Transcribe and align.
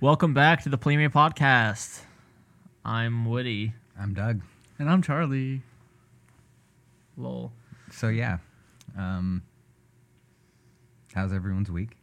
Welcome 0.00 0.34
back 0.34 0.62
to 0.64 0.68
the 0.68 0.76
Polemia 0.78 1.10
Podcast. 1.10 2.00
I'm 2.84 3.24
Woody. 3.24 3.72
I'm 3.98 4.12
Doug. 4.14 4.42
And 4.78 4.90
I'm 4.90 5.00
Charlie. 5.00 5.62
Lol. 7.16 7.50
So 7.90 8.08
yeah, 8.08 8.38
um, 8.96 9.42
how's 11.14 11.32
everyone's 11.32 11.70
week? 11.70 11.96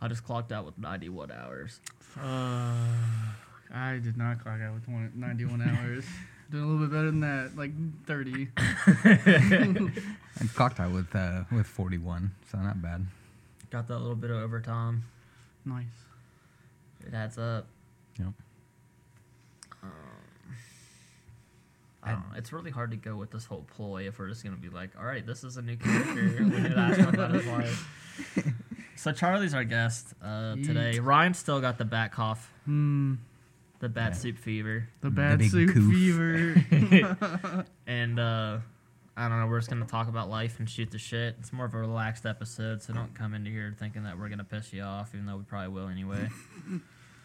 I 0.00 0.08
just 0.08 0.24
clocked 0.24 0.52
out 0.52 0.64
with 0.64 0.78
91 0.78 1.30
hours. 1.30 1.80
Uh, 2.18 2.74
I 3.72 4.00
did 4.02 4.16
not 4.16 4.42
clock 4.42 4.60
out 4.60 4.74
with 4.74 4.86
20, 4.86 5.10
91 5.14 5.60
hours. 5.84 6.04
Doing 6.50 6.64
a 6.64 6.66
little 6.66 6.86
bit 6.86 6.90
better 6.92 7.10
than 7.10 7.20
that, 7.20 7.56
like 7.56 7.72
30. 8.06 8.48
I 8.56 10.46
clocked 10.54 10.80
out 10.80 10.92
with 10.92 11.14
uh, 11.14 11.44
with 11.52 11.66
41, 11.66 12.30
so 12.50 12.58
not 12.58 12.80
bad. 12.80 13.06
Got 13.70 13.88
that 13.88 13.98
little 13.98 14.16
bit 14.16 14.30
of 14.30 14.38
overtime. 14.38 15.02
Nice. 15.64 15.84
It 17.06 17.14
adds 17.14 17.38
up. 17.38 17.66
Yep. 18.18 18.28
Um, 19.82 19.90
I 22.02 22.10
don't 22.12 22.20
know. 22.20 22.36
It's 22.36 22.52
really 22.52 22.70
hard 22.70 22.90
to 22.90 22.96
go 22.96 23.16
with 23.16 23.30
this 23.30 23.44
whole 23.44 23.64
ploy 23.76 24.06
if 24.08 24.18
we're 24.18 24.28
just 24.28 24.44
gonna 24.44 24.56
be 24.56 24.68
like, 24.68 24.90
all 24.98 25.04
right, 25.04 25.24
this 25.26 25.44
is 25.44 25.56
a 25.56 25.62
new 25.62 25.76
character. 25.76 26.36
we 26.40 26.44
need 26.50 26.70
to 26.70 26.78
ask 26.78 26.98
him 26.98 27.08
about 27.08 27.32
his 27.32 27.46
life. 27.46 27.88
So 28.94 29.10
Charlie's 29.10 29.52
our 29.54 29.64
guest 29.64 30.14
uh, 30.22 30.54
today. 30.56 30.92
Yeet. 30.98 31.04
Ryan 31.04 31.34
still 31.34 31.60
got 31.60 31.76
the 31.78 31.84
bat 31.84 32.12
cough, 32.12 32.52
Hmm. 32.66 33.14
the 33.80 33.88
bat 33.88 34.10
Yeah. 34.12 34.18
soup 34.18 34.38
fever, 34.38 34.88
The 35.00 35.10
bad 35.10 35.38
big 35.40 35.50
soup 35.50 35.70
coof. 35.70 35.90
fever. 35.90 37.66
and 37.86 38.20
uh, 38.20 38.58
I 39.16 39.28
don't 39.28 39.40
know. 39.40 39.46
We're 39.46 39.58
just 39.58 39.70
gonna 39.70 39.84
talk 39.84 40.08
about 40.08 40.30
life 40.30 40.58
and 40.58 40.68
shoot 40.68 40.90
the 40.90 40.98
shit. 40.98 41.36
It's 41.38 41.52
more 41.52 41.66
of 41.66 41.74
a 41.74 41.78
relaxed 41.78 42.24
episode, 42.24 42.82
so 42.82 42.92
don't 42.92 43.14
come 43.14 43.34
into 43.34 43.50
here 43.50 43.74
thinking 43.78 44.04
that 44.04 44.18
we're 44.18 44.28
gonna 44.28 44.44
piss 44.44 44.72
you 44.72 44.82
off, 44.82 45.14
even 45.14 45.26
though 45.26 45.36
we 45.36 45.44
probably 45.44 45.68
will 45.68 45.88
anyway. 45.88 46.28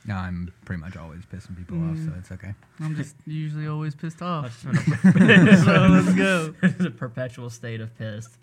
No, 0.07 0.15
I'm 0.15 0.53
pretty 0.63 0.79
much 0.79 0.95
always 0.95 1.25
pissing 1.25 1.57
people 1.57 1.77
off, 1.83 1.97
so 1.97 2.11
mm. 2.11 2.17
it's 2.17 2.31
okay. 2.31 2.53
I'm 2.79 2.95
just 2.95 3.15
usually 3.25 3.67
always 3.67 3.93
pissed 3.93 4.21
off. 4.21 4.63
That's 4.63 4.85
just 4.85 5.15
been 5.15 5.47
a- 5.49 5.57
so 5.65 5.87
let's 5.87 6.13
go. 6.13 6.55
it's 6.63 6.85
a 6.85 6.91
perpetual 6.91 7.49
state 7.49 7.81
of 7.81 7.95
pissed. 7.97 8.37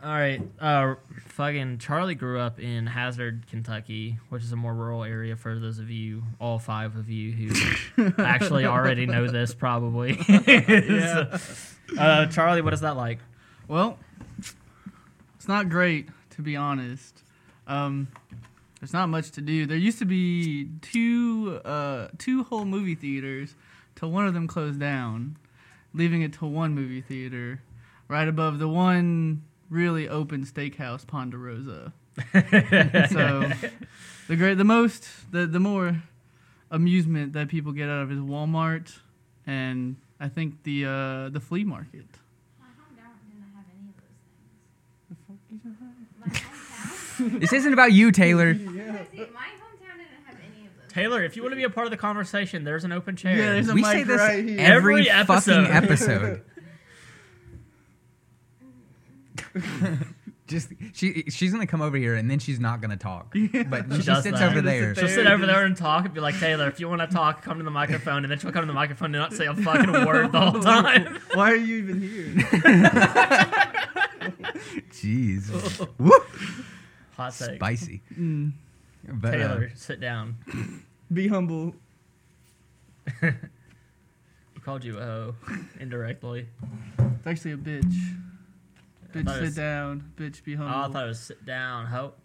All 0.00 0.10
right, 0.10 0.40
uh, 0.60 0.94
fucking 1.26 1.78
Charlie 1.78 2.14
grew 2.14 2.38
up 2.38 2.60
in 2.60 2.86
Hazard, 2.86 3.44
Kentucky, 3.50 4.18
which 4.28 4.44
is 4.44 4.52
a 4.52 4.56
more 4.56 4.72
rural 4.72 5.02
area 5.02 5.34
for 5.34 5.58
those 5.58 5.80
of 5.80 5.90
you, 5.90 6.22
all 6.40 6.60
five 6.60 6.94
of 6.94 7.10
you 7.10 7.32
who 7.32 8.12
actually 8.18 8.64
already 8.64 9.06
know 9.06 9.26
this, 9.26 9.54
probably. 9.54 10.18
Yeah. 10.28 11.38
uh, 11.98 12.26
Charlie, 12.26 12.62
what 12.62 12.72
is 12.72 12.80
that 12.80 12.96
like? 12.96 13.18
Well, 13.66 13.98
it's 15.36 15.48
not 15.48 15.68
great, 15.68 16.08
to 16.30 16.42
be 16.42 16.54
honest. 16.54 17.22
Um, 17.66 18.08
there's 18.80 18.92
not 18.92 19.08
much 19.08 19.32
to 19.32 19.40
do. 19.40 19.66
There 19.66 19.76
used 19.76 19.98
to 19.98 20.04
be 20.04 20.68
two 20.80 21.60
uh, 21.64 22.08
two 22.18 22.44
whole 22.44 22.64
movie 22.64 22.94
theaters, 22.94 23.56
till 23.96 24.12
one 24.12 24.28
of 24.28 24.34
them 24.34 24.46
closed 24.46 24.78
down, 24.78 25.36
leaving 25.92 26.22
it 26.22 26.34
to 26.34 26.46
one 26.46 26.74
movie 26.74 27.00
theater, 27.00 27.62
right 28.06 28.28
above 28.28 28.60
the 28.60 28.68
one 28.68 29.42
really 29.70 30.08
open 30.08 30.44
steakhouse 30.44 31.06
Ponderosa. 31.06 31.92
so 32.32 33.50
the 34.28 34.36
great, 34.36 34.54
the 34.54 34.64
most, 34.64 35.08
the 35.30 35.46
the 35.46 35.60
more 35.60 36.02
amusement 36.70 37.32
that 37.34 37.48
people 37.48 37.72
get 37.72 37.88
out 37.88 38.02
of 38.02 38.12
is 38.12 38.18
Walmart, 38.18 38.98
and 39.46 39.96
I 40.20 40.28
think 40.28 40.62
the 40.64 40.84
uh, 40.84 41.28
the 41.30 41.40
flea 41.40 41.64
market. 41.64 42.06
My 42.58 42.66
hometown 42.66 43.12
didn't 43.30 43.54
have 43.54 43.64
any 43.72 43.88
of 43.88 43.94
those 45.28 45.38
things. 45.48 45.62
My 47.20 47.26
hometown? 47.34 47.40
This 47.40 47.52
isn't 47.52 47.72
about 47.72 47.92
you, 47.92 48.10
Taylor. 48.12 48.48
I 48.50 48.52
see, 48.54 48.58
my 48.64 48.66
hometown 48.66 49.96
didn't 49.96 50.24
have 50.26 50.36
any 50.36 50.66
of 50.66 50.72
those. 50.80 50.92
Taylor, 50.92 51.22
if 51.22 51.36
you 51.36 51.42
want 51.42 51.52
to 51.52 51.56
be 51.56 51.64
a 51.64 51.70
part 51.70 51.86
of 51.86 51.90
the 51.92 51.96
conversation, 51.96 52.64
there's 52.64 52.84
an 52.84 52.92
open 52.92 53.14
chair. 53.16 53.36
Yeah, 53.36 53.52
there's 53.52 53.68
a 53.68 53.74
We 53.74 53.82
mic 53.82 53.92
say 53.92 54.02
this 54.02 54.18
right 54.20 54.44
here. 54.44 54.60
every, 54.60 55.08
Every 55.08 55.24
fucking 55.36 55.66
episode. 55.66 56.42
episode. 59.54 59.98
Just 60.46 60.70
she 60.94 61.24
she's 61.28 61.52
gonna 61.52 61.66
come 61.66 61.82
over 61.82 61.98
here 61.98 62.14
and 62.14 62.30
then 62.30 62.38
she's 62.38 62.58
not 62.58 62.80
gonna 62.80 62.96
talk. 62.96 63.34
But 63.68 63.84
she, 63.92 64.02
does 64.02 64.22
sits 64.22 64.38
that. 64.38 64.42
over 64.42 64.54
She'll 64.54 64.62
there. 64.62 64.94
She'll 64.94 65.08
sit 65.08 65.26
over 65.26 65.44
there 65.44 65.64
and 65.66 65.76
talk 65.76 66.06
and 66.06 66.14
be 66.14 66.20
like, 66.20 66.38
Taylor, 66.40 66.66
if 66.68 66.80
you 66.80 66.88
want 66.88 67.02
to 67.02 67.06
talk, 67.06 67.42
come 67.42 67.58
to 67.58 67.64
the 67.64 67.70
microphone. 67.70 68.24
And 68.24 68.30
then 68.30 68.38
she'll 68.38 68.50
come 68.52 68.62
to 68.62 68.66
the 68.66 68.72
microphone 68.72 69.14
and 69.14 69.20
not 69.22 69.34
say 69.34 69.44
a 69.44 69.54
fucking 69.54 69.92
word 70.06 70.32
the 70.32 70.40
whole 70.40 70.60
time. 70.62 71.20
Why 71.34 71.52
are 71.52 71.56
you 71.56 71.76
even 71.78 72.00
here? 72.00 72.34
Jeez, 74.90 75.86
Woo! 75.98 76.12
Hot 77.16 77.34
take. 77.34 77.56
spicy. 77.56 78.00
Mm, 78.18 78.52
But, 79.06 79.34
uh, 79.34 79.36
Taylor, 79.36 79.70
sit 79.74 80.00
down. 80.00 80.36
be 81.12 81.28
humble. 81.28 81.74
We 83.22 84.60
called 84.62 84.84
you 84.84 84.98
a 84.98 85.04
hoe 85.04 85.34
indirectly. 85.80 86.46
It's 86.98 87.26
actually 87.26 87.52
a 87.52 87.56
bitch. 87.56 87.94
I 89.14 89.18
Bitch, 89.18 89.38
sit 89.46 89.54
down. 89.56 90.12
Bitch, 90.16 90.44
be 90.44 90.54
humble. 90.54 90.74
Oh. 90.74 90.82
I 90.88 90.88
thought 90.92 91.04
it 91.04 91.08
was 91.08 91.20
sit 91.20 91.44
down, 91.46 91.86
Hope. 91.86 92.18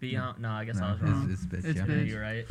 Be 0.00 0.16
on. 0.16 0.40
No, 0.40 0.50
I 0.50 0.64
guess 0.64 0.76
no, 0.78 0.86
I 0.86 0.92
was 0.92 1.00
wrong. 1.02 1.28
it's, 1.30 1.42
it's, 1.44 1.52
bitch, 1.52 1.64
It's 1.70 1.78
yeah. 1.78 1.84
Yeah, 1.86 1.94
bitch. 1.94 2.08
you're 2.08 2.20
right. 2.22 2.44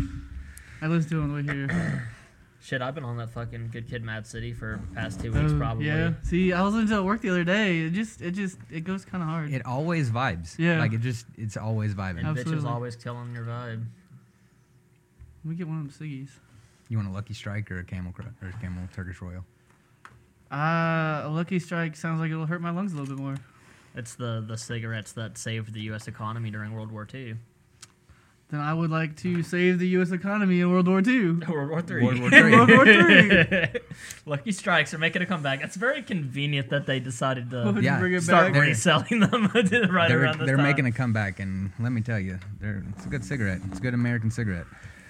I 0.81 0.87
listened 0.87 1.11
to 1.11 1.21
him 1.21 1.31
over 1.37 1.53
here. 1.53 2.07
Shit, 2.63 2.81
I've 2.83 2.93
been 2.93 3.03
on 3.03 3.17
that 3.17 3.31
fucking 3.31 3.69
Good 3.71 3.89
Kid, 3.89 4.03
Mad 4.03 4.27
City 4.27 4.53
for 4.53 4.79
the 4.87 4.95
past 4.95 5.19
two 5.19 5.31
weeks, 5.31 5.51
Oh, 5.51 5.57
probably. 5.57 5.87
Yeah. 5.87 6.13
See, 6.21 6.53
I 6.53 6.61
was 6.61 6.75
listening 6.75 6.89
to 6.89 6.95
it 6.95 6.97
at 6.99 7.03
work 7.05 7.21
the 7.21 7.29
other 7.29 7.43
day. 7.43 7.79
It 7.79 7.89
just, 7.93 8.21
it 8.21 8.31
just, 8.31 8.59
it 8.69 8.81
goes 8.81 9.03
kind 9.03 9.23
of 9.23 9.29
hard. 9.29 9.51
It 9.51 9.65
always 9.65 10.11
vibes. 10.11 10.59
Yeah. 10.59 10.77
like 10.79 10.93
it 10.93 11.01
just 11.01 11.25
it's 11.37 11.57
always 11.57 11.95
vibing. 11.95 12.19
And 12.19 12.27
bitches 12.37 12.41
Absolutely. 12.41 12.69
always 12.69 12.95
killing 12.95 13.33
your 13.33 13.45
vibe. 13.45 13.83
Let 15.43 15.49
me 15.49 15.55
get 15.55 15.67
one 15.67 15.79
of 15.79 15.97
them 15.97 16.07
ciggies. 16.07 16.29
You 16.87 16.97
want 16.97 17.09
a 17.09 17.11
Lucky 17.11 17.33
Strike 17.33 17.71
or 17.71 17.79
a 17.79 17.83
Camel 17.83 18.11
Cru- 18.11 18.25
or 18.43 18.49
a 18.49 18.53
Camel 18.61 18.83
Turkish 18.93 19.19
Royal? 19.21 19.43
Uh, 20.51 21.21
a 21.25 21.29
lucky 21.29 21.57
strike 21.59 21.95
sounds 21.95 22.19
like 22.19 22.29
it'll 22.29 22.45
hurt 22.45 22.61
my 22.61 22.71
lungs 22.71 22.91
a 22.93 22.97
little 22.97 23.15
bit 23.15 23.21
more. 23.23 23.35
It's 23.95 24.15
the 24.15 24.43
the 24.45 24.57
cigarettes 24.57 25.11
that 25.13 25.37
saved 25.37 25.73
the 25.73 25.81
U.S. 25.81 26.07
economy 26.07 26.51
during 26.51 26.73
World 26.73 26.91
War 26.91 27.07
II. 27.13 27.35
Then 28.49 28.59
I 28.59 28.73
would 28.73 28.89
like 28.91 29.15
to 29.17 29.43
save 29.43 29.79
the 29.79 29.87
U.S. 29.89 30.11
economy 30.11 30.59
in 30.59 30.69
World 30.69 30.85
War 30.87 31.01
II. 31.05 31.31
World 31.49 31.69
War 31.69 31.81
Three. 31.81 32.03
World 32.03 32.19
War 32.19 32.29
Three. 32.31 32.51
World 32.51 32.69
War 32.69 32.85
Three. 32.85 33.81
Lucky 34.25 34.51
Strikes 34.51 34.93
are 34.93 34.97
making 34.97 35.21
a 35.21 35.25
comeback. 35.25 35.61
It's 35.63 35.77
very 35.77 36.01
convenient 36.01 36.69
that 36.69 36.85
they 36.85 36.99
decided 36.99 37.49
to 37.51 37.77
Yeah. 37.81 37.97
bring 37.99 38.13
it 38.13 38.23
start 38.23 38.47
back? 38.47 38.53
They're- 38.53 38.61
reselling 38.63 39.21
them 39.21 39.47
right 39.53 39.65
they're 39.69 40.21
around 40.23 40.39
this 40.39 40.47
they're 40.47 40.57
time. 40.57 40.65
making 40.65 40.85
a 40.85 40.91
comeback, 40.91 41.39
and 41.39 41.71
let 41.79 41.91
me 41.93 42.01
tell 42.01 42.19
you, 42.19 42.39
they're, 42.59 42.83
it's 42.95 43.05
a 43.05 43.09
good 43.09 43.23
cigarette. 43.23 43.61
It's 43.69 43.79
a 43.79 43.81
good 43.81 43.93
American 43.93 44.29
cigarette. 44.31 44.65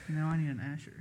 Now 0.07 0.27
I 0.27 0.37
need 0.37 0.49
an 0.49 0.59
Asher. 0.59 0.93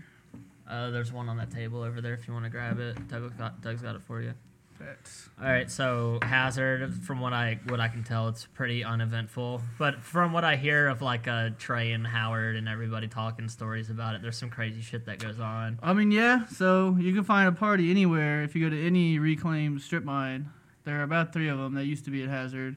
Uh, 0.68 0.88
there's 0.90 1.12
one 1.12 1.28
on 1.28 1.36
that 1.36 1.50
table 1.50 1.82
over 1.82 2.00
there 2.00 2.14
if 2.14 2.26
you 2.26 2.32
want 2.32 2.44
to 2.46 2.50
grab 2.50 2.78
it. 2.78 3.06
Doug 3.08 3.36
got, 3.36 3.60
Doug's 3.60 3.82
got 3.82 3.96
it 3.96 4.02
for 4.02 4.22
you. 4.22 4.32
That's 4.80 5.28
All 5.38 5.46
right, 5.46 5.70
so 5.70 6.18
Hazard, 6.22 6.94
from 7.04 7.20
what 7.20 7.34
I 7.34 7.60
what 7.68 7.80
I 7.80 7.88
can 7.88 8.02
tell, 8.02 8.28
it's 8.28 8.46
pretty 8.46 8.82
uneventful. 8.82 9.60
But 9.78 10.00
from 10.00 10.32
what 10.32 10.42
I 10.42 10.56
hear 10.56 10.88
of 10.88 11.02
like 11.02 11.28
uh, 11.28 11.50
Trey 11.58 11.92
and 11.92 12.06
Howard 12.06 12.56
and 12.56 12.66
everybody 12.66 13.06
talking 13.06 13.48
stories 13.48 13.90
about 13.90 14.14
it, 14.14 14.22
there's 14.22 14.38
some 14.38 14.48
crazy 14.48 14.80
shit 14.80 15.04
that 15.04 15.18
goes 15.18 15.38
on. 15.38 15.78
I 15.82 15.92
mean, 15.92 16.10
yeah. 16.10 16.46
So 16.46 16.96
you 16.98 17.12
can 17.14 17.24
find 17.24 17.46
a 17.46 17.52
party 17.52 17.90
anywhere 17.90 18.42
if 18.42 18.54
you 18.54 18.64
go 18.64 18.74
to 18.74 18.86
any 18.86 19.18
reclaimed 19.18 19.82
strip 19.82 20.02
mine. 20.02 20.48
There 20.84 20.98
are 20.98 21.02
about 21.02 21.34
three 21.34 21.48
of 21.48 21.58
them 21.58 21.74
that 21.74 21.84
used 21.84 22.06
to 22.06 22.10
be 22.10 22.22
at 22.22 22.30
Hazard, 22.30 22.76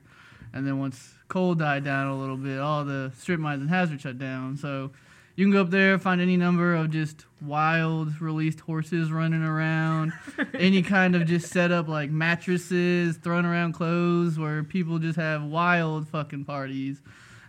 and 0.52 0.68
then 0.68 0.80
once 0.80 1.14
coal 1.30 1.56
died 1.56 1.86
down 1.86 2.08
a 2.08 2.20
little 2.20 2.38
bit, 2.38 2.60
all 2.60 2.84
the 2.84 3.14
strip 3.18 3.40
mines 3.40 3.62
in 3.62 3.70
Hazard 3.70 4.02
shut 4.02 4.20
down. 4.20 4.58
So 4.58 4.92
you 5.36 5.46
can 5.46 5.52
go 5.52 5.62
up 5.62 5.70
there, 5.72 5.98
find 5.98 6.22
any 6.22 6.38
number 6.38 6.76
of 6.76 6.92
just 6.92 7.26
wild 7.42 8.22
released 8.22 8.60
horses 8.62 9.12
running 9.12 9.42
around, 9.44 10.14
any 10.54 10.82
kind 10.84 11.16
of 11.16 11.26
just 11.26 11.50
setup 11.52 11.88
like 11.88 12.10
mattresses, 12.12 13.18
throwing 13.18 13.46
around 13.46 13.74
clothes, 13.74 14.38
where 14.38 14.64
people 14.64 15.00
just 15.00 15.18
have 15.18 15.44
wild 15.44 16.08
fucking 16.08 16.46
parties, 16.46 17.02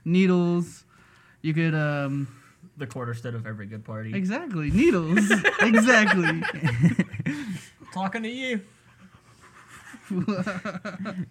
needles. 0.05 0.85
You 1.43 1.53
could 1.53 1.75
um 1.75 2.27
The 2.79 2.87
cornerstone 2.87 3.35
of 3.35 3.47
every 3.47 3.67
good 3.67 3.85
party. 3.85 4.15
exactly 4.15 4.71
needles 4.71 5.31
exactly. 5.61 6.43
Talking 7.93 8.23
to 8.25 8.29
you. 8.29 8.61
The 10.11 11.27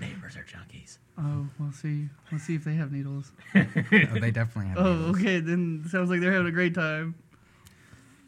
neighbors 0.00 0.36
are 0.36 0.44
junkies. 0.44 0.98
Oh, 1.18 1.46
we'll 1.58 1.72
see. 1.72 2.08
We'll 2.30 2.40
see 2.40 2.54
if 2.54 2.64
they 2.64 2.74
have 2.74 2.92
needles. 2.92 3.32
Oh, 3.54 4.18
they 4.20 4.30
definitely 4.30 4.68
have. 4.68 4.78
Oh, 4.78 4.94
needles. 4.94 5.16
okay. 5.18 5.40
Then 5.40 5.84
sounds 5.90 6.10
like 6.10 6.20
they're 6.20 6.32
having 6.32 6.48
a 6.48 6.52
great 6.52 6.74
time. 6.74 7.14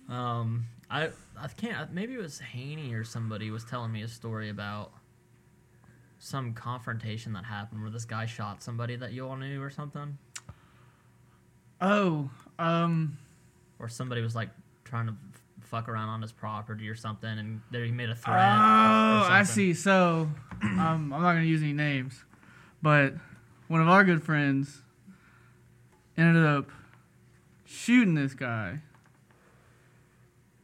Um, 0.08 0.64
I 0.90 1.10
I 1.38 1.48
can't. 1.56 1.92
Maybe 1.92 2.14
it 2.14 2.18
was 2.18 2.38
Haney 2.40 2.92
or 2.94 3.04
somebody 3.04 3.50
was 3.50 3.64
telling 3.64 3.92
me 3.92 4.02
a 4.02 4.08
story 4.08 4.48
about 4.50 4.92
some 6.18 6.52
confrontation 6.54 7.32
that 7.32 7.44
happened 7.44 7.82
where 7.82 7.90
this 7.90 8.04
guy 8.04 8.26
shot 8.26 8.62
somebody 8.62 8.94
that 8.96 9.12
you 9.12 9.26
all 9.26 9.36
knew 9.36 9.60
or 9.60 9.70
something, 9.70 10.18
Oh, 11.80 12.30
um, 12.58 13.16
or 13.80 13.88
somebody 13.88 14.20
was 14.20 14.34
like 14.36 14.50
trying 14.84 15.06
to 15.06 15.14
f- 15.31 15.31
fuck 15.72 15.88
around 15.88 16.10
on 16.10 16.20
his 16.20 16.32
property 16.32 16.86
or 16.90 16.94
something, 16.94 17.30
and 17.30 17.62
there 17.70 17.82
he 17.82 17.90
made 17.90 18.10
a 18.10 18.12
oh, 18.12 18.14
threat. 18.14 18.36
or 18.36 19.32
I 19.32 19.42
see. 19.42 19.72
So, 19.72 20.30
um, 20.62 21.10
I'm 21.12 21.22
not 21.22 21.32
gonna 21.32 21.44
use 21.44 21.62
any 21.62 21.72
names, 21.72 22.24
but 22.82 23.14
one 23.68 23.80
of 23.80 23.88
our 23.88 24.04
good 24.04 24.22
friends 24.22 24.82
ended 26.16 26.44
up 26.44 26.68
shooting 27.64 28.14
this 28.14 28.34
guy 28.34 28.80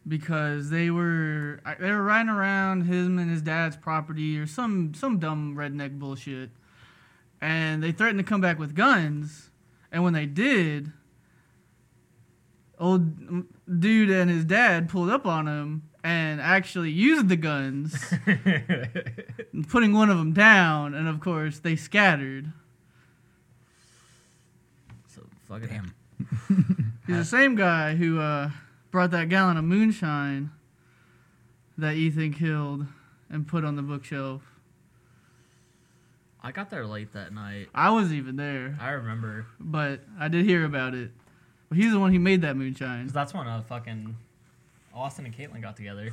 because 0.06 0.68
they 0.68 0.90
were 0.90 1.62
they 1.80 1.90
were 1.90 2.02
riding 2.02 2.28
around 2.28 2.82
him 2.82 3.18
and 3.18 3.30
his 3.30 3.40
dad's 3.40 3.78
property 3.78 4.38
or 4.38 4.46
some 4.46 4.92
some 4.92 5.18
dumb 5.18 5.56
redneck 5.56 5.98
bullshit, 5.98 6.50
and 7.40 7.82
they 7.82 7.92
threatened 7.92 8.18
to 8.18 8.24
come 8.24 8.42
back 8.42 8.58
with 8.58 8.74
guns, 8.74 9.48
and 9.90 10.04
when 10.04 10.12
they 10.12 10.26
did, 10.26 10.92
old 12.78 13.46
dude 13.78 14.10
and 14.10 14.30
his 14.30 14.44
dad 14.44 14.88
pulled 14.88 15.10
up 15.10 15.26
on 15.26 15.46
him 15.46 15.82
and 16.04 16.40
actually 16.40 16.90
used 16.90 17.28
the 17.28 17.36
guns, 17.36 18.14
putting 19.68 19.92
one 19.92 20.10
of 20.10 20.16
them 20.18 20.32
down, 20.32 20.94
and 20.94 21.08
of 21.08 21.20
course 21.20 21.58
they 21.58 21.76
scattered. 21.76 22.52
so 25.08 25.22
fucking 25.48 25.68
Damn. 25.68 25.94
He's 27.06 27.16
the 27.16 27.24
same 27.24 27.54
guy 27.56 27.94
who 27.96 28.20
uh, 28.20 28.50
brought 28.90 29.10
that 29.10 29.28
gallon 29.28 29.56
of 29.56 29.64
moonshine 29.64 30.50
that 31.76 31.94
Ethan 31.94 32.32
killed 32.34 32.86
and 33.30 33.46
put 33.46 33.64
on 33.64 33.76
the 33.76 33.82
bookshelf. 33.82 34.42
I 36.42 36.52
got 36.52 36.70
there 36.70 36.86
late 36.86 37.12
that 37.12 37.32
night. 37.32 37.68
I 37.74 37.90
wasn't 37.90 38.14
even 38.14 38.36
there, 38.36 38.78
I 38.80 38.90
remember. 38.90 39.46
but 39.58 40.00
I 40.18 40.28
did 40.28 40.44
hear 40.44 40.64
about 40.64 40.94
it. 40.94 41.10
But 41.68 41.78
he's 41.78 41.92
the 41.92 41.98
one 42.00 42.12
who 42.12 42.18
made 42.18 42.42
that 42.42 42.56
moonshine. 42.56 43.04
'Cause 43.04 43.12
that's 43.12 43.34
when 43.34 43.46
uh, 43.46 43.62
fucking 43.62 44.16
Austin 44.94 45.26
and 45.26 45.36
Caitlin 45.36 45.60
got 45.62 45.76
together. 45.76 46.12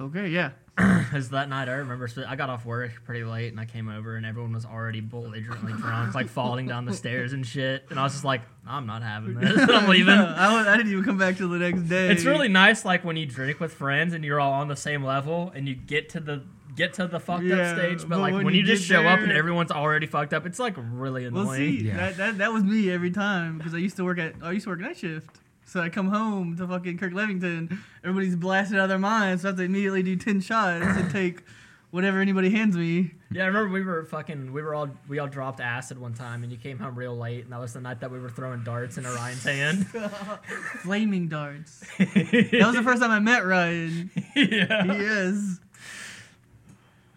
Okay, 0.00 0.28
yeah. 0.28 0.50
Because 1.06 1.30
that 1.30 1.48
night 1.48 1.68
I 1.68 1.74
remember 1.74 2.06
sp- 2.10 2.26
I 2.28 2.36
got 2.36 2.50
off 2.50 2.66
work 2.66 2.90
pretty 3.04 3.24
late 3.24 3.50
and 3.52 3.58
I 3.60 3.64
came 3.64 3.88
over 3.88 4.16
and 4.16 4.26
everyone 4.26 4.52
was 4.52 4.66
already 4.66 5.00
belligerently 5.00 5.72
drunk, 5.78 6.14
like 6.14 6.28
falling 6.28 6.66
down 6.66 6.84
the 6.84 6.92
stairs 6.92 7.32
and 7.32 7.46
shit. 7.46 7.86
And 7.90 7.98
I 7.98 8.02
was 8.02 8.12
just 8.12 8.24
like, 8.24 8.42
I'm 8.66 8.86
not 8.86 9.02
having 9.02 9.34
this. 9.40 9.56
I'm 9.70 9.88
leaving. 9.88 10.12
I, 10.12 10.52
was, 10.58 10.66
I 10.66 10.76
didn't 10.76 10.92
even 10.92 11.04
come 11.04 11.16
back 11.16 11.36
till 11.38 11.48
the 11.48 11.58
next 11.58 11.82
day. 11.82 12.08
It's 12.10 12.24
really 12.24 12.48
nice, 12.48 12.84
like 12.84 13.04
when 13.04 13.16
you 13.16 13.24
drink 13.24 13.60
with 13.60 13.72
friends 13.72 14.12
and 14.12 14.22
you're 14.24 14.40
all 14.40 14.52
on 14.52 14.68
the 14.68 14.76
same 14.76 15.02
level 15.04 15.50
and 15.54 15.66
you 15.68 15.74
get 15.74 16.08
to 16.10 16.20
the 16.20 16.42
get 16.76 16.94
to 16.94 17.06
the 17.06 17.18
fucked 17.18 17.44
Yeah, 17.44 17.56
up 17.56 17.78
stage, 17.78 17.98
but, 18.00 18.10
but 18.10 18.18
like 18.20 18.34
when 18.34 18.44
when, 18.44 18.54
you 18.54 18.60
you, 18.60 18.66
just 18.66 18.88
get 18.88 18.94
show 18.94 19.06
up 19.06 19.20
and 19.20 19.32
everyone's 19.32 19.70
already 19.72 20.06
fucked 20.06 20.32
up, 20.32 20.46
it's 20.46 20.58
like 20.58 20.74
really 20.76 21.24
annoying. 21.24 21.46
Well, 21.46 21.56
see, 21.56 21.82
Yeah. 21.82 21.96
that, 21.96 22.16
that 22.18 22.38
that 22.38 22.52
was 22.52 22.62
me 22.62 22.90
every 22.90 23.10
time 23.10 23.58
because 23.58 23.74
I 23.74 23.78
used 23.78 23.96
to 23.96 24.04
work 24.04 24.18
at 24.18 24.34
I 24.42 24.52
used 24.52 24.64
to 24.64 24.70
work 24.70 24.80
night 24.80 24.98
shift. 24.98 25.40
So 25.64 25.80
I 25.80 25.88
come 25.88 26.08
home 26.08 26.56
to 26.58 26.68
fucking 26.68 26.98
Kirklevington. 26.98 27.76
Everybody's 28.04 28.36
blasted 28.36 28.78
out 28.78 28.84
of 28.84 28.88
their 28.88 29.00
minds. 29.00 29.42
So 29.42 29.48
I 29.48 29.50
have 29.50 29.56
to 29.58 29.64
immediately 29.64 30.02
do 30.04 30.14
ten 30.14 30.40
shots 30.40 30.84
and 30.86 31.10
take 31.10 31.42
whatever 31.90 32.20
anybody 32.20 32.50
hands 32.50 32.76
me. 32.76 33.12
Yeah, 33.32 33.44
I 33.44 33.46
remember 33.46 33.72
we 33.72 33.82
were 33.82 34.04
fucking 34.04 34.52
we 34.52 34.62
were 34.62 34.74
all 34.74 34.88
we 35.08 35.18
all 35.18 35.26
dropped 35.26 35.60
acid 35.60 35.98
one 35.98 36.14
time 36.14 36.42
and 36.42 36.52
you 36.52 36.58
came 36.58 36.78
home 36.78 36.94
real 36.94 37.16
late 37.16 37.44
and 37.44 37.52
that 37.52 37.60
was 37.60 37.72
the 37.72 37.80
night 37.80 38.00
that 38.00 38.10
we 38.10 38.20
were 38.20 38.30
throwing 38.30 38.62
darts 38.64 38.98
in 38.98 39.06
Orion's 39.06 39.42
hand. 39.42 39.86
Flaming 40.82 41.28
darts. 41.28 41.84
That 41.98 42.62
was 42.66 42.76
the 42.76 42.82
first 42.82 43.02
time 43.02 43.10
I 43.10 43.18
met 43.18 43.44
Ryan. 43.44 44.10
yeah. 44.36 44.84
Yes. 44.84 45.58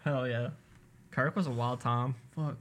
Hell 0.04 0.28
yeah. 0.28 0.50
Kirk 1.12 1.36
was 1.36 1.48
a 1.48 1.52
wild 1.52 1.82
time. 1.82 2.16
Fuck. 2.36 2.58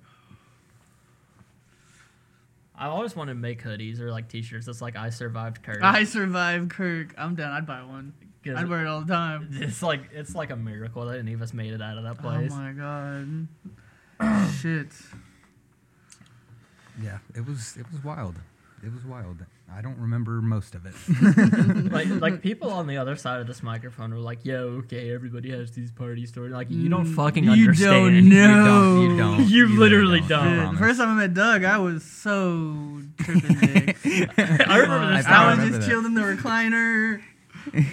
I 2.75 2.87
always 2.87 3.17
wanted 3.17 3.33
to 3.35 3.39
make 3.39 3.63
hoodies 3.63 3.99
or 4.01 4.11
like 4.11 4.29
t-shirts 4.29 4.67
that's 4.67 4.81
like 4.81 4.97
I 4.97 5.11
survived 5.11 5.63
Kirk. 5.63 5.83
I 5.83 6.05
survived 6.05 6.71
Kirk. 6.71 7.15
I'm 7.19 7.35
down. 7.35 7.53
I'd 7.53 7.67
buy 7.67 7.83
one. 7.83 8.15
I'd 8.47 8.69
wear 8.69 8.83
it 8.85 8.89
all 8.89 9.01
the 9.01 9.13
time. 9.13 9.49
it's 9.53 9.83
like 9.83 10.11
it's 10.13 10.35
like 10.35 10.51
a 10.51 10.57
miracle 10.57 11.05
that 11.07 11.19
any 11.19 11.33
of 11.33 11.43
us 11.43 11.53
made 11.53 11.73
it 11.73 11.83
out 11.83 11.99
of 11.99 12.05
that 12.05 12.17
oh 12.19 12.23
place. 12.23 12.53
Oh 12.53 12.57
my 12.57 12.73
god. 12.73 13.49
Shit. 14.61 14.89
Yeah, 17.03 17.19
it 17.35 17.47
was 17.47 17.77
it 17.77 17.87
was 17.93 18.03
wild. 18.03 18.37
It 18.83 18.93
was 18.93 19.05
wild. 19.05 19.45
I 19.71 19.83
don't 19.83 19.99
remember 19.99 20.41
most 20.41 20.75
of 20.75 20.87
it. 20.87 20.95
like 21.93 22.09
like 22.09 22.43
people 22.49 22.71
on 22.71 22.87
the 22.87 22.97
other 22.97 23.17
side 23.17 23.41
of 23.41 23.47
this 23.47 23.63
microphone 23.63 24.11
were 24.13 24.19
like, 24.21 24.45
"Yo, 24.45 24.81
okay, 24.85 25.13
everybody 25.13 25.51
has 25.51 25.71
these 25.73 25.93
party 25.93 26.27
stories." 26.27 26.53
Like 26.53 26.71
you 26.71 26.89
don't 26.89 27.05
Mm, 27.07 27.15
fucking 27.15 27.45
you 27.45 27.51
understand. 27.53 28.05
don't 28.07 28.15
You 28.15 28.23
know. 28.23 28.65
don't. 28.65 29.11
You 29.11 29.17
don't. 29.17 29.41
You 29.49 29.67
really 29.67 29.79
literally 29.79 30.21
I 30.23 30.29
don't. 30.29 30.59
Dude, 30.67 30.75
the 30.75 30.79
first 30.79 30.99
time 30.99 31.11
I 31.11 31.15
met 31.21 31.35
Doug, 31.35 31.65
I 31.65 31.79
was 31.79 32.03
so 32.03 33.01
tripping. 33.21 33.95
I 34.67 34.79
remember 34.79 35.17
this 35.17 35.27
I 35.27 35.53
I 35.53 35.55
was 35.55 35.69
just 35.69 35.81
that. 35.83 35.87
chilled 35.89 36.07
in 36.07 36.15
the 36.15 36.23
recliner. 36.23 37.21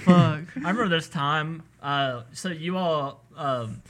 Fuck. 0.06 0.16
I 0.16 0.44
remember 0.56 0.88
this 0.89 1.10
time. 1.10 1.63
Uh, 1.81 2.24
so 2.33 2.50
you 2.50 2.77
all, 2.77 3.24
um, 3.36 3.81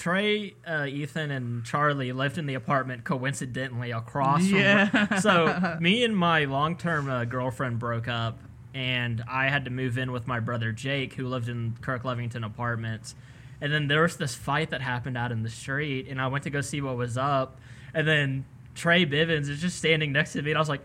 Trey, 0.00 0.54
uh, 0.66 0.86
Ethan, 0.88 1.30
and 1.30 1.62
Charlie 1.62 2.10
lived 2.12 2.38
in 2.38 2.46
the 2.46 2.54
apartment 2.54 3.04
coincidentally 3.04 3.90
across 3.90 4.42
Yeah. 4.46 4.86
from. 5.06 5.18
So 5.20 5.76
me 5.80 6.02
and 6.04 6.16
my 6.16 6.46
long-term 6.46 7.10
uh, 7.10 7.26
girlfriend 7.26 7.78
broke 7.78 8.08
up, 8.08 8.38
and 8.72 9.22
I 9.28 9.48
had 9.48 9.66
to 9.66 9.70
move 9.70 9.98
in 9.98 10.10
with 10.10 10.26
my 10.26 10.40
brother 10.40 10.72
Jake, 10.72 11.12
who 11.12 11.26
lived 11.28 11.50
in 11.50 11.76
Kirklevington 11.82 12.44
Apartments. 12.46 13.14
And 13.60 13.70
then 13.70 13.88
there 13.88 14.00
was 14.00 14.16
this 14.16 14.34
fight 14.34 14.70
that 14.70 14.80
happened 14.80 15.18
out 15.18 15.32
in 15.32 15.42
the 15.42 15.50
street, 15.50 16.06
and 16.08 16.18
I 16.18 16.28
went 16.28 16.44
to 16.44 16.50
go 16.50 16.62
see 16.62 16.80
what 16.80 16.96
was 16.96 17.18
up, 17.18 17.60
and 17.92 18.08
then 18.08 18.46
Trey 18.74 19.04
Bivens 19.04 19.50
is 19.50 19.60
just 19.60 19.76
standing 19.76 20.12
next 20.12 20.32
to 20.32 20.40
me, 20.40 20.50
and 20.52 20.56
I 20.56 20.62
was 20.62 20.70
like, 20.70 20.80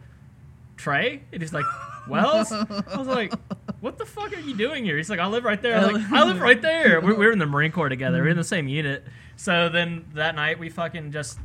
Trey? 0.76 1.22
And 1.32 1.42
he's 1.42 1.54
like, 1.54 1.64
Wells? 2.08 2.52
I 2.52 2.98
was 2.98 3.08
like, 3.08 3.34
what 3.82 3.98
the 3.98 4.06
fuck 4.06 4.36
are 4.36 4.40
you 4.40 4.56
doing 4.56 4.84
here? 4.84 4.98
He's 4.98 5.10
like, 5.10 5.20
I 5.20 5.28
live 5.28 5.44
right 5.44 5.62
there. 5.62 5.78
I 5.78 5.86
was 5.86 6.02
like, 6.02 6.12
I 6.12 6.24
live 6.24 6.40
right 6.40 6.62
there. 6.62 7.02
We, 7.02 7.14
we 7.14 7.26
were 7.26 7.32
in 7.32 7.40
the 7.40 7.46
Marine 7.46 7.72
Corps 7.72 7.90
together. 7.90 8.22
We 8.22 8.28
are 8.28 8.32
in 8.32 8.38
the 8.38 8.44
same 8.44 8.68
unit. 8.68 9.06
So 9.36 9.70
then 9.70 10.06
that 10.14 10.36
night, 10.36 10.60
we 10.60 10.70
fucking 10.70 11.12
just 11.12 11.40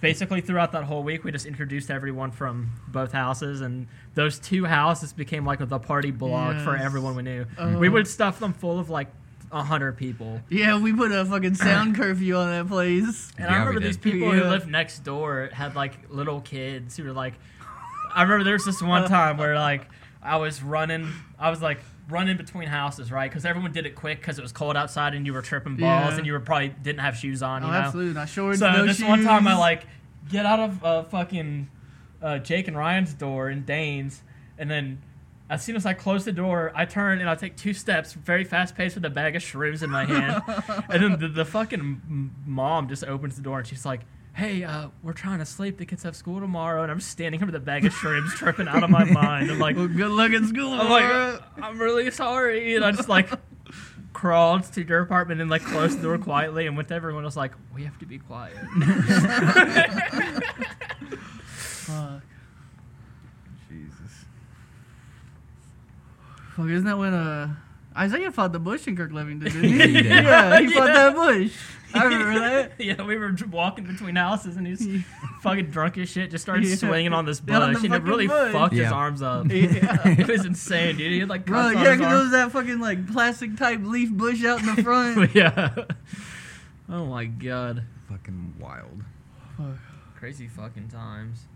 basically 0.00 0.40
throughout 0.40 0.72
that 0.72 0.84
whole 0.84 1.02
week, 1.02 1.24
we 1.24 1.32
just 1.32 1.46
introduced 1.46 1.90
everyone 1.90 2.30
from 2.30 2.72
both 2.88 3.12
houses, 3.12 3.60
and 3.60 3.86
those 4.14 4.38
two 4.38 4.64
houses 4.64 5.12
became 5.12 5.44
like 5.44 5.66
the 5.66 5.78
party 5.78 6.10
block 6.10 6.62
for 6.62 6.76
everyone 6.76 7.16
we 7.16 7.22
knew. 7.22 7.46
Oh. 7.58 7.78
We 7.78 7.88
would 7.88 8.06
stuff 8.06 8.38
them 8.38 8.52
full 8.52 8.78
of 8.78 8.90
like 8.90 9.08
a 9.52 9.62
hundred 9.62 9.96
people. 9.96 10.40
Yeah, 10.48 10.80
we 10.80 10.92
put 10.92 11.12
a 11.12 11.24
fucking 11.24 11.54
sound 11.56 11.96
curfew 11.96 12.36
on 12.36 12.50
that 12.50 12.68
place. 12.68 13.32
And 13.38 13.46
Yeah, 13.46 13.54
I 13.54 13.58
remember 13.58 13.80
these 13.80 13.96
people 13.96 14.30
who 14.30 14.42
lived 14.42 14.68
next 14.68 15.00
door 15.00 15.50
had 15.52 15.74
like 15.74 16.10
little 16.10 16.40
kids 16.40 16.96
who 16.96 17.04
were 17.04 17.12
like, 17.12 17.34
I 18.16 18.22
remember 18.22 18.44
there 18.44 18.54
was 18.54 18.64
this 18.64 18.82
one 18.82 19.06
time 19.08 19.36
where 19.36 19.54
like 19.56 19.86
I 20.22 20.36
was 20.38 20.62
running, 20.62 21.08
I 21.38 21.50
was 21.50 21.62
like 21.62 21.78
running 22.08 22.36
between 22.36 22.68
houses, 22.68 23.12
right? 23.12 23.30
Because 23.30 23.44
everyone 23.44 23.72
did 23.72 23.84
it 23.86 23.94
quick 23.94 24.18
because 24.20 24.38
it 24.38 24.42
was 24.42 24.52
cold 24.52 24.76
outside 24.76 25.14
and 25.14 25.26
you 25.26 25.32
were 25.32 25.42
tripping 25.42 25.76
balls 25.76 26.12
Yeah. 26.12 26.16
and 26.16 26.26
you 26.26 26.32
were 26.32 26.40
probably 26.40 26.68
didn't 26.68 27.00
have 27.00 27.16
shoes 27.16 27.42
on, 27.42 27.62
you 27.62 27.68
Oh, 27.68 27.72
know. 27.72 27.76
absolutely. 27.78 28.14
Not 28.14 28.28
shorts, 28.28 28.58
So 28.60 28.70
no 28.72 28.86
this 28.86 29.02
one 29.02 29.22
time 29.22 29.46
I 29.46 29.56
like 29.56 29.86
get 30.30 30.46
out 30.46 30.58
of 30.60 30.84
uh, 30.84 31.02
fucking 31.04 31.68
uh, 32.22 32.38
Jake 32.38 32.66
and 32.68 32.76
Ryan's 32.76 33.12
door 33.14 33.50
in 33.50 33.64
Danes, 33.64 34.22
and 34.58 34.70
then 34.70 35.02
as 35.50 35.62
soon 35.62 35.76
as 35.76 35.84
I 35.86 35.92
close 35.92 36.24
the 36.24 36.32
door, 36.32 36.72
I 36.74 36.86
turn 36.86 37.20
and 37.20 37.28
I 37.30 37.34
take 37.36 37.56
two 37.56 37.72
steps, 37.74 38.14
very 38.14 38.42
fast 38.42 38.74
paced, 38.74 38.94
with 38.96 39.04
a 39.04 39.10
bag 39.10 39.36
of 39.36 39.42
shrooms 39.42 39.82
in 39.82 39.90
my 39.90 40.04
hand, 40.06 40.42
and 40.88 41.02
then 41.02 41.20
the, 41.20 41.28
the 41.28 41.44
fucking 41.44 42.32
mom 42.46 42.88
just 42.88 43.04
opens 43.04 43.36
the 43.36 43.42
door 43.42 43.58
and 43.58 43.66
she's 43.68 43.84
like. 43.84 44.00
Hey, 44.36 44.64
uh, 44.64 44.88
we're 45.02 45.14
trying 45.14 45.38
to 45.38 45.46
sleep. 45.46 45.78
The 45.78 45.86
kids 45.86 46.02
have 46.02 46.14
school 46.14 46.40
tomorrow, 46.40 46.82
and 46.82 46.92
I'm 46.92 47.00
standing 47.00 47.40
here 47.40 47.46
with 47.46 47.54
a 47.54 47.60
bag 47.60 47.86
of 47.86 47.94
shrooms, 47.94 48.32
tripping 48.32 48.68
out 48.68 48.82
of 48.84 48.90
my 48.90 49.04
mind. 49.04 49.50
I'm 49.50 49.58
like, 49.58 49.76
Well, 49.78 49.88
good 49.88 50.10
luck 50.10 50.30
in 50.32 50.46
school. 50.46 50.74
I'm 50.74 50.90
like, 50.90 51.40
I'm 51.62 51.78
really 51.78 52.10
sorry, 52.10 52.76
and 52.76 52.84
I 52.84 52.92
just 52.92 53.08
like 53.08 53.30
crawled 54.12 54.64
to 54.74 54.82
your 54.86 55.00
apartment 55.00 55.40
and 55.40 55.48
like 55.48 55.62
closed 55.62 56.00
the 56.00 56.02
door 56.02 56.18
quietly, 56.18 56.66
and 56.66 56.76
went 56.76 56.88
to 56.88 56.94
everyone. 56.94 57.24
I 57.24 57.26
was 57.26 57.36
like, 57.36 57.52
we 57.74 57.84
have 57.84 57.98
to 58.00 58.04
be 58.04 58.18
quiet. 58.18 58.58
Fuck. 61.48 62.22
Jesus. 63.70 64.26
Fuck, 66.54 66.66
isn't 66.66 66.84
that 66.84 66.98
when 66.98 67.14
uh 67.14 67.54
Isaiah 67.96 68.30
fought 68.30 68.52
the 68.52 68.58
bush 68.58 68.86
in 68.86 68.96
Kirklevington, 68.96 69.44
didn't 69.44 69.62
he? 69.64 69.70
He 69.70 69.92
did. 69.92 70.04
yeah, 70.06 70.60
he 70.60 70.66
fought 70.68 70.86
Yeah. 70.88 70.92
that 70.94 71.14
bush. 71.14 71.56
I 71.94 72.04
remember 72.04 72.38
that. 72.40 72.72
yeah, 72.78 73.02
we 73.02 73.16
were 73.16 73.34
walking 73.50 73.84
between 73.84 74.16
houses, 74.16 74.56
and 74.56 74.66
he 74.66 74.72
was 74.72 74.86
fucking 75.42 75.66
drunk 75.70 75.96
as 75.98 76.10
shit. 76.10 76.30
Just 76.30 76.42
started 76.44 76.66
Yeah. 76.66 76.74
swinging 76.74 77.12
on 77.14 77.24
this 77.24 77.40
bush, 77.40 77.52
Yeah, 77.54 77.60
on 77.62 77.76
and 77.76 77.94
it 77.94 78.02
really 78.02 78.26
bush. 78.26 78.52
fucked 78.52 78.74
his 78.74 78.92
arms 78.92 79.22
up. 79.22 79.46
Yeah. 79.50 80.06
it 80.08 80.28
was 80.28 80.44
insane, 80.44 80.96
dude. 80.96 81.12
He 81.12 81.20
had 81.20 81.28
like 81.30 81.46
Bro, 81.46 81.62
cuts 81.62 81.76
on 81.76 81.84
yeah, 81.84 81.96
because 81.96 82.12
it 82.12 82.22
was 82.24 82.30
that 82.32 82.52
fucking 82.52 82.80
like 82.80 83.06
plastic 83.10 83.56
type 83.56 83.80
leaf 83.82 84.10
bush 84.12 84.44
out 84.44 84.60
in 84.60 84.74
the 84.74 84.82
front. 84.82 85.34
yeah. 85.34 85.74
Oh 86.88 87.06
my 87.06 87.24
god, 87.24 87.84
Fucking 88.10 88.54
wild. 88.60 89.02
crazy 90.16 90.48
fucking 90.48 90.88
times. 90.88 91.46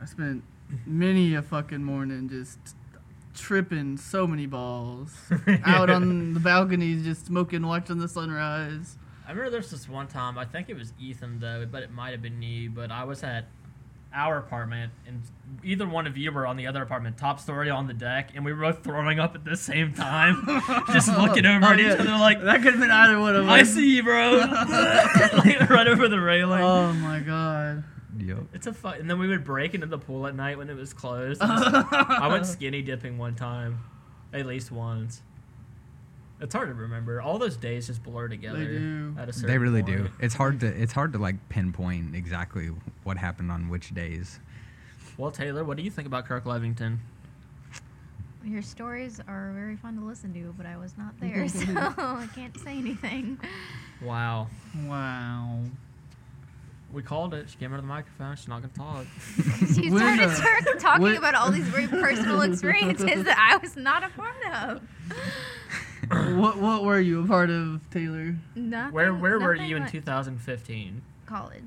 I 0.00 0.04
spent 0.04 0.44
many 0.86 1.34
a 1.34 1.42
fucking 1.42 1.82
morning 1.82 2.28
just 2.28 2.58
tripping 3.34 3.96
so 3.96 4.26
many 4.26 4.46
balls 4.46 5.14
out 5.64 5.90
on 5.90 6.34
the 6.34 6.40
balconies, 6.40 7.04
just 7.04 7.26
smoking, 7.26 7.66
watching 7.66 7.98
the 7.98 8.08
sunrise. 8.08 8.96
I 9.26 9.30
remember 9.30 9.50
there's 9.50 9.70
this 9.70 9.88
one 9.88 10.08
time, 10.08 10.36
I 10.38 10.44
think 10.44 10.68
it 10.68 10.74
was 10.76 10.92
Ethan 11.00 11.38
though, 11.40 11.66
but 11.70 11.82
it 11.82 11.90
might 11.92 12.10
have 12.10 12.22
been 12.22 12.42
you, 12.42 12.70
but 12.70 12.90
I 12.90 13.04
was 13.04 13.22
at 13.22 13.46
our 14.12 14.38
apartment 14.38 14.92
and 15.06 15.22
either 15.62 15.86
one 15.86 16.04
of 16.08 16.16
you 16.16 16.32
were 16.32 16.44
on 16.44 16.56
the 16.56 16.66
other 16.66 16.82
apartment, 16.82 17.16
top 17.16 17.38
story 17.38 17.70
on 17.70 17.86
the 17.86 17.94
deck, 17.94 18.30
and 18.34 18.44
we 18.44 18.52
were 18.52 18.60
both 18.72 18.82
throwing 18.82 19.20
up 19.20 19.36
at 19.36 19.44
the 19.44 19.56
same 19.56 19.92
time. 19.94 20.42
just 20.92 21.06
looking 21.06 21.46
over 21.46 21.64
Oh, 21.64 21.68
at 21.70 21.78
yeah. 21.78 21.94
each 21.94 22.00
other 22.00 22.10
like, 22.18 22.42
That 22.42 22.56
could 22.62 22.72
have 22.72 22.80
been 22.80 22.90
either 22.90 23.20
one 23.20 23.36
of 23.36 23.44
us. 23.48 23.50
I 23.50 23.62
see 23.62 23.96
you, 23.96 24.02
bro. 24.02 24.32
like, 25.44 25.70
right 25.70 25.86
over 25.86 26.08
the 26.08 26.18
railing. 26.20 26.60
Oh 26.60 26.92
my 26.94 27.20
god. 27.20 27.84
Yep. 28.18 28.38
It's 28.54 28.66
a 28.66 28.72
fun, 28.74 28.96
and 28.98 29.08
then 29.10 29.18
we 29.18 29.28
would 29.28 29.44
break 29.44 29.74
into 29.74 29.86
the 29.86 29.98
pool 29.98 30.26
at 30.26 30.34
night 30.34 30.58
when 30.58 30.68
it 30.70 30.76
was 30.76 30.92
closed. 30.92 31.40
I 31.44 32.28
went 32.28 32.46
skinny 32.46 32.82
dipping 32.82 33.18
one 33.18 33.34
time, 33.34 33.80
at 34.32 34.46
least 34.46 34.70
once. 34.72 35.22
It's 36.40 36.54
hard 36.54 36.68
to 36.68 36.74
remember. 36.74 37.20
All 37.20 37.38
those 37.38 37.56
days 37.56 37.86
just 37.86 38.02
blur 38.02 38.28
together. 38.28 38.58
They 38.58 38.64
do. 38.78 39.14
At 39.18 39.28
a 39.28 39.32
certain 39.32 39.48
They 39.50 39.58
really 39.58 39.82
point. 39.82 39.96
do. 40.04 40.10
It's 40.20 40.34
hard 40.34 40.60
to 40.60 40.66
it's 40.66 40.92
hard 40.92 41.12
to 41.12 41.18
like 41.18 41.48
pinpoint 41.50 42.16
exactly 42.16 42.70
what 43.04 43.18
happened 43.18 43.52
on 43.52 43.68
which 43.68 43.92
days. 43.94 44.40
Well, 45.18 45.30
Taylor, 45.30 45.64
what 45.64 45.76
do 45.76 45.82
you 45.82 45.90
think 45.90 46.06
about 46.06 46.26
Kirklevington? 46.26 46.96
Your 48.42 48.62
stories 48.62 49.20
are 49.28 49.52
very 49.54 49.76
fun 49.76 49.96
to 49.98 50.04
listen 50.04 50.32
to, 50.32 50.54
but 50.56 50.64
I 50.64 50.78
was 50.78 50.96
not 50.96 51.12
there, 51.20 51.46
so 51.48 51.62
I 51.68 52.26
can't 52.34 52.58
say 52.58 52.78
anything. 52.78 53.38
Wow, 54.00 54.48
Wow. 54.86 55.60
We 56.92 57.02
called 57.02 57.34
it. 57.34 57.48
She 57.48 57.56
came 57.56 57.72
out 57.72 57.76
of 57.78 57.84
the 57.84 57.88
microphone. 57.88 58.36
She's 58.36 58.48
not 58.48 58.62
gonna 58.62 58.72
talk. 58.74 59.06
She 59.74 59.90
What 59.90 59.98
started 60.00 60.24
is 60.30 60.38
a- 60.38 60.42
tar- 60.42 60.74
talking 60.78 61.02
what- 61.02 61.16
about 61.18 61.34
all 61.34 61.50
these 61.50 61.64
very 61.68 61.86
personal 61.86 62.42
experiences 62.50 63.24
that 63.24 63.38
I 63.38 63.56
was 63.58 63.76
not 63.76 64.02
a 64.04 64.08
part 64.10 64.36
of. 64.68 64.82
what 66.38 66.58
what 66.58 66.82
were 66.84 67.00
you 67.00 67.22
a 67.24 67.26
part 67.26 67.50
of, 67.50 67.80
Taylor? 67.90 68.34
Nothing, 68.54 68.92
Where 68.92 69.14
where 69.14 69.38
were 69.38 69.54
you 69.54 69.76
in 69.76 69.86
2015? 69.86 71.02
college 71.26 71.62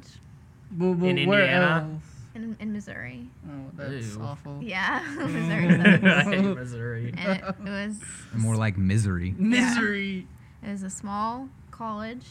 Well, 0.78 0.94
well, 0.94 1.10
In 1.10 1.28
where 1.30 1.42
Indiana? 1.44 1.90
else? 1.94 2.04
in, 2.36 2.58
in 2.60 2.74
Missouri? 2.74 3.30
Oh, 3.48 3.52
that's 3.78 4.16
Ew. 4.16 4.22
awful. 4.22 4.60
Yeah. 4.62 5.00
Missouri. 5.18 6.04
I 6.04 6.24
hate 6.24 6.56
Missouri. 6.56 7.14
and 7.18 7.38
it, 7.38 7.44
it 7.66 7.70
was 7.70 8.00
More 8.36 8.56
like 8.58 8.78
misery. 8.78 9.34
Misery. 9.38 10.28
it 10.66 10.70
was 10.72 10.84
a 10.84 10.90
small 10.90 11.48
college. 11.72 12.26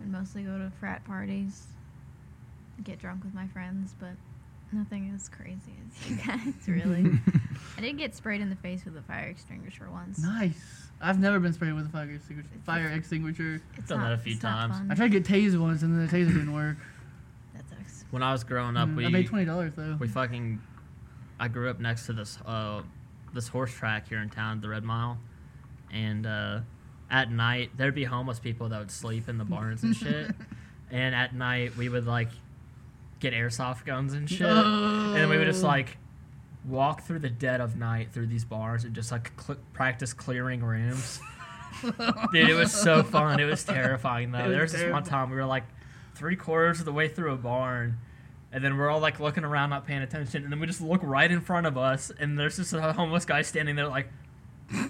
I'd 0.00 0.10
mostly 0.10 0.42
go 0.42 0.58
to 0.58 0.72
frat 0.80 1.04
parties, 1.04 1.66
get 2.82 2.98
drunk 2.98 3.24
with 3.24 3.34
my 3.34 3.46
friends, 3.48 3.94
but 3.98 4.10
nothing 4.72 5.12
as 5.14 5.28
crazy 5.28 5.74
as 5.86 6.10
you 6.10 6.16
guys. 6.26 6.54
Really, 6.66 7.10
I 7.78 7.80
did 7.80 7.98
get 7.98 8.14
sprayed 8.14 8.40
in 8.40 8.50
the 8.50 8.56
face 8.56 8.84
with 8.84 8.96
a 8.96 9.02
fire 9.02 9.26
extinguisher 9.28 9.88
once. 9.90 10.18
Nice. 10.18 10.88
I've 11.00 11.18
never 11.20 11.38
been 11.38 11.52
sprayed 11.52 11.74
with 11.74 11.86
a 11.86 11.90
fire 11.90 12.10
extinguisher. 12.10 12.48
It's- 12.48 12.64
Fire 12.64 12.88
extinguisher. 12.88 13.60
It's 13.76 13.88
Done 13.88 14.00
not, 14.00 14.08
that 14.08 14.14
a 14.14 14.18
few 14.18 14.36
times. 14.38 14.76
I 14.90 14.94
tried 14.94 15.12
to 15.12 15.20
get 15.20 15.24
tased 15.24 15.58
once, 15.60 15.82
and 15.82 15.92
then 15.94 16.06
the 16.06 16.12
taser 16.12 16.28
didn't 16.34 16.52
work. 16.52 16.76
That 17.54 17.68
sucks. 17.68 18.04
When 18.10 18.22
I 18.22 18.32
was 18.32 18.42
growing 18.44 18.76
up, 18.76 18.88
Mm, 18.88 18.96
we 18.96 19.06
I 19.06 19.08
made 19.10 19.26
twenty 19.26 19.44
dollars 19.44 19.72
though. 19.76 19.96
we 20.00 20.08
fucking 20.08 20.60
I 21.38 21.48
grew 21.48 21.68
up 21.68 21.80
next 21.80 22.06
to 22.06 22.12
this 22.12 22.38
uh 22.46 22.82
this 23.34 23.48
horse 23.48 23.72
track 23.72 24.08
here 24.08 24.18
in 24.20 24.30
town, 24.30 24.60
the 24.60 24.68
Red 24.68 24.84
Mile, 24.84 25.18
and 25.92 26.24
uh, 26.26 26.60
at 27.10 27.30
night 27.30 27.70
there'd 27.76 27.94
be 27.94 28.04
homeless 28.04 28.38
people 28.38 28.68
that 28.68 28.78
would 28.78 28.90
sleep 28.92 29.28
in 29.28 29.38
the 29.38 29.44
barns 29.44 29.82
and 29.82 29.94
shit. 29.96 30.30
and 30.92 31.14
at 31.14 31.34
night 31.34 31.76
we 31.76 31.88
would 31.88 32.06
like 32.06 32.28
get 33.20 33.32
airsoft 33.32 33.84
guns 33.84 34.12
and 34.12 34.28
shit, 34.28 34.42
and 34.46 35.30
we 35.30 35.38
would 35.38 35.46
just 35.46 35.62
like 35.62 35.96
walk 36.66 37.02
through 37.02 37.18
the 37.18 37.28
dead 37.30 37.60
of 37.60 37.76
night 37.76 38.08
through 38.12 38.26
these 38.26 38.44
bars 38.44 38.84
and 38.84 38.94
just 38.94 39.12
like 39.12 39.32
cl- 39.40 39.58
practice 39.72 40.12
clearing 40.12 40.62
rooms. 40.62 41.20
Dude, 42.32 42.48
it 42.48 42.54
was 42.54 42.72
so 42.72 43.02
fun. 43.02 43.40
It 43.40 43.44
was 43.44 43.64
terrifying 43.64 44.30
though. 44.32 44.44
Was 44.44 44.52
There 44.52 44.62
was 44.62 44.72
this 44.72 44.92
one 44.92 45.02
time 45.04 45.30
we 45.30 45.36
were 45.36 45.44
like 45.44 45.64
three 46.14 46.36
quarters 46.36 46.78
of 46.78 46.84
the 46.86 46.92
way 46.92 47.08
through 47.08 47.32
a 47.32 47.36
barn, 47.36 47.98
and 48.52 48.64
then 48.64 48.76
we're 48.76 48.88
all 48.88 49.00
like 49.00 49.20
looking 49.20 49.44
around, 49.44 49.70
not 49.70 49.86
paying 49.86 50.02
attention, 50.02 50.44
and 50.44 50.52
then 50.52 50.60
we 50.60 50.66
just 50.66 50.80
look 50.80 51.00
right 51.02 51.30
in 51.30 51.40
front 51.40 51.66
of 51.66 51.76
us, 51.76 52.12
and 52.18 52.38
there's 52.38 52.56
just 52.56 52.72
a 52.72 52.92
homeless 52.92 53.24
guy 53.24 53.42
standing 53.42 53.74
there 53.76 53.88
like, 53.88 54.08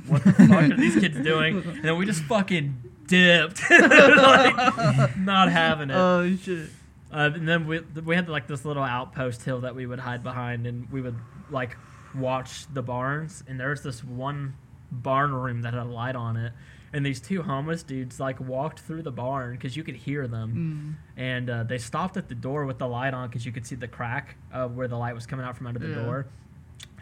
"What 0.07 0.23
the 0.25 0.33
fuck 0.33 0.51
are 0.51 0.77
these 0.77 0.95
kids 0.97 1.19
doing?" 1.21 1.63
And 1.65 1.83
then 1.83 1.97
we 1.97 2.05
just 2.07 2.23
fucking 2.25 2.77
dipped, 3.07 3.63
like, 3.71 5.17
not 5.19 5.51
having 5.51 5.91
it. 5.91 5.95
Oh 5.97 6.37
shit. 6.37 6.69
Uh, 7.15 7.31
and 7.33 7.47
then 7.49 7.67
we 7.67 7.81
we 8.05 8.17
had 8.17 8.29
like 8.29 8.49
this 8.49 8.65
little 8.65 8.83
outpost 8.83 9.45
hill 9.45 9.61
that 9.61 9.75
we 9.77 9.87
would 9.87 10.01
hide 10.01 10.23
behind, 10.25 10.67
and 10.67 10.91
we 10.91 11.01
would 11.01 11.17
like 11.51 11.77
watch 12.15 12.67
the 12.75 12.83
barns. 12.83 13.45
And 13.47 13.59
there 13.61 13.71
was 13.71 13.83
this 13.83 14.03
one 14.03 14.55
barn 14.91 15.33
room 15.33 15.63
that 15.63 15.75
had 15.75 15.83
a 15.83 15.85
light 15.89 16.17
on 16.17 16.37
it, 16.37 16.53
and 16.93 17.07
these 17.07 17.21
two 17.21 17.43
homeless 17.43 17.85
dudes 17.85 18.19
like 18.19 18.41
walked 18.41 18.81
through 18.81 19.03
the 19.03 19.13
barn 19.13 19.53
because 19.53 19.77
you 19.77 19.85
could 19.85 19.95
hear 19.97 20.27
them, 20.27 20.97
Mm. 21.17 21.21
and 21.23 21.51
uh, 21.51 21.63
they 21.63 21.79
stopped 21.79 22.17
at 22.17 22.29
the 22.29 22.35
door 22.35 22.67
with 22.67 22.79
the 22.79 22.89
light 22.89 23.15
on 23.15 23.29
because 23.29 23.47
you 23.47 23.53
could 23.53 23.65
see 23.67 23.77
the 23.77 23.89
crack 23.89 24.37
of 24.53 24.77
where 24.77 24.89
the 24.89 24.97
light 24.97 25.15
was 25.15 25.25
coming 25.27 25.47
out 25.47 25.57
from 25.57 25.69
under 25.69 25.79
the 25.79 25.89
Yeah. 25.89 26.05
door, 26.05 26.27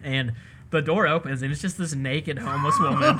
and. 0.03 0.33
The 0.73 0.83
door 0.83 1.07
opens 1.07 1.43
and 1.43 1.53
it's 1.53 1.61
just 1.61 1.79
this 1.79 1.95
naked 1.95 2.39
homeless 2.39 2.79
woman. 2.81 3.19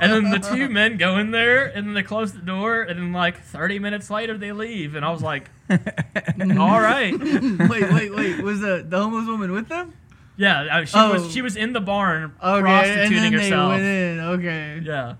and 0.00 0.12
then 0.12 0.30
the 0.30 0.38
two 0.38 0.68
men 0.68 0.98
go 0.98 1.16
in 1.18 1.30
there 1.30 1.64
and 1.64 1.86
then 1.86 1.94
they 1.94 2.02
close 2.02 2.32
the 2.34 2.40
door 2.42 2.82
and 2.82 2.98
then 2.98 3.12
like 3.12 3.42
30 3.42 3.78
minutes 3.80 4.10
later 4.10 4.36
they 4.38 4.52
leave. 4.52 4.94
And 4.94 5.04
I 5.04 5.10
was 5.10 5.22
like, 5.22 5.48
all 5.70 6.80
right. 6.80 7.18
wait, 7.68 7.90
wait, 7.92 8.14
wait. 8.14 8.42
Was 8.42 8.60
the 8.60 8.84
the 8.86 8.98
homeless 9.02 9.26
woman 9.26 9.52
with 9.52 9.68
them? 9.68 9.94
Yeah, 10.36 10.62
uh, 10.80 10.84
she 10.84 10.92
Oh. 10.98 11.12
was 11.14 11.32
she 11.32 11.40
was 11.42 11.56
in 11.56 11.72
the 11.72 11.80
barn 11.80 12.34
Okay, 12.42 12.56
and 12.58 12.64
prostituting 12.64 13.22
then 13.22 13.32
they 13.32 13.38
herself. 13.50 13.70
went 13.70 13.82
in. 13.82 14.20
Okay. 14.20 14.80
Yeah. 14.84 15.14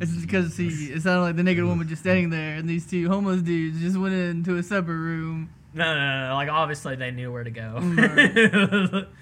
It's 0.00 0.12
because 0.16 0.54
see, 0.54 0.68
it 0.92 1.02
sounded 1.02 1.20
like 1.22 1.36
the 1.36 1.42
naked 1.42 1.64
woman 1.64 1.86
just 1.86 2.00
standing 2.02 2.30
there, 2.30 2.54
and 2.56 2.66
these 2.68 2.86
two 2.86 3.08
homeless 3.08 3.42
dudes 3.42 3.80
just 3.80 3.98
went 3.98 4.14
into 4.14 4.56
a 4.56 4.62
separate 4.62 4.96
room. 4.96 5.50
No, 5.74 5.84
no, 5.94 6.00
no, 6.00 6.28
no. 6.28 6.34
Like 6.36 6.48
obviously 6.48 6.96
they 6.96 7.10
knew 7.10 7.30
where 7.30 7.44
to 7.44 7.50
go. 7.50 7.78
Right. 7.82 9.04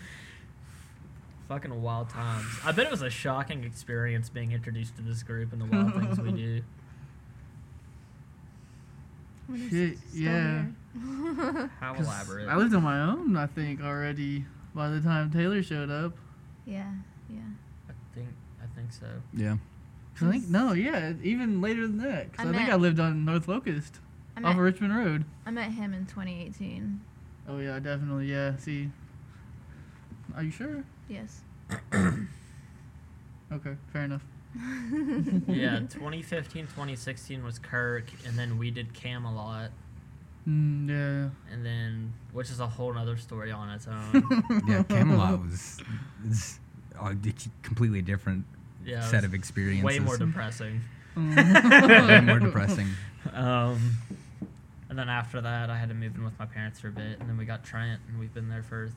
Fucking 1.51 1.83
wild 1.83 2.09
times. 2.09 2.47
I 2.65 2.71
bet 2.71 2.87
it 2.87 2.93
was 2.93 3.03
a 3.03 3.11
shocking 3.11 3.65
experience 3.65 4.29
being 4.29 4.53
introduced 4.53 4.95
to 4.99 5.03
this 5.03 5.25
group 5.25 5.53
and 5.53 5.61
the 5.61 5.65
wild 5.67 5.95
things 5.95 6.21
we 6.21 6.31
do. 6.31 6.63
Shit, 9.69 9.99
yeah. 10.15 10.67
here. 10.95 11.71
How 11.81 11.93
'Cause 11.95 12.07
elaborate. 12.07 12.49
I 12.49 12.55
lived 12.55 12.73
on 12.73 12.85
my 12.85 13.01
own, 13.01 13.37
I 13.37 13.47
think, 13.49 13.83
already 13.83 14.45
by 14.77 14.91
the 14.91 15.01
time 15.01 15.29
Taylor 15.33 15.61
showed 15.61 15.91
up. 15.91 16.13
yeah, 16.67 16.93
yeah. 17.29 17.41
I 17.89 17.93
think 18.15 18.29
I 18.63 18.67
think 18.77 18.93
so. 18.93 19.09
yeah. 19.35 19.57
'Cause 20.15 20.29
I 20.29 20.31
think 20.31 20.47
no, 20.49 20.73
yeah, 20.73 21.15
even 21.21 21.61
later 21.61 21.89
than 21.89 21.99
that. 21.99 22.33
'Cause 22.33 22.47
I 22.47 22.51
I, 22.51 22.53
think 22.53 22.69
I 22.69 22.77
lived 22.77 23.01
on 23.01 23.25
North 23.25 23.49
Locust 23.49 23.99
I 24.37 24.43
off 24.45 24.53
of 24.55 24.59
Richmond 24.61 24.95
Road. 24.97 25.25
I 25.45 25.51
met 25.51 25.73
him 25.73 25.95
in 25.95 26.07
2018. 26.07 27.01
Oh 27.49 27.59
yeah, 27.59 27.81
definitely. 27.81 28.31
Yeah. 28.31 28.57
See. 28.57 28.93
Are 30.37 30.45
you 30.45 30.53
sure? 30.53 30.85
Yes. 31.11 31.41
Okay, 33.53 33.75
fair 33.93 34.05
enough. 34.05 34.25
Yeah, 35.49 35.81
2015, 35.81 36.67
2016 36.69 37.45
was 37.45 37.59
Kirk, 37.59 38.05
and 38.27 38.39
then 38.39 38.59
we 38.59 38.71
did 38.71 38.95
Camelot, 38.95 39.71
Mm, 40.49 40.89
yeah. 40.89 41.53
and 41.53 41.67
then 41.67 42.13
which 42.33 42.49
is 42.51 42.61
a 42.61 42.67
whole 42.67 42.97
other 42.97 43.17
story 43.17 43.51
on 43.53 43.69
its 43.71 43.87
own. 43.89 44.63
Yeah, 44.69 44.83
Camelot 44.85 45.41
was 45.43 45.79
is 46.29 46.59
a 46.99 47.15
completely 47.63 48.03
different 48.03 48.45
Yeah, 48.85 49.01
set 49.03 49.25
of 49.25 49.35
experiences. 49.35 49.85
way 49.85 49.99
more 49.99 50.17
depressing. 50.17 50.81
Mm. 51.17 52.09
way 52.09 52.21
more 52.21 52.39
depressing. 52.39 52.89
Um, 53.35 53.99
and 54.89 54.99
then 54.99 55.09
after 55.11 55.41
that, 55.43 55.69
I 55.69 55.77
had 55.77 55.89
to 55.91 55.95
move 55.95 56.15
in 56.17 56.25
with 56.25 56.39
my 56.39 56.47
parents 56.47 56.81
for 56.81 56.89
a 56.89 56.93
bit, 56.93 57.21
and 57.21 57.29
then 57.29 57.37
we 57.37 57.45
got 57.45 57.65
Trent, 57.65 58.01
and 58.09 58.19
we've 58.19 58.33
been 58.33 58.49
there 58.49 58.63
for 58.63 58.91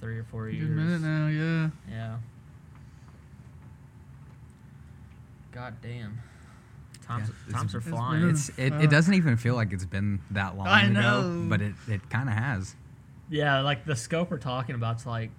three 0.00 0.18
or 0.18 0.24
four 0.24 0.48
years. 0.48 0.66
Good 0.66 0.76
minute 0.76 1.00
now. 1.00 1.26
Yeah. 1.28 1.70
Yeah. 1.90 2.16
God 5.52 5.74
damn. 5.82 6.18
Times, 7.06 7.30
Yeah, 7.48 7.52
times 7.56 7.74
are 7.74 7.78
it's- 7.78 7.88
it's 7.88 7.96
flying. 7.96 8.28
It's 8.28 8.48
it, 8.50 8.72
it 8.84 8.90
doesn't 8.90 9.14
even 9.14 9.36
feel 9.36 9.54
like 9.54 9.72
it's 9.72 9.84
been 9.86 10.20
that 10.30 10.56
long 10.56 10.66
I 10.66 10.82
ago, 10.84 10.92
know. 10.92 11.46
but 11.48 11.60
it, 11.62 11.74
it 11.88 12.08
kind 12.10 12.28
of 12.28 12.34
has. 12.34 12.74
yeah, 13.30 13.60
like 13.60 13.84
the 13.86 13.96
scope 13.96 14.30
we're 14.30 14.38
talking 14.38 14.74
about's 14.74 15.06
like 15.06 15.30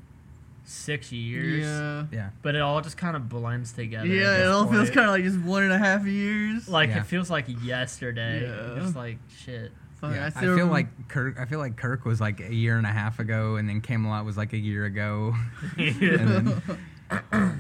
six 0.64 1.12
years. 1.12 1.64
Yeah. 1.66 2.06
Yeah. 2.12 2.30
But 2.42 2.56
it 2.56 2.62
all 2.62 2.82
just 2.82 2.98
kind 2.98 3.16
of 3.16 3.30
blends 3.30 3.72
together. 3.72 4.08
Yeah, 4.08 4.36
it 4.36 4.38
this 4.40 4.48
all 4.48 4.66
feels 4.68 4.90
kind 4.90 5.08
of 5.08 5.12
like 5.14 5.24
just 5.24 5.40
one 5.40 5.64
and 5.64 5.72
a 5.72 5.78
half 5.78 6.06
years. 6.06 6.68
like 6.68 6.90
Yeah. 6.90 7.00
it 7.00 7.06
feels 7.06 7.30
like 7.30 7.46
yesterday. 7.64 8.42
Yeah. 8.48 8.80
Just 8.82 8.96
like 8.96 9.20
shit. 9.44 9.72
Fuck, 10.02 10.16
yeah. 10.16 10.26
I, 10.26 10.30
still 10.30 10.42
feel 10.42 10.50
remember- 10.52 10.74
like 10.74 11.08
Kirk. 11.10 11.38
I 11.40 11.46
feel 11.46 11.60
like 11.60 11.76
Kirk 11.76 12.06
was 12.06 12.22
like 12.22 12.40
a 12.40 12.54
year 12.54 12.78
and 12.78 12.86
a 12.86 12.92
half 12.92 13.20
ago, 13.20 13.56
and 13.58 13.68
then 13.68 13.82
Camelot 13.82 14.24
was 14.26 14.38
like 14.38 14.54
a 14.54 14.58
year 14.58 14.86
ago. 14.86 15.36
then 15.78 16.62
I 17.12 17.58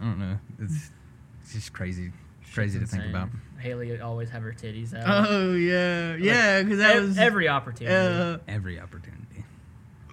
don't 0.00 0.18
know. 0.18 0.38
It's 0.60 0.90
it's 1.42 1.52
just 1.52 1.72
crazy, 1.72 2.12
crazy 2.52 2.78
to 2.78 2.84
Shit's 2.84 2.96
think 2.96 3.10
about. 3.10 3.28
Haley 3.58 3.90
would 3.90 4.00
always 4.00 4.30
have 4.30 4.42
her 4.42 4.52
titties 4.52 4.94
out. 4.94 5.28
Oh 5.30 5.54
yeah, 5.54 6.14
yeah, 6.16 6.62
because 6.62 6.78
that 6.78 6.96
Ev- 6.96 7.02
was 7.08 7.18
every 7.18 7.48
opportunity. 7.48 7.94
Uh, 7.94 8.38
Every 8.48 8.78
opportunity. 8.80 9.44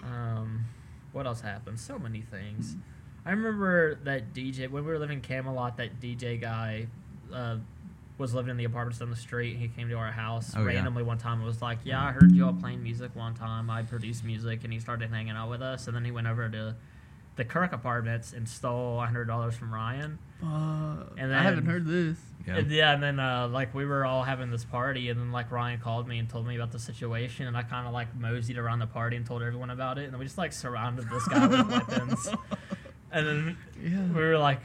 Um, 0.02 0.64
what 1.12 1.26
else 1.26 1.40
happened? 1.40 1.78
So 1.80 1.98
many 1.98 2.20
things. 2.22 2.76
I 3.24 3.30
remember 3.30 3.96
that 4.04 4.32
DJ 4.34 4.70
when 4.70 4.84
we 4.84 4.90
were 4.90 4.98
living 4.98 5.16
in 5.18 5.22
Camelot. 5.22 5.76
That 5.78 6.00
DJ 6.00 6.40
guy 6.40 6.86
uh, 7.32 7.56
was 8.18 8.32
living 8.34 8.50
in 8.50 8.56
the 8.56 8.64
apartments 8.64 8.98
down 8.98 9.10
the 9.10 9.16
street. 9.16 9.56
He 9.56 9.68
came 9.68 9.88
to 9.90 9.94
our 9.96 10.10
house 10.10 10.52
Oh, 10.56 10.60
yeah. 10.60 10.66
randomly 10.66 11.02
one 11.02 11.18
time 11.18 11.38
and 11.38 11.44
was 11.46 11.60
like, 11.62 11.78
"Yeah, 11.84 12.02
I 12.02 12.12
heard 12.12 12.32
you 12.32 12.46
all 12.46 12.54
playing 12.54 12.82
music 12.82 13.14
one 13.14 13.34
time. 13.34 13.68
I 13.70 13.82
produced 13.82 14.24
music," 14.24 14.64
and 14.64 14.72
he 14.72 14.78
started 14.80 15.10
hanging 15.10 15.32
out 15.36 15.50
with 15.50 15.60
us. 15.62 15.86
And 15.86 15.94
then 15.96 16.04
he 16.04 16.10
went 16.10 16.26
over 16.26 16.48
to 16.48 16.74
the 17.36 17.44
Kirk 17.44 17.72
apartments 17.74 18.32
and 18.32 18.48
stole 18.48 18.98
hundred 19.00 19.26
dollars 19.26 19.54
from 19.54 19.72
Ryan. 19.74 20.18
Fuck. 20.40 21.12
And 21.18 21.34
I 21.34 21.42
haven't 21.42 21.66
heard 21.66 21.86
this. 21.86 22.16
Yeah. 22.46 22.56
And, 22.58 22.70
yeah, 22.70 22.94
and 22.94 23.02
then 23.02 23.18
uh, 23.20 23.48
like 23.48 23.74
we 23.74 23.84
were 23.84 24.06
all 24.06 24.22
having 24.22 24.50
this 24.50 24.64
party, 24.64 25.10
and 25.10 25.20
then 25.20 25.32
like 25.32 25.50
Ryan 25.50 25.78
called 25.80 26.08
me 26.08 26.18
and 26.18 26.28
told 26.28 26.46
me 26.46 26.54
about 26.56 26.72
the 26.72 26.78
situation, 26.78 27.46
and 27.46 27.56
I 27.56 27.62
kind 27.64 27.86
of 27.86 27.92
like 27.92 28.14
moseyed 28.16 28.56
around 28.56 28.78
the 28.78 28.86
party 28.86 29.16
and 29.16 29.26
told 29.26 29.42
everyone 29.42 29.68
about 29.70 29.98
it, 29.98 30.04
and 30.04 30.12
then 30.12 30.18
we 30.20 30.24
just 30.24 30.38
like 30.38 30.52
surrounded 30.54 31.10
this 31.10 31.26
guy 31.28 31.46
with 31.46 31.68
weapons, 31.70 32.28
and 33.12 33.26
then 33.26 33.56
Yeah. 33.82 34.06
we 34.06 34.14
were 34.22 34.38
like, 34.38 34.60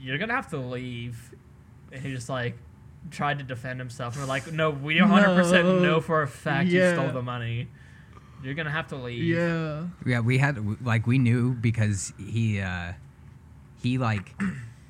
"You're 0.00 0.18
gonna 0.18 0.34
have 0.34 0.50
to 0.50 0.58
leave," 0.58 1.29
and 1.92 2.02
he 2.02 2.12
just 2.12 2.28
like 2.28 2.56
tried 3.10 3.38
to 3.38 3.44
defend 3.44 3.78
himself, 3.80 4.14
and 4.14 4.22
we're 4.22 4.28
like, 4.28 4.52
"No, 4.52 4.70
we 4.70 5.00
100 5.00 5.34
percent 5.34 5.66
No. 5.68 5.78
know 5.80 6.00
for 6.00 6.22
a 6.22 6.28
fact 6.28 6.68
you 6.70 6.86
stole 6.92 7.10
the 7.10 7.22
money. 7.22 7.68
You're 8.42 8.54
gonna 8.54 8.70
have 8.70 8.88
to 8.88 8.96
leave." 8.96 9.22
Yeah. 9.24 9.84
Yeah, 10.06 10.20
we 10.20 10.38
had 10.38 10.84
like 10.84 11.06
we 11.06 11.18
knew 11.18 11.52
because 11.54 12.12
he 12.18 12.60
uh 12.60 12.92
he 13.82 13.98
like 13.98 14.34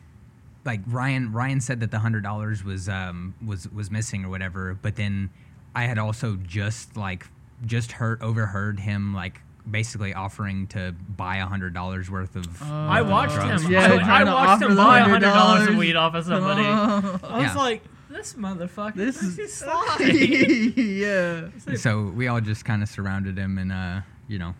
like 0.64 0.80
Ryan 0.87 1.33
Ryan 1.33 1.61
said 1.61 1.80
that 1.80 1.90
the 1.90 1.99
hundred 2.00 2.23
dollars 2.23 2.64
was 2.64 2.88
um 2.88 3.35
was 3.45 3.69
was 3.71 3.90
missing 3.90 4.25
or 4.25 4.28
whatever, 4.28 4.78
but 4.80 4.97
then 4.97 5.30
I 5.75 5.85
had 5.85 5.99
also 5.99 6.37
just 6.37 6.97
like 6.97 7.26
just 7.64 7.92
heard 7.92 8.23
overheard 8.23 8.80
him 8.80 9.14
like 9.14 9.40
basically 9.69 10.14
offering 10.14 10.67
to 10.69 10.95
buy 11.17 11.37
a 11.38 11.47
hundred 11.47 11.75
dollars 11.75 12.11
worth 12.11 12.37
of. 12.37 12.62
Uh, 12.62 12.67
I 12.67 13.02
watched 13.02 13.35
drugs. 13.35 13.62
him. 13.64 13.73
Yeah, 13.73 13.99
I, 14.02 14.21
I 14.21 14.25
watched 14.25 14.62
him 14.62 14.71
the 14.71 14.76
buy 14.76 15.00
hundred 15.00 15.21
dollars 15.21 15.69
of 15.69 15.76
weed 15.76 15.97
off 15.97 16.14
of 16.14 16.25
somebody. 16.25 16.62
I 16.64 17.00
was 17.38 17.43
Yeah. 17.47 17.55
like, 17.57 17.83
"This 18.09 18.35
motherfucker, 18.35 18.95
This 18.95 19.21
this 19.21 19.38
is- 19.38 19.38
is 19.38 19.55
slide." 19.55 20.00
yeah. 20.76 21.49
So 21.76 22.05
we 22.05 22.29
all 22.29 22.40
just 22.40 22.64
kind 22.64 22.83
of 22.83 22.88
surrounded 22.88 23.37
him, 23.38 23.59
and 23.59 23.73
uh, 23.73 24.00
you 24.29 24.38
know, 24.38 24.55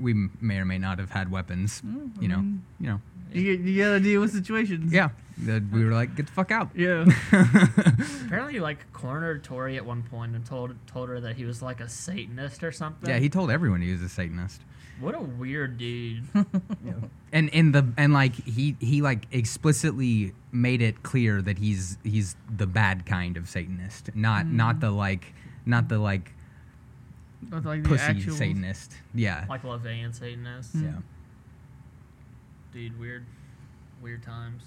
we 0.00 0.28
may 0.40 0.58
or 0.58 0.64
may 0.64 0.78
not 0.78 0.98
have 0.98 1.10
had 1.10 1.30
weapons. 1.30 1.82
Mm, 1.82 2.10
I 2.18 2.22
You 2.22 2.28
know, 2.28 2.44
you 2.80 2.86
know, 2.88 3.00
You, 3.34 3.56
get- 3.56 3.66
you 3.66 3.82
gotta 3.82 4.00
deal 4.00 4.20
with 4.20 4.32
situations. 4.32 4.92
yeah. 4.92 5.10
that 5.38 5.62
we 5.72 5.84
were 5.84 5.90
like, 5.92 6.14
get 6.14 6.26
the 6.26 6.32
fuck 6.32 6.50
out. 6.52 6.70
Yeah. 6.74 7.04
Apparently, 8.26 8.60
like 8.60 8.92
cornered 8.92 9.42
Tori 9.44 9.76
at 9.76 9.84
one 9.84 10.02
point 10.04 10.34
and 10.36 10.44
told 10.46 10.74
told 10.86 11.08
her 11.08 11.20
that 11.20 11.36
he 11.36 11.44
was 11.44 11.60
like 11.62 11.80
a 11.80 11.88
Satanist 11.88 12.62
or 12.62 12.72
something. 12.72 13.08
yeah, 13.10 13.18
he 13.18 13.28
told 13.28 13.50
everyone 13.50 13.80
he 13.82 13.92
was 13.92 14.02
a 14.02 14.08
Satanist. 14.08 14.62
what 15.00 15.14
a 15.14 15.20
weird 15.20 15.76
dude. 15.78 16.22
and 17.32 17.52
and 17.52 17.74
the 17.74 17.84
and 17.96 18.12
like 18.12 18.34
he 18.44 18.76
he 18.80 19.02
like 19.02 19.26
explicitly 19.32 20.32
made 20.52 20.80
it 20.82 21.02
clear 21.02 21.42
that 21.42 21.58
he's 21.58 21.98
he's 22.04 22.36
the 22.56 22.66
bad 22.66 23.04
kind 23.04 23.36
of 23.36 23.48
satanist 23.48 24.14
not 24.14 24.46
not 24.46 24.78
the 24.78 24.90
like 24.92 25.34
not 25.66 25.88
the 25.88 25.98
like 25.98 26.30
That's 27.42 27.66
like 27.66 27.82
the 27.82 27.98
actual. 28.00 28.34
satanist 28.36 28.92
yeah 29.14 29.46
like 29.48 29.64
LaVeyan 29.64 30.14
Satanist. 30.14 30.76
Mm. 30.76 31.02
Yeah 32.74 32.80
Dude, 32.88 32.98
weird, 33.00 33.24
weird 34.02 34.22
times. 34.22 34.62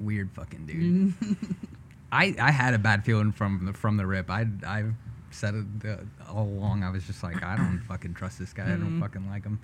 weird 0.00 0.30
fucking 0.32 0.66
dude 0.66 1.14
i 2.12 2.34
i 2.40 2.50
had 2.50 2.74
a 2.74 2.78
bad 2.78 3.04
feeling 3.04 3.32
from 3.32 3.64
the 3.66 3.72
from 3.72 3.96
the 3.96 4.06
rip 4.06 4.28
i 4.30 4.46
i 4.66 4.84
said 5.30 5.54
it 5.54 5.88
uh, 5.88 6.32
all 6.32 6.44
along 6.46 6.82
i 6.84 6.90
was 6.90 7.04
just 7.06 7.22
like 7.22 7.42
i 7.44 7.56
don't 7.56 7.80
fucking 7.88 8.14
trust 8.14 8.38
this 8.38 8.52
guy 8.52 8.64
i 8.64 8.68
don't 8.70 8.98
Mhm. 8.98 9.00
fucking 9.00 9.28
like 9.28 9.44
him 9.44 9.58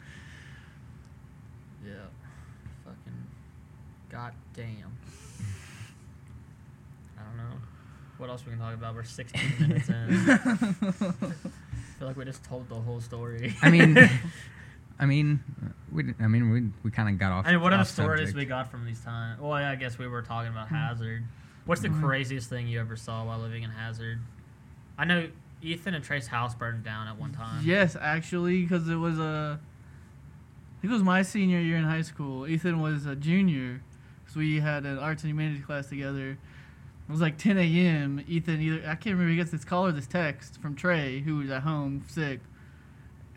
Yeah. 1.85 1.93
Fucking. 2.85 3.27
God 4.11 4.33
damn. 4.55 4.67
I 7.19 7.23
don't 7.25 7.37
know. 7.39 7.57
What 8.19 8.29
else 8.29 8.45
we 8.45 8.51
can 8.53 8.61
talk 8.61 8.75
about? 8.75 8.95
We're 8.95 9.03
16 9.05 9.41
minutes 9.61 9.89
in. 9.89 9.95
I 10.29 10.33
feel 11.99 12.07
like 12.09 12.17
we 12.19 12.25
just 12.27 12.45
told 12.45 12.69
the 12.69 12.75
whole 12.75 13.01
story. 13.01 13.55
i 13.63 13.71
mean 13.71 13.95
i 15.01 15.07
mean 15.07 15.41
we 15.91 16.03
didn't- 16.05 16.21
i 16.23 16.29
mean 16.29 16.51
we 16.51 16.71
we 16.85 16.91
kind 16.93 17.09
of 17.09 17.19
got 17.19 17.33
off 17.33 17.47
I 17.47 17.53
mean, 17.53 17.61
what 17.63 17.73
other 17.73 17.81
off 17.83 17.89
stories 17.89 18.29
subject. 18.29 18.37
we 18.39 18.45
got 18.45 18.71
from 18.71 18.85
these 18.85 19.01
times? 19.01 19.41
Well, 19.41 19.59
yeah, 19.59 19.71
I 19.71 19.75
guess 19.75 19.99
we 19.99 20.07
were 20.07 20.23
talking 20.23 20.53
about 20.53 20.69
Hmm. 20.69 20.75
Hazard. 20.77 21.25
What's 21.65 21.81
the 21.83 21.89
Mhm. 21.89 22.01
craziest 22.01 22.49
thing 22.49 22.69
you 22.69 22.79
ever 22.81 22.97
saw 22.97 23.25
while 23.25 23.39
living 23.41 23.63
in 23.65 23.71
Hazard? 23.71 24.21
I 24.99 25.05
know 25.05 25.29
Ethan 25.63 25.95
and 25.95 26.05
Trey's 26.05 26.29
house 26.29 26.55
burned 26.55 26.85
down 26.85 27.07
at 27.09 27.19
one 27.19 27.33
time. 27.33 27.63
Yes, 27.65 27.97
actually, 28.01 28.63
because 28.63 28.89
it 28.89 28.95
was 28.97 29.19
a. 29.19 29.59
I 29.61 30.81
think 30.81 30.91
it 30.91 30.95
was 30.95 31.03
my 31.03 31.23
senior 31.23 31.61
year 31.61 31.77
in 31.77 31.85
high 31.85 32.01
school. 32.03 32.47
Ethan 32.47 32.81
was 32.81 33.05
a 33.07 33.15
junior, 33.15 33.83
because 34.23 34.37
we 34.37 34.61
had 34.61 34.87
an 34.87 34.99
arts 34.99 35.23
and 35.23 35.31
humanities 35.31 35.65
class 35.65 35.87
together. 35.89 36.31
It 36.31 37.13
was 37.13 37.21
like 37.21 37.37
10 37.37 37.59
a.m. 37.59 38.23
Ethan 38.27 38.61
either 38.61 38.79
I 38.89 38.95
can't 38.95 39.15
remember 39.17 39.31
he 39.31 39.37
gets 39.37 39.51
this 39.51 39.65
call 39.65 39.87
or 39.87 39.93
this 39.93 40.07
text 40.07 40.61
from 40.63 40.75
Trey, 40.77 41.21
who 41.21 41.37
was 41.37 41.51
at 41.51 41.63
home 41.65 42.05
sick, 42.07 42.41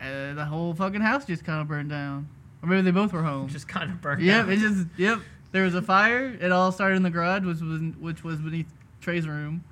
and 0.04 0.38
the 0.38 0.44
whole 0.44 0.74
fucking 0.74 1.00
house 1.00 1.24
just 1.24 1.44
kind 1.44 1.60
of 1.60 1.68
burned 1.68 1.90
down. 1.90 2.28
Or 2.62 2.68
maybe 2.68 2.82
they 2.82 2.90
both 2.90 3.12
were 3.12 3.22
home. 3.22 3.48
Just 3.50 3.68
kind 3.68 3.90
of 3.90 4.00
burned 4.00 4.22
Yep, 4.22 4.46
down. 4.46 4.52
it 4.52 4.56
just 4.58 4.86
yep. 4.96 5.18
There 5.52 5.64
was 5.64 5.74
a 5.74 5.82
fire. 5.82 6.26
It 6.40 6.50
all 6.50 6.72
started 6.72 6.96
in 6.96 7.02
the 7.02 7.10
garage, 7.10 7.44
which 7.44 7.60
was 7.60 7.80
which 8.00 8.24
was 8.24 8.40
beneath 8.40 8.66
Trey's 9.00 9.28
room. 9.28 9.62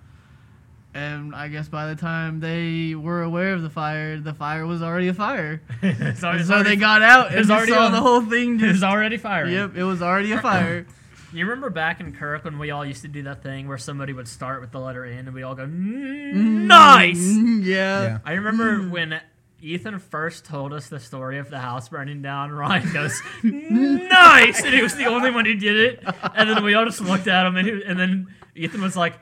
And 0.94 1.34
I 1.34 1.48
guess 1.48 1.68
by 1.68 1.86
the 1.86 1.96
time 1.96 2.40
they 2.40 2.94
were 2.94 3.22
aware 3.22 3.54
of 3.54 3.62
the 3.62 3.70
fire, 3.70 4.18
the 4.20 4.34
fire 4.34 4.66
was 4.66 4.82
already 4.82 5.08
a 5.08 5.14
fire. 5.14 5.62
so 5.80 5.88
it's 5.88 6.20
so 6.20 6.28
already- 6.28 6.68
they 6.68 6.76
got 6.76 7.00
out 7.00 7.26
it 7.28 7.30
and 7.32 7.38
was 7.38 7.50
already 7.50 7.72
saw 7.72 7.86
on- 7.86 7.92
the 7.92 8.00
whole 8.00 8.20
thing. 8.20 8.60
It 8.62 8.68
was 8.72 8.82
already 8.84 9.16
firing. 9.16 9.54
yep, 9.54 9.74
it 9.74 9.84
was 9.84 10.02
already 10.02 10.32
a 10.32 10.40
fire. 10.42 10.86
You 11.32 11.46
remember 11.46 11.70
back 11.70 12.00
in 12.00 12.12
Kirk 12.12 12.44
when 12.44 12.58
we 12.58 12.70
all 12.72 12.84
used 12.84 13.00
to 13.02 13.08
do 13.08 13.22
that 13.22 13.42
thing 13.42 13.66
where 13.66 13.78
somebody 13.78 14.12
would 14.12 14.28
start 14.28 14.60
with 14.60 14.70
the 14.70 14.78
letter 14.80 15.02
N 15.06 15.26
and 15.26 15.32
we 15.34 15.42
all 15.42 15.54
go, 15.54 15.64
nice! 15.64 17.16
Mm, 17.18 17.64
yeah. 17.64 18.02
yeah 18.02 18.18
I 18.24 18.32
remember 18.34 18.82
when 18.90 19.18
Ethan 19.62 19.98
first 20.00 20.44
told 20.44 20.72
us 20.72 20.88
the 20.88 20.98
story 21.00 21.38
of 21.38 21.48
the 21.48 21.58
house 21.60 21.88
burning 21.88 22.20
down. 22.20 22.50
Ryan 22.62 22.92
goes, 22.92 23.22
"Nice!" 23.42 24.62
and 24.64 24.74
he 24.74 24.82
was 24.82 24.96
the 24.96 25.06
only 25.06 25.30
one 25.30 25.44
who 25.44 25.54
did 25.54 25.76
it. 25.76 26.04
And 26.34 26.50
then 26.50 26.64
we 26.64 26.74
all 26.74 26.84
just 26.84 27.00
looked 27.00 27.28
at 27.28 27.46
him, 27.46 27.56
and, 27.56 27.68
he, 27.68 27.82
and 27.86 27.98
then 27.98 28.26
Ethan 28.56 28.82
was 28.82 28.96
like, 28.96 29.14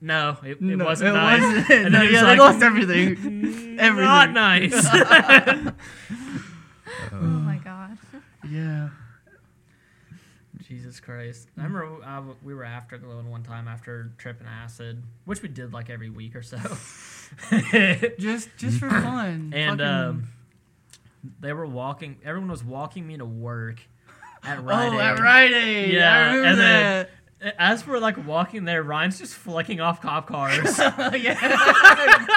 "No, 0.00 0.36
it, 0.44 0.58
it 0.58 0.60
No, 0.60 0.84
wasn't 0.84 1.10
it 1.10 1.12
nice." 1.14 1.40
wasn't. 1.40 1.70
And 1.70 1.92
No, 1.92 1.98
then 2.00 2.08
he 2.08 2.12
yeah, 2.14 2.22
was 2.22 2.30
they 2.30 2.36
lost 2.38 2.58
mm, 2.58 2.62
everything. 2.62 3.76
Not 3.96 4.30
nice. 4.32 4.86
Oh 7.12 7.16
my 7.16 7.58
god. 7.58 7.98
Yeah. 8.48 8.88
Jesus 10.66 10.98
Christ! 10.98 11.48
I 11.56 11.62
remember 11.62 12.02
uh, 12.04 12.22
we 12.42 12.52
were 12.52 12.64
afterglow 12.64 13.22
one 13.22 13.42
time 13.42 13.68
after 13.68 14.10
tripping 14.18 14.48
acid, 14.48 15.02
which 15.24 15.40
we 15.40 15.48
did 15.48 15.72
like 15.72 15.90
every 15.90 16.10
week 16.10 16.34
or 16.34 16.42
so. 16.42 16.58
Just 18.18 18.48
just 18.56 18.78
for 18.78 18.88
fun. 18.88 19.52
and 19.54 19.80
um, 19.80 20.28
they 21.40 21.52
were 21.52 21.66
walking. 21.66 22.16
Everyone 22.24 22.50
was 22.50 22.64
walking 22.64 23.06
me 23.06 23.16
to 23.16 23.24
work 23.24 23.80
at 24.42 24.64
Rite 24.64 24.92
oh, 24.92 24.98
at. 24.98 25.20
Rite 25.20 25.52
Aid. 25.52 25.94
Yeah, 25.94 26.34
and 26.34 26.58
that. 26.58 27.10
then 27.40 27.52
as 27.58 27.86
we're 27.86 27.98
like 27.98 28.26
walking 28.26 28.64
there, 28.64 28.82
Ryan's 28.82 29.18
just 29.18 29.34
flicking 29.34 29.80
off 29.80 30.00
cop 30.00 30.26
cars. 30.26 30.78
yeah. 30.78 32.36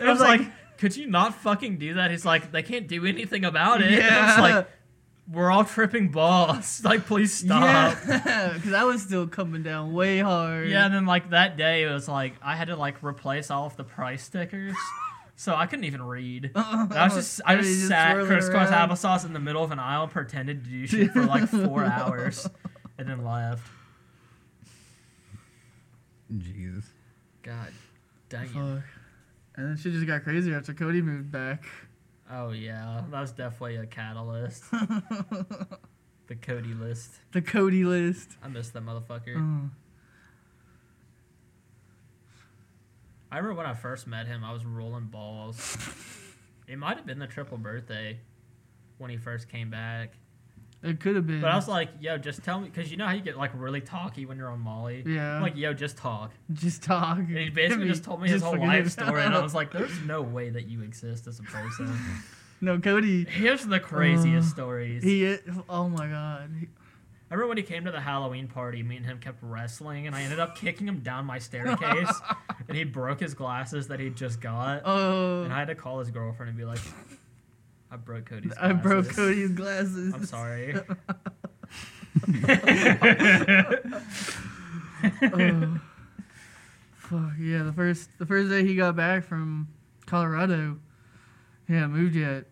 it 0.00 0.02
was 0.02 0.20
like, 0.20 0.40
could 0.78 0.96
you 0.96 1.06
not 1.06 1.34
fucking 1.34 1.78
do 1.78 1.94
that? 1.94 2.10
He's 2.10 2.24
like, 2.24 2.50
they 2.50 2.62
can't 2.62 2.88
do 2.88 3.04
anything 3.04 3.44
about 3.44 3.82
it. 3.82 3.90
Yeah. 3.90 4.30
It's 4.30 4.38
like, 4.40 4.68
we're 5.30 5.50
all 5.50 5.64
tripping 5.64 6.08
balls. 6.10 6.80
Like, 6.84 7.06
please 7.06 7.34
stop. 7.34 7.98
Yeah, 8.06 8.52
because 8.54 8.72
I 8.72 8.84
was 8.84 9.02
still 9.02 9.26
coming 9.26 9.62
down 9.62 9.92
way 9.92 10.20
hard. 10.20 10.68
Yeah, 10.68 10.86
and 10.86 10.94
then 10.94 11.06
like 11.06 11.30
that 11.30 11.56
day, 11.56 11.82
it 11.82 11.92
was 11.92 12.08
like 12.08 12.34
I 12.42 12.56
had 12.56 12.68
to 12.68 12.76
like 12.76 13.02
replace 13.02 13.50
all 13.50 13.66
of 13.66 13.76
the 13.76 13.84
price 13.84 14.22
stickers, 14.22 14.74
so 15.36 15.54
I 15.54 15.66
couldn't 15.66 15.84
even 15.84 16.02
read. 16.02 16.52
Uh-uh. 16.54 16.86
I 16.90 17.04
was 17.04 17.14
just 17.14 17.40
I 17.44 17.56
just, 17.56 17.68
Just 17.68 17.88
sat 17.88 18.14
crisscross 18.24 18.70
around. 18.70 18.88
applesauce 18.90 19.24
in 19.26 19.32
the 19.34 19.40
middle 19.40 19.62
of 19.62 19.70
an 19.70 19.78
aisle, 19.78 20.04
and 20.04 20.12
pretended 20.12 20.64
to 20.64 20.70
do 20.70 20.86
shit 20.86 21.10
for 21.10 21.24
like 21.24 21.48
four 21.48 21.84
hours, 21.84 22.48
and 22.96 23.08
then 23.08 23.24
left. 23.24 23.70
jesus 26.38 26.84
God, 27.42 27.72
dang 28.28 28.44
it. 28.44 28.52
Fuck. 28.52 28.84
And 29.56 29.66
then 29.70 29.76
she 29.76 29.90
just 29.90 30.06
got 30.06 30.22
crazier 30.22 30.56
after 30.56 30.72
Cody 30.74 31.00
moved 31.02 31.32
back. 31.32 31.64
Oh 32.30 32.50
yeah, 32.50 33.02
that 33.10 33.20
was 33.20 33.32
definitely 33.32 33.76
a 33.76 33.86
catalyst. 33.86 34.64
the 36.26 36.34
Cody 36.40 36.74
list. 36.74 37.12
the 37.32 37.40
Cody 37.40 37.84
list. 37.84 38.36
I 38.42 38.48
missed 38.48 38.74
that 38.74 38.84
motherfucker. 38.84 39.36
Oh. 39.36 39.70
I 43.30 43.36
remember 43.36 43.58
when 43.58 43.66
I 43.66 43.74
first 43.74 44.06
met 44.06 44.26
him, 44.26 44.42
I 44.42 44.52
was 44.52 44.64
rolling 44.64 45.06
balls. 45.06 45.76
it 46.66 46.78
might 46.78 46.96
have 46.96 47.06
been 47.06 47.18
the 47.18 47.26
triple 47.26 47.58
birthday 47.58 48.20
when 48.98 49.10
he 49.10 49.16
first 49.16 49.48
came 49.48 49.70
back. 49.70 50.14
It 50.82 51.00
could 51.00 51.16
have 51.16 51.26
been. 51.26 51.40
But 51.40 51.50
I 51.50 51.56
was 51.56 51.66
like, 51.66 51.88
yo, 52.00 52.18
just 52.18 52.44
tell 52.44 52.60
me, 52.60 52.68
because 52.72 52.90
you 52.90 52.96
know 52.96 53.06
how 53.06 53.12
you 53.12 53.20
get 53.20 53.36
like 53.36 53.50
really 53.54 53.80
talky 53.80 54.26
when 54.26 54.38
you're 54.38 54.48
on 54.50 54.60
Molly? 54.60 55.02
Yeah. 55.04 55.34
I'm 55.36 55.42
like, 55.42 55.56
yo, 55.56 55.72
just 55.74 55.96
talk. 55.96 56.30
just 56.52 56.82
talk. 56.82 57.18
And 57.18 57.36
he 57.36 57.50
basically 57.50 57.88
just 57.88 58.04
told 58.04 58.22
me 58.22 58.28
his 58.28 58.42
whole 58.42 58.56
life 58.58 58.88
story, 58.92 59.22
and 59.22 59.34
I 59.34 59.42
was 59.42 59.54
like, 59.54 59.72
there's 59.72 60.00
no 60.02 60.22
way 60.22 60.50
that 60.50 60.68
you 60.68 60.82
exist 60.82 61.26
as 61.26 61.40
a 61.40 61.42
person. 61.42 61.92
no, 62.60 62.78
Cody. 62.78 63.24
Here's 63.24 63.66
the 63.66 63.80
craziest 63.80 64.50
Uh, 64.50 64.54
stories. 64.54 65.02
He. 65.02 65.24
Is, 65.24 65.40
Oh 65.68 65.88
my 65.88 66.06
god. 66.06 66.50
He- 66.60 66.68
I 67.30 67.34
remember 67.34 67.48
when 67.48 67.56
he 67.58 67.62
came 67.62 67.84
to 67.84 67.90
the 67.90 68.00
Halloween 68.00 68.46
party, 68.48 68.82
me 68.82 68.96
and 68.96 69.04
him 69.04 69.18
kept 69.18 69.42
wrestling, 69.42 70.06
and 70.06 70.16
I 70.16 70.22
ended 70.22 70.38
up 70.38 70.56
kicking 70.56 70.88
him 70.88 71.00
down 71.00 71.26
my 71.26 71.38
staircase, 71.38 72.10
and 72.68 72.74
he 72.74 72.84
broke 72.84 73.20
his 73.20 73.34
glasses 73.34 73.88
that 73.88 74.00
he 74.00 74.08
just 74.08 74.40
got. 74.40 74.80
Oh. 74.86 75.42
And 75.42 75.52
I 75.52 75.58
had 75.58 75.68
to 75.68 75.74
call 75.74 75.98
his 75.98 76.10
girlfriend 76.10 76.48
and 76.48 76.56
be 76.56 76.64
like, 76.64 76.78
I 77.90 77.96
broke 77.96 78.26
Cody's 78.26 78.52
Glasses. 78.52 78.62
I 78.62 78.72
broke. 78.72 79.08
Cody's 79.14 79.50
glasses. 79.52 80.14
I'm 80.14 80.26
sorry. 80.26 80.74
Oh. 85.22 85.80
fuck 86.96 87.32
yeah! 87.38 87.62
The 87.62 87.72
first 87.72 88.10
the 88.18 88.26
first 88.26 88.50
day 88.50 88.64
he 88.66 88.74
got 88.74 88.96
back 88.96 89.24
from 89.24 89.68
Colorado, 90.06 90.78
he 91.68 91.74
hadn't 91.74 91.92
moved 91.92 92.16
yet. 92.16 92.46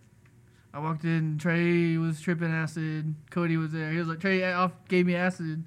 I 0.72 0.78
walked 0.78 1.04
in. 1.04 1.38
Trey 1.38 1.96
was 1.96 2.20
tripping 2.20 2.52
acid. 2.52 3.14
Cody 3.30 3.56
was 3.56 3.72
there. 3.72 3.90
He 3.90 3.98
was 3.98 4.06
like, 4.06 4.20
Trey 4.20 4.44
off 4.52 4.72
gave 4.88 5.06
me 5.06 5.16
acid. 5.16 5.64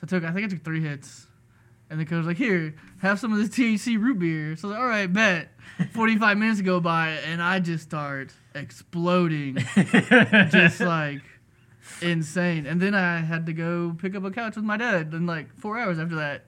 I 0.02 0.06
took. 0.06 0.24
I 0.24 0.32
think 0.32 0.46
I 0.46 0.48
took 0.48 0.64
three 0.64 0.82
hits. 0.82 1.26
And 1.88 2.00
the 2.00 2.04
coach 2.04 2.18
was 2.18 2.26
like, 2.26 2.36
"Here, 2.36 2.74
have 2.98 3.20
some 3.20 3.32
of 3.32 3.38
this 3.38 3.48
THC 3.48 4.00
root 4.00 4.18
beer." 4.18 4.56
So 4.56 4.68
I 4.68 4.70
was 4.70 4.74
like, 4.74 4.80
"All 4.80 4.88
right, 4.88 5.12
bet." 5.12 5.48
Forty-five 5.92 6.36
minutes 6.36 6.60
go 6.60 6.80
by, 6.80 7.10
and 7.26 7.42
I 7.42 7.60
just 7.60 7.84
start 7.84 8.32
exploding, 8.54 9.56
just 10.50 10.80
like 10.80 11.22
insane. 12.00 12.66
And 12.66 12.80
then 12.80 12.94
I 12.94 13.18
had 13.18 13.46
to 13.46 13.52
go 13.52 13.94
pick 13.98 14.14
up 14.16 14.24
a 14.24 14.30
couch 14.30 14.56
with 14.56 14.64
my 14.64 14.76
dad. 14.76 15.12
And 15.12 15.26
like 15.26 15.54
four 15.58 15.78
hours 15.78 15.98
after 15.98 16.16
that, 16.16 16.46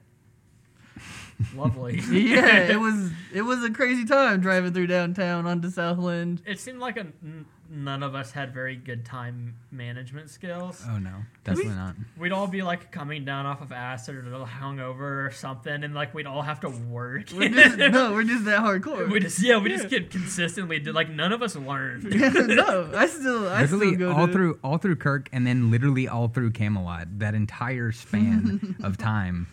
Lovely. 1.54 2.00
yeah, 2.10 2.70
it 2.70 2.80
was 2.80 3.10
it 3.32 3.42
was 3.42 3.62
a 3.62 3.70
crazy 3.70 4.04
time 4.04 4.40
driving 4.40 4.72
through 4.72 4.88
downtown 4.88 5.46
onto 5.46 5.70
Southland. 5.70 6.42
It 6.46 6.58
seemed 6.58 6.80
like 6.80 6.96
a, 6.96 7.00
n- 7.00 7.46
none 7.70 8.02
of 8.02 8.14
us 8.14 8.32
had 8.32 8.52
very 8.52 8.76
good 8.76 9.04
time 9.04 9.56
management 9.70 10.30
skills. 10.30 10.82
Oh 10.88 10.98
no, 10.98 11.14
definitely 11.44 11.74
not. 11.74 11.96
We'd 12.18 12.32
all 12.32 12.46
be 12.46 12.62
like 12.62 12.90
coming 12.90 13.24
down 13.24 13.46
off 13.46 13.60
of 13.60 13.72
acid 13.72 14.16
or 14.16 14.20
a 14.20 14.30
little 14.30 14.46
hungover 14.46 15.26
or 15.26 15.30
something, 15.30 15.84
and 15.84 15.94
like 15.94 16.14
we'd 16.14 16.26
all 16.26 16.42
have 16.42 16.60
to 16.60 16.68
work. 16.68 17.26
We're 17.32 17.48
just, 17.48 17.76
no, 17.78 18.12
we're 18.12 18.24
just 18.24 18.44
that 18.46 18.60
hardcore. 18.60 19.10
we 19.10 19.20
just 19.20 19.42
yeah, 19.42 19.58
we 19.58 19.68
just 19.68 19.88
get 19.88 20.10
consistently 20.10 20.78
do 20.78 20.92
like 20.92 21.10
none 21.10 21.32
of 21.32 21.42
us 21.42 21.56
learned. 21.56 22.14
Yeah, 22.14 22.28
no, 22.30 22.90
I 22.94 23.06
still, 23.06 23.48
I 23.48 23.62
literally 23.62 23.94
still 23.94 24.12
go 24.12 24.18
all 24.18 24.26
to, 24.26 24.32
through 24.32 24.58
all 24.64 24.78
through 24.78 24.96
Kirk 24.96 25.28
and 25.32 25.46
then 25.46 25.70
literally 25.70 26.08
all 26.08 26.28
through 26.28 26.52
Camelot. 26.52 27.18
That 27.18 27.34
entire 27.34 27.92
span 27.92 28.76
of 28.82 28.96
time, 28.96 29.46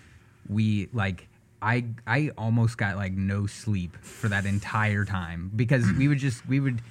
we 0.48 0.90
like 0.94 1.28
I 1.62 1.86
I 2.06 2.32
almost 2.38 2.78
got 2.78 2.96
like 2.96 3.14
no 3.14 3.48
sleep 3.48 3.98
for 3.98 4.30
that 4.30 4.46
entire 4.46 5.04
time 5.06 5.52
because 5.56 5.92
we 5.94 6.08
would 6.08 6.20
just 6.20 6.48
we 6.48 6.60
would 6.60 6.82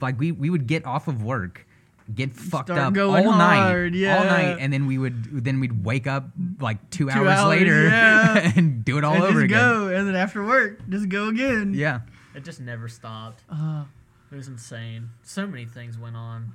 like 0.00 0.18
we 0.18 0.32
we 0.32 0.50
would 0.50 0.66
get 0.66 0.84
off 0.86 1.08
of 1.08 1.22
work. 1.22 1.66
Get 2.14 2.34
fucked 2.34 2.68
Start 2.68 2.78
up 2.80 2.92
going 2.92 3.26
all 3.26 3.32
hard, 3.32 3.92
night, 3.92 3.98
yeah. 3.98 4.18
all 4.18 4.24
night, 4.26 4.58
and 4.60 4.72
then 4.72 4.86
we 4.86 4.96
would 4.96 5.44
then 5.44 5.58
we'd 5.58 5.84
wake 5.84 6.06
up 6.06 6.28
like 6.60 6.88
two, 6.90 7.06
Two 7.06 7.10
hours, 7.10 7.28
hours, 7.40 7.48
later 7.48 7.82
yeah. 7.88 8.52
and 8.56 8.84
do 8.84 8.96
it 8.96 9.02
all 9.02 9.14
and 9.14 9.24
over 9.24 9.32
just 9.40 9.44
again. 9.46 9.58
go, 9.58 9.88
and 9.88 10.06
then 10.06 10.14
after 10.14 10.44
work, 10.44 10.88
just 10.88 11.08
go 11.08 11.26
again. 11.28 11.74
Yeah, 11.74 12.02
It 12.36 12.44
just 12.44 12.60
never 12.60 12.86
stopped. 12.86 13.42
Uh, 13.50 13.86
It 14.30 14.36
was 14.36 14.46
insane. 14.46 15.08
So 15.24 15.48
many 15.48 15.66
things 15.66 15.98
went 15.98 16.14
on. 16.14 16.52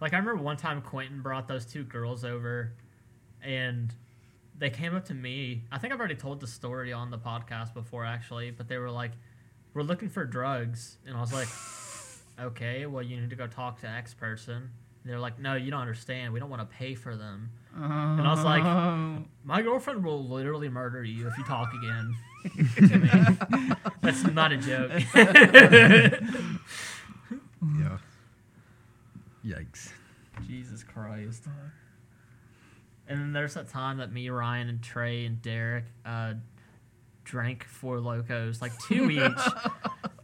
Like 0.00 0.14
I 0.14 0.16
remember 0.16 0.42
one 0.42 0.56
time 0.56 0.80
Quentin 0.80 1.20
brought 1.20 1.48
those 1.48 1.66
two 1.66 1.84
girls 1.84 2.24
over, 2.24 2.72
and 3.42 3.94
they 4.58 4.70
came 4.70 4.94
up 4.94 5.04
to 5.06 5.14
me. 5.14 5.64
I 5.70 5.76
think 5.76 5.92
I've 5.92 5.98
already 5.98 6.14
told 6.14 6.40
the 6.40 6.46
story 6.46 6.94
on 6.94 7.10
the 7.10 7.18
podcast 7.18 7.74
before, 7.74 8.06
actually. 8.06 8.52
But 8.52 8.68
they 8.68 8.78
were 8.78 8.90
like, 8.90 9.12
"We're 9.74 9.82
looking 9.82 10.08
for 10.08 10.24
drugs," 10.24 10.96
and 11.06 11.14
I 11.14 11.20
was 11.20 11.32
like, 11.32 11.48
"Okay, 12.40 12.86
well 12.86 13.02
you 13.02 13.20
need 13.20 13.30
to 13.30 13.36
go 13.36 13.46
talk 13.46 13.80
to 13.80 13.88
X 13.88 14.14
person." 14.14 14.54
And 14.56 15.12
they're 15.12 15.18
like, 15.20 15.38
"No, 15.38 15.54
you 15.54 15.70
don't 15.70 15.80
understand. 15.80 16.32
We 16.32 16.40
don't 16.40 16.50
want 16.50 16.68
to 16.68 16.76
pay 16.76 16.94
for 16.94 17.16
them." 17.16 17.50
and 17.76 18.22
I 18.22 18.30
was 18.30 18.44
like- 18.44 18.62
My 19.44 19.60
girlfriend 19.62 20.04
will 20.04 20.26
literally 20.28 20.68
murder 20.68 21.02
you 21.02 21.26
if 21.26 21.36
you 21.36 21.44
talk 21.44 21.72
again. 21.74 22.14
That's 24.00 24.22
not 24.24 24.52
a 24.52 24.56
joke. 24.56 24.92
yeah. 27.78 27.98
Yikes. 29.44 29.90
Jesus 30.46 30.82
Christ. 30.84 31.44
And 33.08 33.20
then 33.20 33.32
there's 33.32 33.54
that 33.54 33.68
time 33.68 33.98
that 33.98 34.12
me, 34.12 34.28
Ryan, 34.30 34.68
and 34.68 34.82
Trey 34.82 35.26
and 35.26 35.40
Derek 35.42 35.84
uh, 36.06 36.34
drank 37.24 37.64
four 37.64 37.98
locos, 38.00 38.60
like 38.62 38.78
two 38.80 39.10
each, 39.10 39.32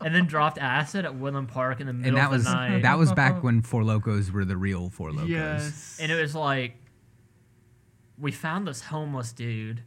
and 0.01 0.15
then 0.15 0.27
dropped 0.27 0.59
acid 0.59 1.05
at 1.05 1.15
Woodland 1.15 1.49
Park 1.49 1.81
in 1.81 1.87
the 1.87 1.93
middle 1.93 2.09
And 2.09 2.17
that 2.19 2.27
of 2.27 2.33
was 2.33 2.45
night. 2.45 2.83
that 2.83 2.99
was 2.99 3.13
back 3.13 3.43
when 3.43 3.63
Four 3.63 3.85
Locos 3.85 4.31
were 4.31 4.45
the 4.45 4.57
real 4.57 4.91
Four 4.91 5.13
Locos. 5.13 5.29
yes, 5.29 5.99
and 6.01 6.13
it 6.13 6.21
was 6.21 6.35
like, 6.35 6.77
we 8.19 8.31
found 8.33 8.67
this 8.67 8.83
homeless 8.83 9.33
dude, 9.33 9.83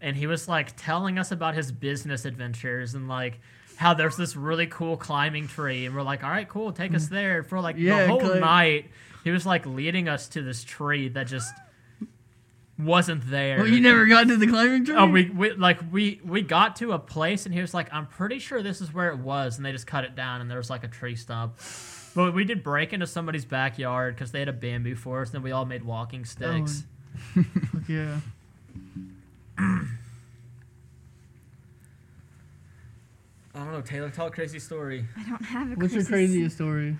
and 0.00 0.16
he 0.16 0.26
was 0.26 0.48
like 0.48 0.76
telling 0.76 1.18
us 1.18 1.32
about 1.32 1.54
his 1.54 1.72
business 1.72 2.24
adventures 2.24 2.94
and 2.94 3.08
like 3.08 3.40
how 3.76 3.94
there's 3.94 4.16
this 4.16 4.36
really 4.36 4.66
cool 4.66 4.96
climbing 4.96 5.48
tree, 5.48 5.86
and 5.86 5.94
we're 5.94 6.02
like, 6.02 6.22
all 6.24 6.30
right, 6.30 6.48
cool, 6.48 6.72
take 6.72 6.94
us 6.94 7.06
mm. 7.06 7.10
there. 7.10 7.42
For 7.42 7.60
like 7.60 7.76
Yeah, 7.78 8.02
the 8.02 8.08
whole 8.08 8.20
climb- 8.20 8.40
night, 8.40 8.90
he 9.24 9.30
was 9.30 9.46
like 9.46 9.64
leading 9.66 10.08
us 10.08 10.28
to 10.28 10.42
this 10.42 10.64
tree 10.64 11.08
that 11.10 11.26
just 11.26 11.52
wasn't 12.78 13.28
there. 13.28 13.58
well, 13.58 13.66
you 13.66 13.80
never 13.80 14.06
got 14.06 14.28
to 14.28 14.36
the 14.36 14.46
climbing 14.46 14.82
oh, 14.82 14.84
tree. 14.84 14.94
Oh, 14.96 15.06
we, 15.06 15.30
we 15.30 15.52
like 15.52 15.80
we 15.90 16.20
we 16.24 16.42
got 16.42 16.76
to 16.76 16.92
a 16.92 16.98
place 16.98 17.44
and 17.44 17.54
he 17.54 17.60
was 17.60 17.74
like, 17.74 17.92
"I'm 17.92 18.06
pretty 18.06 18.38
sure 18.38 18.62
this 18.62 18.80
is 18.80 18.94
where 18.94 19.10
it 19.10 19.18
was," 19.18 19.56
and 19.56 19.66
they 19.66 19.72
just 19.72 19.86
cut 19.86 20.04
it 20.04 20.14
down 20.14 20.40
and 20.40 20.50
there 20.50 20.58
was 20.58 20.70
like 20.70 20.84
a 20.84 20.88
tree 20.88 21.16
stump. 21.16 21.58
But 22.14 22.34
we 22.34 22.44
did 22.44 22.62
break 22.62 22.92
into 22.92 23.06
somebody's 23.06 23.44
backyard 23.44 24.14
because 24.14 24.32
they 24.32 24.38
had 24.38 24.48
a 24.48 24.52
bamboo 24.52 24.96
forest, 24.96 25.34
and 25.34 25.42
we 25.44 25.52
all 25.52 25.64
made 25.64 25.84
walking 25.84 26.20
oh, 26.20 26.24
sticks. 26.24 26.84
Fuck 27.34 27.88
yeah. 27.88 28.20
I 33.54 33.64
don't 33.64 33.72
know, 33.72 33.80
Taylor. 33.80 34.10
Tell 34.10 34.28
a 34.28 34.30
crazy 34.30 34.60
story. 34.60 35.04
I 35.16 35.28
don't 35.28 35.44
have 35.44 35.72
a 35.72 35.74
What's 35.74 35.92
your 35.92 36.04
craziest 36.04 36.54
story? 36.56 36.96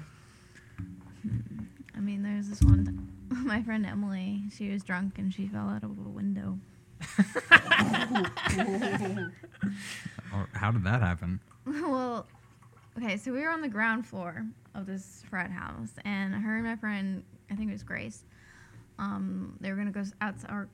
I 1.97 2.01
mean, 2.01 2.23
there's 2.23 2.49
this 2.49 2.63
one. 2.63 3.08
My 3.31 3.63
friend 3.63 3.85
Emily, 3.85 4.43
she 4.57 4.71
was 4.71 4.83
drunk 4.83 5.19
and 5.19 5.33
she 5.33 5.47
fell 5.47 5.69
out 5.69 5.85
of 5.85 5.91
a 5.91 6.09
window. 6.09 6.59
Or 10.33 10.49
how 10.53 10.71
did 10.71 10.85
that 10.85 11.01
happen? 11.01 11.41
well, 11.67 12.27
okay, 12.97 13.17
so 13.17 13.33
we 13.33 13.41
were 13.41 13.51
on 13.51 13.61
the 13.61 13.69
ground 13.69 14.07
floor 14.07 14.47
of 14.75 14.87
this 14.87 15.23
frat 15.29 15.51
house, 15.51 15.93
and 16.05 16.35
her 16.35 16.57
and 16.57 16.67
my 16.67 16.77
friend, 16.77 17.23
I 17.51 17.55
think 17.55 17.71
it 17.71 17.73
was 17.73 17.83
Grace, 17.83 18.25
um, 18.99 19.57
they 19.61 19.71
were 19.71 19.77
gonna 19.77 19.91
go 19.91 20.05
outside, 20.21 20.51
or 20.51 20.69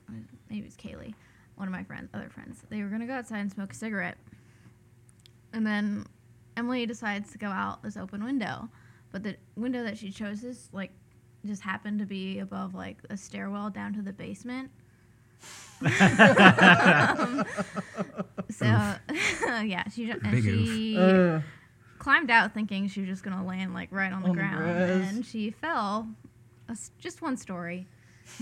maybe 0.49 0.61
it 0.61 0.65
was 0.65 0.75
Kaylee, 0.75 1.13
one 1.55 1.67
of 1.67 1.71
my 1.71 1.83
friends, 1.83 2.09
other 2.13 2.29
friends. 2.29 2.63
They 2.69 2.81
were 2.81 2.89
gonna 2.89 3.07
go 3.07 3.13
outside 3.13 3.39
and 3.39 3.51
smoke 3.51 3.71
a 3.71 3.75
cigarette, 3.75 4.17
and 5.53 5.65
then 5.65 6.05
Emily 6.57 6.85
decides 6.85 7.31
to 7.31 7.37
go 7.37 7.47
out 7.47 7.83
this 7.83 7.97
open 7.97 8.23
window, 8.23 8.69
but 9.11 9.23
the 9.23 9.35
window 9.55 9.83
that 9.83 9.97
she 9.97 10.11
chose 10.11 10.43
is 10.43 10.69
like 10.73 10.91
just 11.45 11.61
happened 11.61 11.99
to 11.99 12.05
be 12.05 12.39
above 12.39 12.73
like 12.75 12.97
a 13.09 13.17
stairwell 13.17 13.69
down 13.69 13.93
to 13.93 14.01
the 14.01 14.13
basement. 14.13 14.71
Um, 15.81 15.89
so 18.49 18.65
yeah, 19.63 19.83
she 19.89 20.05
ju- 20.07 20.19
and 20.23 20.31
Big 20.31 20.43
she 20.43 20.97
Uh, 20.97 21.41
climbed 21.99 22.31
out 22.31 22.53
thinking 22.53 22.87
she 22.87 23.01
was 23.01 23.09
just 23.09 23.23
gonna 23.23 23.45
land 23.45 23.73
like 23.73 23.89
right 23.91 24.11
on 24.11 24.21
the 24.23 24.29
On 24.29 24.35
the 24.35 24.41
ground, 24.41 24.57
grass. 24.63 25.11
and 25.13 25.25
she 25.25 25.51
fell. 25.51 26.07
That's 26.67 26.91
just 26.99 27.21
one 27.21 27.37
story. 27.37 27.87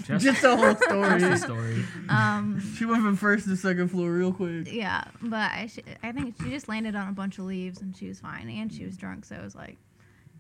Just, 0.04 0.24
just 0.24 0.42
the 0.42 0.56
whole 0.56 0.74
just 0.74 0.84
story. 0.84 1.34
a 1.34 1.38
story. 1.38 1.84
Um, 2.08 2.62
she 2.78 2.86
went 2.86 3.02
from 3.04 3.18
first 3.18 3.48
to 3.50 3.58
second 3.58 3.90
floor 3.90 4.12
real 4.14 4.32
quick. 4.32 4.72
yeah, 4.72 5.04
but 5.22 5.52
I, 5.52 5.68
sh- 5.68 5.80
I 6.02 6.14
think 6.14 6.36
she 6.42 6.50
just 6.52 6.70
landed 6.70 6.96
on 6.96 7.10
a 7.10 7.12
bunch 7.12 7.38
of 7.38 7.44
leaves 7.46 7.82
and 7.82 7.96
she 7.96 8.08
was 8.08 8.20
fine, 8.22 8.48
and 8.50 8.72
she 8.72 8.86
was 8.86 8.96
drunk, 8.96 9.26
so 9.26 9.36
it 9.36 9.44
was 9.44 9.56
like 9.56 9.76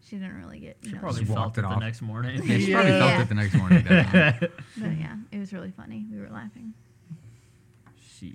she 0.08 0.18
didn't 0.18 0.38
really 0.38 0.60
get. 0.60 0.78
You 0.82 0.90
She 0.90 0.96
know, 0.96 1.02
probably 1.02 1.22
Just 1.22 1.34
felt 1.34 1.46
walked 1.46 1.58
it 1.58 1.62
it 1.62 1.64
the 1.64 1.68
off. 1.70 1.80
next 1.80 2.02
morning. 2.02 2.42
Yeah, 2.44 2.58
she 2.58 2.74
probably 2.74 2.92
Yeah. 2.92 3.00
felt 3.10 3.22
it 3.22 3.30
the 3.30 3.36
next 3.36 3.54
morning. 3.56 3.84
but 3.88 4.98
yeah, 5.00 5.16
it 5.32 5.40
was 5.40 5.54
really 5.54 5.72
funny. 5.72 6.06
We 6.12 6.20
were 6.20 6.30
laughing. 6.30 6.74
Shit. 8.20 8.34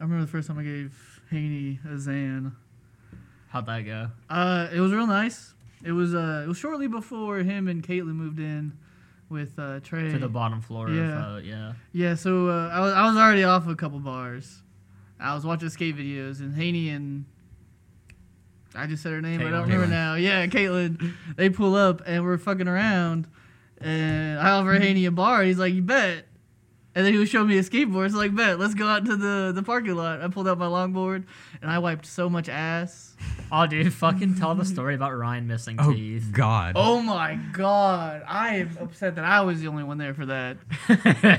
I 0.00 0.04
remember 0.04 0.24
the 0.24 0.30
first 0.30 0.48
time 0.48 0.58
I 0.58 0.62
gave 0.62 1.20
Haney 1.30 1.80
a 1.84 1.88
Xan. 1.96 2.52
How'd 3.48 3.66
that 3.66 3.80
go? 3.80 4.08
Uh, 4.30 4.68
it 4.72 4.80
was 4.80 4.92
real 4.92 5.06
nice. 5.06 5.54
It 5.84 5.92
was 5.92 6.14
uh, 6.14 6.42
it 6.44 6.48
was 6.48 6.58
shortly 6.58 6.86
before 6.88 7.38
him 7.38 7.68
and 7.68 7.82
Caitlin 7.86 8.14
moved 8.14 8.38
in 8.38 8.72
with 9.28 9.58
uh, 9.58 9.80
Trey. 9.80 10.10
To 10.12 10.18
the 10.18 10.28
bottom 10.28 10.60
floor 10.60 10.90
Yeah. 10.90 11.30
of 11.30 11.36
uh, 11.36 11.38
yeah. 11.38 11.72
Yeah, 11.92 12.14
so 12.14 12.48
uh, 12.48 12.68
I 12.72 12.80
was 12.80 12.92
I 12.92 13.06
was 13.06 13.16
already 13.16 13.44
off 13.44 13.66
a 13.66 13.74
couple 13.74 13.98
bars. 14.00 14.62
I 15.20 15.34
was 15.34 15.44
watching 15.44 15.68
skate 15.70 15.96
videos 15.96 16.40
and 16.40 16.54
Haney 16.54 16.90
and 16.90 17.24
I 18.78 18.86
just 18.86 19.02
said 19.02 19.12
her 19.12 19.20
name, 19.20 19.38
but 19.38 19.48
I 19.48 19.50
don't 19.50 19.62
remember 19.62 19.86
Caitlin. 19.86 19.90
now. 19.90 20.14
Yeah, 20.14 20.46
Caitlin. 20.46 21.12
They 21.36 21.50
pull 21.50 21.74
up 21.74 22.02
and 22.06 22.24
we're 22.24 22.38
fucking 22.38 22.68
around, 22.68 23.26
and 23.80 24.38
I 24.38 24.50
offer 24.50 24.74
Haney 24.74 25.04
a 25.06 25.10
bar. 25.10 25.42
He's 25.42 25.58
like, 25.58 25.74
"You 25.74 25.82
bet." 25.82 26.24
And 26.94 27.06
then 27.06 27.12
he 27.12 27.18
was 27.20 27.28
showing 27.28 27.46
me 27.46 27.56
a 27.58 27.62
skateboard. 27.62 28.10
So 28.10 28.18
like, 28.18 28.34
bet, 28.34 28.58
let's 28.58 28.74
go 28.74 28.88
out 28.88 29.04
to 29.04 29.16
the, 29.16 29.52
the 29.54 29.62
parking 29.62 29.94
lot. 29.94 30.20
I 30.20 30.26
pulled 30.26 30.48
out 30.48 30.58
my 30.58 30.66
longboard 30.66 31.26
and 31.62 31.70
I 31.70 31.78
wiped 31.78 32.06
so 32.06 32.28
much 32.28 32.48
ass. 32.48 33.14
Oh, 33.52 33.68
dude, 33.68 33.92
fucking 33.94 34.34
tell 34.34 34.56
the 34.56 34.64
story 34.64 34.96
about 34.96 35.16
Ryan 35.16 35.46
missing 35.46 35.76
oh 35.78 35.92
teeth. 35.92 36.30
God. 36.32 36.72
Oh 36.74 37.00
my 37.00 37.38
god, 37.52 38.24
I 38.26 38.56
am 38.56 38.76
upset 38.80 39.14
that 39.14 39.24
I 39.24 39.42
was 39.42 39.60
the 39.60 39.68
only 39.68 39.84
one 39.84 39.98
there 39.98 40.12
for 40.12 40.26
that. 40.26 40.56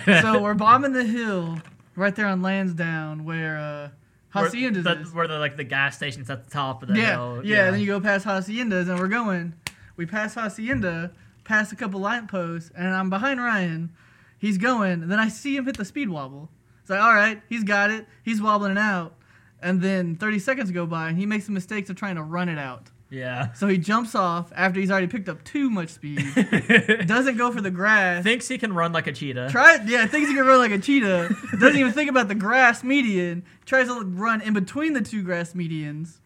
so 0.22 0.42
we're 0.42 0.54
bombing 0.54 0.94
the 0.94 1.04
hill 1.04 1.60
right 1.96 2.16
there 2.16 2.28
on 2.28 2.42
Lansdowne 2.42 3.26
where 3.26 3.58
uh, 3.58 3.90
Haciendas 4.34 4.84
where, 4.86 4.96
the, 4.96 5.04
where 5.12 5.28
the 5.28 5.40
like 5.40 5.58
the 5.58 5.64
gas 5.64 5.96
station's 5.96 6.30
at 6.30 6.44
the 6.44 6.50
top 6.52 6.84
of 6.84 6.90
the 6.90 6.96
Yeah, 6.96 7.16
hill. 7.16 7.42
yeah, 7.44 7.56
yeah. 7.66 7.72
Then 7.72 7.80
you 7.80 7.88
go 7.88 8.00
past 8.00 8.26
Haciendas 8.26 8.90
and 8.90 9.00
we're 9.00 9.08
going. 9.08 9.54
We 9.98 10.06
pass 10.06 10.36
Hacienda, 10.36 11.12
past 11.44 11.72
a 11.72 11.76
couple 11.76 12.00
lamp 12.00 12.32
posts, 12.32 12.72
and 12.76 12.88
I'm 12.88 13.10
behind 13.10 13.40
Ryan. 13.42 13.92
He's 14.38 14.58
going, 14.58 15.02
and 15.04 15.12
then 15.12 15.20
I 15.20 15.28
see 15.28 15.56
him 15.58 15.66
hit 15.66 15.78
the 15.78 15.84
speed 15.86 16.10
wobble. 16.10 16.50
It's 16.82 16.90
like, 16.90 17.02
all 17.02 17.14
right, 17.14 17.42
he's 17.50 17.64
got 17.64 17.92
it. 17.92 18.08
He's 18.24 18.42
wobbling 18.42 18.72
it 18.74 18.78
out. 18.78 19.16
And 19.62 19.82
then 19.82 20.16
30 20.16 20.40
seconds 20.40 20.72
go 20.72 20.86
by, 20.86 21.10
and 21.10 21.18
he 21.18 21.26
makes 21.26 21.46
the 21.48 21.52
mistakes 21.52 21.90
of 21.90 21.98
trying 21.98 22.16
to 22.16 22.24
run 22.24 22.48
it 22.48 22.58
out. 22.58 22.92
Yeah. 23.10 23.54
So 23.54 23.68
he 23.68 23.78
jumps 23.78 24.14
off 24.14 24.52
after 24.56 24.80
he's 24.80 24.92
already 24.92 25.08
picked 25.08 25.30
up 25.30 25.44
too 25.44 25.70
much 25.70 25.90
speed. 25.90 26.24
Doesn't 27.08 27.38
go 27.38 27.52
for 27.52 27.62
the 27.62 27.72
grass. 27.72 28.24
Thinks 28.24 28.48
he 28.48 28.58
can 28.58 28.74
run 28.74 28.94
like 28.94 29.08
a 29.08 29.12
cheetah. 29.12 29.50
Try 29.50 29.80
yeah, 29.86 30.06
thinks 30.06 30.30
he 30.30 30.36
can 30.36 30.46
run 30.46 30.60
like 30.60 30.72
a 30.72 30.80
cheetah. 30.80 31.36
Doesn't 31.60 31.78
even 31.78 31.92
think 31.92 32.10
about 32.10 32.28
the 32.28 32.36
grass 32.36 32.84
median. 32.84 33.44
Tries 33.66 33.88
to 33.88 34.04
run 34.04 34.42
in 34.42 34.54
between 34.54 34.94
the 34.94 35.02
two 35.02 35.24
grass 35.24 35.54
medians. 35.54 36.18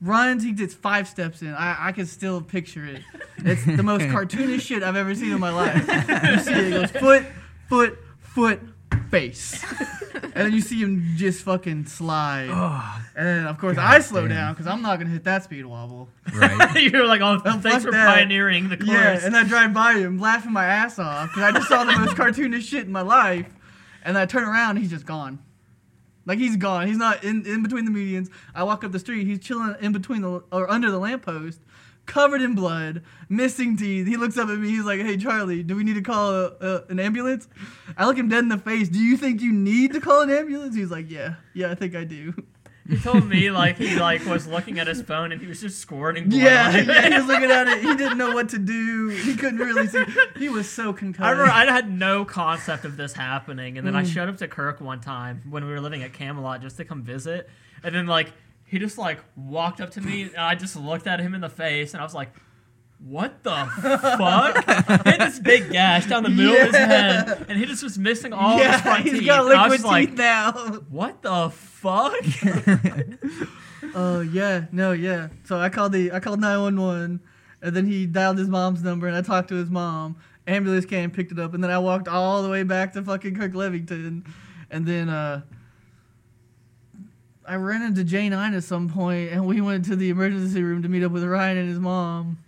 Runs, 0.00 0.44
he 0.44 0.52
gets 0.52 0.74
five 0.74 1.08
steps 1.08 1.42
in. 1.42 1.52
I, 1.52 1.88
I 1.88 1.92
can 1.92 2.06
still 2.06 2.40
picture 2.40 2.84
it. 2.84 3.02
It's 3.38 3.64
the 3.64 3.82
most 3.82 4.02
cartoonish 4.04 4.60
shit 4.60 4.84
I've 4.84 4.94
ever 4.94 5.12
seen 5.14 5.32
in 5.32 5.40
my 5.40 5.50
life. 5.50 5.74
You 5.76 6.38
see 6.38 6.52
it, 6.52 6.66
it 6.66 6.70
goes 6.70 6.90
foot, 6.92 7.26
foot, 7.68 7.98
foot, 8.20 8.60
face. 9.10 9.62
And 10.22 10.32
then 10.46 10.52
you 10.52 10.60
see 10.60 10.80
him 10.80 11.14
just 11.16 11.42
fucking 11.42 11.86
slide. 11.86 12.50
And 13.16 13.26
then, 13.26 13.46
of 13.46 13.58
course, 13.58 13.76
I 13.78 14.00
slow 14.00 14.22
damn. 14.28 14.36
down 14.36 14.54
because 14.54 14.66
I'm 14.66 14.82
not 14.82 14.96
going 14.96 15.08
to 15.08 15.12
hit 15.12 15.24
that 15.24 15.44
speed 15.44 15.64
wobble. 15.66 16.08
Right. 16.34 16.76
You're 16.92 17.06
like, 17.06 17.20
oh, 17.20 17.40
Oh, 17.44 17.60
thanks 17.60 17.84
for 17.84 17.90
that. 17.90 18.06
pioneering 18.14 18.68
the 18.68 18.76
course. 18.76 18.90
Yeah, 18.90 19.24
and 19.24 19.36
I 19.36 19.44
drive 19.44 19.72
by 19.72 19.94
him, 19.94 20.18
laughing 20.18 20.52
my 20.52 20.64
ass 20.64 20.98
off 20.98 21.28
because 21.30 21.42
I 21.42 21.52
just 21.52 21.68
saw 21.68 21.84
the 21.84 21.96
most 21.98 22.14
cartoonish 22.16 22.62
shit 22.62 22.84
in 22.86 22.92
my 22.92 23.02
life. 23.02 23.46
And 24.04 24.14
then 24.16 24.22
I 24.22 24.26
turn 24.26 24.44
around, 24.44 24.70
and 24.70 24.78
he's 24.80 24.90
just 24.90 25.06
gone. 25.06 25.40
Like 26.24 26.38
he's 26.38 26.56
gone. 26.56 26.86
He's 26.86 26.98
not 26.98 27.24
in, 27.24 27.46
in 27.46 27.62
between 27.62 27.84
the 27.86 27.90
medians. 27.90 28.28
I 28.54 28.62
walk 28.62 28.84
up 28.84 28.92
the 28.92 28.98
street. 28.98 29.26
He's 29.26 29.38
chilling 29.40 29.74
in 29.80 29.92
between 29.92 30.20
the 30.22 30.42
or 30.52 30.70
under 30.70 30.90
the 30.90 30.98
lamppost, 30.98 31.60
covered 32.08 32.42
in 32.42 32.56
blood, 32.56 33.02
missing 33.28 33.76
teeth. 33.76 34.08
He 34.08 34.16
looks 34.16 34.36
up 34.36 34.48
at 34.48 34.58
me. 34.58 34.68
He's 34.70 34.84
like, 34.84 35.00
"Hey 35.00 35.16
Charlie, 35.16 35.62
do 35.62 35.76
we 35.76 35.84
need 35.84 35.94
to 35.94 36.02
call 36.02 36.30
a, 36.34 36.46
a, 36.60 36.82
an 36.88 36.98
ambulance?" 36.98 37.46
I 37.96 38.06
look 38.06 38.16
him 38.18 38.28
dead 38.28 38.40
in 38.40 38.48
the 38.48 38.58
face. 38.58 38.88
Do 38.88 38.98
you 38.98 39.16
think 39.16 39.40
you 39.40 39.52
need 39.52 39.92
to 39.92 40.00
call 40.00 40.22
an 40.22 40.30
ambulance? 40.30 40.74
He's 40.74 40.90
like, 40.90 41.08
"Yeah, 41.08 41.34
yeah, 41.54 41.70
I 41.70 41.76
think 41.76 41.94
I 41.94 42.02
do." 42.02 42.34
He 42.88 42.96
told 42.96 43.28
me 43.28 43.50
like 43.62 43.76
he 43.76 43.96
like 43.96 44.24
was 44.24 44.46
looking 44.46 44.78
at 44.78 44.86
his 44.86 45.02
phone 45.02 45.30
and 45.30 45.38
he 45.40 45.46
was 45.46 45.60
just 45.60 45.78
squirting 45.78 46.30
blood. 46.30 46.40
Yeah, 46.40 46.74
yeah, 46.74 47.08
he 47.10 47.14
was 47.18 47.26
looking 47.26 47.50
at 47.50 47.68
it. 47.68 47.82
He 47.82 47.94
didn't 47.94 48.16
know 48.16 48.32
what 48.32 48.48
to 48.48 48.58
do. 48.58 49.08
He 49.08 49.36
couldn't 49.36 49.58
really 49.58 49.86
see. 49.86 50.02
He 50.38 50.48
was 50.48 50.66
so 50.68 50.94
concussed. 50.94 51.22
I 51.26 51.30
remember 51.32 51.52
I 51.52 51.66
had 51.70 51.90
no 51.92 52.24
concept 52.24 52.86
of 52.86 52.96
this 52.96 53.12
happening, 53.12 53.76
and 53.76 53.86
then 53.86 53.94
I 53.94 54.02
Mm. 54.04 54.12
showed 54.14 54.28
up 54.30 54.38
to 54.38 54.48
Kirk 54.48 54.80
one 54.80 55.00
time 55.02 55.42
when 55.50 55.66
we 55.66 55.70
were 55.70 55.80
living 55.82 56.02
at 56.02 56.14
Camelot 56.14 56.62
just 56.62 56.78
to 56.78 56.84
come 56.86 57.02
visit, 57.02 57.50
and 57.84 57.94
then 57.94 58.06
like 58.06 58.32
he 58.68 58.78
just 58.78 58.98
like 58.98 59.18
walked 59.36 59.80
up 59.80 59.90
to 59.90 60.00
me, 60.00 60.22
and 60.22 60.36
I 60.36 60.54
just 60.54 60.76
looked 60.76 61.06
at 61.06 61.20
him 61.20 61.34
in 61.34 61.40
the 61.40 61.48
face, 61.48 61.94
and 61.94 62.00
I 62.00 62.04
was 62.04 62.14
like, 62.14 62.30
"What 62.98 63.42
the 63.42 63.50
fuck?" 63.80 64.64
he 65.04 65.10
had 65.10 65.20
this 65.20 65.38
big 65.38 65.70
gash 65.70 66.06
down 66.06 66.22
the 66.22 66.28
middle 66.28 66.54
of 66.54 66.66
his 66.66 66.76
head, 66.76 67.46
and 67.48 67.58
he 67.58 67.64
just 67.64 67.82
was 67.82 67.98
missing 67.98 68.32
all 68.32 68.52
of 68.52 68.58
his 68.58 68.66
yeah, 68.66 68.80
front 68.80 69.02
he's 69.04 69.12
teeth. 69.20 69.26
got 69.26 69.46
and 69.46 69.54
I 69.54 69.68
was 69.68 69.82
liquid 69.82 70.08
just 70.08 70.18
like, 70.18 70.18
now. 70.18 70.52
"What 70.90 71.22
the 71.22 71.50
fuck?" 71.50 72.14
Oh 73.94 74.20
yeah, 74.20 74.66
no, 74.72 74.92
yeah. 74.92 75.28
So 75.44 75.58
I 75.58 75.68
called 75.68 75.92
the 75.92 76.12
I 76.12 76.20
called 76.20 76.40
nine 76.40 76.60
one 76.60 76.80
one, 76.80 77.20
and 77.62 77.74
then 77.74 77.86
he 77.86 78.06
dialed 78.06 78.38
his 78.38 78.48
mom's 78.48 78.82
number, 78.82 79.06
and 79.06 79.16
I 79.16 79.22
talked 79.22 79.48
to 79.48 79.54
his 79.54 79.70
mom. 79.70 80.16
Ambulance 80.46 80.86
came, 80.86 81.10
picked 81.10 81.32
it 81.32 81.38
up, 81.38 81.54
and 81.54 81.62
then 81.62 81.70
I 81.70 81.78
walked 81.78 82.08
all 82.08 82.42
the 82.42 82.48
way 82.48 82.62
back 82.62 82.92
to 82.94 83.02
fucking 83.02 83.34
Kirklevington, 83.34 84.26
and 84.70 84.86
then 84.86 85.08
uh, 85.08 85.42
I 87.48 87.56
ran 87.56 87.82
into 87.82 88.04
Jane 88.04 88.30
nine 88.32 88.54
at 88.54 88.62
some 88.62 88.88
point, 88.88 89.32
and 89.32 89.46
we 89.46 89.60
went 89.60 89.86
to 89.86 89.96
the 89.96 90.10
emergency 90.10 90.62
room 90.62 90.82
to 90.82 90.88
meet 90.88 91.02
up 91.02 91.12
with 91.12 91.24
Ryan 91.24 91.56
and 91.56 91.68
his 91.68 91.78
mom, 91.78 92.38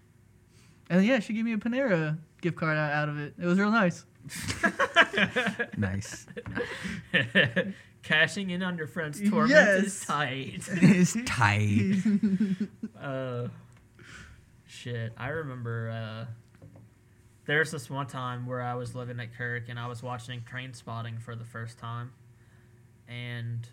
and 0.90 1.04
yeah, 1.04 1.20
she 1.20 1.32
gave 1.32 1.44
me 1.44 1.54
a 1.54 1.56
Panera 1.56 2.18
gift 2.42 2.56
card 2.56 2.76
out, 2.76 2.92
out 2.92 3.08
of 3.08 3.18
it. 3.18 3.34
It 3.38 3.46
was 3.46 3.58
real 3.58 3.70
nice. 3.70 4.04
nice. 5.76 6.26
Cashing 8.02 8.50
in 8.50 8.62
on 8.62 8.76
your 8.76 8.86
friend's 8.86 9.20
torment 9.28 9.84
is 9.84 10.04
tight. 10.04 10.62
It's 10.68 11.16
tight. 11.24 12.02
Uh, 13.00 13.48
shit. 14.66 15.12
I 15.16 15.28
remember 15.28 15.90
uh, 15.90 16.68
there's 17.46 17.70
this 17.70 17.88
one 17.88 18.06
time 18.06 18.46
where 18.46 18.62
I 18.62 18.74
was 18.74 18.94
living 18.94 19.20
at 19.20 19.34
Kirk 19.36 19.68
and 19.68 19.78
I 19.78 19.86
was 19.86 20.02
watching 20.02 20.42
Trainspotting 20.42 21.20
for 21.20 21.34
the 21.34 21.44
first 21.44 21.78
time, 21.78 22.12
and 23.08 23.66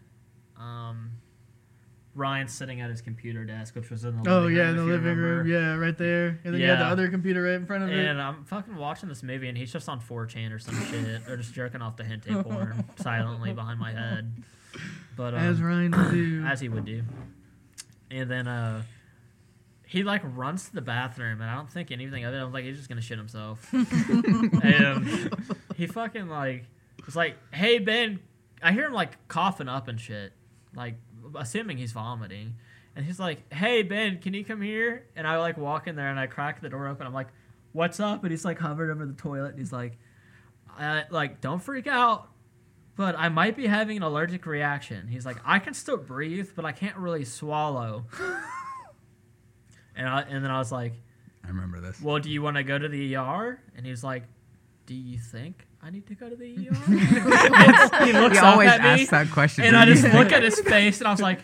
um, 0.60 1.12
Ryan's 2.16 2.54
sitting 2.54 2.82
at 2.82 2.90
his 2.90 3.02
computer 3.02 3.46
desk, 3.46 3.76
which 3.76 3.90
was 3.90 4.04
in 4.04 4.22
the 4.22 4.30
Oh 4.30 4.42
living 4.42 4.56
yeah, 4.56 4.62
room, 4.64 4.70
in 4.70 4.76
the 4.78 4.84
living 4.84 5.18
room, 5.18 5.48
yeah, 5.48 5.76
right 5.76 5.98
there, 5.98 6.40
and 6.44 6.54
then 6.54 6.62
you 6.62 6.68
had 6.68 6.80
the 6.80 6.86
other 6.86 7.10
computer 7.10 7.44
right 7.44 7.54
in 7.54 7.66
front 7.66 7.84
of 7.84 7.90
it. 7.90 8.06
And 8.06 8.22
I'm 8.22 8.44
fucking 8.46 8.76
watching 8.76 9.08
this 9.08 9.22
movie, 9.24 9.48
and 9.48 9.58
he's 9.58 9.72
just 9.72 9.88
on 9.88 10.02
4chan 10.02 10.52
or 10.52 10.60
some 10.60 10.76
shit, 10.86 11.28
or 11.30 11.38
just 11.38 11.54
jerking 11.54 11.82
off 11.82 11.96
the 11.96 12.04
hentai 12.04 12.44
porn 12.50 12.86
silently 12.98 13.54
behind 13.54 13.80
my 13.80 13.92
head. 13.92 14.32
But 15.16 15.34
um, 15.34 15.40
As 15.40 15.62
Ryan 15.62 15.92
would 15.92 16.12
do. 16.12 16.44
as 16.48 16.60
he 16.60 16.70
would 16.70 16.86
do. 16.86 17.04
And 18.10 18.30
then 18.30 18.48
uh 18.48 18.84
he 19.86 20.04
like 20.04 20.22
runs 20.24 20.68
to 20.70 20.76
the 20.76 20.82
bathroom 20.82 21.42
and 21.42 21.50
I 21.50 21.56
don't 21.56 21.70
think 21.70 21.92
anything 21.92 22.24
of 22.26 22.34
it. 22.34 22.38
I'm 22.38 22.54
like, 22.54 22.66
he's 22.66 22.78
just 22.78 22.88
gonna 22.88 23.02
shit 23.02 23.18
himself. 23.18 23.68
and 23.74 25.34
he 25.76 25.88
fucking 25.88 26.28
like 26.28 26.66
was 27.06 27.16
like, 27.16 27.36
Hey 27.52 27.80
Ben 27.80 28.20
I 28.62 28.72
hear 28.72 28.86
him 28.86 28.94
like 28.94 29.28
coughing 29.28 29.68
up 29.68 29.88
and 29.88 30.00
shit. 30.00 30.34
Like 30.78 30.96
assuming 31.36 31.78
he's 31.78 31.92
vomiting. 31.92 32.56
And 32.96 33.06
he's 33.06 33.20
like, 33.20 33.52
Hey 33.54 33.84
Ben, 33.84 34.20
can 34.20 34.34
you 34.34 34.46
come 34.46 34.62
here? 34.62 35.06
And 35.16 35.28
I 35.28 35.38
like 35.38 35.58
walk 35.58 35.88
in 35.88 35.96
there 35.96 36.10
and 36.10 36.20
I 36.20 36.28
crack 36.28 36.62
the 36.62 36.70
door 36.70 36.88
open. 36.88 37.06
I'm 37.06 37.14
like, 37.14 37.30
What's 37.74 38.00
up? 38.00 38.24
And 38.24 38.32
he's 38.32 38.46
like 38.46 38.60
hovered 38.60 38.90
over 38.90 39.06
the 39.06 39.14
toilet 39.14 39.50
and 39.50 39.60
he's 39.60 39.74
like 39.74 39.98
uh, 40.80 41.02
like, 41.10 41.42
don't 41.42 41.62
freak 41.62 41.88
out 41.88 42.30
but 42.98 43.16
I 43.18 43.30
might 43.30 43.56
be 43.56 43.68
having 43.68 43.96
an 43.96 44.04
allergic 44.04 44.46
reaction. 44.46 45.08
He's 45.08 45.26
like, 45.26 45.38
I 45.46 45.60
can 45.60 45.76
still 45.76 45.98
breathe, 45.98 46.50
but 46.56 46.66
I 46.66 46.72
can't 46.72 46.98
really 46.98 47.24
swallow. 47.24 48.06
and 49.96 50.10
I, 50.10 50.22
and 50.22 50.44
then 50.44 50.50
I 50.50 50.58
was 50.58 50.72
like, 50.72 50.94
I 51.46 51.50
remember 51.50 51.80
this. 51.80 52.02
Well, 52.02 52.18
do 52.18 52.30
you 52.30 52.42
want 52.42 52.58
to 52.58 52.64
go 52.64 52.78
to 52.78 52.90
the 52.90 53.16
ER? 53.16 53.62
And 53.78 53.86
he's 53.86 54.04
like, 54.04 54.24
Do 54.88 54.96
you 54.96 55.20
think 55.20 55.67
I 55.88 55.90
need 55.90 56.06
to 56.08 56.16
go 56.16 56.30
to 56.30 56.36
the 56.36 56.68
ER? 56.68 56.74
He 58.06 58.12
looks 58.12 58.38
He 58.38 58.46
always 58.46 58.70
at 58.70 58.82
me, 58.82 58.90
asks 58.90 59.10
that 59.12 59.32
question. 59.32 59.64
and 59.64 59.78
I 59.78 59.86
just 59.86 60.02
think? 60.02 60.16
look 60.16 60.34
at 60.34 60.44
his 60.44 60.60
face, 60.60 61.00
and 61.00 61.08
I 61.08 61.12
was 61.12 61.22
like, 61.22 61.40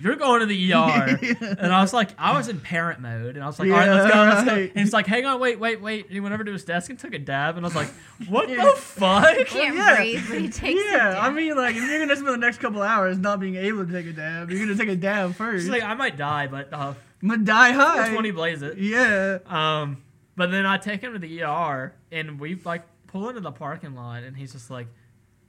"You're 0.00 0.14
going 0.14 0.38
to 0.38 0.46
the 0.46 0.72
ER." 0.72 1.18
And 1.58 1.72
I 1.72 1.80
was 1.80 1.92
like, 1.92 2.10
I 2.16 2.32
was 2.38 2.46
in 2.46 2.60
parent 2.60 3.00
mode, 3.00 3.34
and 3.34 3.42
I 3.42 3.48
was 3.48 3.58
like, 3.58 3.68
"All 3.72 3.76
right, 3.76 3.88
let's 3.88 4.14
go, 4.14 4.20
let's 4.20 4.44
go." 4.44 4.54
And 4.54 4.78
he's 4.78 4.92
like, 4.92 5.08
"Hang 5.08 5.26
on, 5.26 5.40
wait, 5.40 5.58
wait, 5.58 5.80
wait." 5.80 6.04
And 6.04 6.14
he 6.14 6.20
went 6.20 6.32
over 6.32 6.44
to 6.44 6.52
his 6.52 6.64
desk 6.64 6.90
and 6.90 6.98
took 6.98 7.12
a 7.12 7.18
dab, 7.18 7.56
and 7.56 7.66
I 7.66 7.68
was 7.68 7.74
like, 7.74 7.88
"What 8.28 8.46
the 8.48 8.72
fuck?" 8.76 9.36
Can't 9.48 9.76
yeah. 9.76 9.96
breathe, 9.96 10.24
but 10.28 10.38
he 10.42 10.48
takes 10.48 10.80
it 10.80 10.92
Yeah, 10.92 11.18
I 11.20 11.30
mean, 11.30 11.56
like, 11.56 11.74
if 11.74 11.82
you're 11.82 11.98
gonna 11.98 12.14
spend 12.14 12.34
the 12.34 12.36
next 12.36 12.58
couple 12.58 12.80
hours 12.82 13.18
not 13.18 13.40
being 13.40 13.56
able 13.56 13.84
to 13.84 13.92
take 13.92 14.06
a 14.06 14.12
dab, 14.12 14.48
you're 14.48 14.60
gonna 14.64 14.78
take 14.78 14.90
a 14.90 14.94
dab 14.94 15.34
first. 15.34 15.64
She's 15.64 15.70
like, 15.70 15.82
I 15.82 15.94
might 15.94 16.16
die, 16.16 16.46
but 16.46 16.72
uh, 16.72 16.94
I'm 17.20 17.28
gonna 17.28 17.42
die 17.44 17.72
high. 17.72 17.94
420 18.12 18.30
blaze 18.30 18.62
it. 18.62 18.78
Yeah. 18.78 19.38
Um, 19.46 20.04
but 20.36 20.52
then 20.52 20.66
I 20.66 20.78
take 20.78 21.00
him 21.00 21.14
to 21.14 21.18
the 21.18 21.42
ER, 21.42 21.92
and 22.12 22.38
we 22.38 22.54
like 22.64 22.84
pull 23.08 23.28
into 23.28 23.40
the 23.40 23.50
parking 23.50 23.94
lot, 23.94 24.22
and 24.22 24.36
he's 24.36 24.52
just 24.52 24.70
like, 24.70 24.86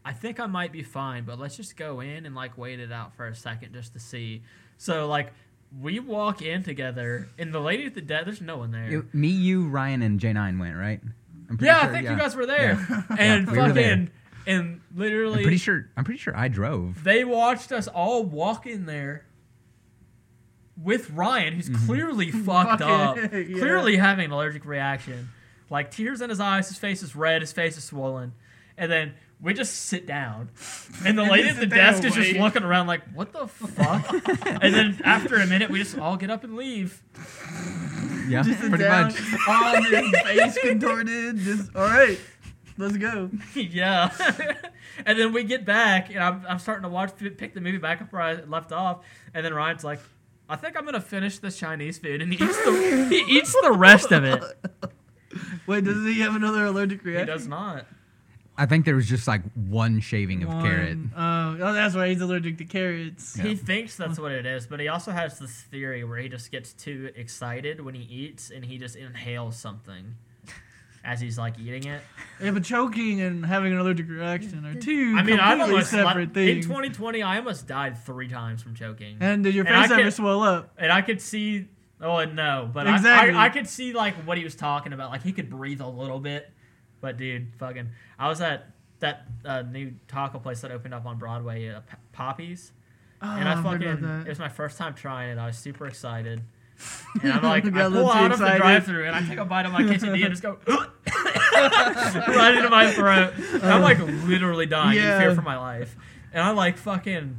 I 0.04 0.14
think 0.14 0.40
I 0.40 0.48
might 0.48 0.72
be 0.72 0.82
fine, 0.82 1.26
but 1.26 1.38
let's 1.38 1.56
just 1.56 1.78
go 1.78 2.00
in 2.00 2.26
and 2.26 2.34
like 2.34 2.58
wait 2.58 2.80
it 2.80 2.92
out 2.92 3.16
for 3.16 3.28
a 3.28 3.36
second 3.36 3.74
just 3.74 3.94
to 3.94 4.00
see. 4.00 4.42
So 4.78 5.08
like 5.08 5.32
we 5.80 6.00
walk 6.00 6.42
in 6.42 6.64
together, 6.64 7.30
and 7.38 7.54
the 7.54 7.60
lady 7.60 7.86
at 7.86 7.94
the 7.94 8.02
desk, 8.02 8.26
there's 8.26 8.42
no 8.42 8.58
one 8.58 8.72
there. 8.72 8.90
You- 8.90 9.08
me, 9.14 9.28
you, 9.28 9.68
Ryan, 9.68 10.02
and 10.02 10.20
J9 10.20 10.60
went, 10.60 10.76
right? 10.76 11.00
I'm 11.50 11.58
yeah, 11.62 11.82
sure, 11.82 11.90
I 11.90 11.92
think 11.92 12.04
yeah. 12.06 12.12
you 12.12 12.18
guys 12.18 12.36
were 12.36 12.46
there, 12.46 12.86
Yeah. 12.90 13.02
and 13.20 13.48
Yeah, 13.48 13.52
we 13.52 13.58
were 13.58 13.72
there. 13.74 13.90
fucking, 13.90 14.12
and 14.48 14.82
literally, 14.96 15.40
I'm 15.40 15.44
pretty 15.44 15.58
sure. 15.58 15.90
I'm 15.96 16.04
pretty 16.04 16.20
sure 16.20 16.36
I 16.36 16.48
drove. 16.48 17.04
they 17.04 17.24
watched 17.24 17.72
us 17.72 17.88
all 17.88 18.24
walk 18.24 18.66
in 18.66 18.86
there 18.86 19.26
with 20.82 21.10
Ryan, 21.12 21.54
who's 21.54 21.70
mm-hmm. 21.70 21.86
clearly 21.86 22.32
fucked 22.46 22.82
up, 22.82 23.18
yeah. 23.22 23.28
clearly 23.30 23.98
having 23.98 24.26
an 24.26 24.32
allergic 24.32 24.66
reaction, 24.66 25.30
like 25.70 25.92
tears 25.92 26.22
in 26.22 26.30
his 26.30 26.40
eyes, 26.40 26.68
his 26.68 26.78
face 26.78 27.04
is 27.04 27.16
red, 27.16 27.42
his 27.42 27.52
face 27.52 27.78
is 27.78 27.84
swollen, 27.84 28.34
and 28.78 28.92
then 28.92 29.14
we 29.42 29.54
just 29.54 29.86
sit 29.86 30.06
down, 30.06 30.50
and 31.06 31.18
the 31.18 31.24
lady 31.32 31.50
at 31.50 31.60
the 31.60 31.66
desk 31.66 32.04
is 32.04 32.14
just 32.14 32.34
looking 32.34 32.64
around 32.64 32.88
like, 32.88 33.02
"What 33.14 33.32
the 33.32 33.48
fuck?" 33.48 34.12
and 34.62 34.74
then 34.74 35.00
after 35.04 35.36
a 35.36 35.48
minute, 35.48 35.70
we 35.70 35.80
just 35.80 35.98
all 35.98 36.18
get 36.18 36.30
up 36.30 36.44
and 36.44 36.56
leave. 36.56 37.02
Yeah, 38.28 38.44
Just 38.44 38.60
pretty 38.60 38.84
down, 38.84 39.06
much. 39.06 39.20
All 39.48 39.82
his 39.82 40.22
face 40.22 40.58
contorted. 40.60 41.38
Just 41.40 41.76
all 41.76 41.82
right. 41.82 42.20
Let's 42.78 42.96
go. 42.96 43.32
yeah. 43.56 44.12
and 45.04 45.18
then 45.18 45.34
we 45.34 45.44
get 45.44 45.66
back, 45.66 46.12
and 46.14 46.20
I'm, 46.20 46.46
I'm 46.48 46.60
starting 46.60 46.84
to 46.84 46.90
watch, 46.90 47.12
pick 47.18 47.56
the 47.56 47.60
movie 47.60 47.80
back 47.80 48.02
up 48.02 48.14
where 48.14 48.22
I 48.22 48.34
left 48.44 48.72
off, 48.72 49.04
and 49.34 49.44
then 49.44 49.54
Ryan's 49.56 49.84
like, 49.84 50.00
I 50.48 50.56
think 50.58 50.78
I'm 50.78 50.86
gonna 50.86 51.02
finish 51.02 51.40
this 51.40 51.58
Chinese 51.58 51.98
food, 51.98 52.22
and 52.22 52.32
he 52.32 52.44
eats 52.44 52.58
the 52.64 53.08
he 53.10 53.38
eats 53.38 53.56
the 53.62 53.72
rest 53.72 54.12
of 54.12 54.24
it. 54.24 54.44
Wait, 55.68 55.84
does 55.84 56.04
he 56.06 56.20
have 56.22 56.36
another 56.36 56.66
allergic 56.66 57.04
reaction? 57.04 57.28
He 57.28 57.34
does 57.34 57.48
not. 57.48 57.86
I 58.58 58.66
think 58.66 58.84
there 58.84 58.96
was 58.96 59.08
just 59.08 59.26
like 59.28 59.42
one 59.54 60.02
shaving 60.02 60.44
of 60.44 60.50
One- 60.50 60.62
carrot. 60.62 60.98
Oh, 61.16 61.58
oh, 61.62 61.74
that's 61.74 61.96
why 61.96 62.10
he's 62.10 62.20
allergic 62.20 62.58
to 62.58 62.66
carrots. 62.66 63.38
Yeah. 63.38 63.46
He 63.46 63.56
thinks 63.56 63.96
that's 63.96 64.20
what 64.20 64.34
it 64.34 64.46
is, 64.46 64.68
but 64.68 64.82
he 64.82 64.90
also 64.90 65.12
has 65.12 65.40
this 65.40 65.62
theory 65.62 66.04
where 66.04 66.18
he 66.18 66.28
just 66.28 66.52
gets 66.52 66.74
too 66.74 67.10
excited 67.16 67.80
when 67.80 67.96
he 67.96 68.02
eats, 68.04 68.50
and 68.52 68.66
he 68.66 68.78
just 68.78 68.98
inhales 68.98 69.58
something. 69.58 70.16
as 71.06 71.22
he's 71.22 71.38
like 71.38 71.58
eating 71.58 71.86
it. 71.86 72.02
Yeah, 72.44 72.52
but 72.52 72.66
choking 72.66 73.22
and 73.22 73.46
having 73.46 73.72
an 73.72 73.80
allergic 73.80 74.10
reaction 74.10 74.66
are 74.66 74.76
two 74.76 75.16
I 75.18 75.24
mean, 75.24 75.40
I've 75.40 75.58
completely 75.58 75.62
almost 75.76 75.92
separate 75.92 76.36
li- 76.36 76.50
in 76.50 76.56
things. 76.58 76.66
2020. 76.66 77.24
I 77.24 77.38
almost 77.38 77.66
died 77.68 77.98
three 78.06 78.28
times 78.28 78.62
from 78.62 78.76
choking, 78.76 79.16
and 79.22 79.42
did 79.42 79.56
your 79.56 79.66
And 79.66 79.74
I 79.78 79.84
face 79.84 79.92
ever 79.92 80.02
can- 80.02 80.12
swell 80.12 80.44
up? 80.44 80.74
and 80.78 80.92
I 80.92 81.02
could 81.02 81.22
see. 81.22 81.70
Oh 82.02 82.24
no, 82.26 82.70
but 82.74 82.88
Exactly. 82.88 83.34
I, 83.36 83.44
I 83.44 83.46
I 83.46 83.50
could 83.50 83.68
see 83.68 83.94
like 83.94 84.16
what 84.26 84.38
he 84.38 84.44
was 84.44 84.56
talking 84.56 84.94
about. 84.94 85.12
Like 85.12 85.24
he 85.24 85.32
could 85.34 85.50
breathe 85.50 85.82
a 85.82 85.88
little 85.88 86.20
bit, 86.20 86.50
but 87.02 87.18
dude, 87.18 87.54
fucking. 87.58 87.90
I 88.18 88.28
was 88.30 88.40
at 88.42 88.72
that 89.00 89.26
uh, 89.46 89.62
new 89.64 89.94
taco 90.08 90.40
place 90.40 90.62
that 90.62 90.72
opened 90.72 90.94
up 90.94 91.06
on 91.06 91.18
Broadway, 91.18 91.70
uh, 91.70 91.80
P- 91.82 91.96
Poppies. 92.14 92.72
and 93.22 93.48
I 93.48 93.60
Oh, 93.60 93.64
fucking 93.64 94.04
it 94.26 94.30
was 94.30 94.40
my 94.40 94.50
first 94.50 94.78
time 94.78 94.94
trying 94.94 95.30
it. 95.30 95.38
I 95.38 95.48
was 95.48 95.58
super 95.58 95.88
excited. 95.88 96.42
And 97.24 97.34
I'm 97.34 97.44
like, 97.44 97.66
I 97.66 97.70
pull 97.90 98.10
out 98.10 98.32
of 98.32 98.40
the 98.40 98.56
drive-through 98.56 99.06
and 99.06 99.14
I 99.16 99.22
take 99.28 99.38
a 99.40 99.44
bite 99.44 99.66
of 99.66 99.74
my 99.74 99.82
quesadilla 99.82 100.26
and 100.26 100.30
just 100.34 100.42
go 100.44 100.58
right 101.18 102.54
into 102.56 102.70
my 102.70 102.92
throat. 102.92 103.34
And 103.54 103.66
I'm 103.66 103.82
like 103.82 104.00
literally 104.00 104.66
dying 104.66 104.98
Yeah. 104.98 105.16
in 105.16 105.22
fear 105.22 105.36
for 105.36 105.42
my 105.42 105.58
life. 105.58 105.96
And 106.32 106.42
I 106.44 106.52
like 106.52 106.78
fucking 106.78 107.38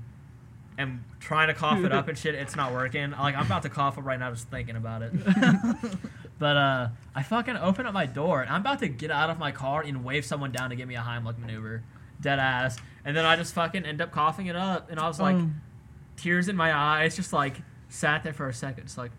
am 0.81 1.05
trying 1.21 1.49
to 1.49 1.55
cough 1.55 1.85
it 1.85 1.93
up 1.93 2.09
and 2.09 2.17
shit. 2.23 2.35
It's 2.35 2.57
not 2.57 2.73
working. 2.73 3.13
Like 3.13 3.37
I'm 3.37 3.47
about 3.47 3.63
to 3.63 3.69
cough 3.69 3.99
up 3.99 4.05
right 4.05 4.19
now 4.19 4.31
just 4.31 4.49
thinking 4.49 4.77
about 4.77 5.03
it. 5.03 5.13
But 6.41 6.57
uh, 6.57 6.89
I 7.15 7.23
fucking 7.23 7.59
open 7.59 7.85
up 7.85 7.93
my 7.93 8.07
door 8.07 8.41
and 8.41 8.51
I'm 8.51 8.63
about 8.63 8.79
to 8.79 8.89
get 8.89 9.11
out 9.11 9.29
of 9.29 9.39
my 9.39 9.53
car 9.53 9.83
and 9.83 10.03
wave 10.03 10.25
someone 10.25 10.53
down 10.53 10.71
to 10.71 10.77
give 10.77 10.89
me 10.89 10.95
a 10.95 11.01
Heimlich 11.01 11.37
maneuver, 11.39 11.83
dead 12.19 12.39
ass. 12.39 12.79
And 13.05 13.15
then 13.15 13.27
I 13.27 13.37
just 13.37 13.53
fucking 13.53 13.85
end 13.85 14.01
up 14.01 14.11
coughing 14.11 14.47
it 14.47 14.57
up, 14.57 14.91
and 14.91 14.99
I 14.99 15.07
was 15.07 15.21
like, 15.21 15.37
Um, 15.37 15.61
tears 16.17 16.49
in 16.49 16.57
my 16.57 16.75
eyes, 16.75 17.15
just 17.15 17.35
like 17.35 17.57
sat 17.91 18.23
there 18.23 18.33
for 18.33 18.49
a 18.49 18.55
second, 18.55 18.85
just 18.85 18.97
like, 18.97 19.11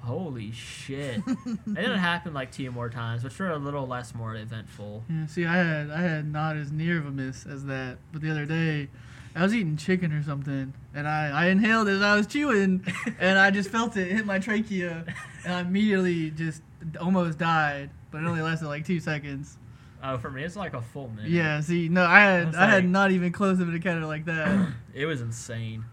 holy 0.00 0.52
shit. 0.52 1.24
and 1.26 1.58
then 1.64 1.92
it 1.92 1.96
happened 1.98 2.34
like 2.34 2.52
two 2.52 2.70
more 2.70 2.90
times, 2.90 3.24
which 3.24 3.38
were 3.38 3.50
a 3.50 3.58
little 3.58 3.86
less 3.86 4.14
more 4.14 4.34
eventful. 4.34 5.04
Yeah, 5.08 5.26
see, 5.26 5.46
I 5.46 5.56
had 5.56 5.90
I 5.90 6.02
had 6.02 6.30
not 6.30 6.56
as 6.56 6.70
near 6.70 6.98
of 6.98 7.06
a 7.06 7.10
miss 7.10 7.46
as 7.46 7.64
that, 7.64 7.96
but 8.12 8.20
the 8.20 8.30
other 8.30 8.44
day, 8.44 8.88
I 9.34 9.42
was 9.42 9.54
eating 9.54 9.76
chicken 9.76 10.12
or 10.12 10.22
something, 10.22 10.74
and 10.94 11.06
I, 11.08 11.30
I 11.30 11.46
inhaled 11.46 11.88
as 11.88 12.02
I 12.02 12.16
was 12.16 12.26
chewing, 12.26 12.84
and 13.20 13.38
I 13.38 13.50
just 13.50 13.70
felt 13.70 13.96
it 13.96 14.10
hit 14.10 14.26
my 14.26 14.38
trachea, 14.40 15.04
and 15.44 15.52
I 15.54 15.60
immediately 15.60 16.30
just 16.30 16.62
almost 17.00 17.38
died, 17.38 17.90
but 18.10 18.22
it 18.22 18.26
only 18.26 18.42
lasted 18.42 18.66
like 18.66 18.84
two 18.84 18.98
seconds. 18.98 19.56
Oh, 20.02 20.18
for 20.18 20.30
me, 20.30 20.42
it's 20.42 20.56
like 20.56 20.74
a 20.74 20.80
full 20.82 21.08
minute. 21.10 21.30
Yeah, 21.30 21.60
see, 21.60 21.88
no, 21.88 22.04
I 22.04 22.20
had 22.20 22.48
It's 22.48 22.56
I 22.56 22.66
had 22.66 22.88
not 22.88 23.12
even 23.12 23.30
close 23.32 23.60
of 23.60 23.68
an 23.68 23.74
encounter 23.74 24.06
like 24.06 24.24
that. 24.24 24.72
It 24.94 25.06
was 25.06 25.20
insane. 25.20 25.84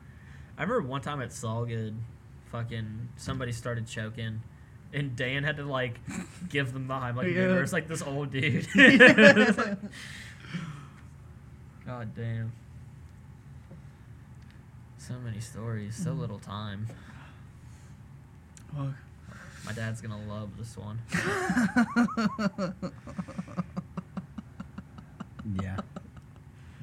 I 0.57 0.63
remember 0.63 0.87
one 0.87 1.01
time 1.01 1.21
at 1.21 1.29
Solgood, 1.29 1.93
fucking 2.51 3.09
somebody 3.17 3.51
started 3.51 3.85
choking, 3.85 4.41
and 4.93 5.15
Dan 5.15 5.43
had 5.43 5.57
to 5.57 5.63
like 5.65 5.99
give 6.49 6.73
them 6.73 6.87
the 6.87 6.93
Heimlich 6.95 7.23
Yeah. 7.35 7.41
maneuver. 7.41 7.61
It's 7.61 7.73
like 7.73 7.87
this 7.87 8.01
old 8.01 8.31
dude. 8.31 8.65
God 11.85 12.15
damn. 12.15 12.51
So 15.07 15.13
many 15.23 15.39
stories, 15.39 15.95
so 15.95 16.11
little 16.11 16.39
time. 16.39 16.87
Fuck. 18.75 18.93
My 19.65 19.71
dad's 19.71 20.01
gonna 20.01 20.19
love 20.27 20.57
this 20.57 20.75
one. 20.77 20.99
Yeah. 25.63 25.77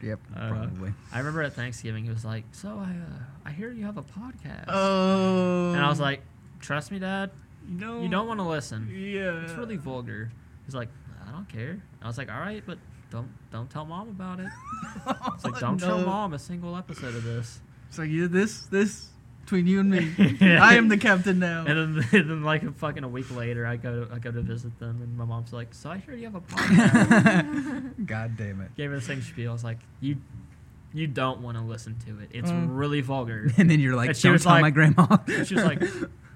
Yep. 0.03 0.21
Uh, 0.35 0.49
probably. 0.49 0.95
I 1.13 1.19
remember 1.19 1.43
at 1.43 1.53
Thanksgiving, 1.53 2.05
he 2.05 2.11
was 2.11 2.25
like, 2.25 2.45
"So 2.53 2.69
I, 2.79 2.93
uh, 2.93 3.23
I 3.45 3.51
hear 3.51 3.71
you 3.71 3.85
have 3.85 3.99
a 3.99 4.03
podcast," 4.03 4.65
Oh. 4.69 5.73
and 5.75 5.83
I 5.85 5.89
was 5.91 6.01
like, 6.01 6.23
"Trust 6.61 6.91
me, 6.91 6.99
Dad, 6.99 7.31
you 7.71 7.79
don't, 7.79 8.03
you 8.03 8.09
don't 8.09 8.27
want 8.27 8.41
to 8.41 8.45
listen. 8.49 8.89
Yeah. 8.91 9.43
It's 9.45 9.53
really 9.53 9.77
vulgar." 9.77 10.31
He's 10.65 10.75
like, 10.75 10.89
"I 11.29 11.31
don't 11.31 11.47
care." 11.49 11.79
I 12.01 12.07
was 12.07 12.17
like, 12.17 12.31
"All 12.33 12.41
right, 12.41 12.63
but 12.67 12.79
don't 13.11 13.29
don't 13.51 13.69
tell 13.69 13.85
mom 13.85 14.09
about 14.09 14.41
it." 14.41 14.49
It's 15.35 15.45
like, 15.45 15.59
"Don't 15.61 15.79
show 15.79 15.99
mom 16.05 16.33
a 16.33 16.39
single 16.39 16.75
episode 16.77 17.15
of 17.15 17.23
this." 17.25 17.61
It's 17.95 17.99
like 18.01 18.11
yeah, 18.11 18.27
this 18.29 18.67
this 18.67 19.07
between 19.45 19.69
you 19.69 19.79
and 19.79 19.89
me. 19.89 20.11
Yeah. 20.41 20.59
I 20.65 20.75
am 20.75 20.89
the 20.89 20.97
captain 20.97 21.39
now. 21.39 21.61
And 21.65 21.69
then, 22.03 22.09
and 22.21 22.29
then 22.31 22.43
like 22.43 22.65
a 22.65 22.73
fucking 22.73 23.05
a 23.05 23.09
week 23.09 23.31
later, 23.31 23.65
I 23.65 23.77
go 23.77 24.09
I 24.13 24.19
go 24.19 24.33
to 24.33 24.41
visit 24.41 24.77
them, 24.81 25.01
and 25.01 25.17
my 25.17 25.25
mom's 25.25 25.53
like, 25.53 25.73
"So 25.75 25.91
I 25.93 25.99
hear 25.99 26.17
you 26.17 26.25
have 26.25 26.35
a 26.35 26.41
podcast." 26.41 28.05
God 28.05 28.37
damn 28.37 28.61
it. 28.63 28.75
Gave 28.77 28.91
her 28.91 28.97
the 28.97 29.03
same 29.03 29.23
spiel. 29.23 29.51
I 29.51 29.53
was 29.53 29.63
like, 29.63 29.79
"You." 30.01 30.17
You 30.93 31.07
don't 31.09 31.41
want 31.41 31.57
to 31.57 31.63
listen 31.65 31.97
to 32.07 32.21
it. 32.21 32.29
It's 32.33 32.51
Mm. 32.51 32.67
really 32.71 33.01
vulgar. 33.01 33.51
And 33.59 33.69
then 33.69 33.81
you're 33.81 33.97
like, 33.97 34.09
And 34.11 34.17
she 34.17 34.25
don't 34.29 34.35
was 34.35 34.43
tell 34.45 34.53
like- 34.53 34.63
my 34.63 34.71
grandma. 34.71 35.17
She 35.45 35.55
was 35.57 35.65
like, 35.65 35.83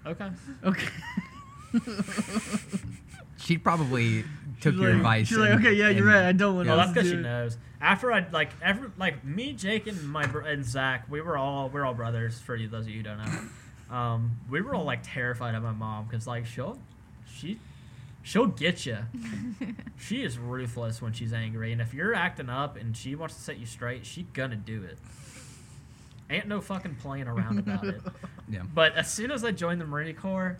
"Okay." 0.05 0.29
okay. 0.65 0.89
she 3.37 3.57
probably 3.59 4.25
took 4.61 4.75
She's 4.75 4.81
your 4.81 4.91
like- 4.91 4.97
advice. 4.97 5.29
She's 5.29 5.39
like, 5.39 5.51
okay, 5.61 5.73
yeah, 5.75 5.91
you're 5.91 6.07
right. 6.07 6.25
I 6.27 6.33
don't 6.33 6.57
want 6.57 6.67
to. 6.67 6.71
Well, 6.71 6.79
that's 6.79 6.93
because 6.93 7.09
she 7.09 7.17
knows. 7.17 7.57
After 7.81 8.13
I 8.13 8.27
like 8.31 8.51
every 8.63 8.91
like 8.99 9.25
me, 9.25 9.53
Jake, 9.53 9.87
and 9.87 10.09
my 10.09 10.27
br- 10.27 10.41
and 10.41 10.65
Zach, 10.65 11.05
we 11.09 11.21
were 11.21 11.37
all 11.37 11.69
we're 11.69 11.85
all 11.85 11.95
brothers. 11.95 12.39
For 12.41 12.57
you, 12.57 12.69
those 12.69 12.87
of 12.87 12.91
you 12.91 12.99
who 12.99 13.03
don't 13.05 13.19
know, 13.19 13.97
um, 13.97 14.37
we 14.51 14.61
were 14.61 14.75
all 14.75 14.85
like 14.85 15.01
terrified 15.03 15.55
of 15.55 15.63
my 15.63 15.73
mom 15.73 16.07
because 16.07 16.27
like 16.27 16.45
she'll 16.47 16.79
she 17.33 17.59
she'll 18.23 18.47
get 18.49 18.85
you. 18.85 18.99
she 19.99 20.23
is 20.23 20.39
ruthless 20.39 21.01
when 21.01 21.13
she's 21.13 21.33
angry, 21.33 21.71
and 21.73 21.81
if 21.81 21.95
you're 21.95 22.15
acting 22.15 22.49
up 22.49 22.77
and 22.77 22.97
she 22.97 23.15
wants 23.15 23.37
to 23.37 23.41
set 23.43 23.59
you 23.59 23.67
straight, 23.67 24.05
she 24.05 24.25
gonna 24.33 24.57
do 24.57 24.83
it. 24.83 24.99
Ain't 26.31 26.47
no 26.49 26.61
fucking 26.61 26.97
playing 26.97 27.27
around 27.29 27.59
about 27.59 27.85
it. 27.85 28.01
Yeah. 28.51 28.63
But 28.75 28.95
as 28.97 29.13
soon 29.13 29.31
as 29.31 29.45
I 29.45 29.53
joined 29.53 29.79
the 29.79 29.85
Marine 29.85 30.17
Corps, 30.17 30.57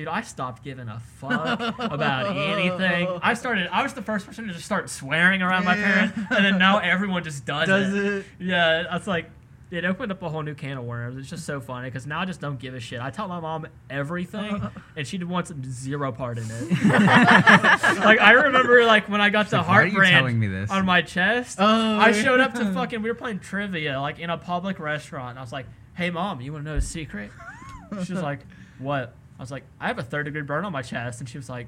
dude, 0.00 0.08
I 0.08 0.22
stopped 0.22 0.64
giving 0.64 0.88
a 0.88 0.98
fuck 1.18 1.60
about 1.78 2.36
anything. 2.36 3.08
I 3.22 3.34
started. 3.34 3.68
I 3.70 3.82
was 3.82 3.92
the 3.92 4.02
first 4.02 4.26
person 4.26 4.46
to 4.46 4.52
just 4.52 4.64
start 4.64 4.88
swearing 4.88 5.42
around 5.42 5.64
my 5.64 5.76
Yeah. 5.76 5.84
parents, 6.10 6.18
and 6.30 6.44
then 6.44 6.58
now 6.58 6.78
everyone 6.78 7.22
just 7.22 7.44
does, 7.44 7.68
Does 7.68 7.94
it. 7.94 8.04
it? 8.04 8.26
Yeah, 8.38 8.96
it's 8.96 9.06
like 9.06 9.30
it 9.70 9.84
opened 9.84 10.10
up 10.10 10.20
a 10.22 10.28
whole 10.28 10.42
new 10.42 10.54
can 10.54 10.78
of 10.78 10.84
worms. 10.84 11.16
It's 11.18 11.28
just 11.30 11.44
so 11.44 11.60
funny 11.60 11.88
because 11.88 12.04
now 12.06 12.20
I 12.20 12.24
just 12.24 12.40
don't 12.40 12.58
give 12.58 12.74
a 12.74 12.80
shit. 12.80 13.00
I 13.00 13.10
tell 13.10 13.28
my 13.28 13.38
mom 13.40 13.66
everything, 13.88 14.60
and 14.96 15.06
she 15.06 15.22
wants 15.22 15.52
zero 15.68 16.10
part 16.12 16.38
in 16.38 16.44
it. 16.50 16.70
like 16.92 18.18
I 18.20 18.32
remember, 18.32 18.84
like 18.84 19.08
when 19.08 19.20
I 19.20 19.28
got 19.30 19.50
the 19.50 19.58
Like, 19.58 19.68
why 19.68 19.74
are 19.82 19.86
you 19.86 19.92
heart 19.92 20.06
telling 20.08 20.40
me 20.40 20.48
brand 20.48 20.64
this? 20.64 20.70
on 20.70 20.86
my 20.86 21.02
chest. 21.02 21.58
Oh, 21.60 21.98
I 21.98 22.12
showed 22.12 22.40
up 22.40 22.54
to 22.54 22.64
fucking. 22.74 23.02
We 23.02 23.10
were 23.10 23.14
playing 23.14 23.40
trivia 23.40 24.00
like 24.00 24.18
in 24.18 24.30
a 24.30 24.38
public 24.38 24.78
restaurant. 24.80 25.30
And 25.30 25.38
I 25.38 25.42
was 25.42 25.52
like, 25.52 25.66
"Hey, 25.94 26.10
mom, 26.10 26.40
you 26.40 26.52
want 26.52 26.64
to 26.64 26.70
know 26.70 26.76
a 26.76 26.80
secret?" 26.80 27.30
She's 28.04 28.10
like, 28.10 28.40
"What?" 28.78 29.14
I 29.40 29.42
was 29.42 29.50
like, 29.50 29.64
"I 29.80 29.86
have 29.86 29.98
a 29.98 30.02
third 30.02 30.24
degree 30.26 30.42
burn 30.42 30.66
on 30.66 30.72
my 30.72 30.82
chest," 30.82 31.18
and 31.20 31.26
she 31.28 31.38
was 31.38 31.48
like, 31.48 31.66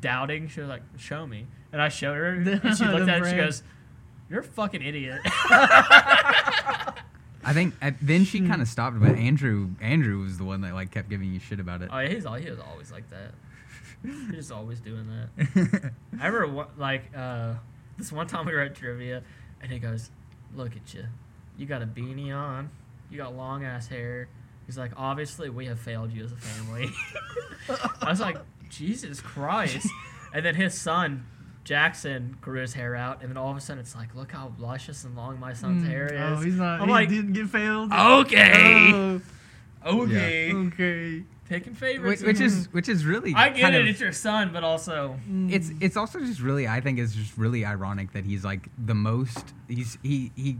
doubting. 0.00 0.48
She 0.48 0.60
was 0.60 0.68
like, 0.68 0.82
"Show 0.98 1.26
me," 1.26 1.46
and 1.72 1.80
I 1.80 1.88
showed 1.88 2.14
her, 2.14 2.26
and 2.34 2.76
she 2.76 2.84
looked 2.84 3.08
at 3.08 3.22
it. 3.22 3.22
and 3.22 3.26
She 3.26 3.36
goes, 3.36 3.62
"You're 4.28 4.40
a 4.40 4.44
fucking 4.44 4.82
idiot." 4.82 5.20
I 7.44 7.52
think 7.52 7.74
uh, 7.80 7.92
then 8.02 8.24
she 8.24 8.38
Hmm. 8.40 8.48
kind 8.48 8.62
of 8.62 8.68
stopped, 8.68 9.00
but 9.00 9.10
Andrew 9.16 9.70
Andrew 9.80 10.18
was 10.22 10.36
the 10.38 10.44
one 10.44 10.60
that 10.62 10.74
like 10.74 10.90
kept 10.90 11.08
giving 11.08 11.32
you 11.32 11.40
shit 11.40 11.60
about 11.60 11.80
it. 11.82 11.88
oh, 11.92 11.98
yeah, 11.98 12.08
he's 12.10 12.26
al- 12.26 12.34
he 12.34 12.50
was 12.50 12.58
always 12.58 12.92
like 12.92 13.08
that. 13.10 13.32
He's 14.04 14.28
just 14.30 14.52
always 14.52 14.80
doing 14.80 15.06
that. 15.08 15.92
I 16.20 16.26
remember 16.26 16.54
one, 16.54 16.66
like 16.76 17.04
uh, 17.16 17.54
this 17.96 18.12
one 18.12 18.26
time 18.26 18.44
we 18.46 18.52
were 18.52 18.60
at 18.60 18.74
trivia, 18.74 19.22
and 19.62 19.72
he 19.72 19.78
goes, 19.78 20.10
"Look 20.54 20.76
at 20.76 20.92
you, 20.94 21.04
you 21.56 21.64
got 21.66 21.80
a 21.82 21.86
beanie 21.86 22.34
on, 22.36 22.70
you 23.10 23.16
got 23.16 23.34
long 23.34 23.64
ass 23.64 23.88
hair." 23.88 24.28
He's 24.68 24.78
like, 24.78 24.92
"Obviously, 24.96 25.48
we 25.50 25.66
have 25.66 25.80
failed 25.80 26.12
you 26.12 26.22
as 26.24 26.30
a 26.30 26.36
family." 26.36 26.88
I 28.02 28.08
was 28.10 28.20
like, 28.20 28.36
"Jesus 28.70 29.20
Christ!" 29.20 29.88
And 30.32 30.44
then 30.44 30.54
his 30.54 30.78
son 30.78 31.24
Jackson 31.64 32.36
grew 32.42 32.60
his 32.60 32.74
hair 32.74 32.94
out, 32.94 33.22
and 33.22 33.30
then 33.30 33.38
all 33.38 33.50
of 33.50 33.56
a 33.56 33.60
sudden 33.60 33.80
it's 33.80 33.94
like, 33.96 34.14
"Look 34.14 34.30
how 34.32 34.52
luscious 34.58 35.04
and 35.04 35.16
long 35.16 35.40
my 35.40 35.54
son's 35.54 35.82
Mm. 35.82 35.88
hair 35.88 36.06
is." 36.12 36.38
Oh, 36.38 36.42
he's 36.42 36.54
not. 36.56 36.80
I'm 36.82 36.88
he 36.88 36.92
like, 36.92 37.08
didn't 37.08 37.32
get 37.32 37.48
failed. 37.48 37.90
"Okay, 37.92 38.92
Oh, 38.92 39.20
okay, 40.02 40.52
okay. 40.52 41.22
picking 41.48 41.72
which, 41.72 41.78
favorites." 41.80 42.22
which 42.22 42.40
is 42.40 42.70
which 42.72 42.88
is 42.90 43.06
really 43.06 43.32
I 43.34 43.48
get 43.48 43.62
kind 43.62 43.74
it, 43.74 43.80
of- 43.82 43.86
it's 43.88 44.00
your 44.00 44.12
son, 44.12 44.50
but 44.52 44.62
also 44.64 45.18
Mm. 45.30 45.50
it's 45.50 45.70
it's 45.80 45.96
also 45.96 46.20
just 46.20 46.40
really 46.42 46.68
I 46.68 46.82
think 46.82 46.98
it's 46.98 47.14
just 47.14 47.36
really 47.38 47.64
ironic 47.64 48.12
that 48.12 48.24
he's 48.26 48.44
like 48.44 48.68
the 48.78 48.94
most 48.94 49.54
he's 49.66 49.96
he 50.02 50.30
he 50.36 50.58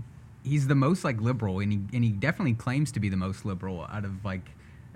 he's 0.49 0.67
the 0.67 0.75
most 0.75 1.05
like 1.05 1.21
liberal 1.21 1.61
and 1.61 1.73
he 1.73 1.81
and 1.93 2.03
he 2.05 2.11
definitely 2.11 2.55
claims 2.55 2.91
to 2.93 3.01
be 3.01 3.09
the 3.09 3.17
most 3.17 3.45
liberal 3.45 3.87
out 3.91 4.05
of 4.05 4.25
like 4.25 4.51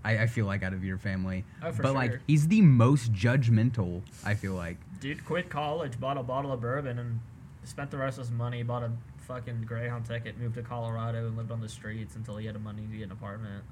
I, 0.05 0.19
I 0.23 0.27
feel 0.27 0.46
like 0.46 0.63
out 0.63 0.73
of 0.73 0.83
your 0.85 0.98
family. 0.98 1.44
Oh, 1.63 1.71
for 1.73 1.83
but 1.83 1.94
like 1.94 2.19
he's 2.27 2.48
the 2.48 2.61
most 2.63 3.13
judgmental, 3.13 4.03
I 4.25 4.35
feel 4.35 4.55
like. 4.55 4.79
Dude 5.00 5.25
quit 5.25 5.48
college, 5.48 5.98
bought 6.00 6.17
a 6.17 6.23
bottle 6.23 6.53
of 6.53 6.61
bourbon, 6.61 6.98
and 6.98 7.21
spent 7.65 7.90
the 7.90 7.98
rest 7.98 8.19
of 8.19 8.25
his 8.25 8.33
money, 8.33 8.63
bought 8.65 8.83
a 8.83 8.90
fucking 9.19 9.63
Greyhound 9.63 10.05
ticket, 10.05 10.38
moved 10.38 10.57
to 10.57 10.63
Colorado, 10.63 11.27
and 11.29 11.37
lived 11.37 11.53
on 11.53 11.61
the 11.61 11.69
streets 11.69 12.17
until 12.17 12.37
he 12.37 12.46
had 12.46 12.55
the 12.57 12.59
money 12.59 12.83
to 12.90 12.96
get 12.96 13.05
an 13.05 13.13
apartment. 13.13 13.63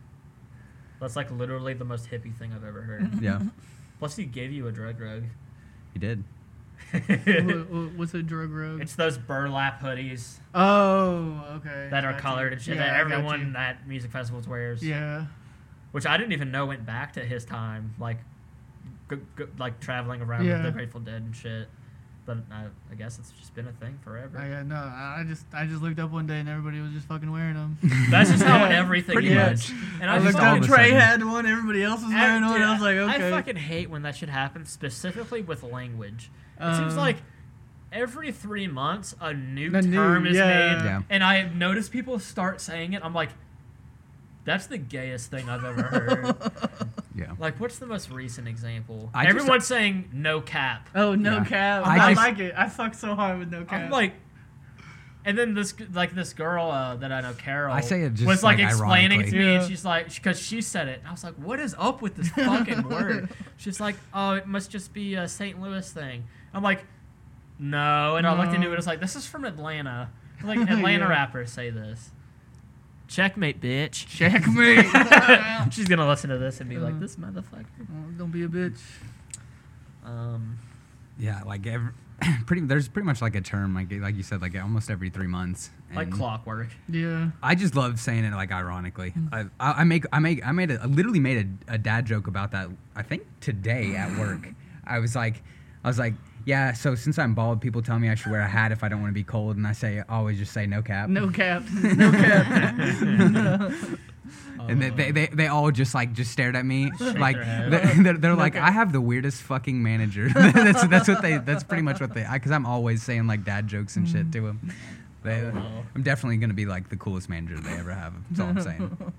That's 1.01 1.17
like 1.17 1.31
literally 1.31 1.75
the 1.75 1.85
most 1.85 2.09
hippie 2.11 2.35
thing 2.37 2.53
I've 2.53 2.65
ever 2.65 2.83
heard. 2.83 3.11
Yeah, 3.23 3.41
Plus, 3.99 4.17
he 4.17 4.25
gave 4.25 4.53
you 4.53 4.69
a 4.69 4.73
drug 4.73 5.01
rug. 5.01 5.25
he 5.93 5.99
did. 5.99 6.23
Wha- 6.93 7.65
wha- 7.71 7.89
What's 7.97 8.15
a 8.15 8.23
drug 8.23 8.51
rogue? 8.51 8.81
it's 8.81 8.95
those 8.97 9.19
burlap 9.19 9.81
hoodies 9.81 10.39
oh, 10.55 11.45
okay. 11.57 11.89
that 11.91 12.05
are 12.05 12.13
Got 12.13 12.17
you. 12.17 12.23
colored 12.23 12.53
and 12.53 12.63
shit 12.63 12.77
Yeah, 12.77 12.83
that 12.87 12.95
I 12.95 13.03
got 13.09 13.13
everyone 13.13 13.57
at 13.57 13.87
music 13.87 14.11
festivals 14.11 14.49
wears. 14.49 14.83
Yeah. 14.83 15.27
Which 15.93 16.07
I 16.07 16.17
didn't 16.17 16.33
even 16.33 16.51
know 16.51 16.67
went 16.67 16.87
back 16.87 17.15
to 17.15 17.21
his 17.25 17.45
time. 17.45 17.95
Like, 17.99 18.19
g- 19.11 19.17
g- 19.37 19.45
like 19.59 19.81
traveling 19.81 20.21
around 20.23 20.45
Yeah. 20.47 20.55
with 20.55 20.65
the 20.65 20.71
Grateful 20.73 21.01
Dead 21.01 21.23
and 21.23 21.35
shit. 21.35 21.69
But 22.27 22.39
I, 22.53 22.67
I 22.91 22.95
guess 22.95 23.19
it's 23.19 23.33
just 23.33 23.55
been 23.55 23.67
a 23.67 23.73
thing 23.73 23.99
forever. 24.05 24.39
I 24.39 24.61
uh, 24.61 24.63
no, 24.63 24.77
I 24.77 25.17
I 25.21 25.25
just 25.27 25.47
I 25.53 25.67
just 25.67 25.83
looked 25.83 25.99
up 25.99 26.11
one 26.13 26.27
day 26.29 26.39
and 26.39 26.49
everybody 26.49 26.79
was 26.81 26.93
just 26.93 27.09
fucking 27.09 27.33
wearing 27.33 27.55
them. 27.55 27.79
That's 28.11 28.31
just 28.31 28.45
how 28.45 28.59
Yeah, 28.69 28.79
everything 28.79 29.15
pretty 29.15 29.33
is. 29.33 29.73
much. 29.73 29.81
And 30.01 30.09
I 30.09 30.15
I, 30.15 30.19
looked 30.19 30.33
just 30.33 30.39
all 30.45 30.55
up, 30.57 30.61
of 30.61 30.67
Trey 30.69 30.91
had 30.93 31.25
one, 31.25 31.47
everybody 31.47 31.83
else 31.83 32.03
was 32.03 32.13
wearing 32.13 32.45
one. 32.45 32.63
I 32.63 32.73
was 32.73 32.83
like, 32.83 32.97
okay. 32.97 33.29
I 33.29 33.31
fucking 33.31 33.57
hate 33.57 33.91
when 33.91 34.03
that 34.03 34.15
should 34.17 34.29
happen, 34.29 34.65
specifically 34.67 35.43
with 35.43 35.63
language. 35.65 36.31
It 36.61 36.77
seems 36.77 36.93
Um, 36.93 36.99
like 36.99 37.17
every 37.93 38.31
three 38.33 38.67
months 38.69 39.15
a 39.21 39.33
new 39.35 39.75
A 39.75 39.83
new- 39.83 39.95
term 39.97 40.27
is 40.27 40.37
yeah. 40.37 40.47
made, 40.77 40.85
Yeah. 40.85 41.03
and 41.11 41.25
I 41.25 41.37
have 41.39 41.55
noticed 41.55 41.91
people 41.91 42.19
start 42.19 42.61
saying 42.61 42.93
it. 42.93 43.03
I'm 43.05 43.15
like, 43.15 43.31
that's 44.45 44.67
the 44.67 44.79
gayest 44.79 45.31
thing 45.31 45.49
I've 45.49 45.65
ever 45.65 45.83
heard. 45.83 46.37
Yeah. 47.13 47.33
like, 47.39 47.59
what's 47.61 47.79
the 47.79 47.87
most 47.87 48.09
recent 48.11 48.49
example? 48.49 49.11
I 49.13 49.25
just- 49.27 49.37
Everyone's 49.37 49.67
saying 49.67 50.11
no 50.13 50.41
cap. 50.41 50.89
Oh 50.95 51.15
no 51.15 51.39
Yeah. 51.39 51.45
cap! 51.45 51.87
I 51.87 51.99
I, 51.99 52.15
just- 52.15 52.17
like 52.27 52.39
it. 52.39 52.55
I 52.57 52.69
fuck 52.69 52.95
so 52.95 53.15
hard 53.15 53.39
with 53.41 53.51
no 53.51 53.65
cap. 53.65 53.83
I'm 53.83 53.91
like, 53.91 54.15
and 55.25 55.37
then 55.37 55.53
this 55.53 55.75
like 55.93 56.15
this 56.15 56.33
girl 56.33 56.71
uh, 56.71 56.97
that 56.97 57.13
I 57.13 57.21
know, 57.21 57.35
Carol, 57.35 57.75
I 57.75 57.81
say 57.81 58.03
it 58.03 58.15
just, 58.15 58.27
was 58.27 58.43
like, 58.43 58.59
like, 58.59 58.69
explaining 58.69 59.21
it 59.21 59.31
to 59.31 59.37
ironically. 59.37 59.39
me, 59.39 59.57
and 59.57 59.69
she's 59.69 59.85
like, 59.85 60.15
because 60.15 60.41
she 60.41 60.63
said 60.63 60.89
it, 60.89 61.01
and 61.01 61.09
I 61.09 61.11
was 61.11 61.23
like, 61.25 61.35
what 61.35 61.61
is 61.61 61.75
up 61.79 62.01
with 62.01 62.15
this 62.15 62.29
fucking 62.31 62.83
word? 62.89 63.29
She's 63.59 63.81
like, 63.81 63.97
oh, 64.15 64.33
it 64.35 64.47
must 64.47 64.71
just 64.71 64.95
be 64.95 65.15
a 65.17 65.29
St. 65.29 65.61
Louis 65.61 65.91
thing. 65.93 66.25
I'm 66.55 66.63
like, 66.63 66.85
no, 67.59 68.17
and 68.17 68.27
I 68.27 68.37
looked 68.39 68.55
into 68.55 68.67
it. 68.69 68.71
No. 68.71 68.77
It's 68.77 68.87
like 68.87 69.01
this 69.01 69.17
is 69.17 69.27
from 69.27 69.45
Atlanta. 69.45 70.11
Like 70.43 70.59
Atlanta 70.69 71.05
Yeah. 71.05 71.09
rappers 71.11 71.53
say 71.53 71.71
this. 71.71 72.11
Checkmate, 73.09 73.61
bitch. 73.61 74.07
checkmate. 74.07 74.87
She's 75.73 75.89
gonna 75.89 76.07
listen 76.07 76.31
to 76.31 76.39
this 76.39 76.61
and 76.61 76.71
be 76.71 76.79
like, 76.79 76.95
Uh. 76.95 76.99
this 77.01 77.17
motherfucker. 77.17 77.65
Oh, 77.83 78.11
don't 78.17 78.31
be 78.31 78.45
a 78.45 78.49
bitch. 78.49 78.79
Um, 80.05 80.59
Yeah, 81.19 81.43
like 81.43 81.67
every, 81.67 81.91
pretty. 82.47 82.63
There's 82.63 82.89
pretty 82.89 83.07
much 83.07 83.21
like 83.21 83.35
a 83.35 83.41
term, 83.41 83.75
like 83.75 83.89
like 83.93 84.17
you 84.17 84.23
said, 84.23 84.41
like 84.41 84.57
almost 84.61 84.91
every 84.91 85.11
three 85.11 85.27
months. 85.27 85.71
like 85.95 86.11
clockwork. 86.11 86.69
Yeah. 86.89 87.31
I 87.43 87.55
just 87.55 87.75
love 87.75 87.99
saying 88.01 88.25
it 88.25 88.33
like 88.33 88.53
ironically. 88.53 89.11
Mm. 89.11 89.29
I, 89.33 89.41
I, 89.73 89.81
I 89.81 89.85
make 89.85 90.05
I 90.13 90.19
make 90.21 90.47
I 90.47 90.53
made 90.53 90.71
a 90.71 90.81
I 90.83 90.87
literally 90.87 91.21
made 91.21 91.59
a, 91.69 91.75
a 91.75 91.79
dad 91.79 92.07
joke 92.07 92.27
about 92.27 92.53
that. 92.53 92.69
I 92.97 93.03
think 93.03 93.25
today 93.41 93.97
at 93.97 94.17
work. 94.19 94.49
I 94.85 94.99
was 95.01 95.15
like, 95.15 95.43
I 95.85 95.89
was 95.89 95.99
like, 95.99 96.15
yeah. 96.45 96.73
So 96.73 96.95
since 96.95 97.19
I'm 97.19 97.35
bald, 97.35 97.61
people 97.61 97.83
tell 97.83 97.99
me 97.99 98.09
I 98.09 98.15
should 98.15 98.33
wear 98.33 98.41
a 98.41 98.49
hat 98.49 98.73
if 98.73 98.83
I 98.83 98.89
don't 98.89 99.01
want 99.01 99.11
to 99.11 99.15
be 99.15 99.25
cold, 99.25 99.57
and 99.57 99.67
I 99.67 99.73
say 99.73 100.01
I 100.01 100.17
always 100.17 100.39
just 100.39 100.53
say 100.53 100.67
no 100.67 100.83
cap. 100.83 101.09
No 101.09 101.31
cap. 101.31 101.63
No 101.83 102.11
cap. 102.13 103.73
And 104.69 104.81
they, 104.81 104.91
they, 104.91 105.11
they, 105.11 105.27
they 105.27 105.47
all 105.47 105.71
just 105.71 105.95
like 105.95 106.13
just 106.13 106.31
stared 106.31 106.55
at 106.55 106.65
me 106.65 106.93
like 107.01 107.37
they're, 107.37 107.95
they're, 108.03 108.19
they're 108.19 108.35
like 108.35 108.57
I 108.57 108.71
have 108.71 108.93
the 108.93 109.01
weirdest 109.01 109.43
fucking 109.43 109.83
manager. 109.83 110.29
that's 110.35 110.87
that's 110.87 111.09
what 111.09 111.23
they 111.23 111.39
that's 111.39 111.65
pretty 111.65 111.83
much 111.83 112.01
what 112.01 112.15
they 112.15 112.27
because 112.33 112.53
I'm 112.53 112.67
always 112.67 113.03
saying 113.03 113.27
like 113.27 113.45
dad 113.45 113.67
jokes 113.67 113.97
and 113.97 114.09
shit 114.09 114.31
mm-hmm. 114.31 114.31
to 114.33 114.41
them. 114.43 114.73
They, 115.23 115.41
Oh, 115.41 115.51
no. 115.51 115.85
I'm 115.95 116.03
definitely 116.03 116.37
gonna 116.37 116.55
be 116.55 116.67
like 116.67 116.89
the 116.89 116.97
coolest 116.97 117.29
manager 117.29 117.59
they 117.59 117.73
ever 117.73 117.93
have. 117.93 118.15
That's 118.31 118.41
all 118.41 118.49
I'm 118.49 118.61
saying. 118.61 119.13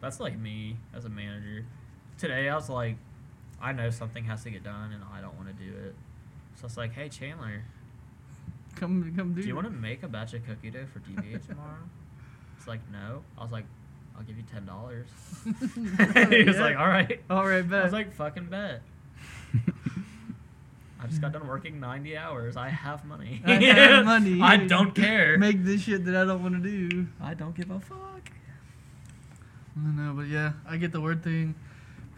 That's 0.00 0.20
like 0.20 0.38
me 0.38 0.76
as 0.94 1.04
a 1.04 1.08
manager. 1.08 1.64
Today 2.18 2.48
I 2.48 2.54
was 2.54 2.68
like, 2.68 2.96
I 3.60 3.72
know 3.72 3.90
something 3.90 4.24
has 4.24 4.42
to 4.44 4.50
get 4.50 4.62
done 4.64 4.92
and 4.92 5.02
I 5.12 5.20
don't 5.20 5.34
want 5.36 5.48
to 5.48 5.54
do 5.64 5.70
it. 5.70 5.94
So 6.56 6.66
it's 6.66 6.76
like, 6.76 6.92
hey 6.92 7.08
Chandler, 7.08 7.64
come 8.76 9.12
come 9.16 9.34
do. 9.34 9.42
do 9.42 9.48
you 9.48 9.54
want 9.54 9.66
to 9.66 9.72
make 9.72 10.02
a 10.02 10.08
batch 10.08 10.34
of 10.34 10.44
cookie 10.46 10.70
dough 10.70 10.86
for 10.92 11.00
DBH 11.00 11.46
tomorrow? 11.48 11.78
It's 12.56 12.66
like, 12.68 12.80
no. 12.92 13.22
I 13.36 13.42
was 13.42 13.52
like, 13.52 13.64
I'll 14.16 14.24
give 14.24 14.36
you 14.36 14.44
ten 14.52 14.64
dollars. 14.66 15.06
he 15.44 16.42
was 16.44 16.56
Yeah. 16.56 16.62
like, 16.62 16.76
all 16.76 16.88
right. 16.88 17.20
All 17.30 17.46
right, 17.46 17.68
bet. 17.68 17.80
I 17.80 17.84
was 17.84 17.92
like, 17.92 18.12
fucking 18.14 18.46
bet. 18.46 18.82
I 21.00 21.06
just 21.06 21.20
got 21.20 21.30
done 21.32 21.46
working 21.46 21.78
90 21.78 22.16
hours. 22.16 22.56
I 22.56 22.68
have 22.70 23.04
money. 23.04 23.40
I 23.46 23.52
have 23.54 24.04
money. 24.04 24.40
I 24.42 24.56
don't 24.56 24.94
care. 24.96 25.38
Make 25.38 25.64
this 25.64 25.82
shit 25.82 26.04
that 26.06 26.16
I 26.16 26.24
don't 26.24 26.42
want 26.42 26.60
to 26.60 26.60
do. 26.88 27.06
I 27.20 27.34
don't 27.34 27.54
give 27.54 27.70
a 27.70 27.78
fuck. 27.78 28.30
I 29.76 29.80
don't 29.80 29.96
know, 29.96 30.12
but 30.12 30.26
yeah, 30.26 30.54
I 30.68 30.76
get 30.76 30.90
the 30.90 31.00
word 31.00 31.22
thing 31.22 31.54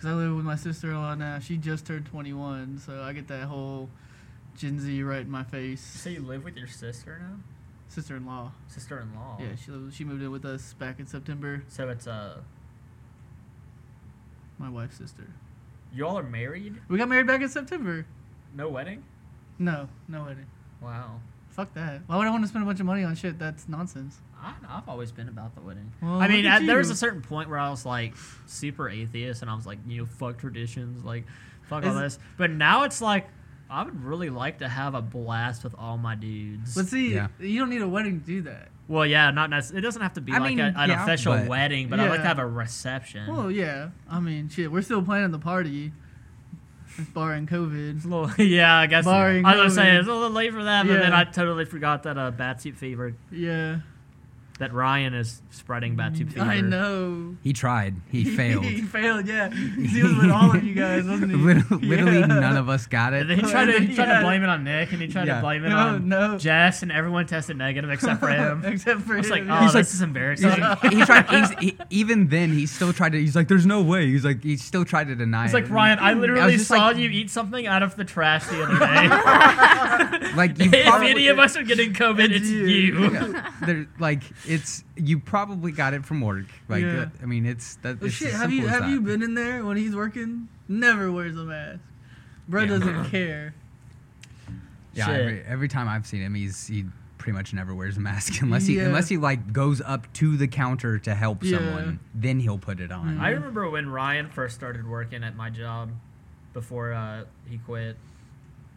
because 0.01 0.15
I 0.15 0.17
live 0.17 0.35
with 0.35 0.47
my 0.47 0.57
sister-in-law 0.57 1.17
now. 1.17 1.39
She 1.41 1.59
just 1.59 1.85
turned 1.87 2.07
21, 2.07 2.79
so 2.87 3.03
I 3.03 3.13
get 3.13 3.29
that 3.29 3.45
whole 3.45 3.91
Gen 4.57 4.81
Z 4.81 5.03
right 5.03 5.21
in 5.21 5.31
my 5.31 5.45
face. 5.45 5.83
So 5.83 6.09
you 6.09 6.21
live 6.23 6.43
with 6.43 6.57
your 6.57 6.69
sister 6.69 7.19
now? 7.21 7.37
Sister-in-law. 7.89 8.53
Sister-in-law. 8.69 9.37
Yeah, 9.41 9.49
she 9.63 9.71
lives, 9.71 9.95
she 9.95 10.05
moved 10.05 10.23
in 10.23 10.31
with 10.31 10.47
us 10.47 10.73
back 10.73 11.01
in 11.01 11.07
September. 11.07 11.65
So 11.69 11.91
it's 11.91 12.07
uh, 12.07 12.39
My 14.59 14.71
wife's 14.71 14.97
sister. 14.97 15.27
you 15.93 16.07
all 16.07 16.19
are 16.19 16.23
married? 16.23 16.77
We 16.89 16.97
got 16.97 17.11
married 17.11 17.27
back 17.27 17.43
in 17.43 17.51
September. 17.51 18.07
No 18.55 18.71
wedding? 18.71 19.05
No, 19.59 19.87
no 20.09 20.23
wedding. 20.25 20.47
Wow. 20.81 21.21
Fuck 21.51 21.75
that. 21.75 22.01
Why 22.07 22.17
would 22.17 22.27
I 22.27 22.31
want 22.31 22.43
to 22.45 22.49
spend 22.49 22.63
a 22.63 22.67
bunch 22.67 22.81
of 22.81 22.87
money 22.87 23.05
on 23.05 23.15
shit? 23.17 23.39
That's 23.39 23.69
nonsense. 23.69 24.17
I, 24.43 24.55
I've 24.69 24.89
always 24.89 25.13
been 25.13 25.29
about 25.29 25.55
the 25.55 25.61
wedding. 25.61 25.93
Well, 26.03 26.21
I 26.21 26.29
mean, 26.29 26.45
look 26.45 26.53
at 26.53 26.63
at, 26.63 26.67
there 26.67 26.79
was 26.79 26.91
a 26.91 26.97
certain 26.97 27.21
point 27.23 27.49
where 27.51 27.59
I 27.59 27.69
was 27.71 27.85
like 27.85 28.15
super 28.47 28.89
atheist, 28.89 29.43
and 29.43 29.51
I 29.51 29.55
was 29.55 29.67
like, 29.67 29.79
you 29.87 29.99
know, 30.03 30.07
fuck 30.07 30.39
traditions, 30.39 31.05
like, 31.05 31.25
fuck 31.69 31.85
all 31.85 31.95
this. 31.95 32.19
But 32.39 32.51
now 32.51 32.85
it's 32.85 33.01
like, 33.01 33.29
I 33.69 33.85
would 33.85 34.03
really 34.03 34.31
like 34.31 34.59
to 34.59 34.69
have 34.69 34.95
a 34.95 35.03
blast 35.03 35.63
with 35.63 35.75
all 35.79 35.97
my 35.99 36.15
dudes. 36.15 36.75
But 36.75 36.87
see, 36.87 37.15
Yeah. 37.15 37.29
you 37.39 37.59
don't 37.61 37.71
need 37.71 37.83
a 37.83 37.89
wedding 37.89 38.21
to 38.21 38.27
do 38.27 38.43
that. 38.43 38.69
well, 38.89 39.07
yeah, 39.07 39.31
not 39.31 39.51
necessarily. 39.51 39.79
It 39.79 39.83
doesn't 39.83 40.03
have 40.03 40.15
to 40.15 40.21
be 40.21 40.33
I 40.33 40.39
like 40.39 40.51
mean, 40.57 40.61
a, 40.61 40.75
an 40.77 40.91
yeah, 40.91 41.05
official 41.05 41.35
but- 41.35 41.47
wedding, 41.47 41.89
but 41.89 42.01
I'd 42.01 42.09
like 42.11 42.23
to 42.23 42.27
have 42.27 42.39
a 42.41 42.47
reception. 42.47 43.29
Well, 43.33 43.51
yeah. 43.51 43.91
I 44.09 44.19
mean, 44.21 44.49
shit, 44.49 44.73
we're 44.73 44.83
still 44.83 45.03
planning 45.03 45.31
the 45.31 45.39
party. 45.39 45.93
Barring 47.15 47.47
COVID. 47.47 47.97
It's 47.97 48.05
a 48.05 48.09
little, 48.09 48.31
yeah, 48.45 48.77
I 48.77 48.87
guess. 48.87 49.05
Barring 49.05 49.45
I 49.45 49.51
was 49.57 49.77
gonna 49.77 49.87
say 49.91 49.97
it's 49.97 50.09
a 50.09 50.13
little 50.13 50.31
late 50.31 50.53
for 50.53 50.65
that, 50.65 50.87
but 50.87 50.99
then 50.99 51.13
I 51.13 51.23
totally 51.25 51.65
forgot 51.65 52.03
that 52.03 52.19
uh, 52.19 52.31
bat 52.33 52.61
suit 52.61 52.77
fever. 52.77 53.15
Yeah. 53.31 53.79
That 54.61 54.75
Ryan 54.75 55.15
is 55.15 55.41
spreading 55.49 55.97
bat 55.97 56.19
suit 56.19 56.29
mm. 56.29 56.33
fever. 56.35 56.45
I 56.45 56.61
know. 56.61 57.35
He 57.43 57.55
tried. 57.55 57.95
He 58.11 58.25
failed. 58.27 58.63
he 58.67 58.83
failed, 58.83 59.27
yeah. 59.27 59.49
He 59.91 60.03
was 60.03 60.15
with 60.15 60.31
all 60.31 60.55
of 60.55 60.63
you 60.63 60.75
guys, 60.75 61.05
wasn't 61.05 61.31
he? 61.31 61.37
literally, 61.39 61.87
literally 61.89 62.19
Yeah. 62.19 62.27
none 62.27 62.59
of 62.59 62.69
us 62.69 62.87
got 62.87 63.15
it. 63.15 63.31
And 63.31 63.41
he 63.41 63.51
tried 63.51 63.65
to 63.67 63.81
he 63.81 63.95
tried 63.95 64.09
Yeah. 64.09 64.19
to 64.19 64.25
blame 64.27 64.43
it 64.43 64.51
on 64.51 64.63
Nick, 64.63 64.93
and 64.93 65.01
he 65.01 65.09
tried 65.09 65.27
Yeah. 65.29 65.37
to 65.37 65.41
blame 65.41 65.65
it 65.65 65.71
No, 65.71 65.77
on 65.77 66.09
no. 66.09 66.37
Jess, 66.37 66.83
and 66.83 66.93
everyone 66.93 67.27
tested 67.27 67.57
negative 67.57 67.89
except 67.91 68.21
for 68.21 68.29
him. 68.29 68.63
Except 68.67 69.01
for 69.01 69.15
I 69.15 69.17
was 69.17 69.31
like, 69.31 69.45
oh. 69.49 69.57
He's 69.61 69.73
this 69.73 69.75
like- 69.75 69.85
is 69.95 70.03
embarrassing. 70.03 70.51
He's 70.83 70.93
he 70.93 71.05
tried. 71.07 71.31
He's, 71.31 71.51
he, 71.59 71.79
even 71.89 72.29
then, 72.29 72.53
he 72.53 72.67
still 72.67 72.93
tried 72.93 73.13
to. 73.13 73.19
He's 73.19 73.35
like, 73.35 73.49
"There's 73.49 73.65
no 73.65 73.81
way." 73.81 74.09
He's 74.09 74.27
like, 74.27 74.45
he 74.45 74.59
still 74.59 74.85
tried 74.85 75.09
to 75.09 75.15
deny 75.15 75.47
It's 75.47 75.55
it. 75.55 75.57
like 75.57 75.71
Ryan, 75.71 75.99
I 76.01 76.13
literally 76.13 76.59
just 76.59 76.69
saw 76.69 76.89
like- 76.89 76.99
you 76.99 77.09
eat 77.09 77.31
something 77.31 77.67
out 77.67 77.83
of 77.83 77.97
the 77.97 78.05
trash 78.05 78.47
the 78.47 78.63
other 78.63 78.79
day. 78.79 80.31
Like 80.35 80.59
you 80.59 80.71
if 80.71 80.87
probably, 80.87 81.11
any 81.11 81.29
of 81.29 81.39
us 81.39 81.57
are 81.57 81.63
getting 81.65 81.93
COVID, 81.93 82.27
it's, 82.31 82.37
It's 82.37 82.49
you. 82.51 82.67
you. 82.67 83.11
Yeah, 83.11 83.51
there, 83.65 83.87
like 83.99 84.23
it's 84.51 84.85
you 84.97 85.19
probably 85.19 85.73
got 85.73 85.95
it 85.95 86.05
from 86.05 86.21
work. 86.21 86.47
Like 86.69 86.83
Yeah. 86.83 87.07
I 87.23 87.27
mean, 87.27 87.47
it's 87.47 87.77
that. 87.77 87.99
Oh, 88.03 88.07
It's 88.07 88.15
shit, 88.15 88.33
have 88.33 88.51
you 88.53 88.63
simple 88.63 88.75
as 88.77 88.83
have 88.83 88.91
you 88.91 89.01
been 89.01 89.23
in 89.23 89.35
there 89.35 89.65
when 89.65 89.77
he's 89.77 89.95
working? 89.95 90.49
Never 90.69 91.11
wears 91.13 91.37
a 91.37 91.45
mask. 91.45 91.81
Bro 92.49 92.63
Yeah. 92.63 92.69
doesn't 92.69 93.05
care. 93.11 93.55
Yeah, 94.93 95.07
Shit. 95.07 95.21
every, 95.21 95.43
every 95.43 95.69
time 95.69 95.89
I've 95.89 96.05
seen 96.07 96.21
him, 96.21 96.35
he's 96.35 96.67
he 96.67 96.85
pretty 97.19 97.37
much 97.37 97.53
never 97.53 97.75
wears 97.75 97.97
a 97.97 98.01
mask 98.01 98.41
unless 98.43 98.67
he 98.67 98.77
Yeah. 98.77 98.87
unless 98.87 99.09
he 99.09 99.17
like 99.19 99.53
goes 99.53 99.81
up 99.81 100.13
to 100.15 100.37
the 100.37 100.49
counter 100.49 100.99
to 100.99 101.15
help 101.15 101.45
Yeah. 101.45 101.59
someone. 101.59 102.01
Then 102.15 102.41
he'll 102.41 102.59
put 102.59 102.81
it 102.81 102.91
on. 102.91 103.19
I 103.19 103.31
remember 103.31 103.69
when 103.71 103.89
Ryan 103.89 104.29
first 104.31 104.55
started 104.57 104.87
working 104.87 105.23
at 105.23 105.37
my 105.37 105.51
job 105.51 105.91
before 106.53 106.93
uh, 106.93 107.25
he 107.49 107.59
quit. 107.59 107.97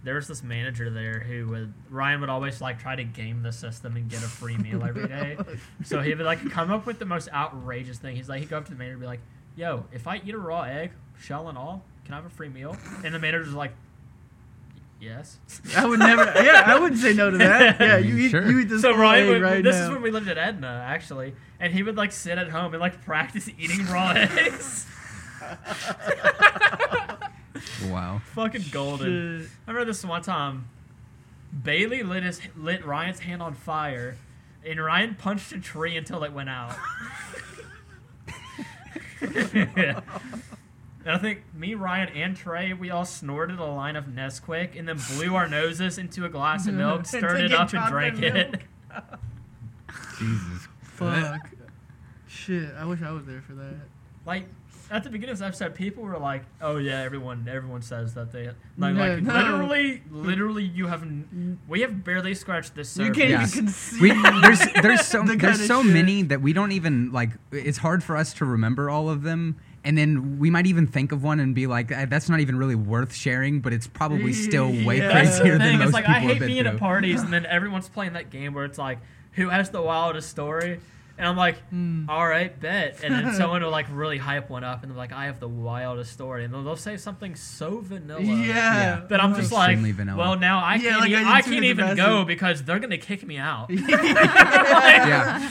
There 0.04 0.16
was 0.16 0.28
this 0.28 0.44
manager 0.44 0.90
there 0.90 1.20
who 1.22 1.48
would 1.48 1.74
Ryan 1.90 2.20
would 2.22 2.30
always 2.30 2.60
like 2.60 2.78
try 2.80 2.96
to 2.96 3.04
game 3.06 3.42
the 3.42 3.54
system 3.54 3.96
and 3.96 4.10
get 4.10 4.20
a 4.20 4.28
free 4.28 4.58
meal 4.58 4.84
every 4.84 5.08
day. 5.08 5.38
so 5.86 6.02
he 6.02 6.14
would 6.14 6.26
like 6.26 6.50
come 6.52 6.72
up 6.72 6.86
with 6.86 7.00
the 7.00 7.06
most 7.06 7.30
outrageous 7.32 8.00
thing. 8.00 8.16
He's 8.18 8.28
like 8.28 8.42
he'd 8.42 8.50
go 8.50 8.58
up 8.58 8.66
to 8.66 8.72
the 8.72 8.78
manager 8.78 8.94
and 8.94 9.02
be 9.02 9.08
like, 9.08 9.22
"Yo, 9.56 9.86
if 9.94 10.06
I 10.08 10.18
eat 10.26 10.34
a 10.34 10.38
raw 10.38 10.64
egg, 10.64 10.92
shell 11.22 11.48
and 11.48 11.58
all, 11.58 11.86
can 12.04 12.14
I 12.14 12.18
have 12.18 12.26
a 12.26 12.30
free 12.30 12.50
meal?" 12.50 12.76
And 13.06 13.14
the 13.16 13.20
manager's 13.20 13.54
like, 13.54 13.72
"Yes." 15.00 15.38
I 15.78 15.86
would 15.86 16.00
never. 16.00 16.26
Yeah, 16.44 16.64
I 16.66 16.78
wouldn't 16.78 17.00
say 17.00 17.14
no 17.14 17.32
to 17.32 17.38
that. 17.38 17.80
Yeah, 17.80 17.98
you 17.98 18.18
eat, 18.18 18.32
Sure. 18.32 18.46
you 18.46 18.60
eat 18.60 18.70
this 18.70 18.82
so 18.82 18.98
Ryan, 18.98 19.24
egg 19.24 19.30
would, 19.30 19.42
right 19.42 19.64
this 19.64 19.78
now. 19.78 19.84
is 19.86 19.90
when 19.90 20.02
we 20.02 20.12
lived 20.12 20.28
at 20.28 20.38
Edna 20.38 20.84
actually, 20.86 21.34
and 21.62 21.72
he 21.74 21.82
would 21.82 21.96
like 21.96 22.12
sit 22.12 22.38
at 22.38 22.50
home 22.50 22.74
and 22.74 22.82
like 22.82 23.02
practice 23.06 23.50
eating 23.58 23.86
raw 23.88 24.10
eggs. 24.18 24.86
Wow. 27.86 28.22
Fucking 28.34 28.66
golden. 28.72 29.42
Shit. 29.42 29.50
I 29.68 29.72
remember 29.72 29.92
this 29.92 30.04
one 30.04 30.22
time. 30.22 30.70
Bailey 31.64 32.04
lit 32.04 32.24
his 32.24 32.42
lit 32.56 32.86
Ryan's 32.86 33.20
hand 33.20 33.42
on 33.42 33.54
fire, 33.54 34.18
and 34.66 34.84
Ryan 34.84 35.16
punched 35.16 35.52
a 35.52 35.60
tree 35.60 35.96
until 35.96 36.24
it 36.24 36.34
went 36.34 36.50
out. 36.50 36.76
Yeah. 39.76 40.02
And 41.06 41.14
I 41.14 41.18
think 41.18 41.44
me, 41.54 41.76
Ryan, 41.76 42.10
and 42.16 42.36
Trey, 42.36 42.72
we 42.72 42.90
all 42.90 43.04
snorted 43.04 43.60
a 43.60 43.66
line 43.66 43.98
of 43.98 44.06
Nesquik 44.06 44.80
and 44.80 44.88
then 44.88 44.98
blew 45.16 45.36
our 45.36 45.50
noses 45.50 45.98
into 45.98 46.24
a 46.24 46.30
glass 46.30 46.66
of 46.66 46.76
milk, 46.76 47.00
And 47.00 47.08
stirred 47.08 47.42
it 47.42 47.46
it 47.46 47.54
up, 47.54 47.74
and 47.74 47.92
drank 47.92 48.22
it. 48.22 48.62
Jesus. 50.18 50.68
Fuck. 50.82 51.50
Shit, 52.28 52.74
I 52.78 52.86
wish 52.86 53.02
I 53.02 53.12
was 53.12 53.26
there 53.26 53.42
for 53.42 53.54
that. 53.54 53.76
Like, 54.26 54.46
at 54.94 55.04
the 55.04 55.10
beginning 55.10 55.34
of 55.34 55.40
this 55.40 55.46
episode, 55.46 55.76
people 55.76 56.04
were 56.04 56.18
like, 56.18 56.44
"Oh 56.62 56.78
yeah, 56.78 57.02
everyone, 57.02 57.48
everyone 57.52 57.82
says 57.82 58.14
that 58.14 58.32
they 58.32 58.46
like, 58.46 58.56
No, 58.78 58.92
like 58.92 59.22
no. 59.24 59.34
literally, 59.34 60.04
literally, 60.12 60.64
you 60.64 60.88
have 60.88 61.02
n- 61.02 61.60
we 61.68 61.82
have 61.82 62.04
barely 62.04 62.34
scratched 62.36 62.76
the 62.76 62.82
You 62.82 62.84
surface." 62.86 63.18
can't 63.18 63.30
Yes. 63.30 63.54
even 63.54 63.66
conceive. 63.66 64.02
we, 64.02 64.42
there's 64.42 64.60
there's 64.82 65.02
so 65.06 65.24
the 65.24 65.36
there's 65.36 65.66
so 65.66 65.84
shit. 65.84 65.92
many 65.94 66.22
that 66.24 66.42
we 66.42 66.54
don't 66.54 66.72
even 66.72 67.12
like. 67.12 67.32
It's 67.52 67.80
hard 67.80 68.04
for 68.04 68.16
us 68.16 68.34
to 68.36 68.46
remember 68.46 68.90
all 68.90 69.10
of 69.10 69.24
them, 69.24 69.56
and 69.84 69.98
then 69.98 70.38
we 70.40 70.50
might 70.50 70.68
even 70.68 70.86
think 70.88 71.12
of 71.12 71.24
one 71.24 71.40
and 71.40 71.56
be 71.56 71.66
like, 71.68 71.92
"Eh, 71.92 72.06
"That's 72.06 72.30
not 72.30 72.40
even 72.40 72.58
really 72.58 72.76
worth 72.76 73.14
sharing," 73.16 73.60
but 73.62 73.74
it's 73.74 73.88
probably 73.88 74.32
still 74.32 74.68
way 74.86 75.00
Yeah. 75.00 75.08
That's 75.08 75.38
the 75.40 75.42
crazier 75.42 75.58
than 75.58 75.68
thing. 75.70 75.78
most 75.80 75.86
It's 75.88 75.94
like 75.94 76.06
people 76.06 76.16
I 76.16 76.20
have 76.20 76.32
hate 76.34 76.40
been 76.40 76.48
being 76.50 76.64
through. 76.66 76.74
at 76.74 76.80
parties 76.80 77.22
and 77.22 77.34
then 77.34 77.46
everyone's 77.58 77.90
playing 77.90 78.14
that 78.14 78.30
game 78.30 78.54
where 78.54 78.66
it's 78.66 78.78
like, 78.78 79.00
who 79.34 79.50
has 79.50 79.70
the 79.72 79.82
wildest 79.82 80.30
story? 80.30 80.80
And 81.16 81.28
I'm 81.28 81.38
like, 81.38 81.58
Mm. 81.72 82.10
all 82.10 82.28
right, 82.28 82.60
bet. 82.60 83.04
And 83.04 83.14
then 83.14 83.34
someone 83.38 83.62
will 83.62 83.70
like 83.70 83.86
really 83.92 84.18
hype 84.18 84.50
one 84.50 84.64
up 84.64 84.82
and 84.82 84.92
they're 84.92 84.98
like, 84.98 85.14
I 85.14 85.26
have 85.26 85.40
the 85.40 85.48
wildest 85.48 86.12
story, 86.12 86.44
and 86.44 86.52
they'll, 86.54 86.64
they'll 86.64 86.76
say 86.76 86.98
something 86.98 87.36
so 87.36 87.80
vanilla. 87.82 88.20
Yeah. 88.22 88.46
Yeah. 88.48 89.02
That 89.10 89.24
I'm 89.24 89.36
just 89.36 89.52
like, 89.52 89.78
vanilla. 89.78 90.18
well, 90.18 90.40
now 90.40 90.60
I 90.64 90.76
Yeah, 90.76 90.90
can't, 90.90 91.02
like 91.02 91.10
e- 91.12 91.16
I 91.16 91.20
did 91.20 91.28
I 91.28 91.42
too 91.42 91.52
can't 91.52 91.66
even 91.66 91.86
go 91.96 91.96
bastard. 92.24 92.28
because 92.28 92.64
they're 92.64 92.80
gonna 92.80 92.98
kick 92.98 93.26
me 93.28 93.38
out. 93.38 93.70
yeah, 93.70 95.48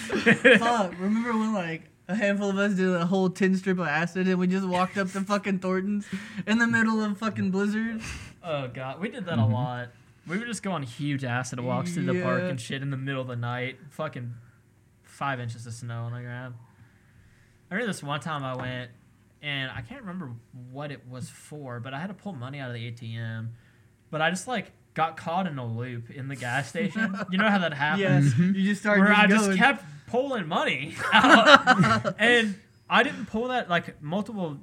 Fuck. 0.58 0.94
Remember 0.98 1.32
when 1.32 1.52
like 1.54 1.82
a 2.08 2.16
handful 2.16 2.50
of 2.50 2.58
us 2.58 2.74
did 2.74 2.88
a 2.88 3.06
whole 3.06 3.30
tin 3.30 3.56
strip 3.56 3.78
of 3.78 3.86
acid 3.86 4.26
and 4.28 4.38
we 4.38 4.46
just 4.46 4.66
walked 4.66 4.98
up 4.98 5.10
to 5.12 5.20
fucking 5.20 5.60
Thornton's 5.60 6.06
in 6.46 6.58
the 6.58 6.66
middle 6.66 7.00
of 7.02 7.18
fucking 7.18 7.50
blizzard? 7.50 8.00
Oh 8.42 8.68
god, 8.68 9.00
we 9.00 9.08
did 9.08 9.26
that 9.26 9.38
Mm-hmm. 9.38 9.52
a 9.52 9.54
lot. 9.54 9.88
We 10.26 10.38
would 10.38 10.46
just 10.46 10.62
go 10.62 10.72
on 10.72 10.82
huge 10.84 11.24
acid 11.24 11.58
walks 11.60 11.94
through 11.94 12.06
the 12.12 12.22
park 12.22 12.42
and 12.42 12.60
shit 12.60 12.80
in 12.82 12.90
the 12.90 12.96
middle 12.96 13.20
of 13.22 13.28
the 13.28 13.36
night. 13.36 13.78
Fucking 13.90 14.34
five 15.12 15.40
inches 15.40 15.66
of 15.66 15.74
snow 15.74 16.04
on 16.04 16.12
the 16.12 16.20
ground. 16.20 16.54
I 17.70 17.74
remember 17.74 17.92
this 17.92 18.02
one 18.02 18.20
time 18.20 18.42
I 18.44 18.56
went, 18.56 18.90
and 19.40 19.70
I 19.70 19.82
can't 19.82 20.00
remember 20.00 20.32
what 20.70 20.90
it 20.90 21.08
was 21.08 21.28
for, 21.28 21.80
but 21.80 21.94
I 21.94 22.00
had 22.00 22.08
to 22.08 22.14
pull 22.14 22.32
money 22.32 22.58
out 22.58 22.68
of 22.68 22.74
the 22.74 22.90
ATM. 22.90 23.48
But 24.10 24.20
I 24.20 24.30
just 24.30 24.48
like 24.48 24.72
got 24.94 25.16
caught 25.16 25.46
in 25.46 25.58
a 25.58 25.66
loop 25.66 26.10
in 26.10 26.28
the 26.28 26.36
gas 26.36 26.68
station. 26.68 27.16
you 27.30 27.38
know 27.38 27.48
how 27.48 27.58
that 27.58 27.72
happens? 27.72 28.38
Yes. 28.38 28.38
You 28.38 28.62
just 28.62 28.80
started 28.82 29.02
where 29.02 29.12
just 29.12 29.20
I 29.22 29.26
just 29.26 29.44
going. 29.46 29.58
kept 29.58 29.84
pulling 30.06 30.46
money 30.46 30.94
out. 31.12 32.14
and 32.18 32.58
I 32.90 33.02
didn't 33.02 33.26
pull 33.26 33.48
that 33.48 33.70
like 33.70 34.02
multiple 34.02 34.58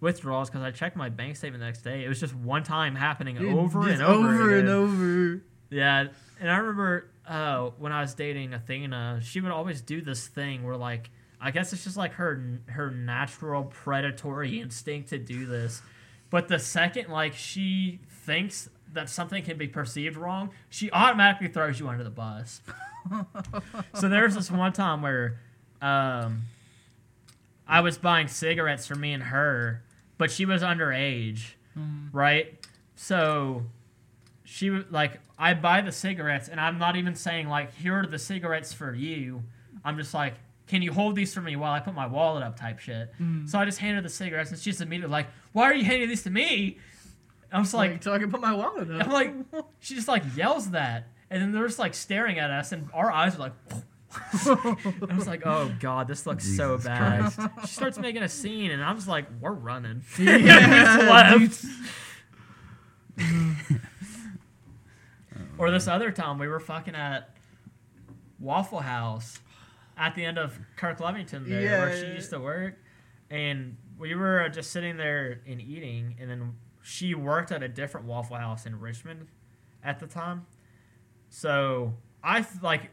withdrawals 0.00 0.48
because 0.50 0.62
I 0.62 0.70
checked 0.70 0.96
my 0.96 1.08
bank 1.08 1.36
statement 1.36 1.60
the 1.60 1.66
next 1.66 1.82
day. 1.82 2.04
It 2.04 2.08
was 2.08 2.20
just 2.20 2.34
one 2.34 2.62
time 2.62 2.94
happening 2.94 3.36
Dude, 3.36 3.54
over 3.54 3.88
and 3.88 4.02
over, 4.02 4.28
over 4.28 4.58
and 4.58 4.68
over. 4.68 5.42
Yeah, 5.70 6.08
and 6.40 6.50
I 6.50 6.56
remember 6.58 7.10
uh, 7.26 7.70
when 7.78 7.92
I 7.92 8.00
was 8.00 8.14
dating 8.14 8.52
Athena, 8.52 9.20
she 9.22 9.40
would 9.40 9.52
always 9.52 9.80
do 9.80 10.00
this 10.00 10.26
thing 10.26 10.64
where 10.64 10.76
like 10.76 11.10
I 11.40 11.50
guess 11.50 11.72
it's 11.72 11.84
just 11.84 11.96
like 11.96 12.12
her 12.14 12.60
her 12.66 12.90
natural 12.90 13.64
predatory 13.64 14.60
instinct 14.60 15.10
to 15.10 15.18
do 15.18 15.46
this. 15.46 15.82
But 16.30 16.48
the 16.48 16.58
second 16.58 17.10
like 17.10 17.34
she 17.34 18.00
thinks 18.08 18.68
that 18.92 19.10
something 19.10 19.42
can 19.44 19.58
be 19.58 19.68
perceived 19.68 20.16
wrong, 20.16 20.50
she 20.70 20.90
automatically 20.90 21.48
throws 21.48 21.78
you 21.78 21.88
under 21.88 22.04
the 22.04 22.10
bus. 22.10 22.60
so 23.94 24.08
there's 24.08 24.34
this 24.34 24.50
one 24.50 24.72
time 24.72 25.02
where 25.02 25.38
um, 25.82 26.42
I 27.66 27.80
was 27.80 27.98
buying 27.98 28.28
cigarettes 28.28 28.86
for 28.86 28.94
me 28.94 29.12
and 29.12 29.24
her, 29.24 29.82
but 30.16 30.30
she 30.30 30.46
was 30.46 30.62
underage, 30.62 31.54
right? 32.12 32.66
So 32.94 33.64
she 34.44 34.70
was 34.70 34.84
like, 34.90 35.20
I 35.38 35.54
buy 35.54 35.80
the 35.80 35.92
cigarettes, 35.92 36.48
and 36.48 36.60
I'm 36.60 36.78
not 36.78 36.96
even 36.96 37.14
saying 37.14 37.48
like, 37.48 37.74
here 37.74 37.98
are 38.00 38.06
the 38.06 38.18
cigarettes 38.18 38.72
for 38.72 38.94
you. 38.94 39.42
I'm 39.84 39.96
just 39.98 40.14
like, 40.14 40.34
can 40.66 40.82
you 40.82 40.92
hold 40.92 41.16
these 41.16 41.34
for 41.34 41.40
me 41.40 41.56
while 41.56 41.72
I 41.72 41.80
put 41.80 41.94
my 41.94 42.06
wallet 42.06 42.42
up, 42.42 42.58
type 42.58 42.78
shit. 42.78 43.10
Mm. 43.20 43.48
So 43.48 43.58
I 43.58 43.64
just 43.64 43.78
handed 43.78 43.96
her 43.96 44.02
the 44.02 44.08
cigarettes, 44.08 44.50
and 44.50 44.58
she's 44.58 44.80
immediately 44.80 45.12
like, 45.12 45.26
why 45.52 45.64
are 45.64 45.74
you 45.74 45.84
handing 45.84 46.08
these 46.08 46.22
to 46.22 46.30
me? 46.30 46.78
I 47.52 47.58
was 47.58 47.72
like, 47.72 47.92
Like, 47.92 48.02
so 48.02 48.12
I 48.12 48.18
can 48.18 48.30
put 48.30 48.40
my 48.40 48.52
wallet 48.52 48.90
up. 48.90 49.06
I'm 49.06 49.12
like, 49.12 49.34
she 49.80 49.94
just 49.94 50.08
like 50.08 50.22
yells 50.36 50.70
that, 50.70 51.08
and 51.30 51.42
then 51.42 51.52
they're 51.52 51.66
just 51.66 51.78
like 51.78 51.94
staring 51.94 52.38
at 52.38 52.50
us, 52.50 52.72
and 52.72 52.88
our 52.92 53.10
eyes 53.10 53.36
are 53.36 53.38
like. 53.38 53.52
I 54.46 55.08
was 55.16 55.26
like, 55.26 55.42
"Oh 55.44 55.72
God, 55.80 56.06
this 56.06 56.24
looks 56.24 56.46
so 56.56 56.78
bad." 56.78 57.32
Christ. 57.32 57.50
She 57.62 57.74
starts 57.74 57.98
making 57.98 58.22
a 58.22 58.28
scene, 58.28 58.70
and 58.70 58.80
I'm 58.80 58.94
just 58.94 59.08
like, 59.08 59.26
"We're 59.40 59.50
running." 59.50 60.02
Yeah, 60.16 60.36
We 60.36 61.48
just 61.48 61.64
left. 63.18 63.90
Or 65.58 65.70
this 65.70 65.86
other 65.86 66.10
time, 66.10 66.38
we 66.38 66.48
were 66.48 66.60
fucking 66.60 66.94
at 66.94 67.30
Waffle 68.38 68.80
House 68.80 69.40
at 69.96 70.14
the 70.14 70.24
end 70.24 70.38
of 70.38 70.58
Kirklevington 70.76 71.46
there, 71.48 71.80
where 71.80 71.96
she 71.96 72.06
used 72.06 72.30
to 72.30 72.40
work, 72.40 72.74
and 73.30 73.76
we 73.98 74.14
were 74.14 74.48
just 74.48 74.72
sitting 74.72 74.96
there 74.96 75.40
and 75.46 75.60
eating, 75.60 76.16
and 76.20 76.28
then 76.28 76.54
she 76.82 77.14
worked 77.14 77.52
at 77.52 77.62
a 77.62 77.68
different 77.68 78.06
Waffle 78.06 78.36
House 78.36 78.66
in 78.66 78.78
Richmond 78.80 79.28
at 79.82 80.00
the 80.00 80.06
time. 80.06 80.46
So 81.30 81.94
I 82.22 82.44
like 82.62 82.90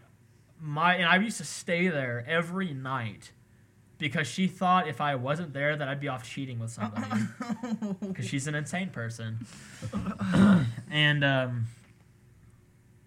my 0.59 0.95
and 0.95 1.05
I 1.05 1.17
used 1.17 1.37
to 1.37 1.43
stay 1.43 1.87
there 1.87 2.23
every 2.27 2.73
night 2.73 3.31
because 3.97 4.27
she 4.27 4.47
thought 4.47 4.87
if 4.87 4.99
I 5.01 5.15
wasn't 5.15 5.53
there 5.53 5.75
that 5.75 5.87
I'd 5.87 5.99
be 5.99 6.07
off 6.07 6.27
cheating 6.27 6.59
with 6.59 6.71
somebody 6.71 7.21
because 8.01 8.27
she's 8.27 8.47
an 8.47 8.55
insane 8.55 8.89
person. 8.89 9.45
and 10.91 11.23
um, 11.23 11.67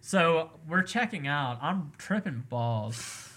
so 0.06 0.50
we're 0.68 0.82
checking 0.82 1.26
out. 1.26 1.58
I'm 1.62 1.90
tripping 1.96 2.44
balls, 2.50 3.30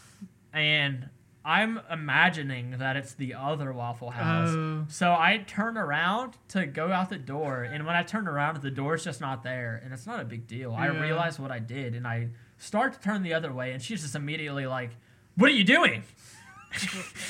and 0.51 1.07
I'm 1.45 1.80
imagining 1.89 2.72
that 2.80 2.97
it's 2.97 3.13
the 3.13 3.36
other 3.36 3.72
Waffle 3.72 4.09
House. 4.09 4.49
Oh. 4.51 4.84
So 4.89 5.11
I 5.13 5.45
turn 5.47 5.78
around 5.78 6.34
to 6.49 6.65
go 6.65 6.91
out 6.91 7.09
the 7.09 7.18
door, 7.18 7.63
and 7.63 7.86
when 7.86 7.95
I 7.95 8.03
turn 8.03 8.28
around, 8.28 8.61
the 8.61 8.70
door's 8.70 9.05
just 9.05 9.22
not 9.22 9.43
there, 9.43 9.82
and 9.82 9.93
it's 9.93 10.05
not 10.05 10.20
a 10.20 10.26
big 10.26 10.45
deal. 10.45 10.74
I 10.74 10.88
realize 10.88 11.39
what 11.39 11.51
I 11.51 11.59
did, 11.59 11.95
and 11.95 12.05
I 12.05 12.32
start 12.57 12.91
to 12.95 12.99
turn 12.99 13.24
the 13.24 13.34
other 13.34 13.53
way, 13.53 13.72
and 13.72 13.82
she's 13.82 14.01
just 14.01 14.15
immediately 14.15 14.68
like, 14.68 14.91
"What 15.38 15.49
are 15.49 15.53
you 15.53 15.63
doing?" 15.63 16.03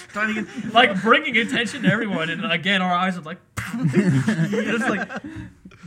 Trying 0.08 0.34
to 0.34 0.42
get, 0.46 0.74
like 0.74 1.00
bringing 1.04 1.38
attention 1.38 1.84
to 1.84 1.92
everyone, 1.92 2.32
and 2.32 2.44
again, 2.52 2.82
our 2.82 2.92
eyes 2.92 3.20
are 3.20 3.22
like, 3.22 3.38
it's 3.84 4.90
like, 4.90 5.10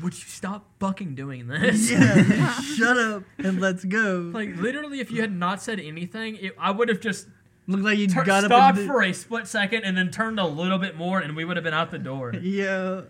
would 0.02 0.14
you 0.14 0.24
stop 0.26 0.66
fucking 0.80 1.14
doing 1.14 1.46
this? 1.48 1.90
yeah, 1.90 2.52
shut 2.60 2.96
up 2.98 3.22
and 3.38 3.60
let's 3.60 3.84
go. 3.84 4.30
Like 4.32 4.56
literally, 4.56 5.00
if 5.00 5.10
you 5.10 5.20
had 5.20 5.32
not 5.36 5.62
said 5.62 5.80
anything, 5.80 6.36
it, 6.36 6.54
I 6.58 6.70
would 6.70 6.88
have 6.88 7.00
just 7.00 7.28
looked 7.66 7.84
like 7.84 7.98
you 7.98 8.08
tur- 8.08 8.24
got 8.24 8.44
up 8.44 8.48
stopped 8.50 8.78
and 8.78 8.86
for 8.86 9.02
a 9.02 9.12
split 9.12 9.46
second 9.46 9.84
and 9.84 9.96
then 9.96 10.10
turned 10.10 10.40
a 10.40 10.46
little 10.46 10.78
bit 10.78 10.96
more, 10.96 11.20
and 11.20 11.36
we 11.36 11.44
would 11.44 11.56
have 11.56 11.64
been 11.64 11.74
out 11.74 11.90
the 11.90 11.98
door. 11.98 12.32
Yeah. 12.42 13.02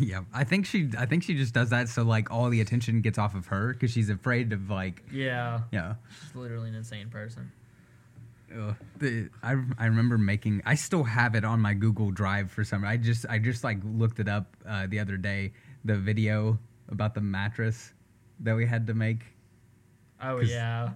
yeah. 0.00 0.20
I 0.34 0.44
think 0.44 0.66
she 0.66 0.90
I 0.98 1.06
think 1.06 1.22
she 1.22 1.34
just 1.34 1.54
does 1.54 1.70
that 1.70 1.88
so 1.88 2.02
like 2.02 2.30
all 2.32 2.48
the 2.50 2.60
attention 2.60 3.00
gets 3.00 3.16
off 3.18 3.34
of 3.36 3.46
her 3.46 3.72
because 3.74 3.90
she's 3.92 4.10
afraid 4.10 4.52
of 4.52 4.68
like 4.70 5.04
Yeah, 5.12 5.60
yeah. 5.70 5.94
she's 6.22 6.34
literally 6.34 6.68
an 6.70 6.74
insane 6.74 7.08
person. 7.10 7.52
Ugh. 8.56 8.74
The, 8.98 9.28
I 9.42 9.56
I 9.78 9.86
remember 9.86 10.16
making. 10.18 10.62
I 10.64 10.74
still 10.74 11.04
have 11.04 11.34
it 11.34 11.44
on 11.44 11.60
my 11.60 11.74
Google 11.74 12.10
Drive 12.10 12.50
for 12.50 12.64
some. 12.64 12.84
I 12.84 12.96
just 12.96 13.26
I 13.28 13.38
just 13.38 13.62
like 13.64 13.78
looked 13.84 14.20
it 14.20 14.28
up 14.28 14.56
uh, 14.66 14.86
the 14.86 14.98
other 15.00 15.16
day. 15.16 15.52
The 15.84 15.96
video 15.96 16.58
about 16.88 17.14
the 17.14 17.20
mattress 17.20 17.92
that 18.40 18.54
we 18.56 18.66
had 18.66 18.86
to 18.86 18.94
make. 18.94 19.24
Oh 20.22 20.38
'Cause- 20.40 20.50
yeah. 20.50 20.90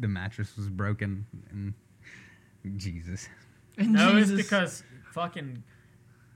The 0.00 0.08
mattress 0.08 0.56
was 0.56 0.68
broken 0.68 1.24
and 1.50 1.74
Jesus. 2.78 3.28
And 3.76 3.92
No, 3.92 4.12
Jesus. 4.12 4.38
it's 4.38 4.48
because 4.48 4.82
fucking 5.12 5.62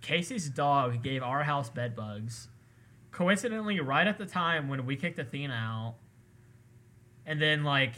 Casey's 0.01 0.49
dog 0.51 1.03
gave 1.05 1.23
our 1.23 1.45
house 1.45 1.71
bed 1.71 1.95
bugs. 1.97 2.49
Coincidentally, 3.13 3.79
right 3.81 4.07
at 4.07 4.19
the 4.19 4.27
time 4.27 4.69
when 4.69 4.85
we 4.87 4.97
kicked 4.97 5.19
Athena 5.21 5.55
out, 5.55 5.95
and 7.27 7.41
then 7.41 7.63
like, 7.65 7.95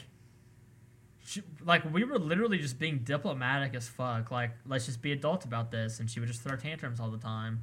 she, 1.31 1.43
like 1.65 1.91
we 1.93 2.05
were 2.05 2.19
literally 2.19 2.59
just 2.59 2.79
being 2.79 2.99
diplomatic 2.99 3.75
as 3.75 3.89
fuck. 3.89 4.31
Like, 4.31 4.51
let's 4.67 4.87
just 4.87 5.01
be 5.01 5.13
adults 5.13 5.45
about 5.45 5.71
this, 5.71 6.01
and 6.01 6.11
she 6.11 6.19
would 6.21 6.29
just 6.29 6.43
throw 6.43 6.57
tantrums 6.57 6.99
all 7.01 7.11
the 7.11 7.19
time. 7.19 7.61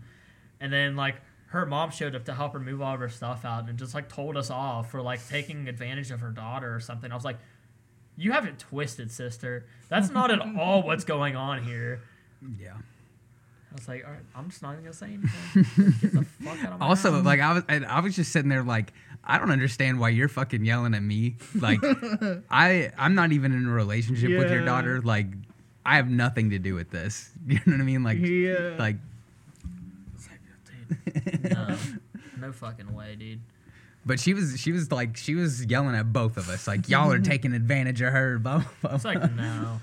And 0.59 0.71
then 0.71 0.95
like 0.95 1.15
her 1.47 1.65
mom 1.65 1.91
showed 1.91 2.15
up 2.15 2.25
to 2.25 2.33
help 2.33 2.53
her 2.53 2.59
move 2.59 2.81
all 2.81 2.93
of 2.93 2.99
her 2.99 3.09
stuff 3.09 3.43
out, 3.45 3.67
and 3.69 3.77
just 3.77 3.93
like 3.93 4.09
told 4.09 4.37
us 4.37 4.49
off 4.49 4.89
for 4.91 5.01
like 5.01 5.25
taking 5.27 5.67
advantage 5.67 6.11
of 6.11 6.19
her 6.21 6.29
daughter 6.31 6.73
or 6.73 6.79
something. 6.79 7.11
I 7.11 7.15
was 7.15 7.25
like. 7.25 7.37
You 8.19 8.31
have 8.31 8.47
it 8.47 8.57
twisted, 8.57 9.11
sister. 9.11 9.67
That's 9.89 10.09
not 10.09 10.31
at 10.31 10.39
all 10.59 10.81
what's 10.81 11.03
going 11.03 11.35
on 11.35 11.63
here. 11.63 12.01
Yeah. 12.59 12.73
I 12.73 13.75
was 13.75 13.87
like, 13.87 14.03
all 14.03 14.09
right, 14.11 14.21
I'm 14.33 14.49
just 14.49 14.63
not 14.63 14.71
even 14.71 14.85
gonna 14.85 14.93
say 14.95 15.05
anything. 15.53 15.93
Get 16.01 16.13
the 16.13 16.25
fuck 16.25 16.57
out 16.65 16.73
of 16.73 16.79
my 16.79 16.87
Also, 16.87 17.11
house. 17.11 17.23
like 17.23 17.39
I 17.41 17.53
was, 17.53 17.63
I, 17.69 17.75
I 17.83 17.99
was 17.99 18.15
just 18.15 18.31
sitting 18.31 18.49
there 18.49 18.63
like, 18.63 18.91
I 19.29 19.37
don't 19.37 19.51
understand 19.51 19.99
why 19.99 20.09
you're 20.09 20.29
fucking 20.29 20.63
yelling 20.63 20.93
at 20.95 21.03
me. 21.03 21.35
Like, 21.53 21.79
I, 22.49 22.91
I'm 22.97 23.13
not 23.13 23.33
even 23.33 23.51
in 23.51 23.65
a 23.67 23.71
relationship 23.71 24.29
with 24.29 24.49
your 24.49 24.63
daughter. 24.63 25.01
Like, 25.01 25.27
I 25.85 25.97
have 25.97 26.09
nothing 26.09 26.51
to 26.51 26.59
do 26.59 26.73
with 26.73 26.89
this. 26.89 27.29
You 27.47 27.55
know 27.65 27.73
what 27.73 27.81
I 27.81 27.83
mean? 27.83 28.03
Like, 28.03 28.19
Yeah. 28.19 28.75
like, 28.79 28.95
Dude, 30.87 31.49
no, 31.51 31.77
no 32.39 32.51
fucking 32.51 32.93
way, 32.93 33.15
dude. 33.15 33.41
but 34.05 34.19
she 34.19 34.33
was, 34.33 34.59
she 34.59 34.71
was 34.71 34.91
like, 34.91 35.17
she 35.17 35.35
was 35.35 35.65
yelling 35.65 35.95
at 35.95 36.11
both 36.13 36.37
of 36.37 36.49
us. 36.49 36.67
Like, 36.67 36.87
y'all 36.89 37.11
are 37.11 37.19
taking 37.19 37.53
advantage 37.53 38.01
of 38.01 38.13
her. 38.13 38.39
Blah 38.39 38.63
blah. 38.81 38.95
It's 38.95 39.05
like 39.05 39.33
no. 39.33 39.79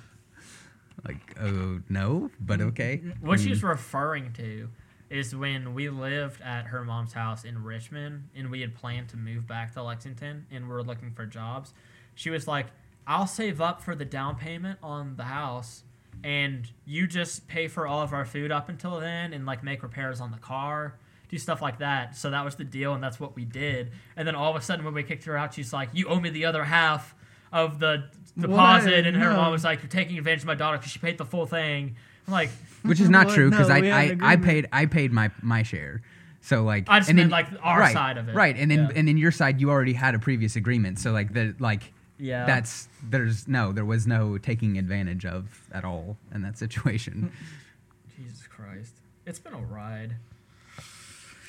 Like, 1.07 1.37
oh 1.41 1.81
no, 1.91 2.31
but 2.41 2.61
okay. 2.61 3.03
What 3.21 3.39
I 3.39 3.43
she's 3.43 3.61
mm. 3.61 3.69
referring 3.69 4.33
to 4.35 4.71
is 5.11 5.35
when 5.35 5.75
we 5.75 5.89
lived 5.89 6.41
at 6.41 6.67
her 6.67 6.85
mom's 6.85 7.13
house 7.13 7.45
in 7.45 7.63
Richmond 7.63 8.29
and 8.35 8.51
we 8.51 8.61
had 8.61 8.75
planned 8.75 9.09
to 9.11 9.17
move 9.17 9.47
back 9.47 9.73
to 9.75 9.83
Lexington 9.83 10.47
and 10.51 10.65
we 10.65 10.71
were 10.75 10.83
looking 10.83 11.11
for 11.13 11.27
jobs. 11.27 11.73
She 12.15 12.31
was 12.31 12.49
like, 12.49 12.67
I'll 13.07 13.27
save 13.27 13.61
up 13.61 13.83
for 13.83 13.95
the 13.95 14.05
down 14.05 14.37
payment 14.37 14.79
on 14.83 15.17
the 15.17 15.25
house 15.25 15.83
and 16.23 16.71
you 16.87 17.07
just 17.07 17.47
pay 17.49 17.69
for 17.69 17.87
all 17.87 18.03
of 18.03 18.13
our 18.13 18.25
food 18.25 18.51
up 18.51 18.69
until 18.69 18.99
then 18.99 19.33
and 19.33 19.45
like 19.45 19.63
make 19.63 19.83
repairs 19.83 20.21
on 20.21 20.31
the 20.31 20.39
car. 20.39 20.95
Do 21.29 21.39
stuff 21.39 21.61
like 21.61 21.79
that. 21.79 22.17
So 22.17 22.31
that 22.31 22.45
was 22.45 22.55
the 22.55 22.65
deal, 22.65 22.93
and 22.95 23.03
that's 23.03 23.19
what 23.19 23.35
we 23.35 23.45
did. 23.45 23.91
And 24.17 24.29
then 24.29 24.35
all 24.35 24.51
of 24.51 24.57
a 24.57 24.61
sudden, 24.65 24.85
when 24.85 24.95
we 24.95 25.03
kicked 25.03 25.25
her 25.25 25.37
out, 25.37 25.55
she's 25.55 25.73
like, 25.73 25.89
"You 25.93 26.07
owe 26.07 26.21
me 26.21 26.29
the 26.31 26.45
other 26.45 26.63
half 26.65 27.15
of 27.51 27.81
the 27.81 28.05
deposit." 28.39 28.91
What? 28.95 29.07
And 29.07 29.17
her 29.17 29.31
No. 29.31 29.37
mom 29.37 29.51
was 29.51 29.65
like, 29.65 29.83
"You're 29.83 29.89
taking 29.89 30.17
advantage 30.19 30.43
of 30.43 30.47
my 30.47 30.55
daughter 30.55 30.77
because 30.77 30.93
she 30.93 30.99
paid 30.99 31.17
the 31.19 31.25
full 31.25 31.47
thing." 31.47 31.97
I'm 32.29 32.33
like, 32.33 32.51
which 32.89 33.01
is 33.01 33.09
not 33.11 33.29
true 33.31 33.51
because 33.51 33.69
No, 33.69 33.75
I 33.75 33.79
I, 33.81 34.19
I 34.33 34.37
paid 34.37 34.69
I 34.73 34.87
paid 34.87 35.13
my 35.13 35.31
my 35.43 35.63
share. 35.63 36.03
So 36.41 36.63
like 36.63 36.85
I 36.89 36.99
just 36.99 37.09
and 37.11 37.17
meant, 37.17 37.31
then- 37.31 37.45
like, 37.45 37.49
our 37.63 37.81
right, 37.81 37.93
side 37.93 38.19
of 38.19 38.29
it. 38.29 38.35
right? 38.35 38.55
And 38.57 38.71
then 38.71 38.81
Yeah. 38.91 38.93
and 38.97 39.09
then 39.09 39.17
your 39.17 39.33
side 39.33 39.61
you 39.61 39.71
already 39.71 39.95
had 39.95 40.15
a 40.15 40.19
previous 40.19 40.57
agreement. 40.57 40.99
So 40.99 41.11
like 41.13 41.33
the 41.33 41.55
like 41.59 41.93
yeah, 42.19 42.45
that's 42.47 42.89
there's 43.03 43.49
no 43.49 43.73
there 43.73 43.85
was 43.85 44.07
no 44.07 44.39
taking 44.39 44.77
advantage 44.79 45.25
of 45.25 45.63
at 45.73 45.85
all 45.85 46.17
in 46.35 46.43
that 46.43 46.59
situation. 46.59 47.33
Jesus 48.17 48.47
Christ. 48.47 48.95
It's 49.27 49.39
been 49.41 49.55
a 49.55 49.59
ride. 49.59 50.17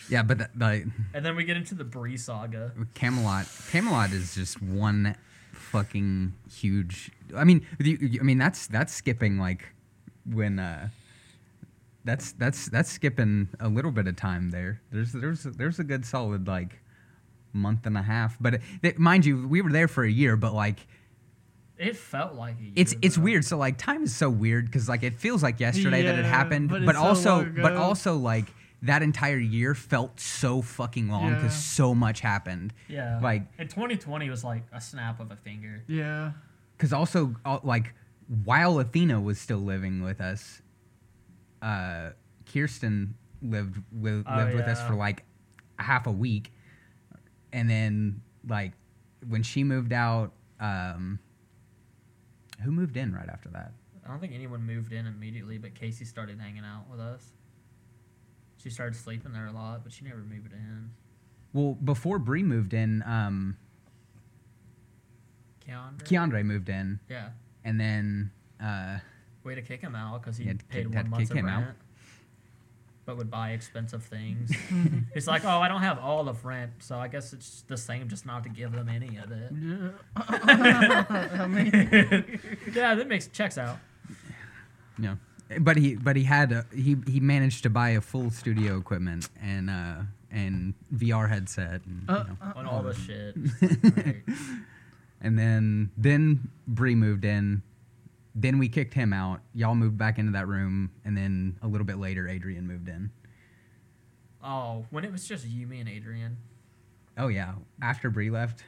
yeah, 0.10 0.24
but 0.24 0.38
the, 0.38 0.50
the 0.56 0.90
And 1.14 1.26
then 1.26 1.36
we 1.36 1.44
get 1.44 1.58
into 1.58 1.76
the 1.76 1.84
Bree 1.84 2.18
saga. 2.18 2.72
Camelot 2.94 3.48
Camelot 3.72 4.12
is 4.12 4.34
just 4.36 4.62
one 4.62 5.16
fucking 5.52 6.34
huge. 6.52 7.12
I 7.36 7.44
mean, 7.44 7.66
you- 7.80 8.20
I 8.20 8.24
mean 8.24 8.38
that's 8.38 8.66
that's 8.68 8.94
skipping 8.94 9.38
like 9.38 9.74
when 10.26 10.58
uh 10.60 10.88
that's 12.06 12.32
that's 12.34 12.70
that's 12.70 12.90
skipping 12.92 13.50
a 13.60 13.68
little 13.68 13.92
bit 13.92 14.08
of 14.08 14.16
time 14.16 14.52
there. 14.52 14.82
There's 14.92 15.12
there's 15.12 15.44
there's 15.44 15.80
a 15.80 15.84
good 15.84 16.06
solid 16.06 16.48
like 16.48 16.80
month 17.52 17.86
and 17.86 17.98
a 17.98 18.02
half, 18.02 18.38
but 18.40 18.60
it, 18.84 19.00
mind 19.00 19.26
you, 19.26 19.48
we 19.48 19.62
were 19.62 19.72
there 19.72 19.88
for 19.88 20.04
a 20.04 20.12
year, 20.12 20.36
but 20.38 20.54
like 20.54 20.86
It 21.78 21.96
felt 21.98 22.36
like 22.36 22.60
a 22.60 22.64
year, 22.64 22.74
it's 22.76 22.96
it's 23.02 23.16
though. 23.16 23.22
weird. 23.24 23.46
So 23.46 23.58
like 23.58 23.78
time 23.78 24.04
is 24.04 24.16
so 24.16 24.30
weird 24.30 24.66
because 24.66 24.88
like 24.88 25.04
it 25.04 25.16
feels 25.20 25.42
like 25.44 25.60
yesterday 25.60 26.04
that 26.04 26.18
it 26.20 26.26
happened, 26.26 26.70
but 26.70 26.86
but, 26.86 26.96
it's 26.96 27.00
so 27.00 27.06
also 27.06 27.36
long 27.38 27.56
but 27.62 27.76
also 27.76 28.16
like 28.18 28.46
that 28.82 29.02
entire 29.02 29.38
year 29.40 29.74
felt 29.74 30.20
so 30.20 30.62
fucking 30.62 31.10
long 31.10 31.30
because 31.34 31.54
Yeah. 31.54 31.60
so 31.80 31.96
much 31.96 32.20
happened. 32.20 32.72
Yeah. 32.88 33.20
like 33.24 33.44
and 33.58 33.68
2020 33.70 34.30
was 34.30 34.44
like 34.44 34.64
a 34.72 34.80
snap 34.80 35.20
of 35.20 35.32
a 35.32 35.36
finger. 35.38 35.82
Yeah. 35.88 36.34
because 36.78 36.94
also 36.94 37.36
uh, 37.46 37.60
like 37.64 37.94
while 38.44 38.80
Athena 38.80 39.20
was 39.22 39.40
still 39.40 39.60
living 39.60 40.02
with 40.04 40.20
us, 40.22 40.62
uh, 41.62 42.12
Kirsten 42.52 43.16
lived 43.42 43.82
with 43.92 44.26
Oh, 44.28 44.36
lived 44.38 44.54
with 44.56 44.68
us 44.68 44.82
for 44.88 44.96
like 44.96 45.24
half 45.78 46.08
a 46.08 46.12
week, 46.12 46.52
and 47.54 47.70
then 47.70 48.22
like 48.48 48.74
when 49.28 49.44
she 49.44 49.64
moved 49.64 49.94
out, 49.94 50.32
um, 50.60 51.20
who 52.62 52.72
moved 52.72 52.98
in 52.98 53.14
right 53.14 53.30
after 53.30 53.50
that? 53.50 53.72
I 54.06 54.10
don't 54.10 54.20
think 54.20 54.34
anyone 54.34 54.64
moved 54.64 54.94
in 54.94 55.08
immediately, 55.08 55.58
but 55.58 55.74
Casey 55.74 56.06
started 56.06 56.40
hanging 56.40 56.64
out 56.64 56.90
with 56.90 57.00
us. 57.00 57.32
She 58.58 58.70
started 58.70 58.96
sleeping 58.96 59.34
there 59.34 59.48
a 59.48 59.52
lot, 59.52 59.84
but 59.84 59.92
she 59.92 60.06
never 60.06 60.20
moved 60.20 60.54
in. 60.54 60.92
Well, 61.54 61.74
before 61.84 62.20
Bree 62.20 62.44
moved 62.44 62.74
in, 62.74 63.02
um, 63.04 63.58
Keandre? 65.68 66.04
Keandre 66.04 66.46
moved 66.46 66.70
in, 66.70 67.00
Yeah. 67.10 67.30
and 67.64 67.80
then 67.80 68.32
uh, 68.62 69.00
Way 69.46 69.56
to 69.56 69.62
kick 69.62 69.80
him 69.82 69.96
out 69.96 70.22
because 70.22 70.38
he 70.38 70.46
Yeah, 70.46 70.54
paid 70.70 70.86
kick- 70.86 70.86
one 70.88 70.94
had 70.96 71.06
to 71.06 71.10
month's 71.12 71.30
kick 71.30 71.38
of 71.38 71.46
him 71.46 71.48
out. 71.48 71.62
rent, 71.64 71.78
but 73.06 73.18
would 73.18 73.30
buy 73.30 73.52
expensive 73.52 74.04
things. 74.04 74.52
He's 75.14 75.28
like, 75.28 75.46
oh, 75.46 75.60
I 75.60 75.68
don't 75.68 75.82
have 75.84 76.00
all 76.00 76.28
of 76.28 76.44
rent, 76.46 76.72
so 76.80 76.98
I 76.98 77.08
guess 77.08 77.32
it's 77.32 77.62
the 77.68 77.78
same, 77.78 78.10
just 78.10 78.26
not 78.26 78.42
to 78.44 78.50
give 78.50 78.72
them 78.72 78.90
any 78.90 79.18
of 79.18 79.32
it. 79.32 79.52
Yeah. 79.54 79.90
I 80.16 81.48
mean, 81.48 81.72
yeah, 82.74 82.96
that 82.96 83.08
makes 83.08 83.28
checks 83.28 83.60
out. 83.60 83.78
you 84.98 85.04
know, 85.04 85.18
but 85.60 85.78
he 85.78 85.96
but 85.96 86.16
he 86.16 86.24
had 86.24 86.52
a, 86.52 86.66
he 86.74 86.98
he 87.08 87.20
managed 87.20 87.62
to 87.64 87.70
buy 87.70 87.90
a 87.92 88.02
full 88.02 88.32
studio 88.32 88.78
equipment 88.80 89.30
and 89.40 89.70
uh 89.70 89.98
and 90.32 90.74
VR 90.94 91.30
headset 91.30 91.86
and, 91.86 92.02
you 92.10 92.16
Uh, 92.16 92.24
know. 92.24 92.38
on 92.56 92.66
all 92.66 92.82
the 92.82 92.96
shit. 92.96 93.36
Right. 93.96 94.24
and 95.22 95.38
then 95.38 95.92
then 95.98 96.50
Bree 96.68 96.96
moved 96.96 97.24
in. 97.26 97.62
Then 98.36 98.58
we 98.60 98.68
kicked 98.68 98.94
him 98.94 99.14
out. 99.14 99.40
Y'all 99.54 99.76
moved 99.76 99.98
back 99.98 100.20
into 100.20 100.34
that 100.34 100.48
room, 100.48 100.92
and 101.06 101.16
then 101.16 101.58
a 101.62 101.68
little 101.68 101.86
bit 101.86 101.98
later, 101.98 102.28
Adrian 102.28 102.68
moved 102.68 102.90
in. 102.90 103.12
Oh, 104.44 104.86
when 104.92 105.06
it 105.06 105.12
was 105.12 105.26
just 105.28 105.48
you, 105.48 105.66
me, 105.66 105.80
and 105.80 105.90
Adrian, 105.90 106.38
Oh 107.18 107.30
yeah, 107.30 107.54
after 107.82 108.10
Bree 108.10 108.30
left, 108.30 108.64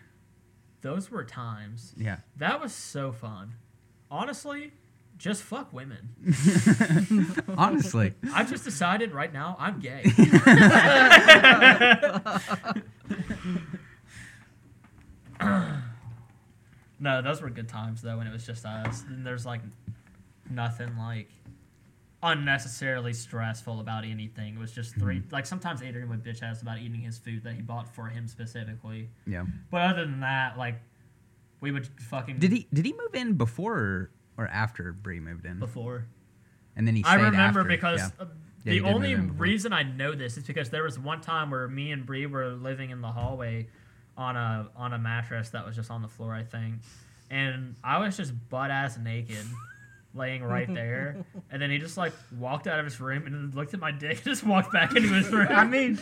those 0.82 1.11
were 1.11 1.24
times. 1.26 1.93
yeah. 1.97 2.20
That 2.38 2.61
was 2.61 2.74
so 2.74 3.11
fun. 3.11 3.55
Honestly, 4.09 4.72
just 5.18 5.43
fuck 5.43 5.74
women. 5.74 6.15
Honestly, 7.57 8.13
I've 8.34 8.49
just 8.49 8.63
decided 8.63 9.11
right 9.13 9.34
now 9.34 9.57
I'm 9.59 9.80
gay. 9.80 10.03
no, 17.00 17.22
those 17.22 17.41
were 17.41 17.50
good 17.50 17.70
times 17.70 18.02
though 18.02 18.18
when 18.18 18.28
it 18.28 18.34
was 18.34 18.45
just 18.45 18.66
us. 18.66 19.04
And 19.08 19.26
there's 19.26 19.45
like 19.45 19.62
nothing 20.50 20.98
like 20.98 21.30
unnecessarily 22.24 23.14
stressful 23.14 23.80
about 23.80 24.04
anything. 24.04 24.56
It 24.56 24.60
was 24.60 24.72
just 24.72 24.95
3 24.95 25.18
Mm-hmm. 25.20 25.34
like 25.34 25.45
sometimes 25.45 25.82
Adrian 25.84 26.10
would 26.10 26.24
bitch 26.24 26.41
ass 26.41 26.62
about 26.62 26.80
eating 26.80 27.02
his 27.02 27.18
food 27.18 27.43
that 27.43 27.54
he 27.54 27.62
bought 27.62 27.93
for 27.93 28.08
him 28.08 28.28
specifically. 28.28 29.10
yeah. 29.26 29.45
But 29.70 29.82
other 29.82 30.06
than 30.06 30.22
that, 30.22 30.58
like 30.58 30.82
we 31.62 31.72
would 31.72 31.88
fucking 32.02 32.39
Did 32.39 32.52
he 32.52 32.68
did 32.74 32.86
he 32.86 32.93
move 32.93 33.14
in 33.14 33.34
before 33.34 34.12
or, 34.38 34.48
after 34.48 34.93
Bree 34.93 35.20
moved 35.20 35.45
in? 35.45 35.60
before. 35.60 36.06
And 36.76 36.88
then 36.88 36.95
he. 36.95 37.04
I 37.04 37.16
remember 37.16 37.62
after, 37.62 37.64
because 37.64 38.00
yeah. 38.00 38.10
uh, 38.20 38.26
Yeah, 38.64 38.74
the 38.74 38.82
only 38.82 39.12
in 39.14 39.28
before. 39.30 39.41
reason 39.43 39.74
I 39.74 39.82
know 39.84 40.14
this 40.14 40.38
is 40.38 40.43
because 40.43 40.70
there 40.70 40.84
was 40.84 41.00
one 41.00 41.22
time 41.22 41.50
where 41.50 41.68
me 41.68 41.91
and 41.91 42.06
Bree 42.06 42.28
were 42.28 42.50
living 42.50 42.91
in 42.91 43.02
the 43.02 43.08
hallway 43.12 43.68
on 44.18 44.36
a 44.36 44.68
on 44.76 44.93
a 44.93 44.97
mattress 44.97 45.49
that 45.51 45.65
was 45.65 45.76
just 45.76 45.91
on 45.91 46.01
the 46.01 46.07
floor, 46.07 46.34
I 46.34 46.43
think, 46.43 46.76
and 47.30 47.76
I 47.84 47.99
was 47.99 48.18
just 48.18 48.34
butt 48.49 48.72
ass 48.72 48.97
naked. 48.97 49.45
Laying 50.15 50.43
right 50.43 50.74
there, 50.74 51.26
and 51.51 51.61
then 51.61 51.70
he 51.70 51.78
just 51.78 51.95
like 51.95 52.11
walked 52.39 52.65
out 52.65 52.80
of 52.80 52.86
his 52.86 52.99
room 52.99 53.28
and 53.28 53.53
looked 53.53 53.76
at 53.76 53.80
my 53.80 53.91
dick 53.91 54.15
and 54.15 54.24
just 54.24 54.43
walked 54.43 54.74
back 54.74 54.95
into 54.95 55.09
his 55.09 55.30
room. 55.30 55.47
I 55.51 55.63
mean, 55.63 55.99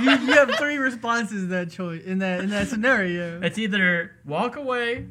you, 0.00 0.10
you 0.10 0.32
have 0.32 0.50
three 0.56 0.76
responses 0.78 1.44
in 1.44 1.48
that 1.50 1.70
choice 1.70 2.02
in 2.02 2.18
that 2.18 2.40
in 2.40 2.50
that 2.50 2.66
scenario. 2.66 3.40
it's 3.40 3.58
either 3.58 4.10
walk 4.24 4.56
away, 4.56 5.06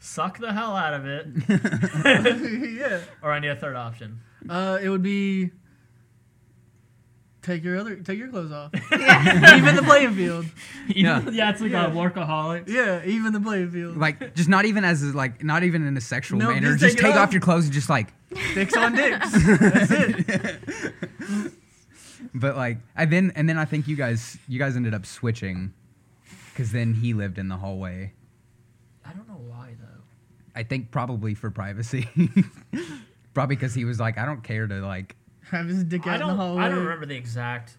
suck 0.00 0.38
the 0.38 0.52
hell 0.52 0.76
out 0.76 0.92
of 0.92 1.06
it, 1.06 1.26
yeah. 2.78 3.00
or 3.22 3.32
I 3.32 3.38
need 3.38 3.48
a 3.48 3.56
third 3.56 3.76
option. 3.76 4.20
Uh, 4.50 4.78
it 4.82 4.90
would 4.90 5.02
be 5.02 5.50
take 7.46 7.62
your 7.64 7.78
other 7.78 7.96
take 7.96 8.18
your 8.18 8.28
clothes 8.28 8.52
off. 8.52 8.70
even 8.92 9.76
the 9.76 9.82
playing 9.84 10.14
field. 10.14 10.46
Yeah. 10.88 11.28
yeah, 11.30 11.50
it's 11.50 11.60
like 11.60 11.70
Yeah. 11.72 11.86
a 11.86 11.90
workaholic. 11.90 12.68
Yeah, 12.68 13.04
even 13.04 13.32
the 13.32 13.40
playing 13.40 13.70
field. 13.70 13.96
like 13.96 14.34
just 14.34 14.48
not 14.48 14.64
even 14.66 14.84
as 14.84 15.02
like 15.14 15.42
not 15.42 15.62
even 15.62 15.86
in 15.86 15.96
a 15.96 16.00
sexual 16.00 16.38
No, 16.38 16.48
manner. 16.52 16.72
just 16.72 16.80
Just 16.80 16.96
take 16.98 17.06
take 17.06 17.14
off. 17.16 17.28
off 17.28 17.32
your 17.32 17.40
clothes 17.40 17.64
and 17.64 17.72
just 17.72 17.88
like. 17.88 18.12
Dicks 18.54 18.76
on 18.76 18.94
dicks. 18.94 19.30
That's 19.32 19.90
it. 19.90 21.52
But 22.34 22.56
like 22.56 22.78
I 22.96 23.04
then 23.04 23.32
and 23.36 23.48
then 23.48 23.56
I 23.58 23.64
think 23.64 23.88
you 23.88 23.96
guys 23.96 24.36
you 24.48 24.58
guys 24.58 24.76
ended 24.76 24.94
up 24.94 25.06
switching, 25.06 25.72
because 26.52 26.72
then 26.72 26.92
he 26.94 27.14
lived 27.14 27.38
in 27.38 27.48
the 27.48 27.56
hallway. 27.56 28.12
I 29.04 29.12
don't 29.12 29.28
know 29.28 29.40
why 29.48 29.74
though. 29.80 30.02
I 30.54 30.62
think 30.62 30.90
probably 30.90 31.34
for 31.34 31.50
privacy. 31.50 32.08
probably 33.34 33.56
because 33.56 33.74
he 33.74 33.84
was 33.84 33.98
like, 34.00 34.18
I 34.18 34.24
don't 34.26 34.42
care 34.42 34.66
to 34.66 34.74
like. 34.80 35.16
Have 35.50 35.68
his 35.68 35.84
dick 35.84 36.06
I 36.06 36.14
out 36.14 36.14
in 36.14 36.20
the 36.20 36.26
don't. 36.28 36.36
hallway. 36.36 36.62
I 36.64 36.68
don't 36.68 36.80
remember 36.80 37.06
the 37.06 37.16
exact 37.16 37.76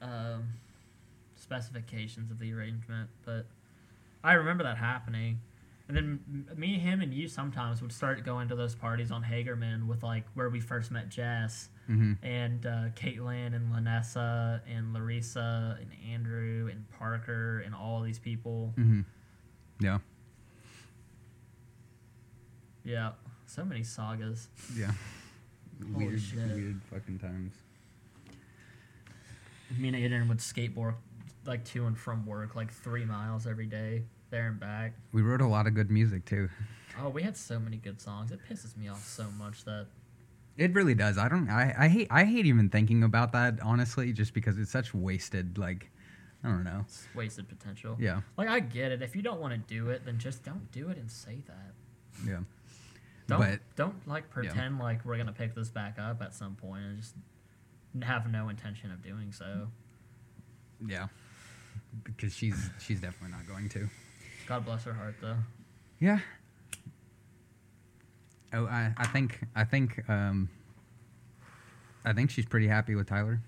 um, 0.00 0.48
specifications 1.36 2.30
of 2.30 2.38
the 2.38 2.52
arrangement, 2.52 3.10
but 3.24 3.46
I 4.24 4.34
remember 4.34 4.64
that 4.64 4.76
happening. 4.76 5.40
And 5.88 5.96
then 5.96 6.46
me, 6.56 6.78
him, 6.78 7.00
and 7.00 7.12
you 7.12 7.28
sometimes 7.28 7.82
would 7.82 7.92
start 7.92 8.24
going 8.24 8.48
to 8.48 8.56
those 8.56 8.74
parties 8.74 9.10
on 9.10 9.22
Hagerman 9.22 9.86
with 9.86 10.02
like 10.02 10.24
where 10.34 10.48
we 10.48 10.60
first 10.60 10.90
met 10.90 11.08
Jess 11.10 11.68
mhm. 11.90 12.16
and 12.22 12.64
uh, 12.64 12.88
Caitlin 12.94 13.54
and 13.54 13.72
Lanessa 13.72 14.60
and 14.66 14.94
Larissa 14.94 15.78
and 15.80 15.90
Andrew 16.10 16.68
and 16.70 16.88
Parker 16.98 17.62
and 17.66 17.74
all 17.74 18.00
these 18.00 18.18
people. 18.18 18.72
Mhm. 18.78 19.04
Yeah. 19.80 19.98
Yeah, 22.84 23.12
so 23.46 23.64
many 23.64 23.82
sagas. 23.82 24.48
Yeah. 24.76 24.92
Holy 25.92 26.06
weird, 26.06 26.20
shit. 26.20 26.38
weird 26.54 26.80
fucking 26.90 27.18
times. 27.18 27.54
Me 29.78 29.88
and 29.88 29.96
Aiden 29.96 30.28
would 30.28 30.38
skateboard 30.38 30.94
like 31.46 31.64
to 31.64 31.86
and 31.86 31.96
from 31.98 32.24
work 32.26 32.54
like 32.54 32.70
three 32.72 33.04
miles 33.04 33.46
every 33.46 33.66
day. 33.66 34.02
there 34.30 34.48
and 34.48 34.60
back. 34.60 34.94
We 35.12 35.22
wrote 35.22 35.40
a 35.40 35.46
lot 35.46 35.66
of 35.66 35.74
good 35.74 35.90
music 35.90 36.24
too. 36.24 36.48
Oh, 37.00 37.08
we 37.08 37.22
had 37.22 37.36
so 37.36 37.58
many 37.58 37.78
good 37.78 38.00
songs. 38.00 38.30
It 38.32 38.40
pisses 38.48 38.76
me 38.76 38.88
off 38.88 39.02
so 39.04 39.24
much 39.38 39.64
that 39.64 39.86
It 40.58 40.74
really 40.74 40.94
does. 40.94 41.16
I 41.18 41.28
don't. 41.28 41.48
I, 41.48 41.74
I 41.78 41.88
hate. 41.88 42.08
I 42.10 42.24
hate 42.24 42.44
even 42.46 42.68
thinking 42.68 43.02
about 43.02 43.32
that. 43.32 43.58
Honestly, 43.62 44.12
just 44.12 44.34
because 44.34 44.58
it's 44.58 44.70
such 44.70 44.92
wasted. 44.94 45.56
Like, 45.58 45.90
I 46.44 46.48
don't 46.48 46.64
know. 46.64 46.82
it's 46.86 47.06
wasted 47.14 47.48
potential. 47.48 47.96
Yeah. 47.98 48.20
Like 48.36 48.48
I 48.48 48.60
get 48.60 48.92
it. 48.92 49.00
If 49.02 49.16
you 49.16 49.22
don't 49.22 49.40
want 49.40 49.54
to 49.54 49.74
do 49.74 49.88
it, 49.88 50.04
then 50.04 50.18
just 50.18 50.44
don't 50.44 50.70
do 50.70 50.88
it 50.90 50.98
and 50.98 51.10
say 51.10 51.42
that. 51.46 51.72
Yeah. 52.26 52.40
Don't 53.32 53.40
But- 53.40 53.60
don't 53.76 54.08
like 54.08 54.30
pretend 54.30 54.78
like 54.78 55.04
we're 55.04 55.16
gonna 55.16 55.32
pick 55.32 55.54
this 55.54 55.70
back 55.70 55.98
up 55.98 56.20
at 56.22 56.34
some 56.34 56.54
point 56.54 56.82
and 56.84 56.96
just 56.96 57.14
have 58.02 58.30
no 58.30 58.48
intention 58.48 58.90
of 58.90 59.02
doing 59.02 59.32
so. 59.32 59.68
Yeah. 60.86 61.08
Because 62.04 62.34
she's 62.34 62.70
she's 62.80 63.00
definitely 63.00 63.36
not 63.36 63.46
going 63.46 63.68
to. 63.70 63.88
God 64.46 64.64
bless 64.64 64.84
her 64.84 64.92
heart 64.92 65.14
though. 65.20 65.36
Yeah. 66.00 66.18
Oh, 68.54 68.66
I, 68.66 68.92
I 68.96 69.06
think 69.06 69.40
I 69.54 69.64
think 69.64 70.08
um, 70.10 70.48
I 72.04 72.12
think 72.12 72.30
she's 72.30 72.44
pretty 72.46 72.66
happy 72.68 72.94
with 72.94 73.08
Tyler. 73.08 73.40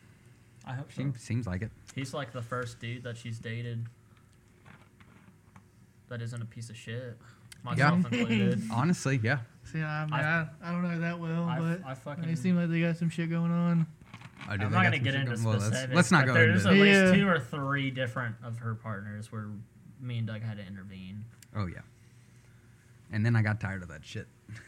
I 0.66 0.72
hope 0.74 0.90
so. 0.92 0.96
Seems 0.98 1.20
seems 1.20 1.46
like 1.46 1.62
it. 1.62 1.70
He's 1.94 2.14
like 2.14 2.32
the 2.32 2.40
first 2.42 2.80
dude 2.80 3.02
that 3.04 3.16
she's 3.18 3.38
dated 3.38 3.86
that 6.08 6.22
isn't 6.22 6.40
a 6.40 6.46
piece 6.46 6.70
of 6.70 6.76
shit. 6.76 7.18
Myself 7.62 7.94
included. 8.12 8.62
Honestly, 8.72 9.20
yeah. 9.22 9.40
See, 9.64 9.80
I, 9.80 10.04
mean, 10.04 10.12
I- 10.14 10.40
I, 10.42 10.46
I 10.62 10.70
don't 10.72 10.82
know 10.82 10.98
that 11.00 11.18
well, 11.18 11.44
I- 11.44 11.58
but 11.58 11.80
I 11.86 11.94
fucking- 11.94 12.26
they 12.26 12.34
seem 12.34 12.56
like 12.56 12.68
they 12.70 12.80
got 12.80 12.96
some 12.96 13.10
shit 13.10 13.30
going 13.30 13.50
on. 13.50 13.86
Oh, 14.46 14.52
I 14.52 14.56
do 14.58 14.66
I'm 14.66 14.72
not 14.72 14.84
gonna 14.84 14.98
get 14.98 15.14
she 15.14 15.20
into 15.20 15.36
go- 15.36 15.42
well, 15.42 15.52
let's- 15.54 15.64
specifics. 15.66 15.94
let's, 15.94 16.10
not 16.10 16.20
but 16.26 16.26
go 16.26 16.34
There's 16.34 16.66
into 16.66 16.68
at 16.68 16.86
it. 16.86 16.90
Yeah. 16.92 17.00
least 17.04 17.14
two 17.14 17.28
or 17.28 17.40
three 17.40 17.90
different 17.90 18.36
of 18.44 18.58
her 18.58 18.74
partners 18.74 19.32
where 19.32 19.48
me 20.00 20.18
and 20.18 20.26
Doug 20.26 20.42
had 20.42 20.58
to 20.58 20.66
intervene. 20.66 21.24
Oh 21.56 21.66
yeah. 21.66 21.80
And 23.10 23.24
then 23.24 23.34
I 23.36 23.42
got 23.42 23.58
tired 23.60 23.82
of 23.82 23.88
that 23.88 24.04
shit. 24.04 24.26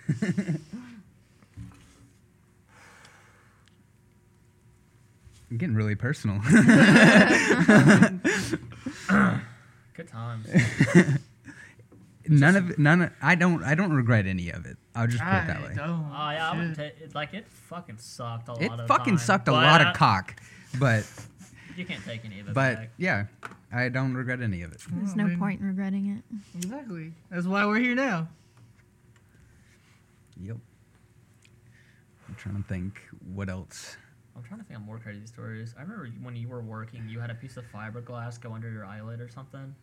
I'm 5.50 5.58
getting 5.58 5.74
really 5.76 5.94
personal. 5.94 6.40
Good 9.94 10.08
times. 10.08 10.48
none 12.28 12.56
of 12.56 12.70
it, 12.70 12.78
none. 12.78 13.02
Of, 13.02 13.12
I 13.22 13.34
don't. 13.34 13.62
I 13.64 13.74
don't 13.74 13.92
regret 13.92 14.26
any 14.26 14.50
of 14.50 14.66
it. 14.66 14.76
I'll 14.94 15.06
just 15.06 15.22
put 15.22 15.28
it 15.28 15.46
that 15.46 15.56
I 15.58 15.62
way. 15.62 15.74
don't. 15.74 15.88
Oh, 15.90 16.06
oh 16.10 16.30
yeah, 16.30 16.50
I 16.50 16.56
would 16.58 16.76
shit. 16.76 16.98
ta- 16.98 17.04
it, 17.04 17.14
like 17.14 17.34
it 17.34 17.46
fucking 17.48 17.98
sucked 17.98 18.48
a 18.48 18.52
It 18.54 18.68
lot 18.70 18.80
of 18.80 18.88
fucking 18.88 19.16
time, 19.16 19.24
sucked 19.24 19.48
a 19.48 19.52
but 19.52 19.62
lot 19.62 19.80
I- 19.80 19.90
of 19.90 19.96
cock, 19.96 20.40
but 20.78 21.10
You 21.76 21.84
can't 21.84 22.04
take 22.04 22.24
any 22.24 22.40
of 22.40 22.48
it 22.48 22.54
but 22.54 22.76
back. 22.76 22.90
yeah, 22.96 23.26
I 23.72 23.88
don't 23.88 24.14
regret 24.14 24.40
any 24.40 24.62
of 24.62 24.72
it. 24.72 24.80
There's 24.90 25.12
I 25.12 25.16
no 25.16 25.24
mean, 25.24 25.38
point 25.38 25.60
in 25.60 25.66
regretting 25.66 26.06
it. 26.16 26.24
Exactly. 26.58 27.12
That's 27.30 27.46
why 27.46 27.64
we're 27.66 27.78
here 27.80 27.94
now. 27.94 28.28
Yep. 30.42 30.56
I'm 32.28 32.34
trying 32.34 32.62
to 32.62 32.68
think 32.68 33.00
what 33.34 33.48
else. 33.48 33.96
I'm 34.36 34.42
trying 34.42 34.60
to 34.60 34.66
think 34.66 34.78
of 34.80 34.84
more 34.84 34.98
crazy 34.98 35.26
stories. 35.26 35.74
I 35.78 35.82
remember 35.82 36.08
when 36.22 36.36
you 36.36 36.48
were 36.48 36.60
working, 36.60 37.08
you 37.08 37.20
had 37.20 37.30
a 37.30 37.34
piece 37.34 37.56
of 37.56 37.64
fiberglass 37.72 38.38
go 38.40 38.52
under 38.52 38.70
your 38.70 38.84
eyelid 38.84 39.20
or 39.20 39.28
something. 39.28 39.74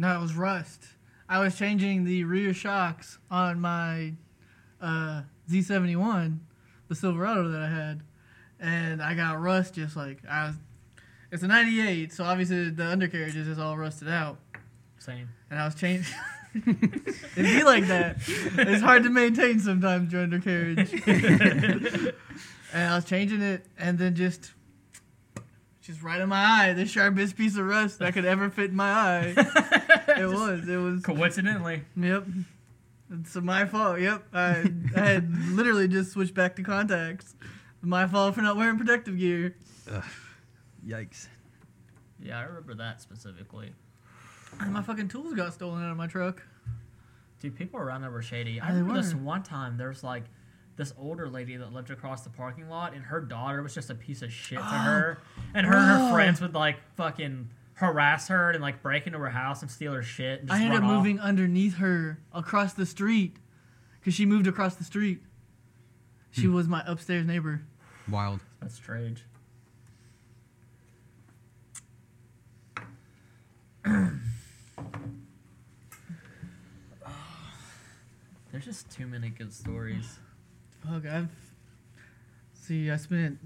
No, 0.00 0.16
it 0.16 0.22
was 0.22 0.34
rust. 0.34 0.82
I 1.28 1.40
was 1.40 1.58
changing 1.58 2.04
the 2.04 2.24
rear 2.24 2.54
shocks 2.54 3.18
on 3.30 3.60
my 3.60 4.14
uh, 4.80 5.24
Z71, 5.50 6.38
the 6.88 6.94
Silverado 6.94 7.50
that 7.50 7.60
I 7.60 7.68
had, 7.68 8.00
and 8.58 9.02
I 9.02 9.12
got 9.12 9.38
rust 9.38 9.74
just 9.74 9.96
like 9.96 10.24
I 10.26 10.46
was. 10.46 10.54
It's 11.30 11.42
a 11.42 11.48
'98, 11.48 12.14
so 12.14 12.24
obviously 12.24 12.70
the 12.70 12.86
undercarriage 12.86 13.36
is 13.36 13.58
all 13.58 13.76
rusted 13.76 14.08
out, 14.08 14.38
Same. 14.98 15.28
and 15.50 15.60
I 15.60 15.66
was 15.66 15.74
changing. 15.74 16.14
It'd 16.54 17.04
be 17.36 17.62
like 17.62 17.86
that. 17.88 18.16
It's 18.26 18.82
hard 18.82 19.02
to 19.02 19.10
maintain 19.10 19.60
sometimes 19.60 20.14
your 20.14 20.22
undercarriage. 20.22 20.94
and 21.06 22.14
I 22.72 22.96
was 22.96 23.04
changing 23.04 23.42
it, 23.42 23.66
and 23.78 23.98
then 23.98 24.14
just, 24.14 24.52
just 25.82 26.02
right 26.02 26.20
in 26.20 26.28
my 26.28 26.42
eye, 26.44 26.72
the 26.72 26.86
sharpest 26.86 27.36
piece 27.36 27.56
of 27.56 27.66
rust 27.66 27.98
that 28.00 28.12
could 28.14 28.24
ever 28.24 28.50
fit 28.50 28.70
in 28.70 28.76
my 28.76 28.90
eye. 28.90 29.34
It 30.16 30.26
was. 30.26 30.68
It 30.68 30.76
was. 30.76 31.02
Coincidentally. 31.02 31.82
Yep. 31.96 32.26
It's 33.20 33.34
my 33.36 33.64
fault. 33.64 34.00
Yep. 34.00 34.24
I, 34.34 34.70
I 34.96 35.00
had 35.00 35.32
literally 35.52 35.88
just 35.88 36.12
switched 36.12 36.34
back 36.34 36.56
to 36.56 36.62
contacts. 36.62 37.34
My 37.80 38.06
fault 38.06 38.34
for 38.34 38.42
not 38.42 38.56
wearing 38.56 38.76
protective 38.76 39.18
gear. 39.18 39.56
Ugh. 39.90 40.02
Yikes. 40.86 41.28
Yeah, 42.22 42.38
I 42.38 42.42
remember 42.42 42.74
that 42.74 43.00
specifically. 43.00 43.72
And 44.60 44.72
my 44.72 44.82
fucking 44.82 45.08
tools 45.08 45.32
got 45.32 45.54
stolen 45.54 45.82
out 45.82 45.90
of 45.92 45.96
my 45.96 46.06
truck. 46.08 46.42
Dude, 47.40 47.56
people 47.56 47.80
around 47.80 48.02
there 48.02 48.10
were 48.10 48.20
shady. 48.20 48.60
I 48.60 48.66
Yeah, 48.68 48.74
they 48.74 48.80
remember 48.80 49.00
this 49.02 49.14
one 49.14 49.42
time 49.42 49.76
there 49.78 49.88
was 49.88 50.02
like 50.04 50.24
this 50.80 50.92
older 50.98 51.28
lady 51.28 51.58
that 51.58 51.74
lived 51.74 51.90
across 51.90 52.22
the 52.22 52.30
parking 52.30 52.70
lot, 52.70 52.94
and 52.94 53.04
her 53.04 53.20
daughter 53.20 53.62
was 53.62 53.74
just 53.74 53.90
a 53.90 53.94
piece 53.94 54.22
of 54.22 54.32
shit 54.32 54.56
to 54.56 54.64
her. 54.64 55.18
And 55.54 55.66
her 55.66 55.76
and 55.76 55.86
her 55.86 56.10
friends 56.10 56.40
would 56.40 56.54
like 56.54 56.76
fucking 56.96 57.50
harass 57.74 58.28
her 58.28 58.50
and 58.50 58.62
like 58.62 58.82
break 58.82 59.06
into 59.06 59.18
her 59.18 59.28
house 59.28 59.60
and 59.60 59.70
steal 59.70 59.92
her 59.92 60.02
shit. 60.02 60.40
And 60.40 60.48
just 60.48 60.58
I 60.58 60.64
ended 60.64 60.78
up 60.78 60.84
off. 60.84 60.90
moving 60.90 61.20
underneath 61.20 61.76
her 61.76 62.18
across 62.32 62.72
the 62.72 62.86
street 62.86 63.36
because 64.00 64.14
she 64.14 64.24
moved 64.24 64.46
across 64.46 64.76
the 64.76 64.84
street. 64.84 65.20
She 66.30 66.46
hmm. 66.46 66.54
was 66.54 66.66
my 66.66 66.82
upstairs 66.86 67.26
neighbor. 67.26 67.60
Wild. 68.10 68.40
That's 68.62 68.74
strange. 68.74 69.26
There's 78.50 78.64
just 78.64 78.90
too 78.90 79.06
many 79.06 79.28
good 79.28 79.52
stories. 79.52 80.18
Fuck, 80.86 81.06
I've 81.06 81.28
see. 82.54 82.90
I 82.90 82.96
spent 82.96 83.38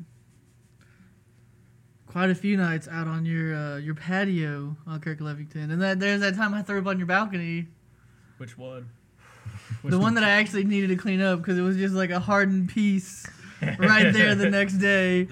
quite 2.07 2.31
a 2.31 2.35
few 2.35 2.57
nights 2.57 2.89
out 2.89 3.07
on 3.09 3.25
your 3.27 3.55
uh, 3.55 3.77
your 3.79 3.95
patio 3.95 4.77
on 4.87 5.01
Kirklevington, 5.01 5.73
and 5.73 5.83
that 5.83 6.01
there's 6.01 6.21
that 6.21 6.37
time 6.37 6.55
I 6.55 6.63
threw 6.63 6.79
up 6.81 6.87
on 6.87 6.99
your 6.99 7.07
balcony. 7.07 7.67
Which 8.39 8.57
one? 8.59 8.91
the 9.85 9.99
one 9.99 10.15
that 10.15 10.25
I 10.25 10.31
actually 10.31 10.65
needed 10.65 10.89
to 10.89 10.97
clean 10.97 11.21
up 11.21 11.39
because 11.41 11.59
it 11.59 11.63
was 11.63 11.77
just 11.77 11.95
like 11.95 12.11
a 12.11 12.19
hardened 12.19 12.69
piece 12.71 13.27
right 13.79 14.13
there 14.13 14.35
the 14.35 14.49
next 14.51 14.75
day. 14.75 15.29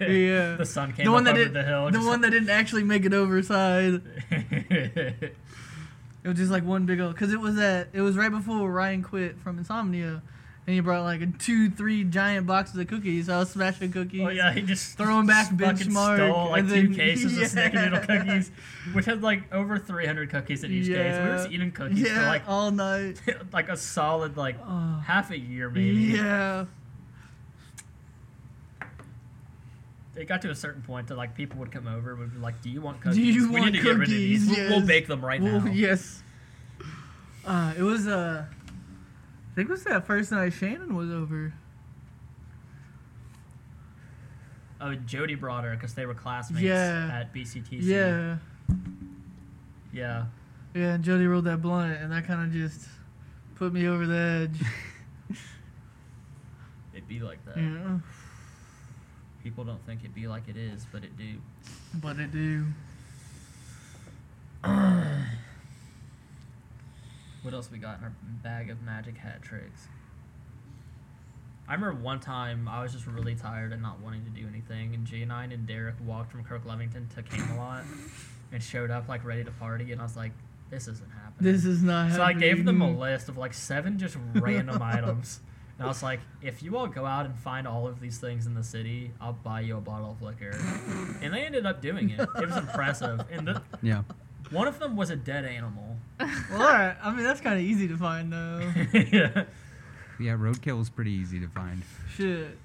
Yeah. 0.00 0.56
The 0.56 0.66
sun 0.66 0.92
came 0.92 1.06
the 1.06 1.12
one 1.12 1.26
up 1.26 1.34
that 1.34 1.40
over 1.40 1.50
the 1.50 1.62
hill. 1.62 1.90
the 1.90 2.00
one 2.00 2.20
that 2.22 2.30
didn't 2.30 2.50
actually 2.50 2.84
make 2.84 3.04
it 3.04 3.14
over 3.14 3.42
side. 3.42 4.02
that. 4.30 5.32
It 6.24 6.30
was 6.30 6.38
just 6.38 6.50
like 6.50 6.64
one 6.64 6.86
big 6.86 6.98
old 6.98 7.14
because 7.14 7.32
it 7.32 7.38
was 7.38 7.54
that 7.54 7.86
it 7.92 8.00
was 8.00 8.16
right 8.16 8.32
before 8.32 8.68
Ryan 8.68 9.00
quit 9.00 9.38
from 9.38 9.58
Insomnia, 9.58 10.22
and 10.66 10.74
he 10.74 10.80
brought 10.80 11.04
like 11.04 11.20
a 11.20 11.26
two, 11.26 11.70
three 11.70 12.02
giant 12.02 12.46
boxes 12.46 12.76
of 12.76 12.88
cookies. 12.88 13.28
I 13.28 13.38
was 13.38 13.50
smashing 13.50 13.92
cookies. 13.92 14.22
oh 14.22 14.28
yeah, 14.30 14.52
he 14.52 14.62
just 14.62 14.96
Throwing 14.98 15.26
back 15.26 15.48
benchmark, 15.50 16.16
stole 16.16 16.50
like 16.50 16.60
and 16.64 16.68
two 16.70 16.94
cases 16.94 17.36
yeah. 17.38 17.44
of 17.44 17.50
snickerdoodle 17.72 18.06
cookies, 18.06 18.50
which 18.92 19.04
had 19.04 19.22
like 19.22 19.52
over 19.52 19.78
300 19.78 20.28
cookies 20.30 20.64
in 20.64 20.72
each 20.72 20.86
case. 20.88 21.18
We 21.18 21.28
were 21.28 21.36
just 21.36 21.50
eating 21.50 21.70
cookies 21.70 22.00
yeah, 22.00 22.20
for 22.20 22.26
like 22.26 22.42
all 22.48 22.70
night. 22.72 23.20
like 23.52 23.68
a 23.68 23.76
solid 23.76 24.36
like 24.36 24.56
Oh. 24.66 25.02
half 25.06 25.30
a 25.30 25.38
year 25.38 25.70
maybe. 25.70 25.96
Yeah. 26.16 26.64
It 30.16 30.26
got 30.28 30.40
to 30.42 30.50
a 30.50 30.54
certain 30.54 30.80
point 30.82 31.08
that 31.08 31.16
like 31.16 31.34
people 31.34 31.58
would 31.60 31.70
come 31.70 31.86
over 31.86 32.10
and 32.12 32.20
would 32.20 32.32
be 32.34 32.38
like, 32.40 32.62
"Do 32.62 32.70
you 32.70 32.80
want 32.80 33.02
cookies? 33.02 33.16
Do 33.16 33.22
you 33.22 33.52
we 33.52 33.60
want 33.60 33.72
need 33.72 33.78
to 33.80 33.84
get 33.84 33.96
rid 33.96 34.08
of 34.08 34.14
these. 34.14 34.48
cookies? 34.48 34.58
We'll, 34.70 34.78
we'll 34.78 34.86
bake 34.86 35.06
them 35.06 35.22
right 35.24 35.40
Well, 35.42 35.60
now." 35.60 35.70
yes. 35.72 36.22
Uh, 37.44 37.74
it 37.76 37.82
was 37.82 38.06
uh, 38.08 38.46
I 38.50 38.55
think 39.56 39.68
it 39.68 39.72
was 39.72 39.82
that 39.84 40.06
first 40.06 40.30
night 40.30 40.52
Shannon 40.52 40.94
was 40.94 41.10
over. 41.10 41.52
Oh, 44.80 44.94
Jody 44.94 45.34
brought 45.34 45.64
her 45.64 45.74
because 45.74 45.94
they 45.94 46.04
were 46.06 46.14
classmates 46.14 46.62
Yeah. 46.62 47.10
at 47.12 47.32
BCTC. 47.34 47.78
Yeah. 47.82 48.36
yeah. 49.92 50.26
Yeah, 50.74 50.92
and 50.94 51.02
Jody 51.02 51.26
rolled 51.26 51.46
that 51.46 51.62
blunt, 51.62 51.96
and 52.02 52.12
that 52.12 52.26
kind 52.26 52.42
of 52.46 52.52
just 52.52 52.86
put 53.54 53.72
me 53.72 53.88
over 53.88 54.06
the 54.06 54.50
edge. 54.50 54.60
It'd 56.92 57.08
be 57.08 57.20
like 57.20 57.42
that. 57.46 57.56
yeah, 57.56 57.98
People 59.42 59.64
don't 59.64 59.82
think 59.86 60.00
it'd 60.00 60.14
be 60.14 60.26
like 60.28 60.48
it 60.48 60.56
is, 60.58 60.86
but 60.92 61.02
it 61.02 61.16
do. 61.16 61.36
but 61.94 62.18
it 62.18 62.30
do. 62.30 62.66
What 67.46 67.54
else 67.54 67.70
we 67.70 67.78
got 67.78 67.98
in 67.98 68.04
our 68.04 68.12
bag 68.42 68.70
of 68.70 68.82
magic 68.82 69.18
hat 69.18 69.40
tricks? 69.40 69.86
I 71.68 71.74
remember 71.74 72.02
one 72.02 72.18
time 72.18 72.66
I 72.66 72.82
was 72.82 72.92
just 72.92 73.06
really 73.06 73.36
tired 73.36 73.72
and 73.72 73.80
not 73.80 74.00
wanting 74.00 74.24
to 74.24 74.30
do 74.30 74.48
anything, 74.48 74.96
and 74.96 75.06
J9 75.06 75.54
and 75.54 75.64
Derek 75.64 75.94
walked 76.04 76.32
from 76.32 76.42
Kirklevington 76.42 77.14
to 77.14 77.22
Camelot 77.22 77.84
and 78.52 78.60
showed 78.60 78.90
up 78.90 79.08
like 79.08 79.24
ready 79.24 79.44
to 79.44 79.52
party, 79.52 79.92
and 79.92 80.00
I 80.00 80.04
was 80.04 80.16
like, 80.16 80.32
"This 80.70 80.88
isn't 80.88 81.08
happening." 81.08 81.52
This 81.52 81.64
is 81.64 81.84
not. 81.84 82.08
Happening. 82.08 82.16
So 82.16 82.22
I 82.24 82.32
gave 82.32 82.64
them 82.64 82.82
a 82.82 82.90
list 82.90 83.28
of 83.28 83.36
like 83.36 83.54
seven 83.54 83.96
just 83.96 84.16
random 84.34 84.82
items, 84.82 85.38
and 85.78 85.84
I 85.84 85.88
was 85.88 86.02
like, 86.02 86.18
"If 86.42 86.64
you 86.64 86.76
all 86.76 86.88
go 86.88 87.06
out 87.06 87.26
and 87.26 87.38
find 87.38 87.68
all 87.68 87.86
of 87.86 88.00
these 88.00 88.18
things 88.18 88.46
in 88.46 88.54
the 88.54 88.64
city, 88.64 89.12
I'll 89.20 89.34
buy 89.34 89.60
you 89.60 89.76
a 89.76 89.80
bottle 89.80 90.10
of 90.10 90.20
liquor." 90.20 90.50
And 91.22 91.32
they 91.32 91.46
ended 91.46 91.64
up 91.64 91.80
doing 91.80 92.10
it. 92.10 92.20
It 92.20 92.48
was 92.48 92.56
impressive, 92.56 93.24
and 93.30 93.46
the, 93.46 93.62
Yeah. 93.82 94.02
One 94.50 94.68
of 94.68 94.78
them 94.78 94.96
was 94.96 95.10
a 95.10 95.16
dead 95.16 95.44
animal. 95.44 95.96
Well, 96.50 96.62
all 96.62 96.72
right. 96.72 96.96
I 97.02 97.12
mean, 97.12 97.24
that's 97.24 97.40
kind 97.40 97.56
of 97.58 97.62
easy 97.64 97.88
to 97.88 97.96
find, 97.96 98.32
though. 98.32 98.72
yeah. 98.94 99.44
Yeah, 100.18 100.32
roadkill 100.36 100.80
is 100.80 100.88
pretty 100.88 101.10
easy 101.10 101.38
to 101.40 101.48
find. 101.48 101.82
Shit. 102.14 102.56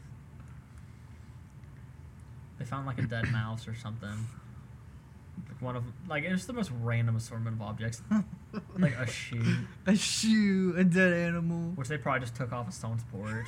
They 2.60 2.66
found 2.66 2.86
like 2.86 3.00
a 3.00 3.04
dead 3.04 3.30
mouse 3.32 3.68
or 3.68 3.76
something. 3.76 4.10
Like 4.10 5.62
one 5.62 5.76
of 5.76 5.84
like 6.08 6.24
it's 6.24 6.46
the 6.46 6.54
most 6.54 6.72
random 6.82 7.16
assortment 7.16 7.56
of 7.58 7.62
objects. 7.62 8.02
like 8.78 8.96
a 8.96 9.08
shoe, 9.08 9.58
A 9.88 9.96
shoe, 9.96 10.74
a 10.78 10.84
dead 10.84 11.12
animal. 11.14 11.72
which 11.76 11.88
they 11.88 11.98
probably 11.98 12.22
just 12.22 12.36
took 12.36 12.54
off 12.54 12.68
of 12.68 12.74
someone's 12.74 13.04
porch. 13.12 13.48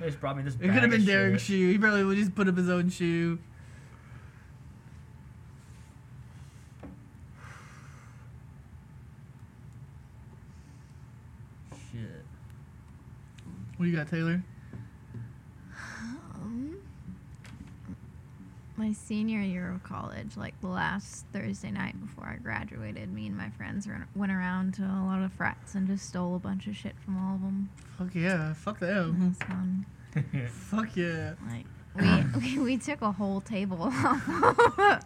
They 0.00 0.06
just 0.06 0.20
brought 0.20 0.36
me 0.36 0.42
this. 0.44 0.54
It 0.54 0.60
could 0.60 0.70
have 0.74 0.90
been 0.90 1.00
of 1.00 1.06
Derek's 1.06 1.42
shoe. 1.42 1.72
He 1.72 1.78
probably 1.78 2.04
would 2.04 2.16
just 2.16 2.34
put 2.34 2.48
up 2.48 2.56
his 2.56 2.68
own 2.70 2.88
shoe. 2.90 3.38
Shit. 11.94 12.24
What 13.76 13.86
you 13.88 13.96
got, 13.96 14.08
Taylor? 14.08 14.42
Um, 16.34 16.76
my 18.76 18.92
senior 18.92 19.40
year 19.40 19.70
of 19.70 19.82
college, 19.84 20.36
like 20.36 20.60
the 20.60 20.66
last 20.66 21.24
Thursday 21.32 21.70
night 21.70 21.94
before 22.00 22.26
I 22.26 22.36
graduated, 22.42 23.12
me 23.12 23.26
and 23.28 23.36
my 23.36 23.50
friends 23.50 23.86
ran- 23.86 24.06
went 24.16 24.32
around 24.32 24.74
to 24.74 24.82
a 24.82 25.04
lot 25.06 25.22
of 25.22 25.32
frats 25.32 25.74
and 25.74 25.86
just 25.86 26.08
stole 26.08 26.34
a 26.34 26.38
bunch 26.40 26.66
of 26.66 26.76
shit 26.76 26.94
from 27.04 27.16
all 27.24 27.36
of 27.36 27.40
them. 27.42 27.68
Fuck 27.98 28.14
yeah. 28.14 28.52
Fuck 28.54 28.76
It 28.82 28.86
them. 28.86 29.28
was 29.28 29.38
fun. 29.48 29.86
Fuck 30.48 30.96
yeah. 30.96 31.34
Like 31.48 31.66
we, 32.34 32.40
we 32.58 32.58
we 32.64 32.76
took 32.78 33.02
a 33.02 33.12
whole 33.12 33.40
table 33.40 33.78
off 33.82 35.04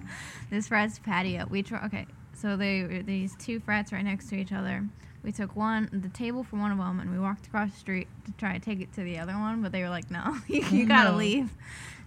this 0.50 0.68
frat's 0.68 0.98
patio. 0.98 1.46
We 1.50 1.62
try 1.62 1.84
okay, 1.86 2.06
so 2.34 2.56
they 2.56 3.02
these 3.06 3.34
two 3.36 3.60
frats 3.60 3.92
right 3.92 4.04
next 4.04 4.28
to 4.30 4.36
each 4.36 4.52
other. 4.52 4.86
We 5.28 5.32
took 5.32 5.54
one 5.54 5.90
the 5.92 6.08
table 6.08 6.42
for 6.42 6.56
one 6.56 6.72
of 6.72 6.78
them 6.78 7.00
and 7.00 7.10
we 7.10 7.18
walked 7.18 7.48
across 7.48 7.70
the 7.70 7.76
street 7.76 8.08
to 8.24 8.32
try 8.38 8.54
to 8.54 8.58
take 8.58 8.80
it 8.80 8.94
to 8.94 9.02
the 9.02 9.18
other 9.18 9.34
one, 9.34 9.60
but 9.60 9.72
they 9.72 9.82
were 9.82 9.90
like, 9.90 10.10
"No, 10.10 10.38
you, 10.48 10.60
you 10.70 10.86
mm, 10.86 10.88
gotta 10.88 11.10
No. 11.10 11.18
leave." 11.18 11.50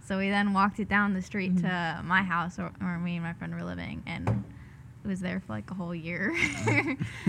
So 0.03 0.17
we 0.17 0.31
then 0.31 0.53
walked 0.53 0.79
it 0.79 0.89
down 0.89 1.13
the 1.13 1.21
street 1.21 1.55
to 1.57 1.67
mm-hmm. 1.67 2.07
my 2.07 2.23
house 2.23 2.57
where, 2.57 2.71
where 2.79 2.97
me 2.97 3.17
and 3.17 3.23
my 3.23 3.33
friend 3.33 3.53
were 3.53 3.63
living, 3.63 4.01
and 4.07 4.43
it 5.03 5.07
was 5.07 5.19
there 5.19 5.39
for 5.39 5.53
like 5.53 5.69
a 5.69 5.75
whole 5.75 5.93
year. 5.93 6.35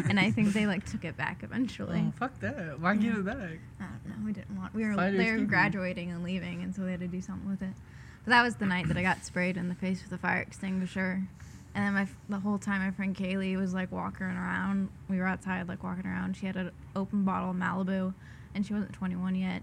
and 0.08 0.18
I 0.18 0.30
think 0.30 0.54
they 0.54 0.66
like 0.66 0.90
took 0.90 1.04
it 1.04 1.18
back 1.18 1.42
eventually. 1.42 2.02
Oh, 2.08 2.12
fuck 2.18 2.40
that. 2.40 2.80
Why 2.80 2.96
give 2.96 3.18
it 3.18 3.26
back? 3.26 3.36
I 3.78 3.84
don't 3.84 4.06
know. 4.06 4.24
We 4.24 4.32
didn't 4.32 4.56
want. 4.56 4.74
We 4.74 4.86
were 4.86 4.94
Fighters 4.94 5.18
they 5.18 5.30
were 5.30 5.44
graduating 5.44 6.10
and 6.10 6.24
leaving, 6.24 6.62
and 6.62 6.74
so 6.74 6.84
they 6.84 6.92
had 6.92 7.00
to 7.00 7.06
do 7.06 7.20
something 7.20 7.50
with 7.50 7.60
it. 7.60 7.74
But 8.24 8.30
that 8.30 8.42
was 8.42 8.56
the 8.56 8.64
night 8.64 8.88
that 8.88 8.96
I 8.96 9.02
got 9.02 9.26
sprayed 9.26 9.58
in 9.58 9.68
the 9.68 9.74
face 9.74 10.02
with 10.02 10.10
a 10.10 10.18
fire 10.18 10.40
extinguisher. 10.40 11.24
And 11.74 11.84
then 11.84 11.94
my 11.94 12.06
the 12.28 12.40
whole 12.40 12.58
time 12.58 12.82
my 12.82 12.90
friend 12.90 13.16
Kaylee 13.16 13.56
was 13.56 13.72
like 13.72 13.90
walking 13.90 14.26
around. 14.26 14.90
We 15.08 15.18
were 15.18 15.26
outside 15.26 15.68
like 15.68 15.82
walking 15.82 16.06
around. 16.06 16.36
She 16.36 16.46
had 16.46 16.56
an 16.56 16.70
open 16.94 17.24
bottle 17.24 17.50
of 17.50 17.56
Malibu, 17.56 18.12
and 18.54 18.66
she 18.66 18.74
wasn't 18.74 18.92
21 18.92 19.34
yet. 19.36 19.62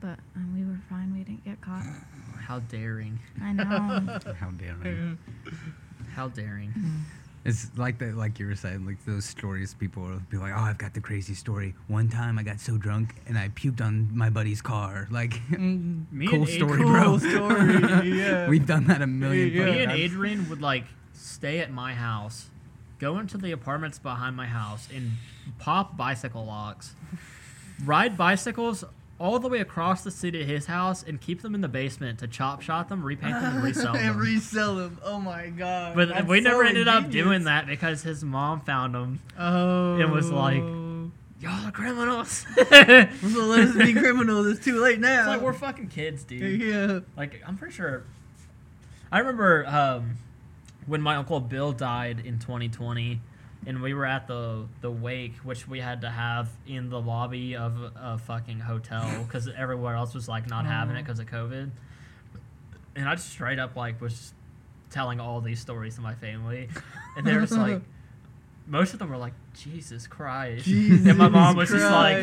But 0.00 0.18
um, 0.34 0.52
we 0.54 0.64
were 0.64 0.78
fine. 0.90 1.12
We 1.12 1.20
didn't 1.24 1.44
get 1.44 1.60
caught. 1.60 1.84
How 2.38 2.58
daring! 2.58 3.18
I 3.42 3.52
know. 3.52 3.64
How 4.38 4.50
daring. 4.50 5.18
How 6.14 6.28
daring! 6.28 6.72
It's 7.48 7.70
like 7.76 7.98
that, 7.98 8.16
like 8.16 8.38
you 8.38 8.46
were 8.46 8.54
saying, 8.56 8.84
like 8.86 9.04
those 9.06 9.24
stories. 9.24 9.74
People 9.74 10.02
will 10.02 10.20
be 10.30 10.36
like, 10.36 10.52
"Oh, 10.54 10.60
I've 10.60 10.78
got 10.78 10.94
the 10.94 11.00
crazy 11.00 11.34
story. 11.34 11.74
One 11.88 12.08
time, 12.08 12.38
I 12.38 12.42
got 12.42 12.60
so 12.60 12.76
drunk 12.76 13.14
and 13.26 13.38
I 13.38 13.48
puked 13.50 13.80
on 13.80 14.08
my 14.16 14.30
buddy's 14.30 14.60
car." 14.62 15.06
Like, 15.16 15.34
Mm, 15.50 16.06
cool 16.28 16.40
and 16.42 16.48
story, 16.48 16.72
Adrian, 16.80 16.92
bro. 16.92 17.04
cool 17.04 17.18
story. 17.18 18.12
Yeah. 18.16 18.48
We've 18.48 18.66
done 18.66 18.86
that 18.88 19.00
a 19.02 19.06
million 19.06 19.50
Yeah. 19.52 19.64
Me 19.64 19.78
and 19.82 19.90
times. 19.90 20.00
Adrian 20.00 20.48
would 20.50 20.60
like 20.60 20.84
stay 21.12 21.60
at 21.60 21.70
my 21.70 21.94
house, 21.94 22.50
go 22.98 23.18
into 23.18 23.38
the 23.38 23.52
apartments 23.52 23.98
behind 23.98 24.36
my 24.36 24.46
house, 24.46 24.88
and 24.94 25.12
pop 25.58 25.96
bicycle 25.96 26.44
locks, 26.44 26.94
ride 27.84 28.16
bicycles 28.16 28.84
all 29.18 29.38
the 29.38 29.48
way 29.48 29.60
across 29.60 30.02
the 30.02 30.10
city 30.10 30.38
to 30.38 30.44
his 30.44 30.66
house, 30.66 31.02
and 31.02 31.20
keep 31.20 31.42
them 31.42 31.54
in 31.54 31.60
the 31.62 31.68
basement 31.68 32.18
to 32.18 32.26
chop 32.28 32.60
shot 32.62 32.88
them, 32.88 33.02
repaint 33.02 33.32
them, 33.32 33.54
and 33.56 33.64
resell 33.64 33.94
and 33.96 34.08
them. 34.10 34.18
resell 34.18 34.74
them. 34.76 34.98
Oh 35.04 35.18
my 35.18 35.48
god. 35.48 35.94
But 35.96 36.08
That's 36.08 36.26
we 36.26 36.40
never 36.40 36.64
so 36.64 36.68
ended 36.68 36.88
up 36.88 37.10
doing 37.10 37.44
that 37.44 37.66
because 37.66 38.02
his 38.02 38.22
mom 38.24 38.60
found 38.60 38.94
them. 38.94 39.20
Oh. 39.38 39.98
It 39.98 40.08
was 40.10 40.30
like- 40.30 40.62
Y'all 41.38 41.66
are 41.66 41.70
criminals. 41.70 42.46
well, 42.56 42.66
let 43.46 43.60
us 43.68 43.76
be 43.76 43.92
criminals. 43.98 44.46
It's 44.46 44.64
too 44.64 44.80
late 44.80 44.98
now. 44.98 45.18
It's 45.20 45.28
like 45.28 45.40
we're 45.42 45.52
fucking 45.52 45.88
kids, 45.88 46.24
dude. 46.24 46.62
yeah. 46.62 47.00
Like 47.14 47.42
I'm 47.46 47.58
pretty 47.58 47.74
sure. 47.74 48.04
I 49.12 49.18
remember 49.18 49.66
um, 49.66 50.16
when 50.86 51.02
my 51.02 51.16
uncle 51.16 51.38
Bill 51.40 51.72
died 51.72 52.20
in 52.24 52.38
2020, 52.38 53.20
and 53.66 53.82
we 53.82 53.92
were 53.92 54.06
at 54.06 54.28
the 54.28 54.66
the 54.80 54.90
wake, 54.90 55.34
which 55.38 55.66
we 55.66 55.80
had 55.80 56.00
to 56.02 56.10
have 56.10 56.48
in 56.66 56.88
the 56.88 57.00
lobby 57.00 57.56
of 57.56 57.76
a 57.96 58.16
fucking 58.16 58.60
hotel 58.60 59.22
because 59.26 59.48
everywhere 59.56 59.96
else 59.96 60.14
was 60.14 60.28
like 60.28 60.48
not 60.48 60.64
having 60.64 60.96
it 60.96 61.02
because 61.02 61.18
of 61.18 61.26
COVID. 61.26 61.70
And 62.94 63.08
I 63.08 63.14
just 63.16 63.28
straight 63.28 63.58
up 63.58 63.76
like 63.76 64.00
was 64.00 64.32
telling 64.88 65.20
all 65.20 65.40
these 65.40 65.60
stories 65.60 65.96
to 65.96 66.00
my 66.00 66.14
family, 66.14 66.68
and 67.16 67.26
they're 67.26 67.40
just 67.40 67.52
like. 67.52 67.82
Most 68.68 68.92
of 68.94 68.98
them 68.98 69.10
were 69.10 69.16
like, 69.16 69.34
Jesus 69.54 70.08
Christ. 70.08 70.64
Jesus 70.64 71.06
and 71.06 71.16
my 71.16 71.28
mom 71.28 71.54
was 71.54 71.70
just 71.70 71.88
like, 71.88 72.18